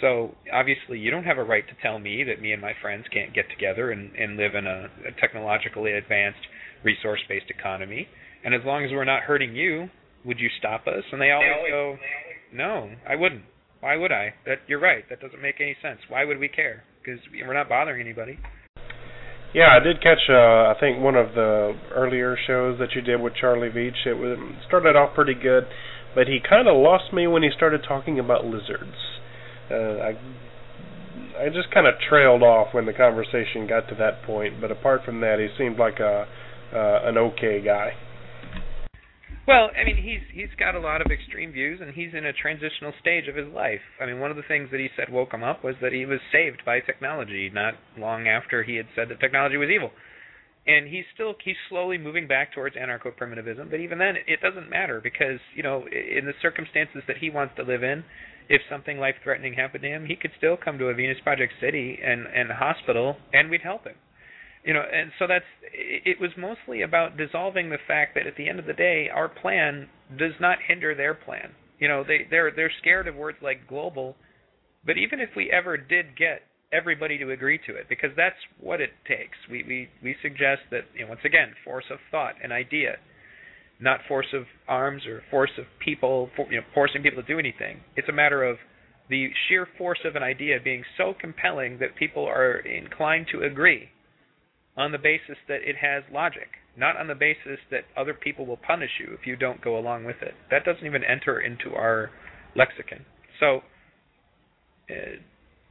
So 0.00 0.34
obviously, 0.52 0.98
you 0.98 1.10
don't 1.10 1.24
have 1.24 1.38
a 1.38 1.44
right 1.44 1.66
to 1.66 1.74
tell 1.82 1.98
me 1.98 2.24
that 2.24 2.40
me 2.40 2.52
and 2.52 2.60
my 2.60 2.72
friends 2.82 3.06
can't 3.12 3.34
get 3.34 3.48
together 3.50 3.90
and, 3.90 4.14
and 4.14 4.36
live 4.36 4.54
in 4.54 4.66
a, 4.66 4.88
a 5.08 5.20
technologically 5.20 5.92
advanced, 5.92 6.40
resource-based 6.84 7.46
economy. 7.48 8.08
And 8.44 8.54
as 8.54 8.60
long 8.64 8.84
as 8.84 8.90
we're 8.92 9.04
not 9.04 9.22
hurting 9.22 9.56
you, 9.56 9.88
would 10.24 10.38
you 10.38 10.48
stop 10.58 10.86
us? 10.86 11.04
And 11.12 11.20
they 11.20 11.30
always 11.30 11.70
go, 11.70 11.96
No, 12.52 12.90
I 13.08 13.16
wouldn't. 13.16 13.42
Why 13.80 13.96
would 13.96 14.12
I? 14.12 14.34
That 14.44 14.58
you're 14.66 14.80
right. 14.80 15.04
That 15.08 15.20
doesn't 15.20 15.40
make 15.40 15.56
any 15.60 15.76
sense. 15.80 16.00
Why 16.08 16.24
would 16.24 16.38
we 16.38 16.48
care? 16.48 16.84
Because 17.02 17.20
we're 17.32 17.54
not 17.54 17.68
bothering 17.68 18.00
anybody. 18.00 18.38
Yeah, 19.54 19.68
I 19.74 19.82
did 19.82 20.02
catch. 20.02 20.28
Uh, 20.28 20.68
I 20.68 20.74
think 20.78 21.00
one 21.00 21.14
of 21.14 21.34
the 21.34 21.72
earlier 21.94 22.36
shows 22.46 22.78
that 22.78 22.88
you 22.94 23.00
did 23.00 23.20
with 23.20 23.34
Charlie 23.40 23.70
Veitch. 23.70 24.04
It 24.04 24.14
was, 24.14 24.36
started 24.66 24.96
off 24.96 25.14
pretty 25.14 25.34
good, 25.34 25.64
but 26.14 26.26
he 26.26 26.40
kind 26.46 26.68
of 26.68 26.76
lost 26.76 27.12
me 27.12 27.26
when 27.26 27.42
he 27.42 27.50
started 27.56 27.82
talking 27.86 28.18
about 28.18 28.44
lizards. 28.44 28.96
Uh, 29.70 29.98
I 30.02 30.16
I 31.38 31.48
just 31.48 31.70
kind 31.72 31.86
of 31.86 31.94
trailed 32.08 32.42
off 32.42 32.72
when 32.72 32.86
the 32.86 32.92
conversation 32.92 33.66
got 33.68 33.88
to 33.88 33.94
that 33.96 34.22
point. 34.24 34.60
But 34.60 34.70
apart 34.70 35.04
from 35.04 35.20
that, 35.20 35.38
he 35.38 35.48
seemed 35.58 35.78
like 35.78 36.00
a 36.00 36.26
uh, 36.72 37.08
an 37.08 37.18
okay 37.18 37.60
guy. 37.60 37.92
Well, 39.46 39.70
I 39.78 39.84
mean, 39.84 39.96
he's 39.96 40.26
he's 40.34 40.52
got 40.58 40.74
a 40.74 40.80
lot 40.80 41.00
of 41.00 41.06
extreme 41.12 41.52
views, 41.52 41.80
and 41.80 41.94
he's 41.94 42.14
in 42.14 42.26
a 42.26 42.32
transitional 42.32 42.92
stage 43.00 43.28
of 43.28 43.36
his 43.36 43.46
life. 43.54 43.80
I 44.00 44.06
mean, 44.06 44.18
one 44.18 44.30
of 44.30 44.36
the 44.36 44.42
things 44.48 44.70
that 44.72 44.80
he 44.80 44.88
said 44.96 45.12
woke 45.12 45.32
him 45.32 45.44
up 45.44 45.62
was 45.62 45.76
that 45.82 45.92
he 45.92 46.04
was 46.04 46.18
saved 46.32 46.62
by 46.66 46.80
technology 46.80 47.48
not 47.52 47.74
long 47.96 48.26
after 48.26 48.64
he 48.64 48.74
had 48.74 48.86
said 48.96 49.08
that 49.08 49.20
technology 49.20 49.56
was 49.56 49.68
evil. 49.70 49.90
And 50.66 50.88
he's 50.88 51.04
still 51.14 51.34
he's 51.44 51.54
slowly 51.68 51.96
moving 51.96 52.26
back 52.26 52.52
towards 52.52 52.74
anarcho-primitivism, 52.74 53.70
but 53.70 53.78
even 53.78 53.98
then, 53.98 54.16
it 54.26 54.40
doesn't 54.40 54.68
matter 54.68 55.00
because 55.00 55.38
you 55.54 55.62
know, 55.62 55.86
in 55.86 56.26
the 56.26 56.34
circumstances 56.42 57.02
that 57.06 57.18
he 57.18 57.30
wants 57.30 57.54
to 57.54 57.62
live 57.62 57.84
in, 57.84 58.02
if 58.48 58.62
something 58.70 58.98
life-threatening 58.98 59.54
happened 59.54 59.82
to 59.82 59.88
him, 59.88 60.06
he 60.06 60.16
could 60.16 60.30
still 60.38 60.56
come 60.56 60.78
to 60.78 60.86
a 60.86 60.94
Venus 60.94 61.18
Project 61.22 61.52
city 61.60 61.98
and 62.04 62.26
and 62.26 62.50
hospital, 62.50 63.16
and 63.32 63.50
we'd 63.50 63.62
help 63.62 63.84
him. 63.84 63.96
You 64.64 64.74
know 64.74 64.82
and 64.82 65.12
so 65.18 65.26
that's 65.26 65.44
it 65.72 66.20
was 66.20 66.30
mostly 66.36 66.82
about 66.82 67.16
dissolving 67.16 67.70
the 67.70 67.78
fact 67.86 68.14
that 68.14 68.26
at 68.26 68.36
the 68.36 68.48
end 68.48 68.58
of 68.58 68.66
the 68.66 68.72
day 68.72 69.08
our 69.08 69.28
plan 69.28 69.88
does 70.18 70.32
not 70.40 70.58
hinder 70.66 70.94
their 70.94 71.14
plan. 71.14 71.52
You 71.78 71.88
know 71.88 72.02
they 72.02 72.26
they're 72.28 72.50
they're 72.50 72.72
scared 72.80 73.06
of 73.06 73.14
words 73.14 73.38
like 73.42 73.68
global 73.68 74.16
but 74.84 74.96
even 74.96 75.20
if 75.20 75.30
we 75.36 75.50
ever 75.50 75.76
did 75.76 76.16
get 76.16 76.42
everybody 76.72 77.18
to 77.18 77.30
agree 77.30 77.58
to 77.66 77.74
it 77.74 77.88
because 77.88 78.10
that's 78.16 78.38
what 78.60 78.80
it 78.80 78.90
takes. 79.06 79.36
We 79.50 79.62
we 79.62 79.88
we 80.02 80.16
suggest 80.22 80.62
that 80.70 80.84
you 80.94 81.02
know 81.02 81.10
once 81.10 81.24
again 81.24 81.54
force 81.64 81.86
of 81.90 81.98
thought 82.10 82.34
and 82.42 82.52
idea 82.52 82.96
not 83.80 84.00
force 84.08 84.32
of 84.32 84.44
arms 84.68 85.02
or 85.06 85.22
force 85.30 85.50
of 85.58 85.64
people 85.84 86.30
for, 86.36 86.50
you 86.50 86.58
know 86.58 86.66
forcing 86.74 87.02
people 87.02 87.22
to 87.22 87.28
do 87.28 87.38
anything 87.38 87.80
it's 87.96 88.08
a 88.08 88.12
matter 88.12 88.42
of 88.42 88.56
the 89.08 89.28
sheer 89.48 89.66
force 89.78 90.00
of 90.04 90.16
an 90.16 90.22
idea 90.22 90.58
being 90.62 90.84
so 90.96 91.14
compelling 91.18 91.78
that 91.78 91.96
people 91.96 92.24
are 92.24 92.58
inclined 92.58 93.26
to 93.32 93.42
agree 93.42 93.88
on 94.76 94.92
the 94.92 94.98
basis 94.98 95.36
that 95.48 95.60
it 95.62 95.76
has 95.80 96.02
logic, 96.12 96.48
not 96.76 96.96
on 96.96 97.06
the 97.06 97.14
basis 97.14 97.58
that 97.70 97.84
other 97.96 98.14
people 98.14 98.44
will 98.46 98.58
punish 98.58 98.90
you 99.00 99.14
if 99.18 99.26
you 99.26 99.36
don't 99.36 99.62
go 99.62 99.78
along 99.78 100.04
with 100.04 100.16
it. 100.22 100.34
That 100.50 100.64
doesn't 100.64 100.84
even 100.84 101.02
enter 101.04 101.40
into 101.40 101.74
our 101.74 102.10
lexicon. 102.54 103.04
So 103.40 103.60
uh, 104.90 105.16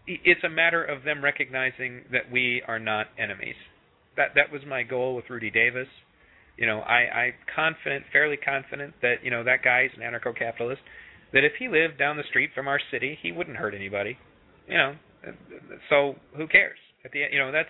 it's 0.08 0.44
a 0.44 0.50
matter 0.50 0.84
of 0.84 1.04
them 1.04 1.24
recognizing 1.24 2.04
that 2.12 2.32
we 2.32 2.64
are 2.68 2.80
not 2.80 3.08
enemies. 3.20 3.56
That 4.18 4.30
that 4.36 4.52
was 4.52 4.62
my 4.68 4.84
goal 4.84 5.16
with 5.16 5.26
Rudy 5.30 5.52
Davis. 5.52 5.88
You 6.58 6.66
know, 6.66 6.80
I, 6.80 7.28
I'm 7.28 7.34
confident, 7.54 8.06
fairly 8.12 8.38
confident 8.38 8.94
that 9.02 9.16
you 9.24 9.32
know 9.32 9.44
that 9.44 9.64
guy 9.64 9.84
is 9.84 9.92
an 9.96 10.04
anarcho-capitalist. 10.04 10.82
That 11.34 11.44
if 11.44 11.54
he 11.60 11.68
lived 11.68 12.00
down 12.00 12.16
the 12.16 12.24
street 12.30 12.52
from 12.56 12.68
our 12.68 12.80
city, 12.92 13.18
he 13.22 13.32
wouldn't 13.32 13.58
hurt 13.58 13.76
anybody. 13.76 14.18
You 14.68 14.78
know, 14.78 14.96
so 15.90 16.16
who 16.38 16.48
cares? 16.48 16.78
At 17.04 17.12
the 17.12 17.24
end, 17.24 17.34
you 17.34 17.40
know 17.40 17.52
that's 17.52 17.70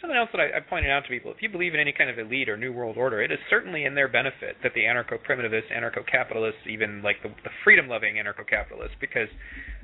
something 0.00 0.16
else 0.16 0.30
that 0.32 0.40
I, 0.40 0.56
I 0.56 0.60
pointed 0.60 0.90
out 0.90 1.02
to 1.04 1.08
people: 1.10 1.32
if 1.32 1.42
you 1.42 1.48
believe 1.50 1.74
in 1.74 1.80
any 1.80 1.92
kind 1.92 2.08
of 2.08 2.18
elite 2.18 2.48
or 2.48 2.56
new 2.56 2.72
world 2.72 2.96
order, 2.96 3.20
it 3.20 3.32
is 3.32 3.38
certainly 3.50 3.84
in 3.84 3.94
their 3.94 4.06
benefit 4.06 4.56
that 4.62 4.72
the 4.74 4.86
anarcho-primitivists, 4.86 5.74
anarcho-capitalists, 5.74 6.60
even 6.70 7.02
like 7.02 7.16
the, 7.22 7.30
the 7.42 7.50
freedom-loving 7.64 8.14
anarcho-capitalists, 8.14 8.96
because 9.00 9.28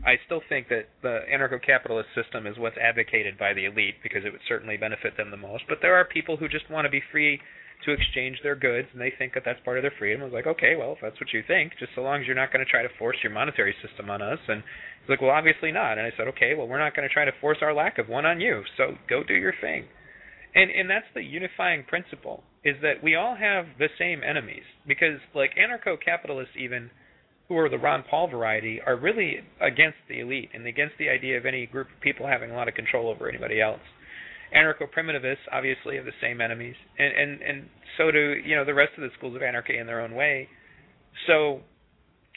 I 0.06 0.16
still 0.24 0.40
think 0.48 0.68
that 0.68 0.88
the 1.02 1.20
anarcho-capitalist 1.28 2.08
system 2.14 2.46
is 2.46 2.56
what's 2.58 2.78
advocated 2.78 3.36
by 3.38 3.52
the 3.54 3.64
elite 3.64 3.96
because 4.02 4.24
it 4.24 4.30
would 4.30 4.44
certainly 4.46 4.76
benefit 4.76 5.16
them 5.16 5.30
the 5.32 5.36
most. 5.36 5.64
But 5.68 5.78
there 5.82 5.96
are 5.96 6.04
people 6.04 6.36
who 6.36 6.48
just 6.48 6.70
want 6.70 6.84
to 6.86 6.90
be 6.90 7.02
free 7.10 7.40
to 7.84 7.92
exchange 7.92 8.38
their 8.42 8.56
goods, 8.56 8.88
and 8.92 9.00
they 9.00 9.12
think 9.16 9.34
that 9.34 9.42
that's 9.44 9.60
part 9.64 9.78
of 9.78 9.82
their 9.82 9.92
freedom. 9.98 10.22
I 10.22 10.24
was 10.24 10.32
like, 10.32 10.46
okay, 10.46 10.74
well, 10.76 10.92
if 10.92 10.98
that's 11.02 11.20
what 11.20 11.32
you 11.32 11.42
think, 11.46 11.72
just 11.78 11.92
so 11.94 12.02
long 12.02 12.20
as 12.20 12.26
you're 12.26 12.36
not 12.36 12.52
going 12.52 12.64
to 12.64 12.70
try 12.70 12.82
to 12.82 12.88
force 12.98 13.16
your 13.22 13.32
monetary 13.32 13.74
system 13.86 14.10
on 14.10 14.22
us. 14.22 14.38
And 14.48 14.62
he's 15.02 15.10
like, 15.10 15.20
well, 15.20 15.30
obviously 15.30 15.72
not. 15.72 15.98
And 15.98 16.06
I 16.06 16.12
said, 16.16 16.28
okay, 16.28 16.54
well, 16.56 16.66
we're 16.66 16.82
not 16.82 16.96
going 16.96 17.06
to 17.06 17.12
try 17.12 17.24
to 17.24 17.32
force 17.40 17.58
our 17.60 17.74
lack 17.74 17.98
of 17.98 18.08
one 18.08 18.26
on 18.26 18.40
you. 18.40 18.62
So 18.76 18.96
go 19.08 19.22
do 19.22 19.34
your 19.34 19.54
thing. 19.60 19.84
And 20.56 20.70
and 20.70 20.88
that's 20.88 21.06
the 21.14 21.22
unifying 21.22 21.84
principle 21.84 22.42
is 22.64 22.76
that 22.80 23.04
we 23.04 23.14
all 23.14 23.36
have 23.36 23.66
the 23.78 23.88
same 23.98 24.22
enemies 24.24 24.64
because 24.88 25.20
like 25.34 25.50
anarcho-capitalists 25.54 26.54
even 26.58 26.90
who 27.48 27.58
are 27.58 27.68
the 27.68 27.78
Ron 27.78 28.04
Paul 28.08 28.28
variety 28.28 28.80
are 28.80 28.96
really 28.96 29.40
against 29.60 29.98
the 30.08 30.20
elite 30.20 30.48
and 30.54 30.66
against 30.66 30.94
the 30.98 31.10
idea 31.10 31.36
of 31.36 31.44
any 31.44 31.66
group 31.66 31.88
of 31.94 32.00
people 32.00 32.26
having 32.26 32.50
a 32.50 32.54
lot 32.54 32.68
of 32.68 32.74
control 32.74 33.08
over 33.08 33.28
anybody 33.28 33.60
else. 33.60 33.80
Anarcho-primitivists 34.54 35.46
obviously 35.52 35.96
have 35.96 36.04
the 36.04 36.16
same 36.20 36.40
enemies, 36.40 36.74
and 36.98 37.12
and 37.16 37.42
and 37.42 37.66
so 37.96 38.10
do 38.10 38.34
you 38.44 38.54
know 38.54 38.64
the 38.64 38.74
rest 38.74 38.92
of 38.96 39.02
the 39.02 39.10
schools 39.16 39.34
of 39.36 39.42
anarchy 39.42 39.78
in 39.78 39.86
their 39.86 40.00
own 40.00 40.14
way. 40.14 40.48
So 41.26 41.60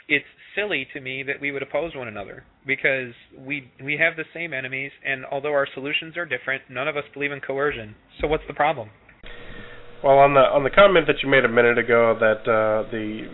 it's 0.08 0.26
silly 0.56 0.88
to 0.94 1.02
me 1.02 1.24
that 1.24 1.40
we 1.40 1.52
would 1.52 1.62
oppose 1.62 1.96
one 1.96 2.08
another 2.08 2.44
because 2.66 3.14
we 3.38 3.72
we 3.84 3.98
have 3.98 4.16
the 4.16 4.26
same 4.34 4.54
enemies, 4.54 4.92
and 5.06 5.26
although 5.26 5.54
our 5.54 5.68
solutions 5.74 6.18
are 6.18 6.26
different, 6.26 6.64
none 6.70 6.88
of 6.88 6.98
us 6.98 7.04
believe 7.14 7.32
in 7.32 7.40
coercion. 7.42 7.96
So 8.20 8.28
what's 8.28 8.44
the 8.48 8.54
problem? 8.54 8.90
Well, 10.04 10.18
on 10.20 10.34
the 10.34 10.42
on 10.42 10.64
the 10.64 10.70
comment 10.70 11.08
that 11.08 11.18
you 11.24 11.30
made 11.30 11.46
a 11.46 11.50
minute 11.50 11.78
ago 11.78 12.16
that 12.20 12.42
uh, 12.50 12.90
the 12.90 13.28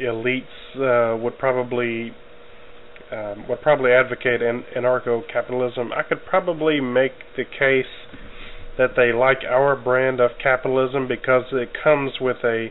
elites 0.00 1.14
uh, 1.14 1.16
would 1.22 1.38
probably 1.38 2.12
um, 3.12 3.46
would 3.48 3.60
probably 3.60 3.92
advocate 3.92 4.42
an- 4.42 4.64
anarcho-capitalism, 4.76 5.92
I 5.92 6.02
could 6.02 6.24
probably 6.24 6.80
make 6.80 7.12
the 7.36 7.44
case 7.44 7.84
that 8.78 8.90
they 8.96 9.12
like 9.12 9.38
our 9.48 9.76
brand 9.76 10.20
of 10.20 10.30
capitalism 10.42 11.06
because 11.06 11.44
it 11.52 11.70
comes 11.84 12.12
with 12.20 12.38
a 12.44 12.68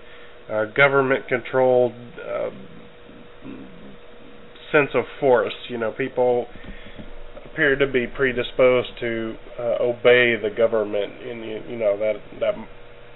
uh, 0.51 0.65
government-controlled 0.75 1.93
uh, 1.93 2.49
sense 4.71 4.89
of 4.95 5.03
force. 5.19 5.53
You 5.69 5.77
know, 5.77 5.91
people 5.91 6.47
appear 7.45 7.75
to 7.75 7.85
be 7.85 8.07
predisposed 8.07 8.89
to 8.99 9.35
uh, 9.59 9.75
obey 9.81 10.35
the 10.41 10.49
government, 10.55 11.21
and 11.21 11.45
you, 11.45 11.61
you 11.69 11.77
know 11.77 11.97
that 11.97 12.15
that 12.39 12.55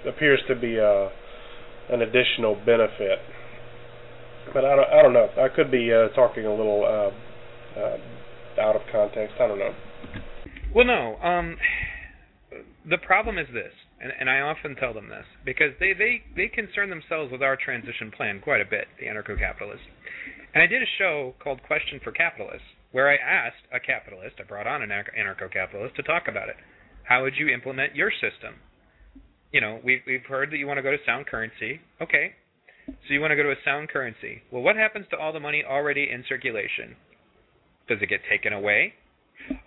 appears 0.08 0.40
to 0.48 0.54
be 0.54 0.76
a 0.76 1.06
uh, 1.06 1.10
an 1.88 2.02
additional 2.02 2.56
benefit. 2.66 3.18
But 4.52 4.64
I 4.64 4.76
don't, 4.76 4.88
I 4.88 5.02
don't 5.02 5.12
know. 5.12 5.28
I 5.38 5.48
could 5.54 5.70
be 5.70 5.92
uh, 5.92 6.08
talking 6.14 6.46
a 6.46 6.54
little 6.54 6.84
uh, 6.84 7.78
uh, 7.78 8.60
out 8.60 8.76
of 8.76 8.82
context. 8.90 9.34
I 9.40 9.48
don't 9.48 9.58
know. 9.58 9.74
Well, 10.74 10.86
no. 10.86 11.16
Um, 11.22 11.56
the 12.88 12.98
problem 12.98 13.38
is 13.38 13.46
this, 13.52 13.72
and, 14.00 14.12
and 14.20 14.30
I 14.30 14.40
often 14.40 14.76
tell 14.76 14.94
them 14.94 15.08
this 15.08 15.24
because 15.44 15.72
they, 15.80 15.92
they, 15.92 16.22
they 16.36 16.48
concern 16.48 16.90
themselves 16.90 17.32
with 17.32 17.42
our 17.42 17.56
transition 17.56 18.10
plan 18.10 18.40
quite 18.40 18.60
a 18.60 18.64
bit, 18.64 18.86
the 19.00 19.06
anarcho-capitalists. 19.06 19.86
And 20.54 20.62
I 20.62 20.66
did 20.66 20.82
a 20.82 20.86
show 20.98 21.34
called 21.42 21.62
Question 21.66 22.00
for 22.02 22.12
Capitalists, 22.12 22.68
where 22.92 23.10
I 23.10 23.16
asked 23.16 23.66
a 23.74 23.80
capitalist, 23.80 24.36
I 24.38 24.44
brought 24.44 24.66
on 24.66 24.82
an 24.82 24.90
anarcho 24.90 25.52
capitalist 25.52 25.96
to 25.96 26.02
talk 26.02 26.28
about 26.28 26.48
it. 26.48 26.56
How 27.04 27.22
would 27.22 27.34
you 27.36 27.48
implement 27.48 27.94
your 27.94 28.10
system? 28.10 28.54
You 29.52 29.60
know, 29.60 29.80
we've, 29.84 30.00
we've 30.06 30.24
heard 30.28 30.50
that 30.50 30.56
you 30.56 30.66
want 30.66 30.78
to 30.78 30.82
go 30.82 30.90
to 30.90 30.98
sound 31.04 31.26
currency. 31.26 31.80
Okay. 32.00 32.32
So 32.86 33.14
you 33.14 33.20
want 33.20 33.32
to 33.32 33.36
go 33.36 33.42
to 33.42 33.50
a 33.50 33.64
sound 33.64 33.88
currency. 33.88 34.42
Well, 34.52 34.62
what 34.62 34.76
happens 34.76 35.06
to 35.10 35.16
all 35.16 35.32
the 35.32 35.40
money 35.40 35.64
already 35.68 36.08
in 36.10 36.24
circulation? 36.28 36.94
Does 37.88 37.98
it 38.00 38.08
get 38.08 38.20
taken 38.30 38.52
away? 38.52 38.94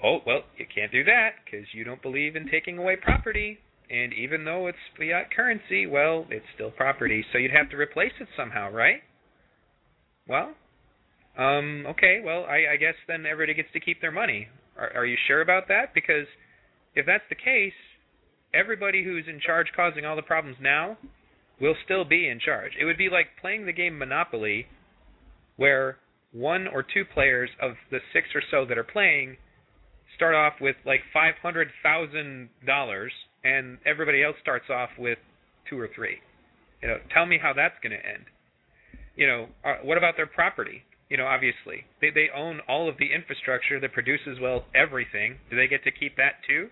Oh, 0.03 0.19
well, 0.25 0.41
you 0.57 0.65
can't 0.73 0.91
do 0.91 1.03
that 1.05 1.31
because 1.43 1.65
you 1.73 1.83
don't 1.83 2.01
believe 2.01 2.35
in 2.35 2.49
taking 2.49 2.77
away 2.77 2.95
property. 2.95 3.59
And 3.89 4.13
even 4.13 4.45
though 4.45 4.67
it's 4.67 4.77
fiat 4.97 5.31
currency, 5.35 5.85
well, 5.85 6.25
it's 6.29 6.45
still 6.55 6.71
property. 6.71 7.25
So 7.31 7.37
you'd 7.37 7.51
have 7.51 7.69
to 7.71 7.77
replace 7.77 8.11
it 8.19 8.27
somehow, 8.37 8.71
right? 8.71 9.01
Well, 10.27 10.53
um, 11.37 11.85
okay, 11.87 12.21
well, 12.23 12.45
I, 12.45 12.73
I 12.73 12.77
guess 12.77 12.95
then 13.07 13.25
everybody 13.25 13.55
gets 13.55 13.71
to 13.73 13.79
keep 13.79 13.99
their 14.01 14.11
money. 14.11 14.47
Are, 14.77 14.91
are 14.95 15.05
you 15.05 15.17
sure 15.27 15.41
about 15.41 15.67
that? 15.69 15.93
Because 15.93 16.27
if 16.95 17.05
that's 17.05 17.23
the 17.29 17.35
case, 17.35 17.73
everybody 18.53 19.03
who's 19.03 19.25
in 19.27 19.39
charge 19.39 19.67
causing 19.75 20.05
all 20.05 20.15
the 20.15 20.21
problems 20.21 20.57
now 20.61 20.97
will 21.61 21.75
still 21.83 22.05
be 22.05 22.27
in 22.27 22.39
charge. 22.39 22.73
It 22.79 22.85
would 22.85 22.97
be 22.97 23.09
like 23.09 23.27
playing 23.41 23.65
the 23.65 23.73
game 23.73 23.97
Monopoly, 23.97 24.67
where 25.57 25.97
one 26.31 26.67
or 26.67 26.83
two 26.83 27.03
players 27.13 27.49
of 27.61 27.71
the 27.91 27.99
six 28.13 28.27
or 28.35 28.41
so 28.51 28.65
that 28.65 28.77
are 28.77 28.83
playing 28.83 29.37
start 30.15 30.35
off 30.35 30.53
with 30.61 30.75
like 30.85 31.01
five 31.13 31.35
hundred 31.41 31.69
thousand 31.83 32.49
dollars, 32.65 33.11
and 33.43 33.77
everybody 33.85 34.23
else 34.23 34.35
starts 34.41 34.69
off 34.69 34.89
with 34.97 35.17
two 35.69 35.79
or 35.79 35.89
three. 35.95 36.17
You 36.81 36.87
know, 36.89 36.97
tell 37.13 37.25
me 37.25 37.37
how 37.41 37.53
that's 37.53 37.75
going 37.83 37.91
to 37.91 38.05
end. 38.05 38.25
You 39.15 39.27
know, 39.27 39.47
uh, 39.65 39.75
what 39.83 39.97
about 39.97 40.15
their 40.15 40.27
property? 40.27 40.83
you 41.09 41.17
know, 41.17 41.25
obviously 41.25 41.85
they 42.01 42.11
they 42.11 42.29
own 42.35 42.61
all 42.69 42.87
of 42.87 42.97
the 42.97 43.11
infrastructure 43.11 43.79
that 43.79 43.93
produces 43.93 44.37
well 44.39 44.65
everything. 44.75 45.37
Do 45.49 45.57
they 45.57 45.67
get 45.67 45.83
to 45.83 45.91
keep 45.91 46.15
that 46.17 46.45
too? 46.47 46.69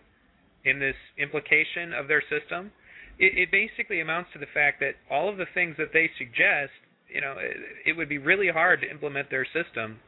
In 0.64 0.80
this 0.80 0.96
implication 1.18 1.94
of 1.94 2.08
their 2.08 2.22
system, 2.22 2.72
it, 3.20 3.38
it 3.38 3.52
basically 3.52 4.02
amounts 4.02 4.30
to 4.34 4.40
the 4.40 4.46
fact 4.54 4.80
that 4.80 4.94
all 5.10 5.30
of 5.30 5.38
the 5.38 5.46
things 5.54 5.76
that 5.78 5.90
they 5.94 6.10
suggest, 6.18 6.72
you 7.14 7.22
know, 7.22 7.36
it, 7.38 7.58
it 7.86 7.98
would 7.98 8.10
be 8.10 8.18
really 8.18 8.50
hard 8.50 8.82
to 8.82 8.90
implement 8.90 9.30
their 9.30 9.46
system 9.46 10.00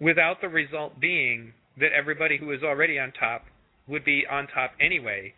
without 0.00 0.40
the 0.40 0.48
result 0.48 1.00
being 1.00 1.52
that 1.78 1.90
everybody 1.96 2.38
who 2.38 2.52
is 2.52 2.62
already 2.62 2.98
on 2.98 3.12
top 3.18 3.44
would 3.86 4.04
be 4.04 4.24
on 4.30 4.46
top 4.48 4.72
anyway, 4.80 5.32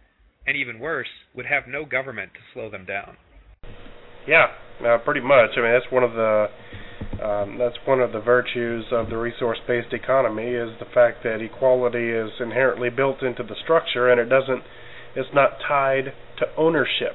and 0.46 0.56
even 0.56 0.80
worse, 0.80 1.08
would 1.34 1.46
have 1.46 1.64
no 1.68 1.84
government 1.84 2.32
to 2.34 2.40
slow 2.52 2.70
them 2.70 2.84
down. 2.84 3.16
Yeah, 4.26 4.46
uh, 4.84 4.98
pretty 4.98 5.20
much. 5.20 5.50
I 5.56 5.60
mean, 5.60 5.72
that's 5.72 5.92
one 5.92 6.02
of 6.02 6.12
the 6.12 6.46
um, 7.22 7.58
that's 7.58 7.76
one 7.86 8.00
of 8.00 8.12
the 8.12 8.20
virtues 8.20 8.84
of 8.92 9.10
the 9.10 9.16
resource-based 9.16 9.92
economy 9.92 10.48
is 10.48 10.70
the 10.78 10.86
fact 10.94 11.22
that 11.24 11.40
equality 11.40 12.10
is 12.10 12.30
inherently 12.40 12.88
built 12.90 13.22
into 13.22 13.42
the 13.42 13.54
structure, 13.62 14.10
and 14.10 14.20
it 14.20 14.26
doesn't. 14.26 14.62
It's 15.16 15.28
not 15.34 15.58
tied 15.66 16.12
to 16.40 16.46
ownership. 16.56 17.14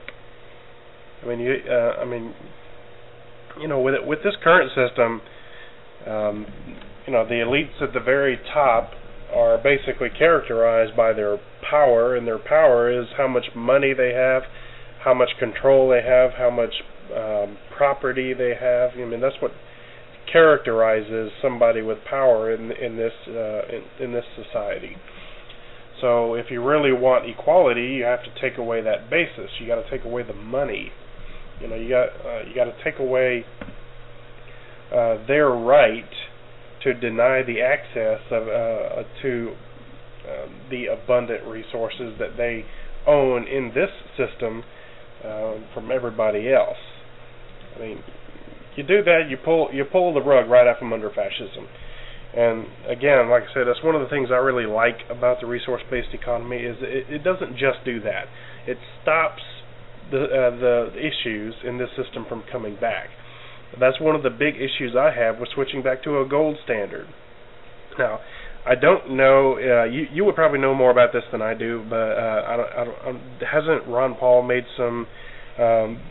I 1.24 1.28
mean, 1.28 1.40
you. 1.40 1.56
Uh, 1.70 2.02
I 2.02 2.06
mean, 2.06 2.34
you 3.60 3.68
know, 3.68 3.80
with 3.80 3.96
it, 3.96 4.06
with 4.06 4.20
this 4.24 4.36
current 4.44 4.72
system, 4.76 5.22
um, 6.08 6.46
you 7.06 7.14
know, 7.14 7.26
the 7.26 7.36
elites 7.36 7.82
at 7.82 7.94
the 7.94 8.00
very 8.00 8.40
top 8.54 8.92
are 9.34 9.58
basically 9.58 10.10
characterized 10.18 10.96
by 10.96 11.14
their 11.14 11.38
power, 11.70 12.16
and 12.16 12.28
their 12.28 12.38
power 12.40 12.92
is 12.92 13.08
how 13.18 13.28
much 13.28 13.46
money 13.56 13.94
they 13.94 14.14
have, 14.14 14.44
how 15.04 15.14
much 15.14 15.30
control 15.40 15.90
they 15.90 16.02
have, 16.02 16.32
how 16.38 16.50
much 16.50 16.74
um, 17.16 17.58
property 17.76 18.34
they 18.34 18.54
have. 18.60 18.92
I 18.94 19.06
mean, 19.06 19.22
that's 19.22 19.42
what 19.42 19.52
characterizes 20.32 21.32
somebody 21.42 21.82
with 21.82 22.00
power 22.10 22.54
in 22.54 22.72
in 22.72 22.98
this 22.98 23.14
uh, 23.28 23.62
in, 23.70 24.06
in 24.06 24.14
this 24.14 24.26
society. 24.36 24.96
So, 26.06 26.36
if 26.36 26.52
you 26.52 26.64
really 26.64 26.94
want 26.94 27.28
equality, 27.28 27.82
you 27.82 28.04
have 28.04 28.20
to 28.26 28.30
take 28.40 28.60
away 28.60 28.80
that 28.84 29.10
basis. 29.10 29.50
You 29.60 29.66
got 29.66 29.82
to 29.82 29.90
take 29.90 30.06
away 30.06 30.22
the 30.22 30.36
money. 30.36 30.92
You 31.60 31.68
know, 31.68 31.76
you 31.76 31.90
got 31.90 32.10
uh, 32.24 32.44
you 32.48 32.54
got 32.54 32.66
to 32.66 32.76
take 32.84 33.00
away 33.00 33.44
uh, 34.94 35.26
their 35.28 35.50
right 35.50 36.06
to 36.84 36.94
deny 36.94 37.42
the 37.42 37.60
access 37.60 38.22
of 38.30 38.44
uh, 38.44 39.02
to 39.24 39.56
uh, 40.30 40.48
the 40.70 40.86
abundant 40.94 41.44
resources 41.48 42.14
that 42.20 42.38
they 42.38 42.66
own 43.08 43.48
in 43.48 43.72
this 43.74 43.90
system 44.16 44.62
uh, 45.26 45.54
from 45.74 45.90
everybody 45.92 46.54
else. 46.54 46.78
I 47.76 47.80
mean, 47.80 48.04
you 48.76 48.84
do 48.84 49.04
that, 49.06 49.22
you 49.28 49.38
pull 49.44 49.70
you 49.74 49.84
pull 49.86 50.14
the 50.14 50.22
rug 50.22 50.52
right 50.52 50.68
out 50.68 50.78
from 50.78 50.94
under 50.94 51.10
fascism. 51.10 51.66
And 52.36 52.66
again, 52.88 53.30
like 53.30 53.44
I 53.44 53.54
said, 53.54 53.64
that's 53.68 53.84
one 53.84 53.96
of 53.96 54.02
the 54.02 54.10
things 54.10 54.30
I 54.30 54.44
really 54.44 54.66
like 54.66 55.08
about 55.10 55.40
the 55.40 55.48
resource-based 55.48 56.14
economy 56.14 56.58
is 56.58 56.76
it, 56.82 57.08
it 57.10 57.24
doesn't 57.24 57.54
just 57.54 57.80
do 57.86 58.02
that. 58.02 58.26
It 58.68 58.78
stops 59.02 59.42
the 60.12 60.26
uh, 60.26 60.60
the 60.60 60.92
issues 61.00 61.56
in 61.64 61.78
this 61.78 61.90
system 61.96 62.26
from 62.28 62.44
coming 62.52 62.76
back. 62.76 63.08
That's 63.80 64.00
one 64.00 64.16
of 64.16 64.24
the 64.24 64.30
big 64.30 64.56
issues 64.56 64.96
I 64.98 65.12
have 65.16 65.40
with 65.40 65.50
switching 65.56 65.82
back 65.82 66.04
to 66.04 66.20
a 66.20 66.28
gold 66.28 66.58
standard. 66.64 67.08
Now, 67.98 68.20
I 68.66 68.76
don't 68.76 69.16
know. 69.16 69.56
Uh, 69.56 69.86
you 69.86 70.06
you 70.12 70.26
would 70.26 70.36
probably 70.36 70.60
know 70.60 70.76
more 70.76 70.92
about 70.92 71.14
this 71.14 71.24
than 71.32 71.42
I 71.42 71.54
do, 71.54 71.86
but 71.90 71.96
uh, 71.96 72.44
I 72.48 72.58
don't, 72.58 72.70
I 72.70 72.84
don't, 72.84 72.98
I 73.06 73.10
um, 73.10 73.22
hasn't 73.40 73.88
Ron 73.88 74.16
Paul 74.16 74.44
made 74.44 74.66
some 74.76 75.08
um, 75.58 76.02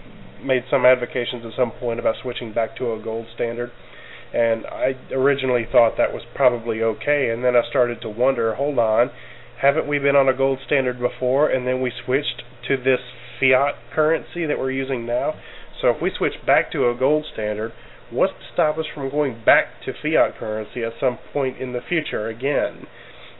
made 0.43 0.63
some 0.71 0.87
advocations 0.87 1.45
at 1.45 1.53
some 1.57 1.73
point 1.73 2.01
about 2.01 2.15
switching 2.23 2.53
back 2.55 2.77
to 2.79 2.93
a 2.93 3.03
gold 3.03 3.27
standard? 3.35 3.71
And 4.35 4.67
I 4.67 4.97
originally 5.13 5.65
thought 5.71 5.97
that 5.97 6.13
was 6.13 6.23
probably 6.35 6.83
okay, 6.83 7.31
and 7.31 7.45
then 7.45 7.55
I 7.55 7.63
started 7.71 8.01
to 8.03 8.09
wonder. 8.09 8.57
Hold 8.57 8.81
on, 8.81 9.11
haven't 9.63 9.87
we 9.87 10.01
been 10.01 10.17
on 10.17 10.29
a 10.29 10.37
gold 10.37 10.59
standard 10.67 10.99
before, 10.99 11.49
and 11.49 11.67
then 11.67 11.81
we 11.81 11.93
switched 12.05 12.43
to 12.67 12.77
this 12.77 12.99
fiat 13.39 13.75
currency 13.95 14.45
that 14.45 14.59
we're 14.59 14.73
using 14.73 15.07
now? 15.07 15.35
So 15.81 15.91
if 15.91 16.03
we 16.03 16.11
switch 16.17 16.35
back 16.45 16.73
to 16.73 16.91
a 16.91 16.97
gold 16.99 17.27
standard, 17.33 17.73
what's 18.11 18.33
to 18.33 18.53
stop 18.53 18.77
us 18.77 18.87
from 18.93 19.09
going 19.09 19.43
back 19.45 19.67
to 19.85 19.93
fiat 19.93 20.37
currency 20.37 20.83
at 20.83 20.93
some 20.99 21.19
point 21.33 21.59
in 21.59 21.73
the 21.73 21.81
future 21.89 22.27
again? 22.27 22.87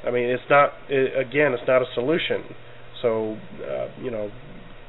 I 0.07 0.13
mean, 0.13 0.31
it's 0.31 0.49
not 0.49 0.75
it, 0.89 1.19
again, 1.19 1.55
it's 1.55 1.67
not 1.67 1.83
a 1.83 1.87
solution. 1.93 2.55
So 3.03 3.37
uh, 3.67 3.89
you 4.01 4.13
know, 4.13 4.31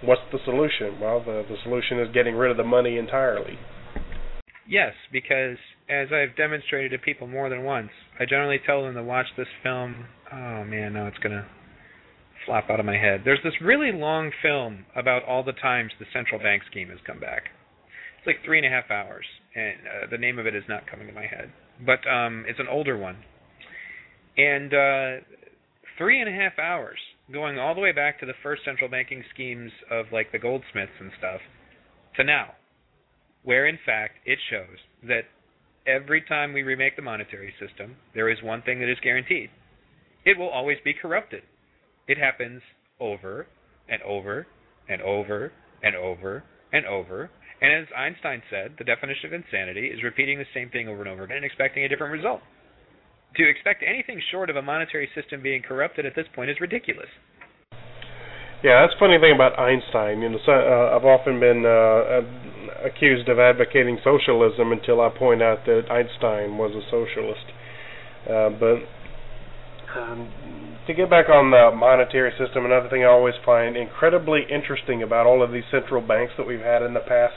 what's 0.03 0.21
the 0.31 0.37
solution? 0.45 0.99
Well, 1.01 1.23
the 1.23 1.43
the 1.49 1.55
solution 1.63 1.99
is 1.99 2.13
getting 2.13 2.35
rid 2.35 2.51
of 2.51 2.57
the 2.57 2.63
money 2.63 2.97
entirely. 2.97 3.57
Yes, 4.67 4.93
because 5.11 5.57
as 5.89 6.07
I've 6.11 6.35
demonstrated 6.35 6.91
to 6.91 6.97
people 6.97 7.27
more 7.27 7.49
than 7.49 7.63
once, 7.63 7.91
I 8.19 8.25
generally 8.25 8.59
tell 8.65 8.83
them 8.83 8.95
to 8.95 9.03
watch 9.03 9.27
this 9.37 9.47
film. 9.61 10.05
Oh 10.31 10.63
man, 10.63 10.93
now 10.93 11.07
it's 11.07 11.19
gonna 11.19 11.45
flop 12.45 12.69
out 12.69 12.79
of 12.79 12.85
my 12.85 12.97
head. 12.97 13.21
There's 13.23 13.43
this 13.43 13.53
really 13.61 13.91
long 13.91 14.31
film 14.41 14.85
about 14.95 15.23
all 15.23 15.43
the 15.43 15.53
times 15.53 15.91
the 15.99 16.05
central 16.13 16.39
bank 16.41 16.63
scheme 16.69 16.89
has 16.89 16.99
come 17.05 17.19
back. 17.19 17.43
It's 18.17 18.27
like 18.27 18.43
three 18.43 18.57
and 18.57 18.65
a 18.65 18.69
half 18.69 18.89
hours, 18.89 19.25
and 19.55 19.75
uh, 19.85 20.07
the 20.09 20.17
name 20.17 20.39
of 20.39 20.47
it 20.47 20.55
is 20.55 20.63
not 20.67 20.89
coming 20.89 21.07
to 21.07 21.13
my 21.13 21.27
head, 21.27 21.51
but 21.85 21.99
um, 22.09 22.45
it's 22.47 22.59
an 22.59 22.67
older 22.69 22.97
one. 22.97 23.17
And 24.37 24.73
uh, 24.73 25.23
three 25.97 26.19
and 26.19 26.29
a 26.29 26.33
half 26.33 26.57
hours, 26.59 26.97
going 27.31 27.59
all 27.59 27.75
the 27.75 27.81
way 27.81 27.91
back 27.91 28.19
to 28.19 28.25
the 28.25 28.33
first 28.43 28.63
central 28.65 28.89
banking 28.89 29.23
schemes 29.33 29.71
of 29.91 30.07
like 30.11 30.31
the 30.31 30.39
goldsmiths 30.39 30.91
and 30.99 31.11
stuff, 31.17 31.39
to 32.17 32.23
now, 32.23 32.47
where 33.45 33.67
in 33.67 33.79
fact 33.85 34.15
it 34.25 34.39
shows 34.49 34.77
that 35.03 35.23
every 35.87 36.21
time 36.21 36.51
we 36.51 36.63
remake 36.63 36.95
the 36.95 37.01
monetary 37.01 37.53
system, 37.59 37.95
there 38.13 38.29
is 38.29 38.37
one 38.43 38.61
thing 38.63 38.79
that 38.79 38.91
is 38.91 38.97
guaranteed: 39.01 39.49
it 40.25 40.37
will 40.37 40.49
always 40.49 40.77
be 40.83 40.93
corrupted. 40.93 41.43
It 42.07 42.17
happens 42.17 42.61
over 42.99 43.47
and 43.87 44.01
over 44.01 44.47
and 44.89 45.01
over 45.01 45.51
and 45.81 45.95
over 45.95 46.43
and 46.73 46.85
over. 46.85 47.29
And 47.61 47.73
as 47.73 47.87
Einstein 47.95 48.41
said, 48.49 48.75
the 48.77 48.83
definition 48.83 49.27
of 49.27 49.33
insanity 49.33 49.87
is 49.87 50.03
repeating 50.03 50.37
the 50.37 50.45
same 50.53 50.69
thing 50.69 50.89
over 50.89 51.01
and 51.01 51.09
over 51.09 51.23
again 51.23 51.37
and 51.37 51.45
expecting 51.45 51.83
a 51.83 51.89
different 51.89 52.11
result. 52.13 52.41
To 53.37 53.49
expect 53.49 53.83
anything 53.85 54.21
short 54.31 54.49
of 54.49 54.55
a 54.55 54.61
monetary 54.61 55.09
system 55.15 55.41
being 55.41 55.61
corrupted 55.61 56.05
at 56.05 56.15
this 56.15 56.25
point 56.35 56.49
is 56.49 56.57
ridiculous. 56.59 57.09
Yeah, 58.63 58.81
that's 58.81 58.93
the 58.93 58.99
funny 58.99 59.19
thing 59.19 59.35
about 59.35 59.59
Einstein. 59.59 60.21
You 60.21 60.29
know, 60.29 60.39
so, 60.45 60.51
uh, 60.51 60.95
I've 60.95 61.05
often 61.05 61.39
been 61.39 61.65
uh, 61.65 62.25
accused 62.85 63.27
of 63.27 63.39
advocating 63.39 63.97
socialism 64.03 64.71
until 64.71 65.01
I 65.01 65.09
point 65.09 65.41
out 65.41 65.65
that 65.65 65.89
Einstein 65.89 66.57
was 66.57 66.71
a 66.71 66.85
socialist. 66.89 67.45
Uh, 68.29 68.49
but 68.53 68.85
um, 69.99 70.29
to 70.87 70.93
get 70.93 71.09
back 71.09 71.29
on 71.29 71.51
the 71.51 71.75
monetary 71.75 72.31
system, 72.37 72.65
another 72.65 72.89
thing 72.89 73.03
I 73.03 73.07
always 73.07 73.35
find 73.45 73.75
incredibly 73.75 74.43
interesting 74.49 75.01
about 75.01 75.25
all 75.25 75.41
of 75.41 75.51
these 75.51 75.65
central 75.71 76.01
banks 76.01 76.33
that 76.37 76.45
we've 76.45 76.59
had 76.59 76.83
in 76.83 76.93
the 76.93 77.01
past. 77.01 77.33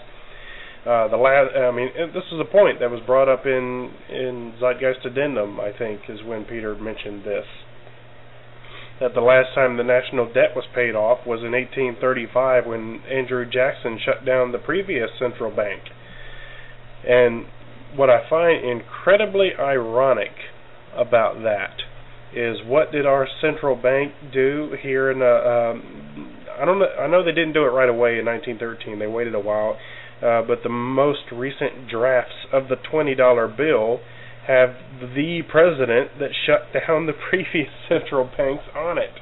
Uh, 0.87 1.09
the 1.09 1.17
last, 1.17 1.55
I 1.57 1.71
mean, 1.71 1.89
this 2.15 2.25
is 2.33 2.41
a 2.41 2.45
point 2.51 2.81
that 2.81 2.91
was 2.91 3.01
brought 3.05 3.29
up 3.29 3.47
in 3.47 3.93
in 4.09 4.55
Zeitgeist 4.61 5.05
Addendum. 5.05 5.61
I 5.61 5.73
think 5.77 6.03
is 6.09 6.23
when 6.25 6.45
Peter 6.45 6.75
mentioned 6.77 7.25
this. 7.25 7.45
That 9.01 9.15
the 9.15 9.21
last 9.21 9.55
time 9.55 9.77
the 9.77 9.85
national 9.85 10.27
debt 10.27 10.57
was 10.57 10.65
paid 10.75 10.95
off 10.95 11.27
was 11.27 11.41
in 11.41 11.53
1835 11.53 12.67
when 12.67 13.01
Andrew 13.11 13.45
Jackson 13.45 13.99
shut 14.05 14.27
down 14.27 14.51
the 14.51 14.59
previous 14.59 15.11
central 15.19 15.55
bank. 15.55 15.83
And 17.07 17.47
what 17.95 18.11
I 18.11 18.29
find 18.29 18.65
incredibly 18.65 19.51
ironic 19.59 20.33
about 20.97 21.43
that 21.45 21.79
is 22.35 22.59
what 22.67 22.93
did 22.93 23.07
our 23.07 23.27
central 23.41 23.75
bank 23.75 24.13
do 24.33 24.75
here 24.83 25.11
in 25.11 25.21
the 25.21 25.25
um, 25.25 26.37
I 26.61 26.65
don't 26.65 26.79
know 26.79 26.89
I 27.01 27.07
know 27.07 27.25
they 27.25 27.33
didn't 27.33 27.55
do 27.55 27.65
it 27.65 27.69
right 27.71 27.89
away 27.89 28.19
in 28.19 28.27
1913 28.27 28.99
they 28.99 29.07
waited 29.07 29.35
a 29.35 29.41
while 29.41 29.79
uh, 30.21 30.43
but 30.43 30.63
the 30.63 30.69
most 30.69 31.31
recent 31.33 31.89
drafts 31.89 32.35
of 32.53 32.69
the 32.69 32.77
$20 32.93 33.57
bill 33.57 34.01
have 34.49 34.75
the 35.15 35.43
president 35.49 36.19
that 36.19 36.31
shut 36.47 36.73
down 36.73 37.07
the 37.07 37.13
previous 37.31 37.71
central 37.89 38.25
banks 38.37 38.65
on 38.75 38.99
it 38.99 39.15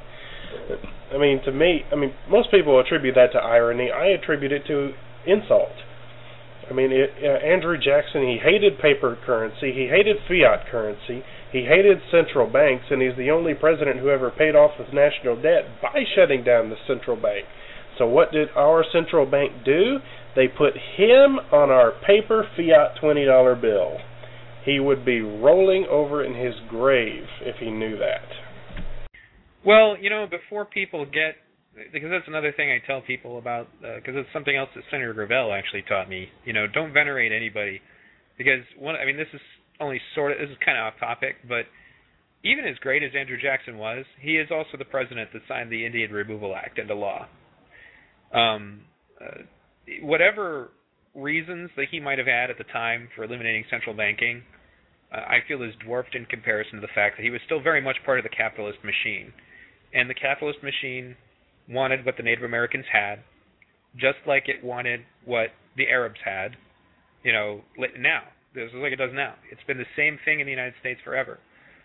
I 1.13 1.19
mean 1.19 1.43
to 1.45 1.53
me 1.53 1.83
I 1.93 1.97
mean 1.97 2.15
most 2.31 2.51
people 2.51 2.81
attribute 2.81 3.15
that 3.17 3.33
to 3.33 3.39
irony 3.39 3.91
I 3.91 4.07
attribute 4.17 4.53
it 4.53 4.67
to 4.69 4.93
insult 5.27 5.77
I 6.69 6.75
mean, 6.75 6.91
it, 6.91 7.11
uh, 7.23 7.47
Andrew 7.47 7.79
Jackson, 7.79 8.23
he 8.23 8.39
hated 8.43 8.79
paper 8.81 9.17
currency, 9.25 9.73
he 9.73 9.87
hated 9.87 10.17
fiat 10.27 10.67
currency, 10.71 11.23
he 11.53 11.63
hated 11.63 11.99
central 12.11 12.51
banks, 12.51 12.87
and 12.91 13.01
he's 13.01 13.17
the 13.17 13.31
only 13.31 13.55
president 13.55 14.01
who 14.01 14.11
ever 14.11 14.31
paid 14.31 14.57
off 14.57 14.73
his 14.77 14.93
national 14.93 15.41
debt 15.41 15.81
by 15.81 16.03
shutting 16.17 16.43
down 16.43 16.71
the 16.71 16.77
central 16.87 17.17
bank. 17.17 17.47
So 17.99 18.07
what 18.07 18.33
did 18.33 18.49
our 18.57 18.85
central 18.93 19.27
bank 19.27 19.65
do? 19.65 19.99
They 20.35 20.49
put 20.49 20.75
him 20.75 21.39
on 21.53 21.71
our 21.71 21.93
paper 22.05 22.45
fiat 22.57 23.01
$20 23.01 23.61
bill. 23.61 23.99
He 24.67 24.81
would 24.81 25.05
be 25.05 25.21
rolling 25.21 25.87
over 25.89 26.25
in 26.25 26.35
his 26.35 26.55
grave 26.69 27.23
if 27.41 27.55
he 27.61 27.71
knew 27.71 27.97
that. 27.99 28.27
Well, 29.65 29.97
you 29.99 30.11
know, 30.11 30.27
before 30.29 30.65
people 30.65 31.07
get 31.07 31.37
because 31.93 32.09
that's 32.11 32.27
another 32.27 32.53
thing 32.57 32.71
I 32.71 32.85
tell 32.85 33.01
people 33.01 33.39
about 33.39 33.69
because 33.81 34.17
uh, 34.17 34.21
it's 34.21 34.29
something 34.33 34.57
else 34.57 34.69
that 34.75 34.83
Senator 34.91 35.15
Gravel 35.15 35.53
actually 35.53 35.83
taught 35.89 36.09
me. 36.09 36.29
You 36.45 36.53
know, 36.53 36.67
don't 36.67 36.93
venerate 36.93 37.33
anybody 37.33 37.81
because 38.37 38.61
one. 38.79 38.97
I 38.97 39.05
mean, 39.05 39.17
this 39.17 39.29
is 39.33 39.41
only 39.79 40.01
sort 40.15 40.33
of 40.33 40.39
this 40.39 40.51
is 40.51 40.57
kind 40.65 40.77
of 40.77 40.85
off 40.85 40.99
topic, 40.99 41.37
but 41.49 41.67
even 42.45 42.65
as 42.65 42.77
great 42.79 43.03
as 43.03 43.11
Andrew 43.19 43.37
Jackson 43.41 43.79
was, 43.79 44.05
he 44.21 44.37
is 44.37 44.49
also 44.51 44.79
the 44.79 44.85
president 44.85 45.31
that 45.33 45.43
signed 45.49 45.71
the 45.71 45.87
Indian 45.87 46.11
Removal 46.11 46.55
Act 46.57 46.79
into 46.79 46.95
law. 46.95 47.27
Um, 48.33 48.81
uh, 49.21 49.43
whatever 50.03 50.71
reasons 51.17 51.71
that 51.77 51.87
he 51.91 52.01
might 52.01 52.19
have 52.19 52.27
had 52.27 52.51
at 52.51 52.59
the 52.59 52.65
time 52.73 53.09
for 53.17 53.25
eliminating 53.25 53.65
central 53.71 53.97
banking, 53.97 54.43
uh, 55.13 55.21
I 55.21 55.39
feel 55.49 55.63
is 55.63 55.75
dwarfed 55.85 56.15
in 56.15 56.27
comparison 56.27 56.77
to 56.77 56.81
the 56.81 56.93
fact 56.95 57.17
that 57.17 57.25
he 57.25 57.31
was 57.31 57.41
still 57.47 57.61
very 57.61 57.81
much 57.81 57.97
part 58.05 58.19
of 58.19 58.25
the 58.25 58.29
capitalist 58.29 58.79
machine. 58.85 59.33
And 59.95 60.11
the 60.11 60.15
capitalist 60.15 60.63
machine 60.63 61.17
wanted 61.69 62.05
what 62.05 62.17
the 62.17 62.23
Native 62.23 62.45
Americans 62.45 62.85
had, 62.93 63.21
just 63.97 64.19
like 64.27 64.49
it 64.49 64.63
wanted 64.63 65.01
what 65.25 65.51
the 65.77 65.89
Arabs 65.89 66.21
had, 66.25 66.57
you 67.23 67.33
know, 67.33 67.63
now. 67.99 68.23
This 68.55 68.71
is 68.71 68.81
like 68.81 68.93
it 68.93 68.97
does 68.97 69.11
now. 69.13 69.35
It's 69.53 69.63
been 69.67 69.77
the 69.77 69.85
same 69.97 70.19
thing 70.25 70.41
in 70.41 70.47
the 70.47 70.51
United 70.51 70.75
States 70.81 71.01
forever. 71.05 71.39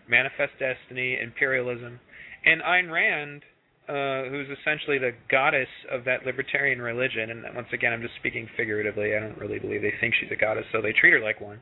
Manifest 0.08 0.52
destiny, 0.58 1.18
imperialism, 1.20 2.00
and 2.44 2.62
Ayn 2.62 2.90
Rand, 2.90 3.42
uh, 3.88 4.24
who's 4.30 4.46
essentially 4.60 4.98
the 4.98 5.10
goddess 5.30 5.68
of 5.90 6.04
that 6.04 6.24
libertarian 6.24 6.80
religion. 6.80 7.30
And 7.30 7.44
once 7.54 7.68
again, 7.72 7.92
I'm 7.92 8.02
just 8.02 8.14
speaking 8.16 8.48
figuratively. 8.56 9.16
I 9.16 9.20
don't 9.20 9.38
really 9.38 9.58
believe 9.58 9.82
they 9.82 9.94
think 10.00 10.14
she's 10.20 10.30
a 10.30 10.36
goddess, 10.36 10.64
so 10.72 10.80
they 10.80 10.92
treat 10.92 11.12
her 11.12 11.20
like 11.20 11.40
one. 11.40 11.60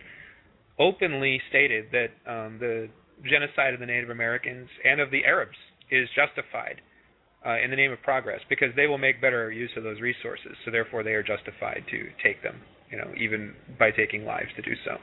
Openly 0.79 1.41
stated 1.49 1.87
that 1.93 2.11
um, 2.31 2.59
the 2.59 2.89
genocide 3.29 3.75
of 3.75 3.81
the 3.81 3.87
Native 3.87 4.11
Americans 4.11 4.69
and 4.85 5.01
of 5.01 5.11
the 5.11 5.25
Arabs 5.25 5.57
is 5.91 6.09
justified 6.15 6.81
uh, 7.45 7.57
in 7.63 7.71
the 7.71 7.77
name 7.77 7.93
of 7.93 8.01
progress 8.03 8.41
because 8.49 8.69
they 8.77 8.87
will 8.87 8.99
make 8.99 9.21
better 9.21 9.51
use 9.51 9.71
of 9.77 9.83
those 9.83 10.01
resources. 10.01 10.53
So 10.65 10.71
therefore, 10.71 11.03
they 11.03 11.13
are 11.13 11.23
justified 11.23 11.85
to 11.91 12.09
take 12.23 12.43
them. 12.43 12.61
You 12.91 12.99
know, 12.99 13.13
even 13.17 13.55
by 13.79 13.93
taking 13.93 14.25
lives 14.25 14.51
to 14.57 14.63
do 14.63 14.73
so. 14.85 14.99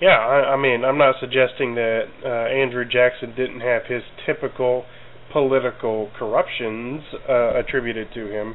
Yeah, 0.00 0.18
I, 0.18 0.54
I 0.54 0.56
mean, 0.56 0.84
I'm 0.84 0.98
not 0.98 1.14
suggesting 1.20 1.76
that 1.76 2.04
uh, 2.24 2.50
Andrew 2.50 2.84
Jackson 2.84 3.34
didn't 3.36 3.60
have 3.60 3.82
his 3.86 4.02
typical 4.26 4.84
political 5.32 6.10
corruptions 6.18 7.02
uh, 7.28 7.58
attributed 7.58 8.08
to 8.14 8.26
him. 8.26 8.54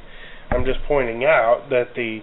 I'm 0.51 0.65
just 0.65 0.79
pointing 0.87 1.23
out 1.25 1.67
that 1.69 1.95
the 1.95 2.19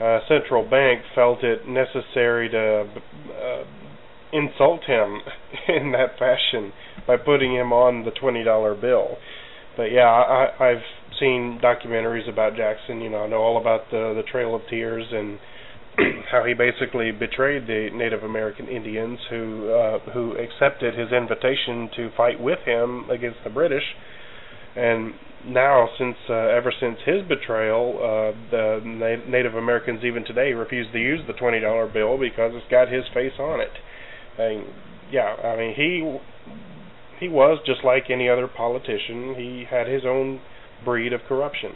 uh, 0.00 0.20
central 0.28 0.68
bank 0.68 1.02
felt 1.14 1.42
it 1.42 1.68
necessary 1.68 2.48
to 2.50 2.86
uh, 3.32 3.64
insult 4.32 4.84
him 4.84 5.20
in 5.68 5.92
that 5.92 6.18
fashion 6.18 6.72
by 7.06 7.16
putting 7.16 7.54
him 7.54 7.72
on 7.72 8.04
the 8.04 8.10
$20 8.10 8.80
bill. 8.80 9.16
But 9.76 9.90
yeah, 9.92 10.02
I, 10.02 10.70
I've 10.70 10.82
seen 11.18 11.60
documentaries 11.62 12.28
about 12.28 12.56
Jackson. 12.56 13.00
You 13.00 13.10
know, 13.10 13.24
I 13.24 13.28
know 13.28 13.38
all 13.38 13.60
about 13.60 13.90
the 13.90 14.14
the 14.14 14.22
Trail 14.30 14.54
of 14.54 14.62
Tears 14.68 15.06
and 15.10 15.38
how 16.30 16.44
he 16.44 16.54
basically 16.54 17.12
betrayed 17.12 17.66
the 17.66 17.88
Native 17.92 18.22
American 18.22 18.66
Indians 18.68 19.18
who 19.30 19.70
uh, 19.70 19.98
who 20.12 20.36
accepted 20.36 20.94
his 20.94 21.12
invitation 21.12 21.88
to 21.96 22.10
fight 22.16 22.40
with 22.40 22.58
him 22.64 23.08
against 23.10 23.38
the 23.44 23.50
British. 23.50 23.84
And 24.76 25.14
now, 25.46 25.88
since 25.98 26.16
uh, 26.28 26.32
ever 26.34 26.72
since 26.80 26.98
his 27.04 27.22
betrayal, 27.28 27.98
uh, 27.98 28.50
the 28.50 28.80
Na- 28.84 29.30
Native 29.30 29.54
Americans 29.54 30.00
even 30.04 30.24
today 30.24 30.52
refuse 30.52 30.86
to 30.92 30.98
use 30.98 31.20
the 31.26 31.34
twenty 31.34 31.60
dollar 31.60 31.86
bill 31.86 32.18
because 32.18 32.52
it's 32.54 32.70
got 32.70 32.90
his 32.92 33.04
face 33.12 33.38
on 33.38 33.60
it. 33.60 33.72
And 34.38 34.64
yeah, 35.12 35.34
I 35.44 35.56
mean 35.56 35.74
he 35.76 36.18
he 37.20 37.28
was 37.28 37.60
just 37.64 37.84
like 37.84 38.04
any 38.10 38.28
other 38.28 38.48
politician. 38.48 39.34
He 39.36 39.64
had 39.68 39.86
his 39.86 40.02
own 40.04 40.40
breed 40.84 41.12
of 41.12 41.20
corruption. 41.28 41.72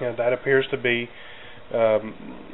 And 0.00 0.18
that 0.18 0.32
appears 0.32 0.66
to 0.70 0.78
be. 0.78 1.08
Um, 1.74 2.49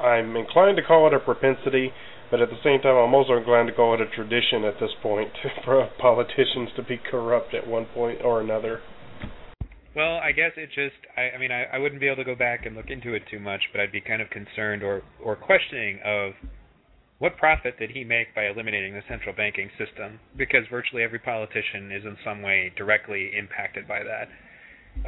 I'm 0.00 0.36
inclined 0.36 0.76
to 0.76 0.82
call 0.82 1.06
it 1.06 1.14
a 1.14 1.20
propensity, 1.20 1.92
but 2.30 2.40
at 2.40 2.50
the 2.50 2.58
same 2.64 2.80
time, 2.80 2.96
I'm 2.96 3.14
also 3.14 3.34
inclined 3.34 3.68
to 3.68 3.74
call 3.74 3.94
it 3.94 4.00
a 4.00 4.06
tradition 4.06 4.64
at 4.64 4.80
this 4.80 4.90
point 5.02 5.30
for 5.64 5.88
politicians 5.98 6.70
to 6.76 6.82
be 6.82 6.98
corrupt 6.98 7.54
at 7.54 7.66
one 7.66 7.86
point 7.86 8.20
or 8.22 8.40
another. 8.40 8.80
Well, 9.94 10.16
I 10.16 10.32
guess 10.32 10.50
it 10.56 10.70
just 10.74 10.96
I, 11.16 11.36
I 11.36 11.38
mean 11.38 11.52
I, 11.52 11.64
I 11.72 11.78
wouldn't 11.78 12.00
be 12.00 12.08
able 12.08 12.16
to 12.16 12.24
go 12.24 12.34
back 12.34 12.66
and 12.66 12.74
look 12.74 12.90
into 12.90 13.14
it 13.14 13.22
too 13.30 13.38
much, 13.38 13.60
but 13.72 13.80
I'd 13.80 13.92
be 13.92 14.00
kind 14.00 14.20
of 14.20 14.28
concerned 14.30 14.82
or 14.82 15.02
or 15.22 15.36
questioning 15.36 16.00
of 16.04 16.32
what 17.18 17.36
profit 17.36 17.78
did 17.78 17.90
he 17.90 18.02
make 18.02 18.34
by 18.34 18.46
eliminating 18.46 18.92
the 18.94 19.02
central 19.08 19.34
banking 19.34 19.70
system? 19.78 20.18
Because 20.36 20.66
virtually 20.68 21.04
every 21.04 21.20
politician 21.20 21.92
is 21.92 22.04
in 22.04 22.16
some 22.24 22.42
way 22.42 22.72
directly 22.76 23.30
impacted 23.38 23.86
by 23.86 24.00
that. 24.02 24.28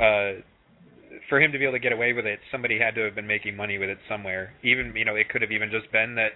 Uh, 0.00 0.40
for 1.28 1.40
him 1.40 1.52
to 1.52 1.58
be 1.58 1.64
able 1.64 1.74
to 1.74 1.80
get 1.80 1.92
away 1.92 2.12
with 2.12 2.26
it, 2.26 2.38
somebody 2.50 2.78
had 2.78 2.94
to 2.94 3.02
have 3.02 3.14
been 3.14 3.26
making 3.26 3.56
money 3.56 3.78
with 3.78 3.88
it 3.88 3.98
somewhere. 4.08 4.54
Even 4.62 4.92
you 4.94 5.04
know, 5.04 5.14
it 5.14 5.28
could 5.28 5.42
have 5.42 5.52
even 5.52 5.70
just 5.70 5.90
been 5.92 6.16
that, 6.16 6.32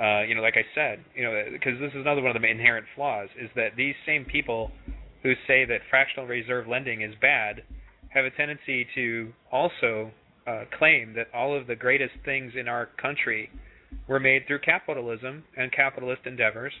uh, 0.00 0.22
you 0.22 0.34
know, 0.34 0.42
like 0.42 0.56
I 0.56 0.64
said, 0.74 1.04
you 1.14 1.24
know, 1.24 1.44
because 1.52 1.78
this 1.80 1.90
is 1.90 2.00
another 2.00 2.22
one 2.22 2.34
of 2.34 2.40
the 2.40 2.48
inherent 2.48 2.86
flaws 2.94 3.28
is 3.40 3.50
that 3.56 3.76
these 3.76 3.94
same 4.06 4.24
people 4.24 4.70
who 5.22 5.34
say 5.46 5.64
that 5.64 5.80
fractional 5.90 6.26
reserve 6.26 6.66
lending 6.66 7.02
is 7.02 7.14
bad 7.20 7.62
have 8.08 8.24
a 8.24 8.30
tendency 8.30 8.86
to 8.94 9.32
also 9.50 10.10
uh, 10.46 10.64
claim 10.78 11.14
that 11.14 11.28
all 11.32 11.56
of 11.56 11.66
the 11.66 11.76
greatest 11.76 12.12
things 12.24 12.52
in 12.58 12.68
our 12.68 12.86
country 13.00 13.50
were 14.08 14.20
made 14.20 14.46
through 14.46 14.58
capitalism 14.58 15.44
and 15.56 15.70
capitalist 15.72 16.22
endeavors, 16.26 16.72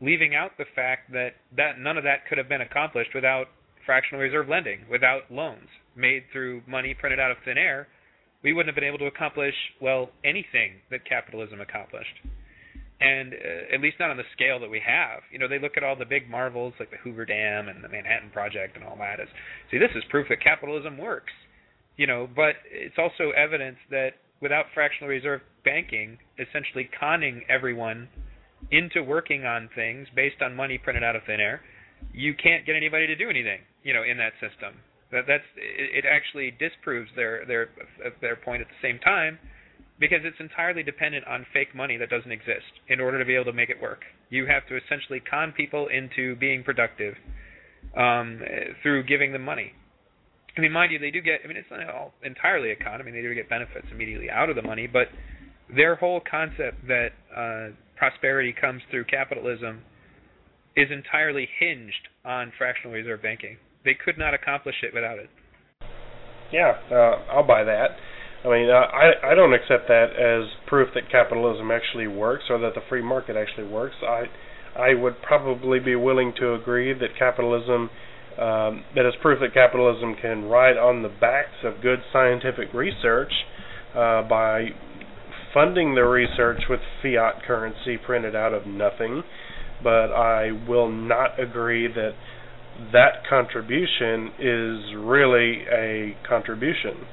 leaving 0.00 0.34
out 0.34 0.52
the 0.58 0.64
fact 0.74 1.12
that, 1.12 1.34
that 1.56 1.78
none 1.78 1.96
of 1.96 2.04
that 2.04 2.26
could 2.28 2.38
have 2.38 2.48
been 2.48 2.62
accomplished 2.62 3.10
without 3.14 3.46
fractional 3.84 4.20
reserve 4.20 4.48
lending, 4.48 4.80
without 4.90 5.30
loans 5.30 5.68
made 5.96 6.24
through 6.32 6.62
money 6.66 6.94
printed 6.94 7.20
out 7.20 7.30
of 7.30 7.38
thin 7.44 7.58
air. 7.58 7.88
We 8.42 8.52
wouldn't 8.52 8.68
have 8.68 8.80
been 8.80 8.88
able 8.88 8.98
to 8.98 9.06
accomplish, 9.06 9.54
well, 9.80 10.10
anything 10.24 10.78
that 10.90 11.04
capitalism 11.08 11.60
accomplished. 11.60 12.14
And 13.00 13.34
uh, 13.34 13.74
at 13.74 13.80
least 13.80 13.96
not 14.00 14.10
on 14.10 14.16
the 14.16 14.28
scale 14.32 14.58
that 14.60 14.70
we 14.70 14.80
have. 14.86 15.20
You 15.30 15.38
know, 15.38 15.48
they 15.48 15.58
look 15.58 15.76
at 15.76 15.84
all 15.84 15.96
the 15.96 16.06
big 16.06 16.30
marvels 16.30 16.72
like 16.78 16.90
the 16.90 16.96
Hoover 16.98 17.26
Dam 17.26 17.68
and 17.68 17.82
the 17.84 17.88
Manhattan 17.88 18.30
Project 18.30 18.76
and 18.76 18.84
all 18.84 18.96
that 18.96 19.20
as, 19.20 19.28
see, 19.70 19.78
this 19.78 19.90
is 19.94 20.04
proof 20.08 20.28
that 20.30 20.40
capitalism 20.40 20.96
works. 20.96 21.32
You 21.96 22.06
know, 22.06 22.28
but 22.34 22.56
it's 22.70 22.96
also 22.98 23.32
evidence 23.36 23.76
that 23.90 24.10
without 24.40 24.66
fractional 24.74 25.08
reserve 25.08 25.40
banking, 25.64 26.18
essentially 26.38 26.88
conning 26.98 27.42
everyone 27.48 28.08
into 28.70 29.02
working 29.02 29.44
on 29.44 29.68
things 29.74 30.08
based 30.14 30.42
on 30.42 30.54
money 30.54 30.78
printed 30.78 31.04
out 31.04 31.16
of 31.16 31.22
thin 31.26 31.40
air, 31.40 31.60
you 32.12 32.34
can't 32.34 32.66
get 32.66 32.76
anybody 32.76 33.06
to 33.06 33.16
do 33.16 33.30
anything, 33.30 33.60
you 33.82 33.92
know, 33.92 34.02
in 34.02 34.16
that 34.18 34.32
system. 34.40 34.74
That 35.12 35.24
that's 35.26 35.44
it, 35.56 36.04
it 36.04 36.08
actually 36.08 36.52
disproves 36.58 37.10
their 37.14 37.44
their 37.46 37.68
their 38.20 38.36
point 38.36 38.62
at 38.62 38.68
the 38.68 38.80
same 38.82 38.98
time 38.98 39.38
because 39.98 40.18
it's 40.24 40.36
entirely 40.40 40.82
dependent 40.82 41.26
on 41.26 41.46
fake 41.52 41.74
money 41.74 41.96
that 41.96 42.10
doesn't 42.10 42.32
exist 42.32 42.84
in 42.88 43.00
order 43.00 43.18
to 43.18 43.24
be 43.24 43.34
able 43.34 43.46
to 43.46 43.52
make 43.52 43.70
it 43.70 43.80
work. 43.80 44.00
You 44.28 44.46
have 44.46 44.66
to 44.68 44.76
essentially 44.76 45.20
con 45.20 45.52
people 45.56 45.88
into 45.88 46.36
being 46.36 46.62
productive 46.62 47.14
um, 47.96 48.40
through 48.82 49.04
giving 49.04 49.32
them 49.32 49.42
money. 49.42 49.72
I 50.56 50.60
mean, 50.60 50.72
mind 50.72 50.92
you, 50.92 50.98
they 50.98 51.10
do 51.10 51.20
get. 51.20 51.40
I 51.44 51.48
mean, 51.48 51.56
it's 51.56 51.70
not 51.70 51.88
all 51.88 52.12
entirely 52.22 52.70
a 52.70 52.76
con. 52.76 53.00
I 53.00 53.04
mean, 53.04 53.14
they 53.14 53.22
do 53.22 53.34
get 53.34 53.48
benefits 53.48 53.86
immediately 53.92 54.30
out 54.30 54.48
of 54.48 54.56
the 54.56 54.62
money, 54.62 54.86
but 54.86 55.08
their 55.74 55.96
whole 55.96 56.20
concept 56.28 56.86
that 56.88 57.10
uh, 57.34 57.74
prosperity 57.96 58.54
comes 58.58 58.82
through 58.90 59.04
capitalism 59.04 59.82
is 60.76 60.88
entirely 60.90 61.48
hinged 61.58 62.08
on 62.24 62.52
fractional 62.56 62.92
reserve 62.92 63.22
banking. 63.22 63.56
They 63.86 63.94
could 63.94 64.18
not 64.18 64.34
accomplish 64.34 64.74
it 64.82 64.92
without 64.92 65.18
it. 65.18 65.30
Yeah, 66.52 66.74
uh, 66.90 67.22
I'll 67.32 67.46
buy 67.46 67.62
that. 67.64 67.96
I 68.44 68.48
mean, 68.48 68.68
uh, 68.68 68.74
I 68.74 69.32
I 69.32 69.34
don't 69.34 69.54
accept 69.54 69.88
that 69.88 70.10
as 70.18 70.50
proof 70.66 70.88
that 70.94 71.10
capitalism 71.10 71.70
actually 71.70 72.08
works 72.08 72.44
or 72.50 72.58
that 72.58 72.74
the 72.74 72.82
free 72.88 73.02
market 73.02 73.36
actually 73.36 73.68
works. 73.68 73.94
I 74.02 74.24
I 74.76 74.94
would 74.94 75.22
probably 75.22 75.78
be 75.78 75.94
willing 75.94 76.34
to 76.40 76.54
agree 76.54 76.92
that 76.92 77.16
capitalism 77.18 77.90
um, 78.38 78.84
that 78.94 79.06
is 79.06 79.14
proof 79.22 79.40
that 79.40 79.54
capitalism 79.54 80.14
can 80.20 80.44
ride 80.44 80.76
on 80.76 81.02
the 81.02 81.08
backs 81.08 81.64
of 81.64 81.80
good 81.80 82.00
scientific 82.12 82.74
research 82.74 83.32
uh, 83.94 84.22
by 84.28 84.66
funding 85.54 85.94
the 85.94 86.02
research 86.02 86.60
with 86.68 86.80
fiat 87.02 87.42
currency 87.46 87.96
printed 87.96 88.36
out 88.36 88.52
of 88.52 88.66
nothing. 88.66 89.22
But 89.82 90.12
I 90.12 90.50
will 90.68 90.90
not 90.90 91.40
agree 91.40 91.86
that 91.88 92.12
that 92.92 93.26
contribution 93.28 94.32
is 94.38 94.94
really 94.96 95.64
a 95.72 96.16
contribution. 96.28 97.06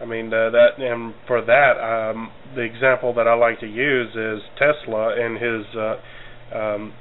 I 0.00 0.04
mean 0.04 0.26
uh, 0.26 0.50
that, 0.50 0.78
and 0.78 1.14
for 1.26 1.40
that, 1.40 1.80
um, 1.80 2.30
the 2.54 2.60
example 2.62 3.14
that 3.14 3.26
I 3.26 3.34
like 3.34 3.60
to 3.60 3.66
use 3.66 4.10
is 4.14 4.42
Tesla 4.58 5.14
and 5.18 5.36
his 5.36 5.74
uh, 5.74 6.56
um, 6.56 6.92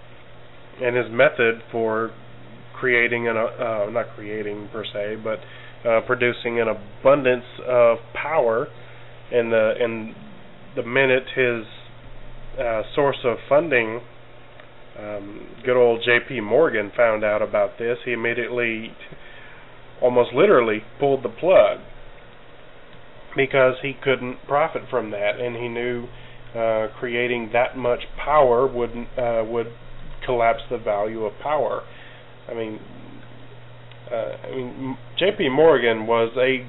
and 0.82 0.96
his 0.96 1.06
method 1.10 1.62
for 1.72 2.12
creating 2.80 3.28
an 3.28 3.38
uh, 3.38 3.90
not 3.90 4.08
creating 4.16 4.70
per 4.72 4.86
se, 4.86 5.18
but 5.24 5.40
uh, 5.88 6.02
producing 6.08 6.60
an 6.60 6.68
abundance 6.70 7.46
of 7.68 7.98
power 8.14 8.68
in 9.32 9.50
the 9.50 9.74
in 9.80 10.16
the 10.76 10.84
minute 10.84 11.24
his 11.36 11.66
uh, 12.60 12.82
source 12.94 13.18
of 13.26 13.38
funding, 13.50 14.02
um, 15.00 15.48
good 15.66 15.78
old 15.78 16.02
J.P. 16.06 16.42
Morgan, 16.42 16.92
found 16.96 17.24
out 17.24 17.42
about 17.42 17.78
this, 17.78 17.98
he 18.06 18.14
immediately, 18.14 18.92
almost 20.02 20.34
literally, 20.34 20.84
pulled 21.00 21.24
the 21.24 21.30
plug 21.30 21.80
because 23.36 23.76
he 23.82 23.94
couldn't 24.02 24.38
profit 24.48 24.84
from 24.90 25.12
that, 25.12 25.40
and 25.40 25.56
he 25.58 25.68
knew 25.68 26.08
uh, 26.56 26.88
creating 26.98 27.50
that 27.52 27.78
much 27.78 28.00
power 28.24 28.66
would 28.66 28.92
uh, 29.18 29.44
would 29.46 29.68
collapse 30.26 30.62
the 30.72 30.78
value 30.78 31.26
of 31.26 31.34
power. 31.44 31.82
I 32.50 32.54
mean, 32.54 32.80
uh, 34.10 34.48
I 34.48 34.52
mean, 34.52 34.98
J.P. 35.20 35.50
Morgan 35.50 36.08
was 36.08 36.32
a 36.38 36.66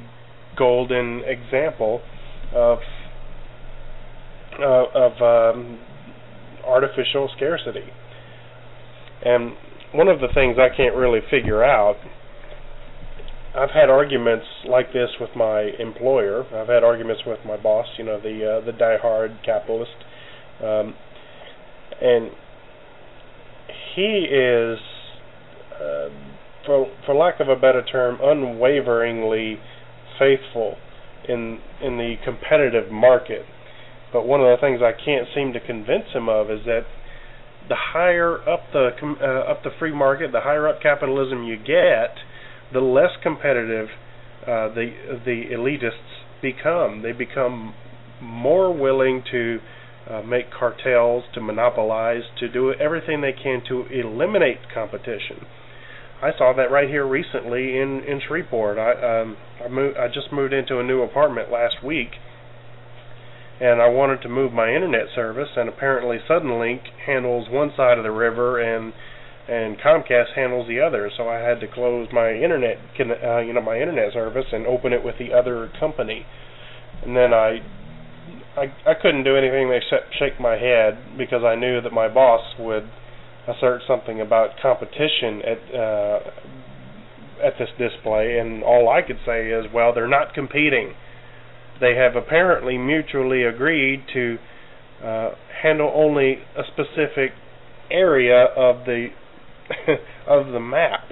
golden 0.59 1.23
example 1.25 2.01
of 2.53 2.79
uh, 4.59 4.85
of 4.95 5.55
um, 5.55 5.79
artificial 6.67 7.31
scarcity. 7.37 7.85
And 9.27 9.57
one 9.93 10.07
of 10.07 10.21
the 10.21 10.29
things 10.33 10.57
I 10.57 10.75
can't 10.75 10.95
really 10.95 11.19
figure 11.29 11.65
out, 11.65 11.97
I've 13.57 13.71
had 13.71 13.91
arguments 13.91 14.47
like 14.69 14.93
this 14.93 15.09
with 15.21 15.31
my 15.35 15.71
employer. 15.81 16.45
I've 16.55 16.69
had 16.69 16.85
arguments 16.85 17.23
with 17.27 17.41
my 17.45 17.57
boss, 17.57 17.87
you 17.99 18.05
know, 18.05 18.21
the 18.21 18.61
uh, 18.63 18.65
the 18.65 18.71
diehard 18.71 19.45
capitalist, 19.45 19.97
um, 20.63 20.95
and 22.01 22.31
he 23.97 24.29
is, 24.31 24.79
uh, 25.75 26.09
for 26.65 26.87
for 27.05 27.15
lack 27.17 27.41
of 27.41 27.49
a 27.49 27.57
better 27.57 27.83
term, 27.83 28.19
unwaveringly 28.23 29.59
faithful 30.21 30.77
in 31.29 31.59
in 31.83 31.97
the 31.97 32.15
competitive 32.25 32.93
market. 32.93 33.43
But 34.13 34.25
one 34.25 34.41
of 34.41 34.47
the 34.47 34.61
things 34.61 34.81
I 34.83 34.93
can't 34.93 35.27
seem 35.35 35.53
to 35.53 35.61
convince 35.61 36.13
him 36.15 36.29
of 36.29 36.49
is 36.49 36.61
that 36.67 36.83
the 37.69 37.77
higher 37.77 38.39
up 38.49 38.61
the 38.73 38.91
uh, 39.21 39.51
up 39.51 39.63
the 39.63 39.71
free 39.79 39.95
market, 39.95 40.33
the 40.33 40.41
higher 40.41 40.69
up 40.69 40.81
capitalism 40.83 41.45
you 41.45 41.57
get, 41.57 42.17
the 42.73 42.81
less 42.81 43.11
competitive 43.23 43.89
uh, 44.43 44.69
the 44.75 44.93
the 45.25 45.45
elitists 45.53 46.25
become. 46.43 47.03
They 47.03 47.13
become 47.13 47.75
more 48.21 48.73
willing 48.73 49.23
to 49.31 49.59
uh, 50.09 50.23
make 50.23 50.47
cartels, 50.51 51.25
to 51.35 51.41
monopolize, 51.41 52.23
to 52.39 52.49
do 52.49 52.73
everything 52.75 53.21
they 53.21 53.33
can 53.33 53.63
to 53.69 53.87
eliminate 53.87 54.59
competition. 54.73 55.45
I 56.23 56.31
saw 56.39 56.55
that 56.57 56.71
right 56.71 56.89
here 56.89 57.07
recently 57.07 57.79
in 57.79 58.03
in 58.07 58.21
Shreveport. 58.27 58.79
I 58.79 59.21
um 59.21 59.37
I 59.65 59.69
moved 59.69 59.99
I 59.99 60.09
just 60.09 60.33
moved 60.33 60.53
into 60.53 60.79
a 60.79 60.83
new 60.83 61.03
apartment 61.03 61.51
last 61.51 61.83
week 61.85 62.11
and 63.61 63.81
I 63.81 63.89
wanted 63.89 64.21
to 64.23 64.29
move 64.29 64.53
my 64.53 64.75
internet 64.75 65.07
service 65.15 65.49
and 65.57 65.69
apparently 65.69 66.19
Suddenlink 66.29 66.81
handles 67.07 67.49
one 67.51 67.73
side 67.77 67.99
of 67.99 68.05
the 68.05 68.11
river 68.11 68.61
and 68.61 68.93
and 69.49 69.79
Comcast 69.79 70.35
handles 70.35 70.67
the 70.67 70.81
other. 70.81 71.09
So 71.17 71.29
I 71.29 71.39
had 71.39 71.61
to 71.61 71.69
close 71.69 72.09
my 72.13 72.33
internet 72.33 72.79
uh, 72.99 73.39
you 73.39 73.53
know 73.53 73.63
my 73.63 73.81
internet 73.81 74.13
service 74.13 74.47
and 74.53 74.67
open 74.67 74.93
it 74.93 75.05
with 75.05 75.17
the 75.19 75.33
other 75.33 75.71
company. 75.79 76.27
And 77.05 77.17
then 77.17 77.33
I 77.33 77.61
I 78.57 78.73
I 78.87 78.95
couldn't 79.01 79.25
do 79.25 79.37
anything 79.37 79.73
except 79.73 80.15
shake 80.19 80.41
my 80.41 80.57
head 80.57 81.17
because 81.17 81.45
I 81.45 81.55
knew 81.55 81.81
that 81.81 81.93
my 81.93 82.09
boss 82.09 82.43
would 82.59 82.89
assert 83.49 83.83
something 83.87 84.21
about 84.21 84.51
competition 84.61 85.43
at 85.43 85.75
uh, 85.75 86.21
at 87.43 87.55
this 87.59 87.69
display, 87.79 88.39
and 88.39 88.63
all 88.63 88.89
I 88.89 89.03
could 89.03 89.19
say 89.27 89.51
is, 89.51 89.67
well, 89.73 89.93
they're 89.95 90.09
not 90.09 90.35
competing. 90.35 90.95
They 91.81 91.95
have 91.97 92.17
apparently 92.17 92.79
mutually 92.79 93.43
agreed 93.43 94.05
to 94.15 94.39
uh, 95.05 95.31
handle 95.63 95.93
only 95.95 96.39
a 96.57 96.63
specific 96.73 97.33
area 97.91 98.47
of 98.57 98.85
the 98.87 99.09
of 100.27 100.53
the 100.53 100.61
map. 100.61 101.11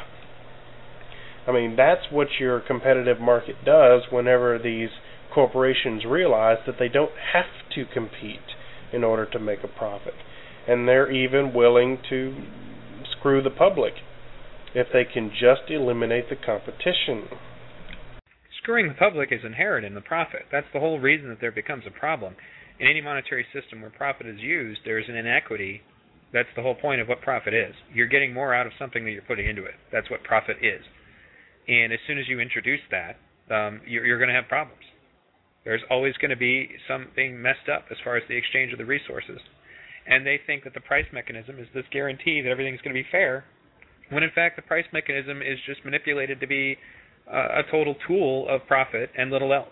I 1.47 1.53
mean, 1.53 1.77
that's 1.77 2.11
what 2.11 2.28
your 2.41 2.61
competitive 2.61 3.20
market 3.20 3.57
does 3.65 4.03
whenever 4.11 4.59
these 4.59 4.89
corporations 5.35 6.05
realize 6.07 6.59
that 6.66 6.77
they 6.78 6.89
don't 6.89 7.12
have 7.32 7.45
to 7.74 7.85
compete 7.93 8.55
in 8.93 9.05
order 9.05 9.27
to 9.27 9.39
make 9.39 9.59
a 9.65 9.69
profit 9.69 10.15
and 10.66 10.89
they're 10.89 11.11
even 11.11 11.53
willing 11.53 11.99
to 12.09 12.35
screw 13.19 13.43
the 13.43 13.51
public 13.51 13.95
if 14.74 14.89
they 14.93 15.05
can 15.05 15.31
just 15.31 15.70
eliminate 15.70 16.28
the 16.31 16.36
competition. 16.36 17.28
Screwing 18.65 18.89
the 18.89 18.95
public 18.95 19.31
is 19.31 19.45
inherent 19.45 19.86
in 19.86 19.95
the 19.95 20.01
profit. 20.01 20.43
That's 20.51 20.66
the 20.73 20.81
whole 20.81 20.99
reason 20.99 21.28
that 21.28 21.39
there 21.41 21.53
becomes 21.53 21.85
a 21.86 21.91
problem. 21.91 22.35
In 22.81 22.89
any 22.89 23.01
monetary 23.01 23.47
system 23.53 23.81
where 23.81 23.91
profit 23.91 24.27
is 24.27 24.41
used, 24.41 24.81
there's 24.85 25.09
an 25.09 25.15
inequity. 25.15 25.82
That's 26.32 26.49
the 26.57 26.62
whole 26.62 26.74
point 26.74 27.01
of 27.01 27.07
what 27.07 27.20
profit 27.20 27.55
is. 27.55 27.74
You're 27.93 28.09
getting 28.09 28.35
more 28.35 28.53
out 28.53 28.66
of 28.66 28.73
something 28.78 29.05
than 29.05 29.12
you're 29.12 29.23
putting 29.23 29.47
into 29.47 29.65
it. 29.65 29.74
That's 29.93 30.11
what 30.11 30.24
profit 30.24 30.57
is. 30.62 30.82
And 31.69 31.93
as 31.93 32.01
soon 32.07 32.19
as 32.19 32.27
you 32.27 32.41
introduce 32.41 32.81
that, 32.91 33.16
um, 33.55 33.81
you're, 33.86 34.05
you're 34.05 34.19
going 34.19 34.28
to 34.28 34.35
have 34.35 34.49
problems. 34.49 34.82
There's 35.65 35.82
always 35.91 36.15
going 36.16 36.31
to 36.31 36.36
be 36.36 36.70
something 36.89 37.41
messed 37.41 37.69
up 37.73 37.85
as 37.91 37.99
far 38.03 38.16
as 38.16 38.24
the 38.28 38.36
exchange 38.36 38.73
of 38.73 38.78
the 38.78 38.85
resources 38.85 39.41
and 40.07 40.27
they 40.27 40.41
think 40.47 40.65
that 40.65 40.74
the 40.74 40.81
price 40.81 41.07
mechanism 41.12 41.59
is 41.59 41.66
this 41.74 41.85
guarantee 41.91 42.43
that 42.43 42.51
everything's 42.51 42.81
going 42.82 42.95
to 42.95 43.03
be 43.03 43.09
fair, 43.11 43.45
when 44.11 44.23
in 44.23 44.31
fact 44.35 44.57
the 44.57 44.62
price 44.62 44.85
mechanism 44.93 45.41
is 45.41 45.59
just 45.66 45.85
manipulated 45.85 46.41
to 46.41 46.47
be 46.47 46.77
a 47.31 47.63
total 47.71 47.95
tool 48.07 48.47
of 48.49 48.67
profit 48.67 49.11
and 49.17 49.31
little 49.31 49.53
else. 49.53 49.69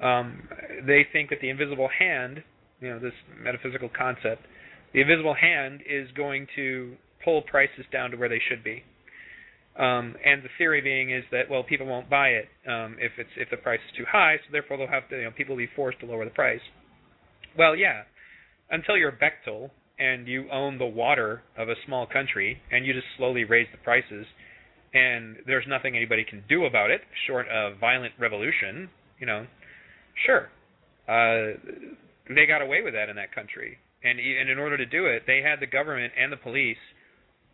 Um, 0.00 0.48
they 0.86 1.06
think 1.12 1.30
that 1.30 1.38
the 1.40 1.50
invisible 1.50 1.88
hand, 1.98 2.42
you 2.80 2.90
know, 2.90 2.98
this 2.98 3.12
metaphysical 3.42 3.90
concept, 3.96 4.42
the 4.92 5.00
invisible 5.00 5.34
hand 5.34 5.80
is 5.88 6.08
going 6.16 6.46
to 6.56 6.96
pull 7.24 7.42
prices 7.42 7.84
down 7.92 8.10
to 8.10 8.16
where 8.16 8.28
they 8.28 8.40
should 8.48 8.62
be. 8.64 8.82
Um, 9.78 10.14
and 10.24 10.42
the 10.42 10.48
theory 10.56 10.80
being 10.80 11.10
is 11.10 11.24
that 11.32 11.50
well, 11.50 11.64
people 11.64 11.86
won't 11.86 12.08
buy 12.08 12.28
it 12.28 12.48
um, 12.68 12.96
if 13.00 13.12
it's 13.18 13.30
if 13.36 13.50
the 13.50 13.56
price 13.56 13.80
is 13.90 13.96
too 13.98 14.04
high, 14.08 14.36
so 14.36 14.52
therefore 14.52 14.76
they'll 14.76 14.86
have 14.86 15.08
to, 15.08 15.16
you 15.16 15.24
know, 15.24 15.32
people 15.36 15.56
will 15.56 15.62
be 15.64 15.70
forced 15.74 15.98
to 16.00 16.06
lower 16.06 16.24
the 16.24 16.30
price. 16.30 16.60
Well, 17.58 17.74
yeah, 17.74 18.02
until 18.70 18.96
you're 18.96 19.12
Bechtel 19.12 19.70
and 19.98 20.28
you 20.28 20.46
own 20.52 20.78
the 20.78 20.86
water 20.86 21.42
of 21.56 21.68
a 21.68 21.74
small 21.86 22.06
country 22.06 22.60
and 22.70 22.86
you 22.86 22.92
just 22.92 23.06
slowly 23.16 23.44
raise 23.44 23.66
the 23.72 23.78
prices 23.78 24.26
and 24.94 25.36
there's 25.46 25.66
nothing 25.68 25.96
anybody 25.96 26.24
can 26.24 26.42
do 26.48 26.64
about 26.64 26.90
it 26.90 27.00
short 27.26 27.46
of 27.48 27.78
violent 27.78 28.14
revolution, 28.18 28.88
you 29.18 29.26
know, 29.26 29.46
sure. 30.24 30.48
Uh, 31.08 31.58
they 32.28 32.46
got 32.46 32.62
away 32.62 32.80
with 32.82 32.94
that 32.94 33.08
in 33.10 33.16
that 33.16 33.34
country. 33.34 33.76
And 34.02 34.18
and 34.18 34.48
in 34.48 34.58
order 34.58 34.76
to 34.76 34.86
do 34.86 35.06
it, 35.06 35.22
they 35.26 35.40
had 35.42 35.60
the 35.60 35.66
government 35.66 36.12
and 36.20 36.30
the 36.30 36.36
police, 36.36 36.78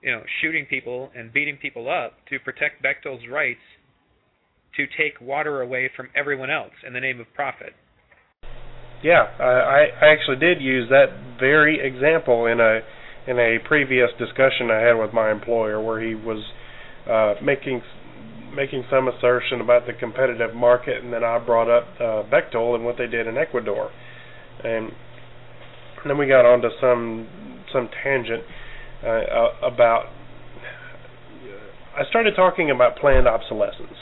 you 0.03 0.13
know, 0.13 0.23
shooting 0.43 0.67
people 0.67 1.11
and 1.17 1.33
beating 1.33 1.57
people 1.57 1.89
up 1.89 2.15
to 2.29 2.39
protect 2.39 2.83
Bechtel's 2.83 3.23
rights 3.31 3.61
to 4.77 4.87
take 4.99 5.21
water 5.21 5.63
away 5.63 5.91
from 5.97 6.09
everyone 6.15 6.51
else 6.51 6.73
in 6.87 6.93
the 6.93 7.01
name 7.01 7.21
of 7.21 7.27
profit. 7.35 7.73
Yeah, 9.03 9.25
I, 9.41 9.89
I 10.03 10.13
actually 10.13 10.37
did 10.37 10.61
use 10.61 10.89
that 10.91 11.39
very 11.39 11.81
example 11.81 12.47
in 12.47 12.61
a 12.61 12.81
in 13.27 13.39
a 13.39 13.59
previous 13.67 14.11
discussion 14.19 14.71
I 14.71 14.81
had 14.81 14.95
with 14.95 15.13
my 15.13 15.31
employer, 15.31 15.81
where 15.81 16.01
he 16.01 16.15
was 16.15 16.43
uh, 17.11 17.35
making 17.43 17.83
making 18.55 18.85
some 18.91 19.09
assertion 19.09 19.61
about 19.61 19.87
the 19.87 19.93
competitive 19.93 20.55
market, 20.55 21.03
and 21.03 21.13
then 21.13 21.23
I 21.23 21.39
brought 21.39 21.71
up 21.71 21.85
uh, 22.01 22.29
Bechtel 22.31 22.75
and 22.75 22.85
what 22.85 22.97
they 22.99 23.07
did 23.07 23.27
in 23.27 23.37
Ecuador, 23.37 23.91
and 24.65 24.91
then 26.07 26.19
we 26.19 26.27
got 26.27 26.45
onto 26.45 26.69
some 26.81 27.29
some 27.73 27.89
tangent 28.03 28.45
uh, 29.05 29.67
about. 29.67 30.07
I 31.97 32.09
started 32.09 32.35
talking 32.37 32.71
about 32.71 32.97
planned 32.97 33.27
obsolescence, 33.27 33.99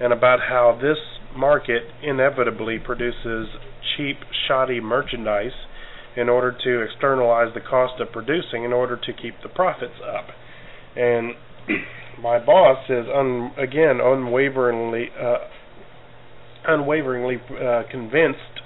and 0.00 0.12
about 0.12 0.40
how 0.48 0.78
this 0.80 0.98
market 1.36 1.82
inevitably 2.02 2.78
produces 2.78 3.48
cheap, 3.96 4.18
shoddy 4.46 4.80
merchandise 4.80 5.52
in 6.16 6.28
order 6.28 6.56
to 6.64 6.82
externalize 6.82 7.52
the 7.54 7.60
cost 7.60 8.00
of 8.00 8.12
producing 8.12 8.64
in 8.64 8.72
order 8.72 8.96
to 8.96 9.12
keep 9.12 9.34
the 9.42 9.48
profits 9.48 9.94
up. 10.04 10.26
And 10.94 11.34
my 12.20 12.44
boss 12.44 12.84
is 12.88 13.06
un, 13.14 13.52
again 13.58 14.00
unwaveringly 14.02 15.08
uh, 15.20 15.38
unwaveringly 16.66 17.36
uh, 17.50 17.82
convinced 17.90 18.60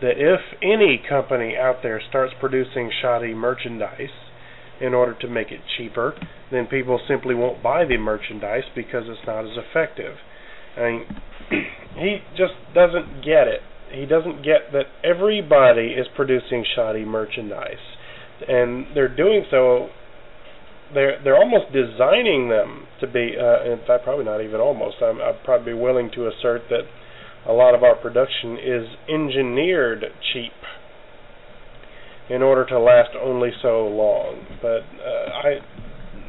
that 0.00 0.14
if 0.16 0.40
any 0.62 1.00
company 1.08 1.56
out 1.56 1.76
there 1.82 2.00
starts 2.08 2.32
producing 2.40 2.90
shoddy 3.02 3.34
merchandise 3.34 4.14
in 4.80 4.94
order 4.94 5.18
to 5.20 5.26
make 5.26 5.50
it 5.50 5.58
cheaper, 5.76 6.14
then 6.52 6.66
people 6.66 7.00
simply 7.08 7.34
won't 7.34 7.60
buy 7.60 7.84
the 7.84 7.96
merchandise 7.96 8.62
because 8.76 9.02
it's 9.06 9.26
not 9.26 9.44
as 9.44 9.56
effective. 9.56 10.14
I 10.76 10.80
mean, 10.80 11.06
he 11.96 12.18
just 12.36 12.54
doesn't 12.74 13.24
get 13.24 13.48
it 13.48 13.60
he 13.92 14.06
doesn't 14.06 14.44
get 14.44 14.72
that 14.72 14.86
everybody 15.04 15.94
is 15.98 16.06
producing 16.14 16.64
shoddy 16.74 17.04
merchandise, 17.04 17.72
and 18.46 18.86
they're 18.94 19.14
doing 19.14 19.44
so. 19.50 19.88
They're 20.94 21.22
they're 21.22 21.36
almost 21.36 21.72
designing 21.72 22.48
them 22.48 22.86
to 23.00 23.06
be. 23.06 23.36
Uh, 23.38 23.70
in 23.70 23.78
fact, 23.86 24.04
probably 24.04 24.24
not 24.24 24.40
even 24.40 24.60
almost. 24.60 24.96
I'm, 25.02 25.20
I'd 25.20 25.42
probably 25.44 25.72
be 25.74 25.78
willing 25.78 26.10
to 26.14 26.28
assert 26.28 26.62
that 26.70 26.82
a 27.46 27.52
lot 27.52 27.74
of 27.74 27.82
our 27.82 27.94
production 27.94 28.58
is 28.58 28.86
engineered 29.08 30.04
cheap 30.32 30.52
in 32.30 32.42
order 32.42 32.64
to 32.66 32.78
last 32.78 33.10
only 33.20 33.50
so 33.62 33.86
long. 33.86 34.44
But 34.60 34.82
uh, 35.00 35.30
I 35.44 35.60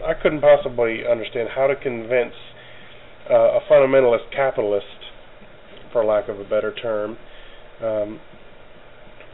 I 0.05 0.13
couldn't 0.13 0.41
possibly 0.41 1.03
understand 1.09 1.49
how 1.55 1.67
to 1.67 1.75
convince 1.75 2.33
uh, 3.29 3.59
a 3.59 3.59
fundamentalist 3.69 4.31
capitalist, 4.33 4.85
for 5.91 6.03
lack 6.05 6.29
of 6.29 6.39
a 6.39 6.43
better 6.43 6.73
term, 6.73 7.17
um, 7.83 8.19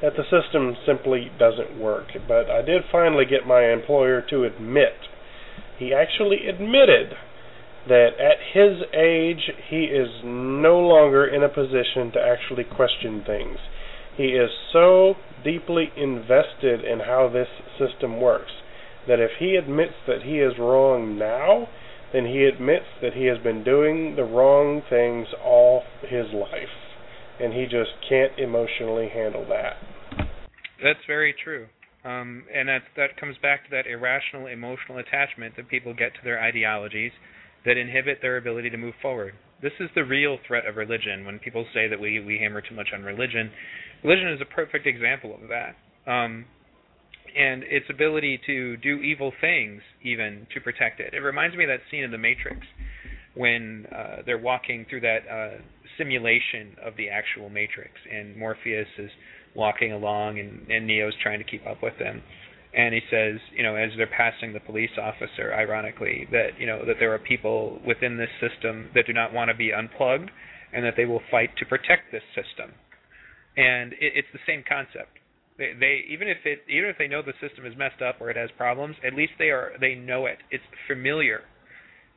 that 0.01 0.13
the 0.17 0.23
system 0.23 0.75
simply 0.85 1.31
doesn't 1.39 1.79
work. 1.79 2.07
But 2.27 2.49
I 2.49 2.61
did 2.61 2.81
finally 2.91 3.25
get 3.25 3.47
my 3.47 3.71
employer 3.71 4.23
to 4.29 4.43
admit, 4.43 4.93
he 5.77 5.93
actually 5.93 6.47
admitted 6.47 7.13
that 7.87 8.09
at 8.19 8.37
his 8.53 8.81
age 8.93 9.51
he 9.69 9.85
is 9.85 10.07
no 10.23 10.79
longer 10.79 11.25
in 11.25 11.43
a 11.43 11.49
position 11.49 12.11
to 12.13 12.19
actually 12.19 12.63
question 12.63 13.23
things. 13.25 13.57
He 14.17 14.29
is 14.29 14.49
so 14.71 15.15
deeply 15.43 15.91
invested 15.95 16.83
in 16.83 16.99
how 16.99 17.29
this 17.31 17.47
system 17.77 18.19
works 18.19 18.51
that 19.07 19.19
if 19.19 19.31
he 19.39 19.55
admits 19.55 19.93
that 20.07 20.23
he 20.23 20.39
is 20.39 20.53
wrong 20.57 21.17
now, 21.17 21.67
then 22.13 22.25
he 22.25 22.45
admits 22.45 22.85
that 23.01 23.13
he 23.13 23.25
has 23.25 23.37
been 23.39 23.63
doing 23.63 24.15
the 24.15 24.23
wrong 24.23 24.81
things 24.89 25.27
all 25.43 25.83
his 26.01 26.25
life. 26.33 26.73
And 27.39 27.53
he 27.53 27.65
just 27.65 27.91
can't 28.07 28.31
emotionally 28.39 29.09
handle 29.09 29.45
that. 29.49 29.75
That's 30.81 31.05
very 31.07 31.35
true. 31.43 31.67
Um, 32.05 32.43
and 32.53 32.69
that 32.69 32.83
that 32.95 33.17
comes 33.19 33.35
back 33.41 33.65
to 33.65 33.71
that 33.71 33.87
irrational 33.87 34.45
emotional 34.45 34.99
attachment 34.99 35.55
that 35.57 35.67
people 35.67 35.93
get 35.93 36.13
to 36.13 36.19
their 36.23 36.39
ideologies 36.39 37.11
that 37.65 37.77
inhibit 37.77 38.19
their 38.21 38.37
ability 38.37 38.69
to 38.69 38.77
move 38.77 38.93
forward. 39.01 39.33
This 39.61 39.73
is 39.79 39.89
the 39.95 40.03
real 40.03 40.37
threat 40.47 40.67
of 40.67 40.75
religion. 40.75 41.25
When 41.25 41.39
people 41.39 41.65
say 41.73 41.87
that 41.87 41.99
we 41.99 42.19
we 42.19 42.37
hammer 42.37 42.61
too 42.61 42.75
much 42.75 42.89
on 42.93 43.01
religion, 43.01 43.49
religion 44.03 44.29
is 44.29 44.39
a 44.39 44.45
perfect 44.45 44.85
example 44.85 45.33
of 45.33 45.49
that. 45.49 45.75
Um, 46.09 46.45
and 47.35 47.63
its 47.63 47.87
ability 47.89 48.39
to 48.45 48.77
do 48.77 48.97
evil 48.99 49.33
things 49.41 49.81
even 50.03 50.47
to 50.53 50.61
protect 50.61 50.99
it. 50.99 51.13
It 51.13 51.19
reminds 51.19 51.55
me 51.57 51.65
of 51.65 51.69
that 51.69 51.81
scene 51.91 52.03
in 52.03 52.11
The 52.11 52.17
Matrix 52.17 52.59
when 53.33 53.85
uh, 53.91 54.17
they're 54.25 54.37
walking 54.37 54.85
through 54.89 55.01
that 55.01 55.19
uh, 55.29 55.61
simulation 55.97 56.77
of 56.83 56.95
the 56.95 57.09
actual 57.09 57.49
Matrix, 57.49 57.91
and 58.09 58.37
Morpheus 58.37 58.87
is 58.97 59.09
walking 59.55 59.91
along, 59.91 60.39
and, 60.39 60.69
and 60.69 60.87
Neo's 60.87 61.13
trying 61.21 61.39
to 61.39 61.45
keep 61.45 61.65
up 61.65 61.81
with 61.81 61.95
him. 61.95 62.21
And 62.73 62.93
he 62.93 63.01
says, 63.09 63.39
you 63.55 63.63
know, 63.63 63.75
as 63.75 63.91
they're 63.95 64.07
passing 64.07 64.51
the 64.51 64.59
police 64.59 64.91
officer, 65.01 65.53
ironically, 65.53 66.27
that 66.31 66.59
you 66.59 66.67
know 66.67 66.85
that 66.85 66.97
there 66.99 67.13
are 67.13 67.19
people 67.19 67.79
within 67.87 68.17
this 68.17 68.29
system 68.41 68.89
that 68.93 69.07
do 69.07 69.13
not 69.13 69.31
want 69.31 69.49
to 69.49 69.55
be 69.55 69.71
unplugged, 69.71 70.29
and 70.73 70.83
that 70.83 70.95
they 70.97 71.05
will 71.05 71.21
fight 71.31 71.55
to 71.57 71.65
protect 71.65 72.11
this 72.11 72.23
system. 72.35 72.75
And 73.55 73.93
it, 73.93 74.11
it's 74.19 74.27
the 74.33 74.43
same 74.45 74.63
concept 74.67 75.19
they, 75.57 75.71
they 75.79 76.03
even 76.11 76.27
if 76.27 76.37
it 76.43 76.59
even 76.67 76.89
if 76.89 76.97
they 76.97 77.07
know 77.07 77.21
the 77.21 77.33
system 77.39 77.65
is 77.65 77.73
messed 77.77 78.01
up 78.01 78.19
or 78.19 78.29
it 78.29 78.37
has 78.37 78.49
problems, 78.57 78.95
at 79.05 79.13
least 79.13 79.33
they 79.39 79.49
are 79.49 79.71
they 79.79 79.95
know 79.95 80.25
it. 80.25 80.39
It's 80.51 80.63
familiar. 80.87 81.41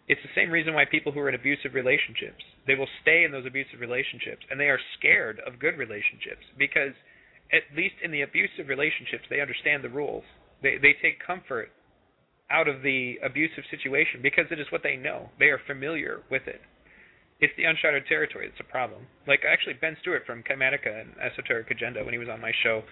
It's 0.08 0.20
the 0.22 0.34
same 0.34 0.50
reason 0.50 0.74
why 0.74 0.84
people 0.90 1.12
who 1.12 1.20
are 1.20 1.28
in 1.28 1.34
abusive 1.34 1.74
relationships 1.74 2.42
they 2.66 2.74
will 2.74 2.88
stay 3.02 3.24
in 3.24 3.32
those 3.32 3.46
abusive 3.46 3.80
relationships 3.80 4.44
and 4.50 4.60
they 4.60 4.68
are 4.68 4.78
scared 4.98 5.40
of 5.46 5.58
good 5.58 5.78
relationships 5.78 6.44
because 6.58 6.92
at 7.52 7.64
least 7.76 7.96
in 8.02 8.10
the 8.10 8.22
abusive 8.22 8.68
relationships 8.68 9.24
they 9.30 9.40
understand 9.40 9.82
the 9.84 9.88
rules. 9.88 10.24
They 10.62 10.76
they 10.80 10.94
take 11.00 11.24
comfort 11.24 11.70
out 12.50 12.68
of 12.68 12.82
the 12.82 13.16
abusive 13.24 13.64
situation 13.70 14.20
because 14.22 14.46
it 14.50 14.60
is 14.60 14.66
what 14.70 14.82
they 14.82 14.96
know. 14.96 15.28
They 15.38 15.46
are 15.46 15.60
familiar 15.66 16.22
with 16.30 16.46
it. 16.46 16.60
It's 17.40 17.52
the 17.56 17.64
uncharted 17.64 18.06
territory 18.06 18.48
that's 18.48 18.60
a 18.60 18.70
problem. 18.70 19.06
Like 19.26 19.40
actually 19.46 19.74
Ben 19.80 19.96
Stewart 20.00 20.24
from 20.26 20.42
Kymatica 20.42 21.00
and 21.00 21.10
Esoteric 21.20 21.70
Agenda 21.70 22.04
when 22.04 22.12
he 22.12 22.18
was 22.18 22.28
on 22.28 22.40
my 22.40 22.52
show 22.62 22.82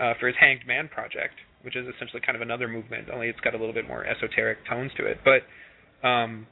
uh, 0.00 0.14
for 0.18 0.26
his 0.26 0.36
Hanged 0.40 0.66
Man 0.66 0.88
project, 0.88 1.34
which 1.62 1.76
is 1.76 1.86
essentially 1.94 2.20
kind 2.24 2.36
of 2.36 2.42
another 2.42 2.68
movement, 2.68 3.08
only 3.12 3.28
it's 3.28 3.40
got 3.40 3.54
a 3.54 3.58
little 3.58 3.74
bit 3.74 3.86
more 3.86 4.04
esoteric 4.04 4.58
tones 4.68 4.90
to 4.96 5.06
it. 5.06 5.20
But 5.24 5.46
um, 6.06 6.46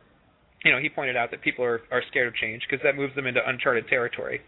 you 0.65 0.73
know, 0.73 0.79
he 0.79 0.89
pointed 0.89 1.16
out 1.16 1.31
that 1.31 1.43
people 1.43 1.65
are 1.65 1.81
are 1.91 2.03
scared 2.09 2.29
of 2.29 2.35
change 2.35 2.62
because 2.69 2.83
that 2.85 2.97
moves 2.97 3.15
them 3.15 3.27
into 3.27 3.41
uncharted 3.47 3.89
territory. 3.89 4.41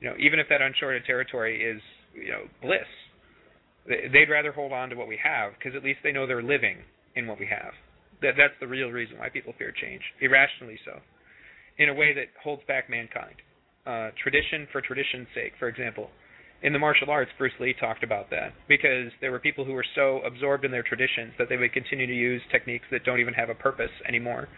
You 0.00 0.10
know, 0.10 0.16
even 0.18 0.38
if 0.38 0.48
that 0.50 0.60
uncharted 0.60 1.04
territory 1.04 1.62
is 1.62 1.80
you 2.14 2.30
know 2.30 2.44
bliss, 2.62 2.88
they'd 3.86 4.30
rather 4.30 4.52
hold 4.52 4.72
on 4.72 4.90
to 4.90 4.96
what 4.96 5.08
we 5.08 5.18
have 5.22 5.52
because 5.58 5.76
at 5.76 5.84
least 5.84 6.00
they 6.02 6.12
know 6.12 6.26
they're 6.26 6.42
living 6.42 6.78
in 7.16 7.26
what 7.26 7.38
we 7.38 7.46
have. 7.46 7.72
That 8.22 8.34
that's 8.36 8.54
the 8.60 8.66
real 8.66 8.90
reason 8.90 9.18
why 9.18 9.28
people 9.28 9.52
fear 9.58 9.72
change, 9.72 10.02
irrationally 10.20 10.78
so, 10.84 11.00
in 11.78 11.88
a 11.88 11.94
way 11.94 12.14
that 12.14 12.28
holds 12.42 12.62
back 12.66 12.88
mankind. 12.88 13.36
Uh, 13.86 14.08
tradition 14.22 14.66
for 14.72 14.80
tradition's 14.80 15.28
sake, 15.34 15.52
for 15.58 15.68
example 15.68 16.08
in 16.64 16.72
the 16.72 16.78
martial 16.78 17.10
arts, 17.10 17.30
Bruce 17.36 17.52
Lee 17.60 17.74
talked 17.78 18.02
about 18.02 18.30
that 18.30 18.54
because 18.66 19.12
there 19.20 19.30
were 19.30 19.38
people 19.38 19.66
who 19.66 19.72
were 19.72 19.84
so 19.94 20.20
absorbed 20.24 20.64
in 20.64 20.70
their 20.70 20.82
traditions 20.82 21.32
that 21.38 21.48
they 21.50 21.58
would 21.58 21.74
continue 21.74 22.06
to 22.06 22.14
use 22.14 22.40
techniques 22.50 22.86
that 22.90 23.04
don't 23.04 23.20
even 23.20 23.34
have 23.34 23.50
a 23.50 23.54
purpose 23.54 23.90
anymore 24.08 24.48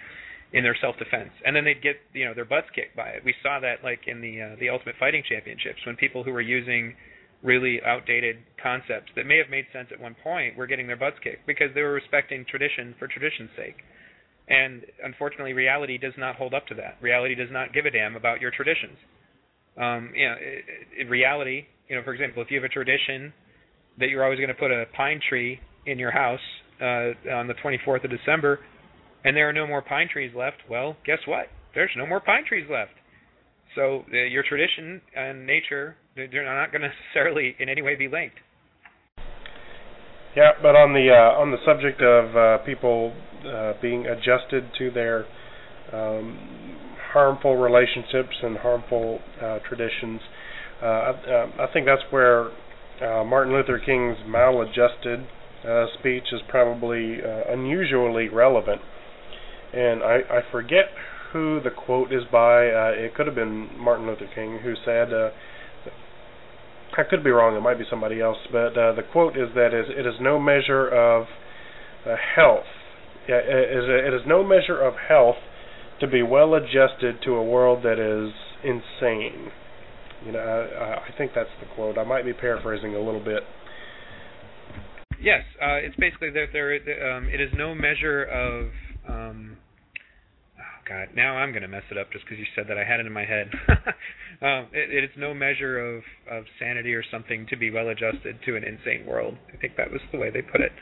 in 0.53 0.63
their 0.63 0.77
self-defense, 0.81 1.31
and 1.45 1.57
then 1.57 1.65
they'd 1.65 1.83
get 1.83 1.97
you 2.15 2.25
know 2.25 2.33
their 2.33 2.45
butts 2.45 2.69
kicked 2.73 2.95
by 2.95 3.09
it. 3.09 3.25
We 3.25 3.35
saw 3.43 3.59
that 3.59 3.83
like 3.83 4.07
in 4.07 4.21
the 4.21 4.41
uh, 4.41 4.57
the 4.61 4.71
Ultimate 4.71 4.95
Fighting 5.01 5.25
Championships 5.29 5.83
when 5.85 5.97
people 5.97 6.23
who 6.23 6.31
were 6.31 6.41
using 6.41 6.95
really 7.43 7.81
outdated 7.85 8.37
concepts 8.63 9.13
that 9.15 9.27
may 9.27 9.39
have 9.39 9.51
made 9.51 9.67
sense 9.73 9.89
at 9.93 10.01
one 10.01 10.17
point 10.23 10.57
were 10.57 10.67
getting 10.67 10.87
their 10.87 10.97
butts 10.97 11.17
kicked 11.23 11.47
because 11.47 11.69
they 11.75 11.83
were 11.83 11.93
respecting 11.93 12.45
tradition 12.49 12.95
for 12.99 13.07
tradition's 13.07 13.51
sake. 13.57 13.77
And 14.49 14.83
unfortunately, 15.03 15.53
reality 15.53 15.99
does 15.99 16.15
not 16.17 16.37
hold 16.37 16.55
up 16.55 16.67
to 16.69 16.75
that. 16.77 16.97
Reality 17.01 17.35
does 17.35 17.51
not 17.51 17.73
give 17.73 17.85
a 17.85 17.91
damn 17.91 18.17
about 18.17 18.41
your 18.41 18.51
traditions. 18.51 18.97
Um, 19.77 20.13
you 20.15 20.29
know, 20.29 20.35
in 21.01 21.09
reality, 21.09 21.67
you 21.89 21.97
know, 21.97 22.03
for 22.03 22.15
example, 22.15 22.43
if 22.43 22.51
you 22.51 22.57
have 22.57 22.65
a 22.65 22.73
tradition 22.73 23.33
that 23.99 24.09
you're 24.09 24.25
always 24.25 24.39
going 24.39 24.49
to 24.49 24.55
put 24.55 24.71
a 24.71 24.85
pine 24.97 25.21
tree 25.29 25.61
in 25.87 25.99
your 25.99 26.11
house 26.11 26.41
uh, 26.81 27.13
on 27.35 27.49
the 27.49 27.55
24th 27.63 28.05
of 28.05 28.11
December, 28.11 28.61
and 29.25 29.37
there 29.37 29.49
are 29.49 29.53
no 29.53 29.67
more 29.67 29.83
pine 29.83 30.09
trees 30.11 30.33
left, 30.37 30.59
well, 30.71 30.97
guess 31.05 31.19
what? 31.27 31.47
There's 31.75 31.91
no 31.97 32.07
more 32.07 32.21
pine 32.21 32.45
trees 32.49 32.67
left. 32.71 32.93
So 33.75 34.05
uh, 34.13 34.17
your 34.17 34.45
tradition 34.49 35.01
and 35.15 35.47
nature, 35.47 35.97
they're 36.17 36.45
not 36.45 36.73
going 36.73 36.83
to 36.83 36.89
necessarily 36.89 37.55
in 37.59 37.69
any 37.69 37.83
way 37.83 37.95
be 37.95 38.09
linked. 38.09 38.37
Yeah, 40.35 40.53
but 40.61 40.77
on 40.77 40.93
the 40.93 41.09
uh, 41.11 41.41
on 41.41 41.51
the 41.51 41.59
subject 41.65 42.03
of 42.03 42.37
uh, 42.37 42.65
people 42.65 43.15
uh, 43.47 43.73
being 43.81 44.07
adjusted 44.07 44.65
to 44.79 44.91
their 44.91 45.25
um, 45.93 46.39
harmful 47.13 47.57
relationships 47.57 48.37
and 48.43 48.59
harmful 48.59 49.19
uh, 49.43 49.61
traditions, 49.67 50.21
uh, 50.83 50.87
I, 50.87 51.47
I 51.61 51.67
think 51.73 51.87
that's 51.87 52.03
where 52.11 52.51
uh, 53.01 53.25
Martin 53.25 53.55
Luther 53.55 53.81
King's 53.85 54.19
maladjusted 54.27 55.21
uh, 55.67 55.87
speech 55.99 56.25
is 56.33 56.41
probably 56.49 57.19
uh, 57.23 57.53
unusually 57.53 58.29
relevant. 58.29 58.81
And 59.73 60.03
I, 60.03 60.19
I 60.31 60.41
forget 60.53 60.87
who 61.33 61.61
the 61.63 61.71
quote 61.71 62.13
is 62.13 62.23
by. 62.31 62.69
Uh, 62.69 62.93
it 62.95 63.15
could 63.15 63.27
have 63.27 63.35
been 63.35 63.71
Martin 63.79 64.07
Luther 64.07 64.29
King 64.35 64.61
who 64.63 64.75
said, 64.85 65.13
uh, 65.13 65.31
I 66.99 67.03
could 67.09 67.23
be 67.23 67.31
wrong, 67.31 67.57
it 67.57 67.61
might 67.61 67.79
be 67.79 67.85
somebody 67.89 68.21
else, 68.21 68.39
but 68.51 68.77
uh, 68.77 68.93
the 68.95 69.03
quote 69.13 69.37
is 69.37 69.49
that 69.55 69.75
is, 69.75 69.87
it 69.89 70.07
is 70.07 70.15
no 70.21 70.39
measure 70.39 70.89
of 70.89 71.27
uh, 72.07 72.17
health. 72.35 72.65
Yeah, 73.29 73.37
it 73.37 73.77
is, 73.77 73.85
it 73.89 74.15
is 74.15 74.23
no 74.27 74.45
measure 74.45 74.81
of 74.81 74.95
health 75.09 75.37
to 76.01 76.07
be 76.07 76.23
well 76.23 76.55
adjusted 76.55 77.23
to 77.25 77.35
a 77.35 77.45
world 77.45 77.85
that 77.85 77.99
is 77.99 78.33
insane. 78.63 79.51
You 80.25 80.33
know, 80.33 80.39
I, 80.39 81.09
I 81.09 81.19
think 81.19 81.33
that's 81.35 81.51
the 81.61 81.67
quote. 81.75 81.99
I 81.99 82.05
might 82.05 82.25
be 82.25 82.33
paraphrasing 82.33 82.95
a 82.95 83.01
little 83.01 83.23
bit. 83.23 83.43
Yes, 85.21 85.43
uh, 85.61 85.77
it's 85.77 85.97
basically 85.97 86.31
that 86.31 86.47
there. 86.53 86.75
Um, 87.17 87.29
it 87.29 87.41
is 87.41 87.51
no 87.57 87.75
measure 87.75 88.25
of. 88.25 88.71
Um, 89.09 89.57
God, 90.89 91.09
now 91.17 91.37
I'm 91.37 91.51
going 91.51 91.63
to 91.63 91.69
mess 91.69 91.83
it 91.91 91.99
up 91.99 92.13
just 92.13 92.25
because 92.25 92.39
you 92.39 92.47
said 92.55 92.67
that. 92.69 92.79
I 92.79 92.85
had 92.85 93.01
it 93.01 93.07
in 93.07 93.13
my 93.13 93.25
head. 93.25 93.51
um, 94.43 94.71
it, 94.73 94.95
it 94.95 95.03
is 95.03 95.11
no 95.19 95.35
measure 95.35 95.79
of 95.79 96.03
of 96.31 96.45
sanity 96.61 96.95
or 96.95 97.03
something 97.11 97.47
to 97.51 97.57
be 97.57 97.71
well 97.71 97.89
adjusted 97.89 98.39
to 98.47 98.57
an 98.57 98.63
insane 98.63 99.05
world. 99.05 99.35
I 99.53 99.57
think 99.57 99.77
that 99.77 99.91
was 99.91 100.01
the 100.13 100.19
way 100.19 100.31
they 100.31 100.43
put 100.43 100.61
it. 100.61 100.73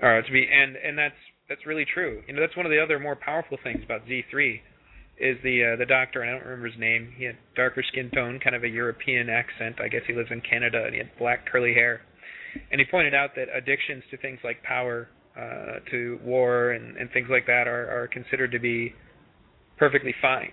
Or 0.00 0.22
to 0.22 0.32
be, 0.32 0.48
and 0.48 0.76
and 0.76 0.96
that's 0.96 1.20
that's 1.48 1.66
really 1.66 1.84
true. 1.84 2.22
You 2.26 2.34
know, 2.34 2.40
that's 2.40 2.56
one 2.56 2.66
of 2.66 2.72
the 2.72 2.82
other 2.82 2.98
more 2.98 3.16
powerful 3.16 3.58
things 3.62 3.82
about 3.84 4.06
Z3 4.06 4.60
is 5.18 5.36
the 5.42 5.74
uh, 5.74 5.76
the 5.76 5.86
doctor, 5.86 6.22
and 6.22 6.30
I 6.30 6.34
don't 6.34 6.44
remember 6.44 6.68
his 6.68 6.80
name. 6.80 7.12
He 7.16 7.24
had 7.24 7.36
darker 7.54 7.82
skin 7.86 8.10
tone, 8.14 8.40
kind 8.42 8.56
of 8.56 8.64
a 8.64 8.68
European 8.68 9.28
accent. 9.28 9.76
I 9.80 9.88
guess 9.88 10.02
he 10.06 10.14
lives 10.14 10.30
in 10.30 10.40
Canada, 10.40 10.84
and 10.84 10.92
he 10.92 10.98
had 10.98 11.10
black 11.18 11.46
curly 11.50 11.74
hair. 11.74 12.00
And 12.70 12.80
he 12.80 12.86
pointed 12.90 13.14
out 13.14 13.30
that 13.36 13.48
addictions 13.54 14.02
to 14.10 14.16
things 14.16 14.38
like 14.42 14.62
power, 14.62 15.08
uh, 15.36 15.80
to 15.90 16.18
war, 16.24 16.72
and, 16.72 16.96
and 16.96 17.10
things 17.12 17.28
like 17.30 17.46
that 17.46 17.68
are, 17.68 17.88
are 17.90 18.08
considered 18.08 18.50
to 18.52 18.58
be 18.58 18.94
perfectly 19.78 20.14
fine. 20.20 20.52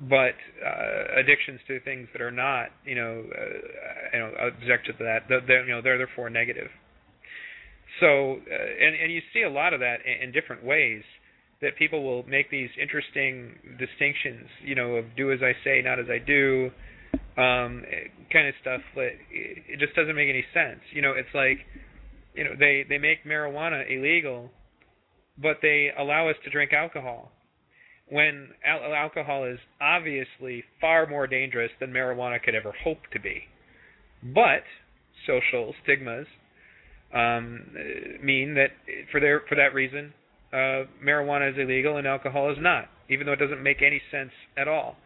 But 0.00 0.32
uh, 0.64 1.20
addictions 1.20 1.60
to 1.68 1.78
things 1.80 2.08
that 2.12 2.22
are 2.22 2.30
not, 2.30 2.68
you 2.86 2.94
know, 2.94 3.22
uh, 3.22 4.16
you 4.16 4.18
know, 4.18 4.32
objective 4.48 4.96
to 4.96 5.04
that, 5.04 5.28
they're, 5.28 5.66
you 5.66 5.74
know, 5.74 5.82
they're 5.82 5.98
therefore 5.98 6.30
negative. 6.30 6.68
So, 8.00 8.36
uh, 8.36 8.86
and 8.86 8.94
and 8.96 9.12
you 9.12 9.20
see 9.34 9.42
a 9.42 9.50
lot 9.50 9.74
of 9.74 9.80
that 9.80 9.96
in, 10.06 10.28
in 10.28 10.32
different 10.32 10.64
ways 10.64 11.02
that 11.60 11.76
people 11.76 12.02
will 12.02 12.22
make 12.22 12.50
these 12.50 12.70
interesting 12.80 13.52
distinctions, 13.78 14.48
you 14.64 14.74
know, 14.74 14.96
of 14.96 15.04
do 15.16 15.32
as 15.32 15.40
I 15.42 15.52
say, 15.64 15.82
not 15.82 15.98
as 15.98 16.06
I 16.08 16.18
do, 16.18 16.70
um, 17.36 17.84
kind 18.32 18.48
of 18.48 18.54
stuff. 18.62 18.80
That 18.94 19.10
it 19.30 19.78
just 19.78 19.94
doesn't 19.94 20.16
make 20.16 20.30
any 20.30 20.44
sense. 20.54 20.80
You 20.94 21.02
know, 21.02 21.12
it's 21.12 21.34
like, 21.34 21.58
you 22.34 22.44
know, 22.44 22.52
they 22.58 22.86
they 22.88 22.96
make 22.96 23.24
marijuana 23.26 23.84
illegal, 23.90 24.50
but 25.36 25.58
they 25.60 25.90
allow 25.98 26.30
us 26.30 26.36
to 26.44 26.50
drink 26.50 26.72
alcohol, 26.72 27.32
when 28.10 28.48
al- 28.64 28.94
alcohol 28.94 29.44
is 29.44 29.58
obviously 29.80 30.64
far 30.80 31.06
more 31.06 31.26
dangerous 31.26 31.70
than 31.80 31.90
marijuana 31.90 32.42
could 32.42 32.54
ever 32.54 32.72
hope 32.84 32.98
to 33.12 33.20
be. 33.20 33.42
But 34.22 34.64
social 35.26 35.74
stigmas 35.82 36.26
um, 37.14 37.66
mean 38.22 38.54
that 38.54 38.70
for 39.10 39.20
their 39.20 39.42
for 39.48 39.54
that 39.54 39.74
reason, 39.74 40.12
uh, 40.52 40.86
marijuana 41.04 41.50
is 41.52 41.58
illegal 41.58 41.96
and 41.96 42.06
alcohol 42.06 42.50
is 42.50 42.58
not, 42.60 42.86
even 43.08 43.26
though 43.26 43.32
it 43.32 43.38
doesn't 43.38 43.62
make 43.62 43.82
any 43.82 44.00
sense 44.10 44.32
at 44.56 44.68
all. 44.68 44.96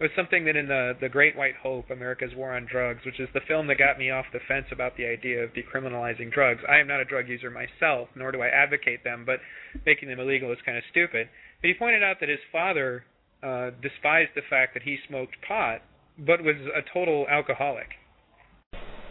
It 0.00 0.02
was 0.02 0.10
something 0.16 0.44
that 0.46 0.56
in 0.56 0.66
the 0.66 0.96
the 1.00 1.08
Great 1.08 1.36
White 1.36 1.54
Hope, 1.62 1.90
America's 1.90 2.34
War 2.34 2.56
on 2.56 2.66
Drugs, 2.66 3.04
which 3.06 3.20
is 3.20 3.28
the 3.32 3.40
film 3.46 3.68
that 3.68 3.78
got 3.78 3.96
me 3.96 4.10
off 4.10 4.26
the 4.32 4.40
fence 4.48 4.66
about 4.72 4.96
the 4.96 5.06
idea 5.06 5.44
of 5.44 5.50
decriminalizing 5.54 6.32
drugs. 6.32 6.60
I 6.68 6.78
am 6.78 6.88
not 6.88 7.00
a 7.00 7.04
drug 7.04 7.28
user 7.28 7.50
myself, 7.50 8.08
nor 8.16 8.32
do 8.32 8.42
I 8.42 8.48
advocate 8.48 9.04
them, 9.04 9.24
but 9.24 9.38
making 9.86 10.08
them 10.08 10.18
illegal 10.18 10.50
is 10.50 10.58
kind 10.66 10.76
of 10.76 10.84
stupid. 10.90 11.28
But 11.64 11.68
he 11.68 11.74
pointed 11.78 12.02
out 12.02 12.20
that 12.20 12.28
his 12.28 12.44
father 12.52 13.04
uh, 13.42 13.70
despised 13.80 14.36
the 14.36 14.44
fact 14.50 14.74
that 14.74 14.82
he 14.82 14.98
smoked 15.08 15.32
pot, 15.48 15.80
but 16.18 16.44
was 16.44 16.56
a 16.76 16.84
total 16.92 17.24
alcoholic. 17.26 17.88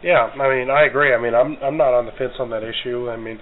Yeah, 0.04 0.30
I 0.30 0.56
mean, 0.56 0.70
I 0.70 0.86
agree. 0.86 1.16
I 1.16 1.20
mean, 1.20 1.34
I'm 1.34 1.58
I'm 1.64 1.78
not 1.78 1.98
on 1.98 2.06
the 2.06 2.12
fence 2.12 2.34
on 2.38 2.52
that 2.52 2.62
issue. 2.62 3.10
I 3.10 3.18
mean, 3.18 3.40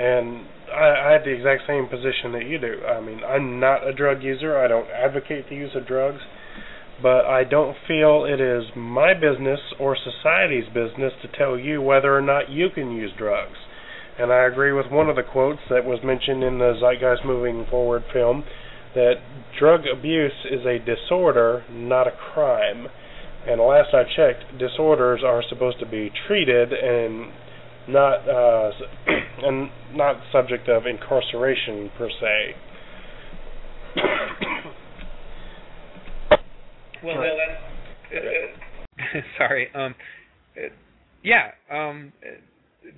and 0.00 0.44
I, 0.74 1.06
I 1.06 1.12
have 1.12 1.22
the 1.22 1.30
exact 1.30 1.68
same 1.68 1.86
position 1.86 2.32
that 2.32 2.46
you 2.50 2.58
do. 2.58 2.82
I 2.82 3.00
mean, 3.00 3.20
I'm 3.22 3.60
not 3.60 3.86
a 3.86 3.92
drug 3.92 4.24
user. 4.24 4.58
I 4.58 4.66
don't 4.66 4.90
advocate 4.90 5.48
the 5.48 5.54
use 5.54 5.76
of 5.76 5.86
drugs 5.86 6.18
but 7.02 7.26
I 7.26 7.44
don't 7.44 7.76
feel 7.86 8.24
it 8.24 8.40
is 8.40 8.64
my 8.74 9.12
business 9.12 9.60
or 9.78 9.94
society's 9.94 10.64
business 10.72 11.12
to 11.20 11.28
tell 11.36 11.58
you 11.58 11.82
whether 11.82 12.16
or 12.16 12.22
not 12.22 12.48
you 12.48 12.70
can 12.74 12.90
use 12.90 13.12
drugs. 13.18 13.58
And 14.18 14.32
I 14.32 14.46
agree 14.46 14.72
with 14.72 14.86
one 14.90 15.08
of 15.08 15.16
the 15.16 15.22
quotes 15.22 15.60
that 15.68 15.84
was 15.84 16.00
mentioned 16.02 16.42
in 16.42 16.58
the 16.58 16.74
Zeitgeist 16.80 17.24
Moving 17.24 17.66
Forward 17.70 18.04
film 18.12 18.44
that 18.94 19.14
drug 19.58 19.82
abuse 19.86 20.46
is 20.50 20.64
a 20.64 20.78
disorder, 20.78 21.64
not 21.70 22.06
a 22.06 22.12
crime. 22.32 22.86
And 23.46 23.60
last 23.60 23.90
I 23.92 24.04
checked, 24.16 24.58
disorders 24.58 25.20
are 25.24 25.42
supposed 25.48 25.78
to 25.80 25.86
be 25.86 26.10
treated 26.26 26.72
and 26.72 27.30
not 27.88 28.28
uh, 28.28 28.70
and 29.46 29.70
not 29.92 30.16
subject 30.32 30.68
of 30.68 30.86
incarceration 30.86 31.90
per 31.96 32.08
se. 32.08 32.54
Well, 37.04 37.18
uh, 37.18 38.16
uh, 38.16 39.20
sorry. 39.38 39.68
Um, 39.74 39.94
uh, 40.56 40.68
yeah. 41.22 41.50
Um, 41.70 42.12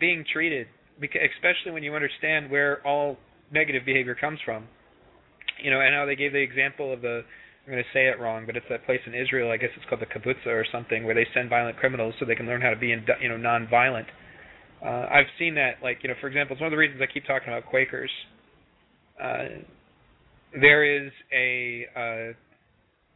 being 0.01 0.24
treated, 0.32 0.66
especially 1.03 1.73
when 1.73 1.83
you 1.83 1.95
understand 1.95 2.51
where 2.51 2.87
all 2.87 3.16
negative 3.53 3.85
behavior 3.85 4.15
comes 4.15 4.39
from. 4.45 4.66
You 5.62 5.70
know, 5.70 5.81
and 5.81 5.95
how 5.95 6.07
they 6.07 6.15
gave 6.15 6.33
the 6.33 6.43
example 6.43 6.93
of 6.93 7.03
the 7.03 7.23
I'm 7.69 7.75
going 7.75 7.85
to 7.85 7.91
say 7.93 8.07
it 8.07 8.19
wrong, 8.19 8.47
but 8.47 8.57
it's 8.57 8.65
that 8.70 8.87
place 8.87 9.01
in 9.07 9.12
Israel. 9.12 9.51
I 9.51 9.59
guess 9.59 9.69
it's 9.77 9.85
called 9.91 10.01
the 10.01 10.07
kibbutz 10.07 10.47
or 10.47 10.65
something, 10.73 11.05
where 11.05 11.15
they 11.15 11.27
send 11.35 11.51
violent 11.51 11.77
criminals 11.77 12.15
so 12.19 12.25
they 12.25 12.35
can 12.35 12.47
learn 12.47 12.62
how 12.62 12.70
to 12.70 12.77
be, 12.77 12.93
in, 12.93 13.05
you 13.20 13.29
know, 13.29 13.37
non-violent. 13.37 14.07
Uh, 14.83 15.07
I've 15.12 15.27
seen 15.39 15.55
that, 15.57 15.75
like, 15.83 15.99
you 16.03 16.09
know, 16.09 16.15
for 16.19 16.29
example, 16.29 16.55
it's 16.55 16.62
one 16.62 16.69
of 16.69 16.70
the 16.70 16.79
reasons 16.79 17.03
I 17.03 17.12
keep 17.12 17.27
talking 17.27 17.49
about 17.49 17.66
Quakers. 17.66 18.11
Uh, 19.23 19.61
there 20.59 20.83
is 20.83 21.12
a 21.31 21.85
uh, 21.95 22.33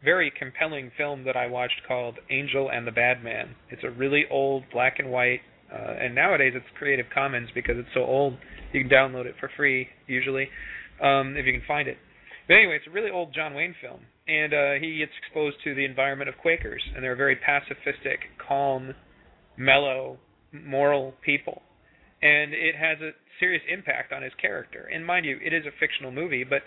very 0.05 0.31
compelling 0.39 0.91
film 0.99 1.25
that 1.25 1.35
I 1.35 1.47
watched 1.47 1.81
called 1.89 2.19
Angel 2.31 2.71
and 2.71 2.87
the 2.87 2.93
Bad 2.93 3.25
Man. 3.25 3.55
It's 3.71 3.85
a 3.85 3.91
really 3.91 4.25
old 4.31 4.65
black 4.71 4.99
and 4.99 5.11
white, 5.11 5.41
uh, 5.73 5.95
and 6.01 6.15
nowadays 6.15 6.53
it's 6.55 6.67
Creative 6.79 7.07
Commons 7.15 7.49
because 7.55 7.77
it's 7.79 7.89
so 7.95 8.05
old. 8.05 8.35
You 8.73 8.83
can 8.83 8.91
download 8.91 9.27
it 9.27 9.35
for 9.41 9.51
free 9.57 9.89
usually, 10.07 10.49
um, 11.03 11.37
if 11.37 11.47
you 11.47 11.53
can 11.53 11.63
find 11.67 11.89
it. 11.89 11.97
But 12.47 12.55
anyway, 12.55 12.77
it's 12.77 12.87
a 12.87 12.91
really 12.91 13.11
old 13.11 13.35
John 13.35 13.55
Wayne 13.55 13.75
film, 13.81 14.01
and 14.29 14.53
uh, 14.53 14.73
he 14.81 14.99
gets 14.99 15.13
exposed 15.25 15.57
to 15.65 15.75
the 15.75 15.85
environment 15.85 16.29
of 16.29 16.37
Quakers, 16.39 16.83
and 16.95 17.03
they're 17.03 17.17
very 17.17 17.37
pacifistic, 17.37 18.19
calm, 18.47 18.95
mellow, 19.57 20.19
moral 20.53 21.15
people, 21.25 21.63
and 22.21 22.53
it 22.53 22.75
has 22.77 22.99
a 23.01 23.11
serious 23.41 23.63
impact 23.73 24.13
on 24.13 24.23
his 24.23 24.33
character. 24.41 24.89
And 24.93 25.07
mind 25.07 25.25
you, 25.25 25.39
it 25.45 25.53
is 25.53 25.65
a 25.67 25.71
fictional 25.81 26.13
movie, 26.13 26.45
but 26.45 26.63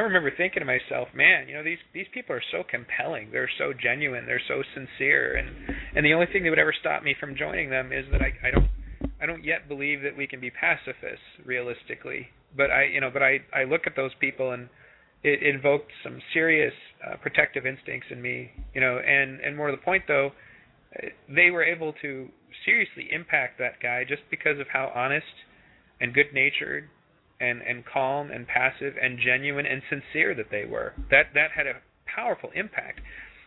I 0.00 0.02
remember 0.04 0.32
thinking 0.34 0.60
to 0.60 0.64
myself, 0.64 1.08
man, 1.14 1.46
you 1.46 1.52
know 1.52 1.62
these 1.62 1.78
these 1.92 2.06
people 2.14 2.34
are 2.34 2.42
so 2.50 2.62
compelling. 2.64 3.28
They're 3.30 3.50
so 3.58 3.74
genuine. 3.74 4.24
They're 4.24 4.40
so 4.48 4.62
sincere, 4.72 5.36
and 5.36 5.50
and 5.94 6.06
the 6.06 6.14
only 6.14 6.24
thing 6.24 6.42
that 6.42 6.48
would 6.48 6.58
ever 6.58 6.72
stop 6.72 7.02
me 7.02 7.14
from 7.20 7.36
joining 7.36 7.68
them 7.68 7.92
is 7.92 8.06
that 8.10 8.22
I 8.22 8.32
I 8.42 8.50
don't 8.50 8.70
I 9.20 9.26
don't 9.26 9.44
yet 9.44 9.68
believe 9.68 10.00
that 10.00 10.16
we 10.16 10.26
can 10.26 10.40
be 10.40 10.50
pacifists 10.50 11.28
realistically. 11.44 12.28
But 12.56 12.70
I 12.70 12.84
you 12.84 13.02
know 13.02 13.10
but 13.12 13.22
I 13.22 13.40
I 13.52 13.64
look 13.64 13.82
at 13.84 13.94
those 13.94 14.12
people 14.18 14.52
and 14.52 14.70
it 15.22 15.42
invoked 15.42 15.92
some 16.02 16.18
serious 16.32 16.72
uh, 17.06 17.16
protective 17.16 17.66
instincts 17.66 18.08
in 18.10 18.22
me, 18.22 18.52
you 18.74 18.80
know. 18.80 18.96
And 18.96 19.38
and 19.40 19.54
more 19.54 19.70
to 19.70 19.76
the 19.76 19.82
point 19.82 20.04
though, 20.08 20.30
they 21.28 21.50
were 21.50 21.62
able 21.62 21.92
to 22.00 22.30
seriously 22.64 23.08
impact 23.12 23.58
that 23.58 23.82
guy 23.82 24.04
just 24.08 24.22
because 24.30 24.58
of 24.60 24.66
how 24.72 24.90
honest 24.94 25.44
and 26.00 26.14
good 26.14 26.32
natured 26.32 26.88
and 27.40 27.62
and 27.62 27.84
calm 27.84 28.30
and 28.30 28.46
passive 28.46 28.94
and 29.00 29.18
genuine 29.18 29.66
and 29.66 29.82
sincere 29.88 30.34
that 30.34 30.50
they 30.50 30.64
were. 30.64 30.94
That 31.10 31.32
that 31.34 31.50
had 31.56 31.66
a 31.66 31.80
powerful 32.14 32.50
impact. 32.54 33.00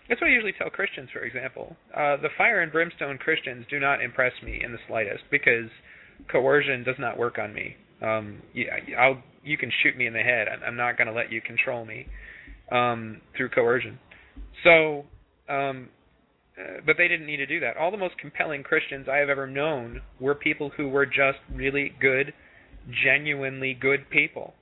That's 0.09 0.19
what 0.19 0.29
I 0.29 0.33
usually 0.33 0.53
tell 0.53 0.69
Christians, 0.69 1.09
for 1.13 1.21
example. 1.21 1.77
Uh, 1.95 2.17
the 2.17 2.29
fire 2.37 2.61
and 2.61 2.71
brimstone 2.71 3.17
Christians 3.17 3.65
do 3.69 3.79
not 3.79 4.01
impress 4.03 4.33
me 4.43 4.59
in 4.63 4.73
the 4.73 4.77
slightest 4.87 5.23
because 5.31 5.69
coercion 6.29 6.83
does 6.83 6.97
not 6.99 7.17
work 7.17 7.37
on 7.37 7.53
me. 7.53 7.75
Um, 8.01 8.41
you, 8.53 8.67
I'll 8.99 9.23
you 9.43 9.57
can 9.57 9.71
shoot 9.81 9.97
me 9.97 10.07
in 10.07 10.13
the 10.13 10.19
head. 10.19 10.47
I'm 10.65 10.75
not 10.75 10.97
going 10.97 11.07
to 11.07 11.13
let 11.13 11.31
you 11.31 11.41
control 11.41 11.85
me 11.85 12.07
um, 12.71 13.21
through 13.35 13.49
coercion. 13.49 13.99
So, 14.63 15.05
um, 15.49 15.89
uh, 16.57 16.81
but 16.85 16.95
they 16.97 17.07
didn't 17.07 17.25
need 17.25 17.37
to 17.37 17.45
do 17.45 17.59
that. 17.59 17.77
All 17.77 17.91
the 17.91 17.97
most 17.97 18.17
compelling 18.17 18.63
Christians 18.63 19.07
I 19.11 19.17
have 19.17 19.29
ever 19.29 19.47
known 19.47 20.01
were 20.19 20.35
people 20.35 20.71
who 20.77 20.87
were 20.89 21.05
just 21.05 21.39
really 21.53 21.91
good 21.99 22.33
genuinely 23.03 23.73
good 23.73 24.09
people. 24.09 24.53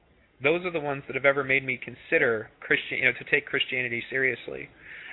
Those 0.43 0.65
are 0.65 0.71
the 0.71 0.79
ones 0.79 1.03
that 1.07 1.15
have 1.15 1.25
ever 1.25 1.43
made 1.43 1.65
me 1.65 1.77
consider 1.77 2.49
Christian, 2.59 2.99
you 2.99 3.05
know, 3.05 3.11
to 3.11 3.31
take 3.31 3.45
Christianity 3.45 4.03
seriously. 4.09 4.69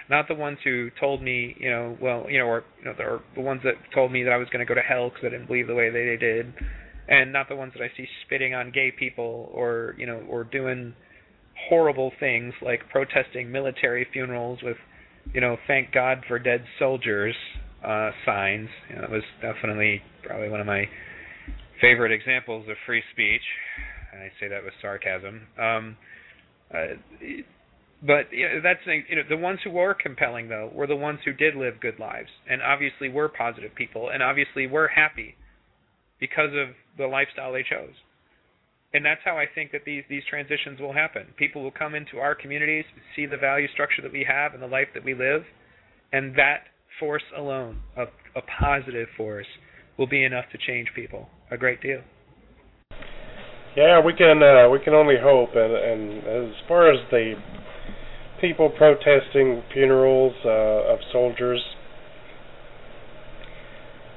Not 0.09 0.27
the 0.27 0.35
ones 0.35 0.59
who 0.65 0.89
told 0.99 1.23
me, 1.23 1.55
you 1.61 1.71
know, 1.71 1.97
well, 2.01 2.27
you 2.31 2.39
know, 2.39 2.47
or 2.47 2.65
you 2.79 2.87
know, 2.87 3.21
the, 3.35 3.41
ones 3.41 3.61
that 3.65 3.75
told 3.95 4.11
me 4.11 4.23
that 4.25 4.33
I 4.33 4.39
was 4.39 4.49
going 4.49 4.67
to 4.67 4.69
go 4.69 4.75
to 4.75 4.81
hell 4.81 5.11
because 5.11 5.27
I 5.27 5.29
didn't 5.31 5.47
believe 5.47 5.67
the 5.67 5.75
way 5.75 5.91
they, 5.91 6.07
they 6.07 6.17
did, 6.17 6.55
and 7.09 7.31
not 7.31 7.49
the 7.51 7.57
ones 7.57 7.75
that 7.77 7.83
I 7.83 7.91
see 7.95 8.07
spitting 8.25 8.55
on 8.55 8.71
gay 8.71 8.91
people 8.91 9.51
or 9.53 9.95
you 9.99 10.07
know, 10.07 10.23
or 10.29 10.45
doing 10.45 10.95
horrible 11.69 12.13
things 12.19 12.55
like 12.63 12.89
protesting 12.91 13.51
military 13.51 14.07
funerals 14.13 14.61
with, 14.63 14.77
you 15.35 15.41
know, 15.41 15.57
thank 15.67 15.93
God 15.93 16.25
for 16.27 16.39
dead 16.39 16.65
soldiers 16.79 17.35
uh, 17.85 18.11
signs. 18.25 18.69
You 18.89 18.97
know, 18.97 19.03
that 19.03 19.11
was 19.11 19.23
definitely 19.43 20.01
probably 20.25 20.49
one 20.49 20.61
of 20.61 20.67
my 20.67 20.85
favorite 21.81 22.13
examples 22.13 22.69
of 22.69 22.77
free 22.87 23.03
speech. 23.13 23.43
And 24.13 24.23
I 24.23 24.31
say 24.41 24.49
that 24.49 24.65
with 24.65 24.75
sarcasm. 24.81 25.43
Um, 25.59 25.97
uh, 26.73 26.97
but 28.03 28.33
you 28.33 28.49
know, 28.49 28.61
that's 28.63 28.81
you 28.87 29.17
know 29.17 29.23
the 29.29 29.37
ones 29.37 29.61
who 29.65 29.71
were 29.71 29.95
compelling 29.95 30.49
though 30.49 30.71
were 30.73 30.87
the 30.87 30.97
ones 30.97 31.19
who 31.25 31.33
did 31.33 31.57
live 31.57 31.81
good 31.81 31.99
lives 31.99 32.29
and 32.49 32.63
obviously 32.63 33.09
were 33.09 33.29
positive 33.29 33.75
people 33.75 34.11
and 34.13 34.23
obviously 34.23 34.67
were 34.67 34.89
happy 34.89 35.35
because 36.21 36.51
of 36.55 36.75
the 36.97 37.07
lifestyle 37.07 37.53
they 37.53 37.63
chose. 37.63 37.95
And 38.95 39.05
that's 39.05 39.21
how 39.25 39.37
I 39.37 39.45
think 39.53 39.73
that 39.73 39.83
these 39.85 40.05
these 40.09 40.23
transitions 40.31 40.81
will 40.81 40.93
happen. 40.93 41.27
People 41.37 41.63
will 41.63 41.73
come 41.73 41.95
into 41.95 42.19
our 42.19 42.35
communities, 42.35 42.85
see 43.17 43.27
the 43.27 43.37
value 43.37 43.69
structure 43.73 44.03
that 44.03 44.13
we 44.13 44.25
have 44.29 44.55
and 44.55 44.63
the 44.63 44.69
life 44.69 44.89
that 44.95 45.05
we 45.05 45.15
live, 45.15 45.43
and 46.13 46.35
that 46.37 46.71
force 46.99 47.23
alone, 47.37 47.81
a, 47.97 48.05
a 48.37 48.43
positive 48.61 49.09
force, 49.17 49.47
will 49.99 50.07
be 50.07 50.25
enough 50.25 50.45
to 50.53 50.59
change 50.59 50.89
people 50.95 51.29
a 51.51 51.57
great 51.57 51.83
deal. 51.83 52.01
Yeah, 53.77 54.01
we 54.05 54.15
can 54.15 54.43
uh, 54.43 54.69
we 54.71 54.79
can 54.79 54.95
only 54.95 55.17
hope. 55.21 55.51
And, 55.55 55.73
and 55.75 56.49
as 56.49 56.55
far 56.67 56.91
as 56.91 56.99
the 57.11 57.35
people 58.41 58.71
protesting 58.71 59.63
funerals 59.73 60.35
uh, 60.45 60.93
of 60.93 60.99
soldiers, 61.13 61.63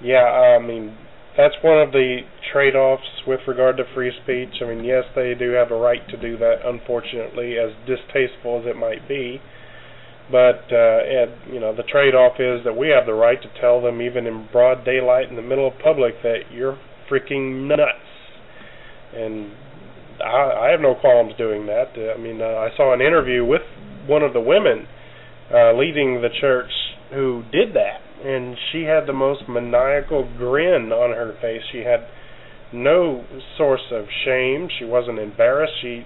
yeah, 0.01 0.23
I 0.23 0.59
mean 0.59 0.97
that's 1.37 1.55
one 1.61 1.79
of 1.79 1.91
the 1.91 2.19
trade-offs 2.51 3.23
with 3.25 3.39
regard 3.47 3.77
to 3.77 3.83
free 3.95 4.11
speech. 4.23 4.61
I 4.61 4.65
mean, 4.65 4.83
yes, 4.83 5.03
they 5.15 5.33
do 5.33 5.51
have 5.51 5.71
a 5.71 5.75
right 5.75 6.05
to 6.09 6.17
do 6.17 6.37
that. 6.37 6.57
Unfortunately, 6.65 7.55
as 7.57 7.71
distasteful 7.87 8.59
as 8.59 8.65
it 8.67 8.75
might 8.75 9.07
be, 9.07 9.39
but 10.29 10.67
uh, 10.71 10.99
and, 11.03 11.53
you 11.53 11.59
know 11.59 11.75
the 11.75 11.83
trade-off 11.83 12.39
is 12.39 12.63
that 12.63 12.75
we 12.77 12.89
have 12.89 13.05
the 13.05 13.13
right 13.13 13.41
to 13.41 13.49
tell 13.59 13.81
them, 13.81 14.01
even 14.01 14.27
in 14.27 14.47
broad 14.51 14.85
daylight 14.85 15.29
in 15.29 15.35
the 15.35 15.41
middle 15.41 15.67
of 15.67 15.73
public, 15.83 16.21
that 16.23 16.51
you're 16.51 16.77
freaking 17.09 17.67
nuts. 17.67 18.07
And 19.13 19.51
I, 20.23 20.67
I 20.67 20.71
have 20.71 20.79
no 20.79 20.95
qualms 20.95 21.33
doing 21.37 21.65
that. 21.65 21.91
Uh, 21.97 22.13
I 22.13 22.17
mean, 22.17 22.41
uh, 22.41 22.45
I 22.45 22.69
saw 22.77 22.93
an 22.93 23.01
interview 23.01 23.45
with 23.45 23.63
one 24.07 24.23
of 24.23 24.33
the 24.33 24.39
women 24.39 24.87
uh, 25.53 25.73
leading 25.73 26.21
the 26.21 26.29
church 26.39 26.71
who 27.11 27.43
did 27.51 27.73
that, 27.73 27.99
and 28.25 28.55
she 28.71 28.83
had 28.83 29.05
the 29.05 29.13
most 29.13 29.43
maniacal 29.49 30.29
grin 30.37 30.91
on 30.93 31.11
her 31.11 31.35
face. 31.41 31.61
She 31.71 31.79
had 31.79 32.07
no 32.73 33.25
source 33.57 33.91
of 33.91 34.05
shame. 34.23 34.69
She 34.79 34.85
wasn't 34.85 35.19
embarrassed. 35.19 35.73
She 35.81 36.05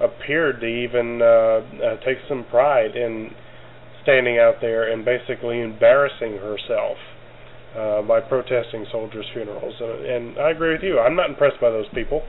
appeared 0.00 0.60
to 0.60 0.66
even 0.66 1.20
uh, 1.20 1.26
uh, 1.26 1.96
take 2.04 2.18
some 2.28 2.44
pride 2.50 2.94
in 2.94 3.30
standing 4.04 4.38
out 4.38 4.60
there 4.60 4.92
and 4.92 5.04
basically 5.04 5.60
embarrassing 5.60 6.38
herself 6.38 6.96
uh, 7.76 8.02
by 8.02 8.20
protesting 8.20 8.86
soldiers' 8.92 9.26
funerals. 9.34 9.74
And, 9.80 10.06
and 10.06 10.38
I 10.38 10.50
agree 10.50 10.72
with 10.72 10.82
you. 10.82 11.00
I'm 11.00 11.16
not 11.16 11.28
impressed 11.28 11.60
by 11.60 11.70
those 11.70 11.88
people. 11.92 12.22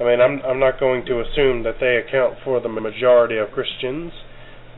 I 0.00 0.04
mean, 0.04 0.20
I'm 0.20 0.40
I'm 0.42 0.58
not 0.58 0.80
going 0.80 1.04
to 1.06 1.20
assume 1.20 1.62
that 1.64 1.74
they 1.78 2.00
account 2.00 2.38
for 2.44 2.60
the 2.60 2.68
majority 2.68 3.36
of 3.36 3.50
Christians, 3.50 4.10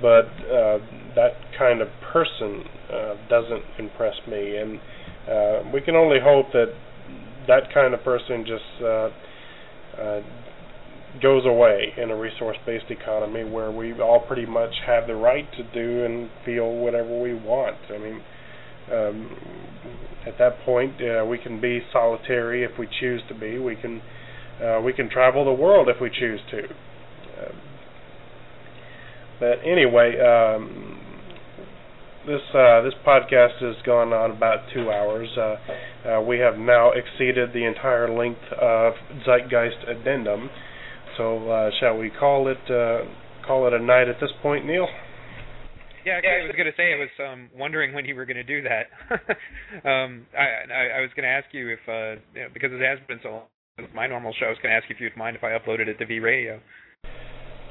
but 0.03 0.27
uh, 0.51 0.79
that 1.15 1.39
kind 1.57 1.81
of 1.81 1.89
person 2.13 2.65
uh, 2.93 3.15
doesn't 3.31 3.63
impress 3.79 4.15
me, 4.29 4.57
and 4.57 4.81
uh, 5.31 5.71
we 5.73 5.81
can 5.81 5.95
only 5.95 6.19
hope 6.23 6.47
that 6.53 6.75
that 7.47 7.73
kind 7.73 7.95
of 7.95 8.03
person 8.03 8.45
just 8.45 8.83
uh, 8.83 9.09
uh, 10.03 10.21
goes 11.23 11.45
away 11.47 11.93
in 11.97 12.11
a 12.11 12.17
resource-based 12.17 12.91
economy 12.91 13.45
where 13.45 13.71
we 13.71 13.93
all 14.01 14.21
pretty 14.27 14.47
much 14.47 14.75
have 14.87 15.07
the 15.07 15.15
right 15.15 15.47
to 15.53 15.63
do 15.73 16.05
and 16.05 16.31
feel 16.45 16.71
whatever 16.71 17.21
we 17.21 17.35
want. 17.35 17.77
I 17.89 17.99
mean, 17.99 18.21
um, 18.93 19.37
at 20.27 20.39
that 20.39 20.61
point, 20.65 20.95
uh, 21.01 21.25
we 21.25 21.39
can 21.39 21.61
be 21.61 21.81
solitary 21.93 22.65
if 22.65 22.79
we 22.79 22.89
choose 23.01 23.23
to 23.29 23.35
be. 23.35 23.59
We 23.59 23.77
can 23.77 24.03
uh, 24.63 24.81
we 24.81 24.93
can 24.93 25.11
travel 25.11 25.45
the 25.45 25.53
world 25.53 25.89
if 25.89 26.01
we 26.01 26.11
choose 26.11 26.41
to. 26.51 26.65
Uh, 26.65 27.53
but 29.41 29.59
anyway, 29.65 30.15
um, 30.21 31.01
this 32.27 32.41
uh, 32.55 32.81
this 32.83 32.95
podcast 33.07 33.61
has 33.61 33.77
gone 33.85 34.13
on 34.13 34.31
about 34.31 34.65
two 34.73 34.91
hours. 34.91 35.29
Uh, 35.37 36.09
uh, 36.09 36.21
we 36.23 36.39
have 36.39 36.57
now 36.57 36.93
exceeded 36.93 37.53
the 37.53 37.65
entire 37.65 38.09
length 38.09 38.41
of 38.61 38.95
Zeitgeist 39.27 39.89
Addendum. 39.89 40.51
So 41.17 41.49
uh, 41.49 41.71
shall 41.81 41.97
we 41.97 42.11
call 42.11 42.49
it 42.49 42.59
uh, 42.71 43.05
call 43.47 43.67
it 43.67 43.73
a 43.73 43.79
night 43.79 44.09
at 44.09 44.17
this 44.21 44.31
point, 44.43 44.67
Neil? 44.67 44.87
Yeah, 46.05 46.21
actually, 46.21 46.45
I 46.45 46.47
was 46.47 46.57
going 46.57 46.69
to 46.69 46.77
say 46.77 46.93
I 46.93 47.01
was 47.01 47.15
um, 47.17 47.49
wondering 47.57 47.95
when 47.95 48.05
you 48.05 48.15
were 48.15 48.27
going 48.27 48.37
to 48.37 48.45
do 48.45 48.61
that. 48.61 48.93
um, 49.89 50.27
I, 50.37 50.69
I, 50.69 50.99
I 50.99 51.01
was 51.01 51.09
going 51.17 51.25
to 51.25 51.33
ask 51.33 51.47
you 51.53 51.71
if 51.73 51.81
uh, 51.89 52.21
you 52.35 52.43
know, 52.45 52.49
because 52.53 52.71
it 52.73 52.85
has 52.85 52.99
been 53.09 53.21
so 53.23 53.31
long 53.31 53.43
since 53.79 53.89
my 53.95 54.07
normal 54.07 54.35
show. 54.39 54.47
I 54.47 54.51
was 54.51 54.59
going 54.63 54.71
to 54.73 54.77
ask 54.77 54.89
you 54.91 54.97
if 54.97 55.01
you'd 55.01 55.17
mind 55.17 55.37
if 55.37 55.45
I 55.45 55.57
uploaded 55.57 55.89
it 55.89 55.99
to 55.99 56.07
V 56.07 56.19
Radio. 56.19 56.61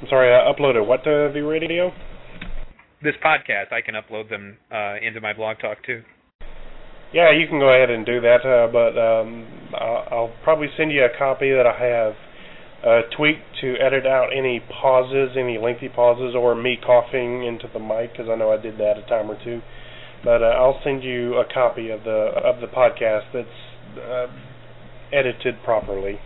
I'm 0.02 0.08
sorry, 0.10 0.34
I 0.34 0.52
uploaded 0.52 0.86
what 0.88 1.04
to 1.04 1.32
V 1.32 1.42
Radio? 1.42 1.92
this 3.04 3.14
podcast, 3.24 3.72
I 3.72 3.82
can 3.82 3.96
upload 3.96 4.30
them 4.30 4.58
uh, 4.72 4.96
into 5.06 5.22
my 5.22 5.34
blog 5.34 5.60
talk 5.60 5.78
too. 5.86 6.02
Yeah, 7.14 7.32
you 7.32 7.48
can 7.48 7.60
go 7.60 7.70
ahead 7.70 7.92
and 7.92 8.06
do 8.06 8.22
that, 8.22 8.42
uh, 8.42 8.72
but 8.72 8.98
um, 8.98 9.46
I'll, 9.76 10.08
I'll 10.10 10.34
probably 10.44 10.68
send 10.78 10.92
you 10.92 11.04
a 11.04 11.18
copy 11.20 11.52
that 11.52 11.68
I 11.68 11.78
have 11.78 12.14
uh, 12.86 13.02
tweak 13.16 13.38
to 13.62 13.76
edit 13.78 14.06
out 14.06 14.30
any 14.36 14.60
pauses, 14.60 15.38
any 15.38 15.58
lengthy 15.58 15.90
pauses, 15.90 16.36
or 16.36 16.54
me 16.56 16.78
coughing 16.84 17.44
into 17.46 17.68
the 17.72 17.80
mic 17.80 18.12
because 18.12 18.28
I 18.30 18.36
know 18.36 18.52
I 18.52 18.58
did 18.58 18.78
that 18.78 18.98
a 18.98 19.04
time 19.08 19.32
or 19.32 19.42
two. 19.44 19.62
But 20.24 20.42
uh, 20.42 20.48
I'll 20.48 20.80
send 20.84 21.04
you 21.04 21.36
a 21.36 21.46
copy 21.46 21.90
of 21.90 22.04
the 22.04 22.32
of 22.36 22.62
the 22.62 22.68
podcast 22.68 23.32
that's 23.34 24.00
uh, 24.00 24.28
edited 25.12 25.64
properly. 25.64 26.20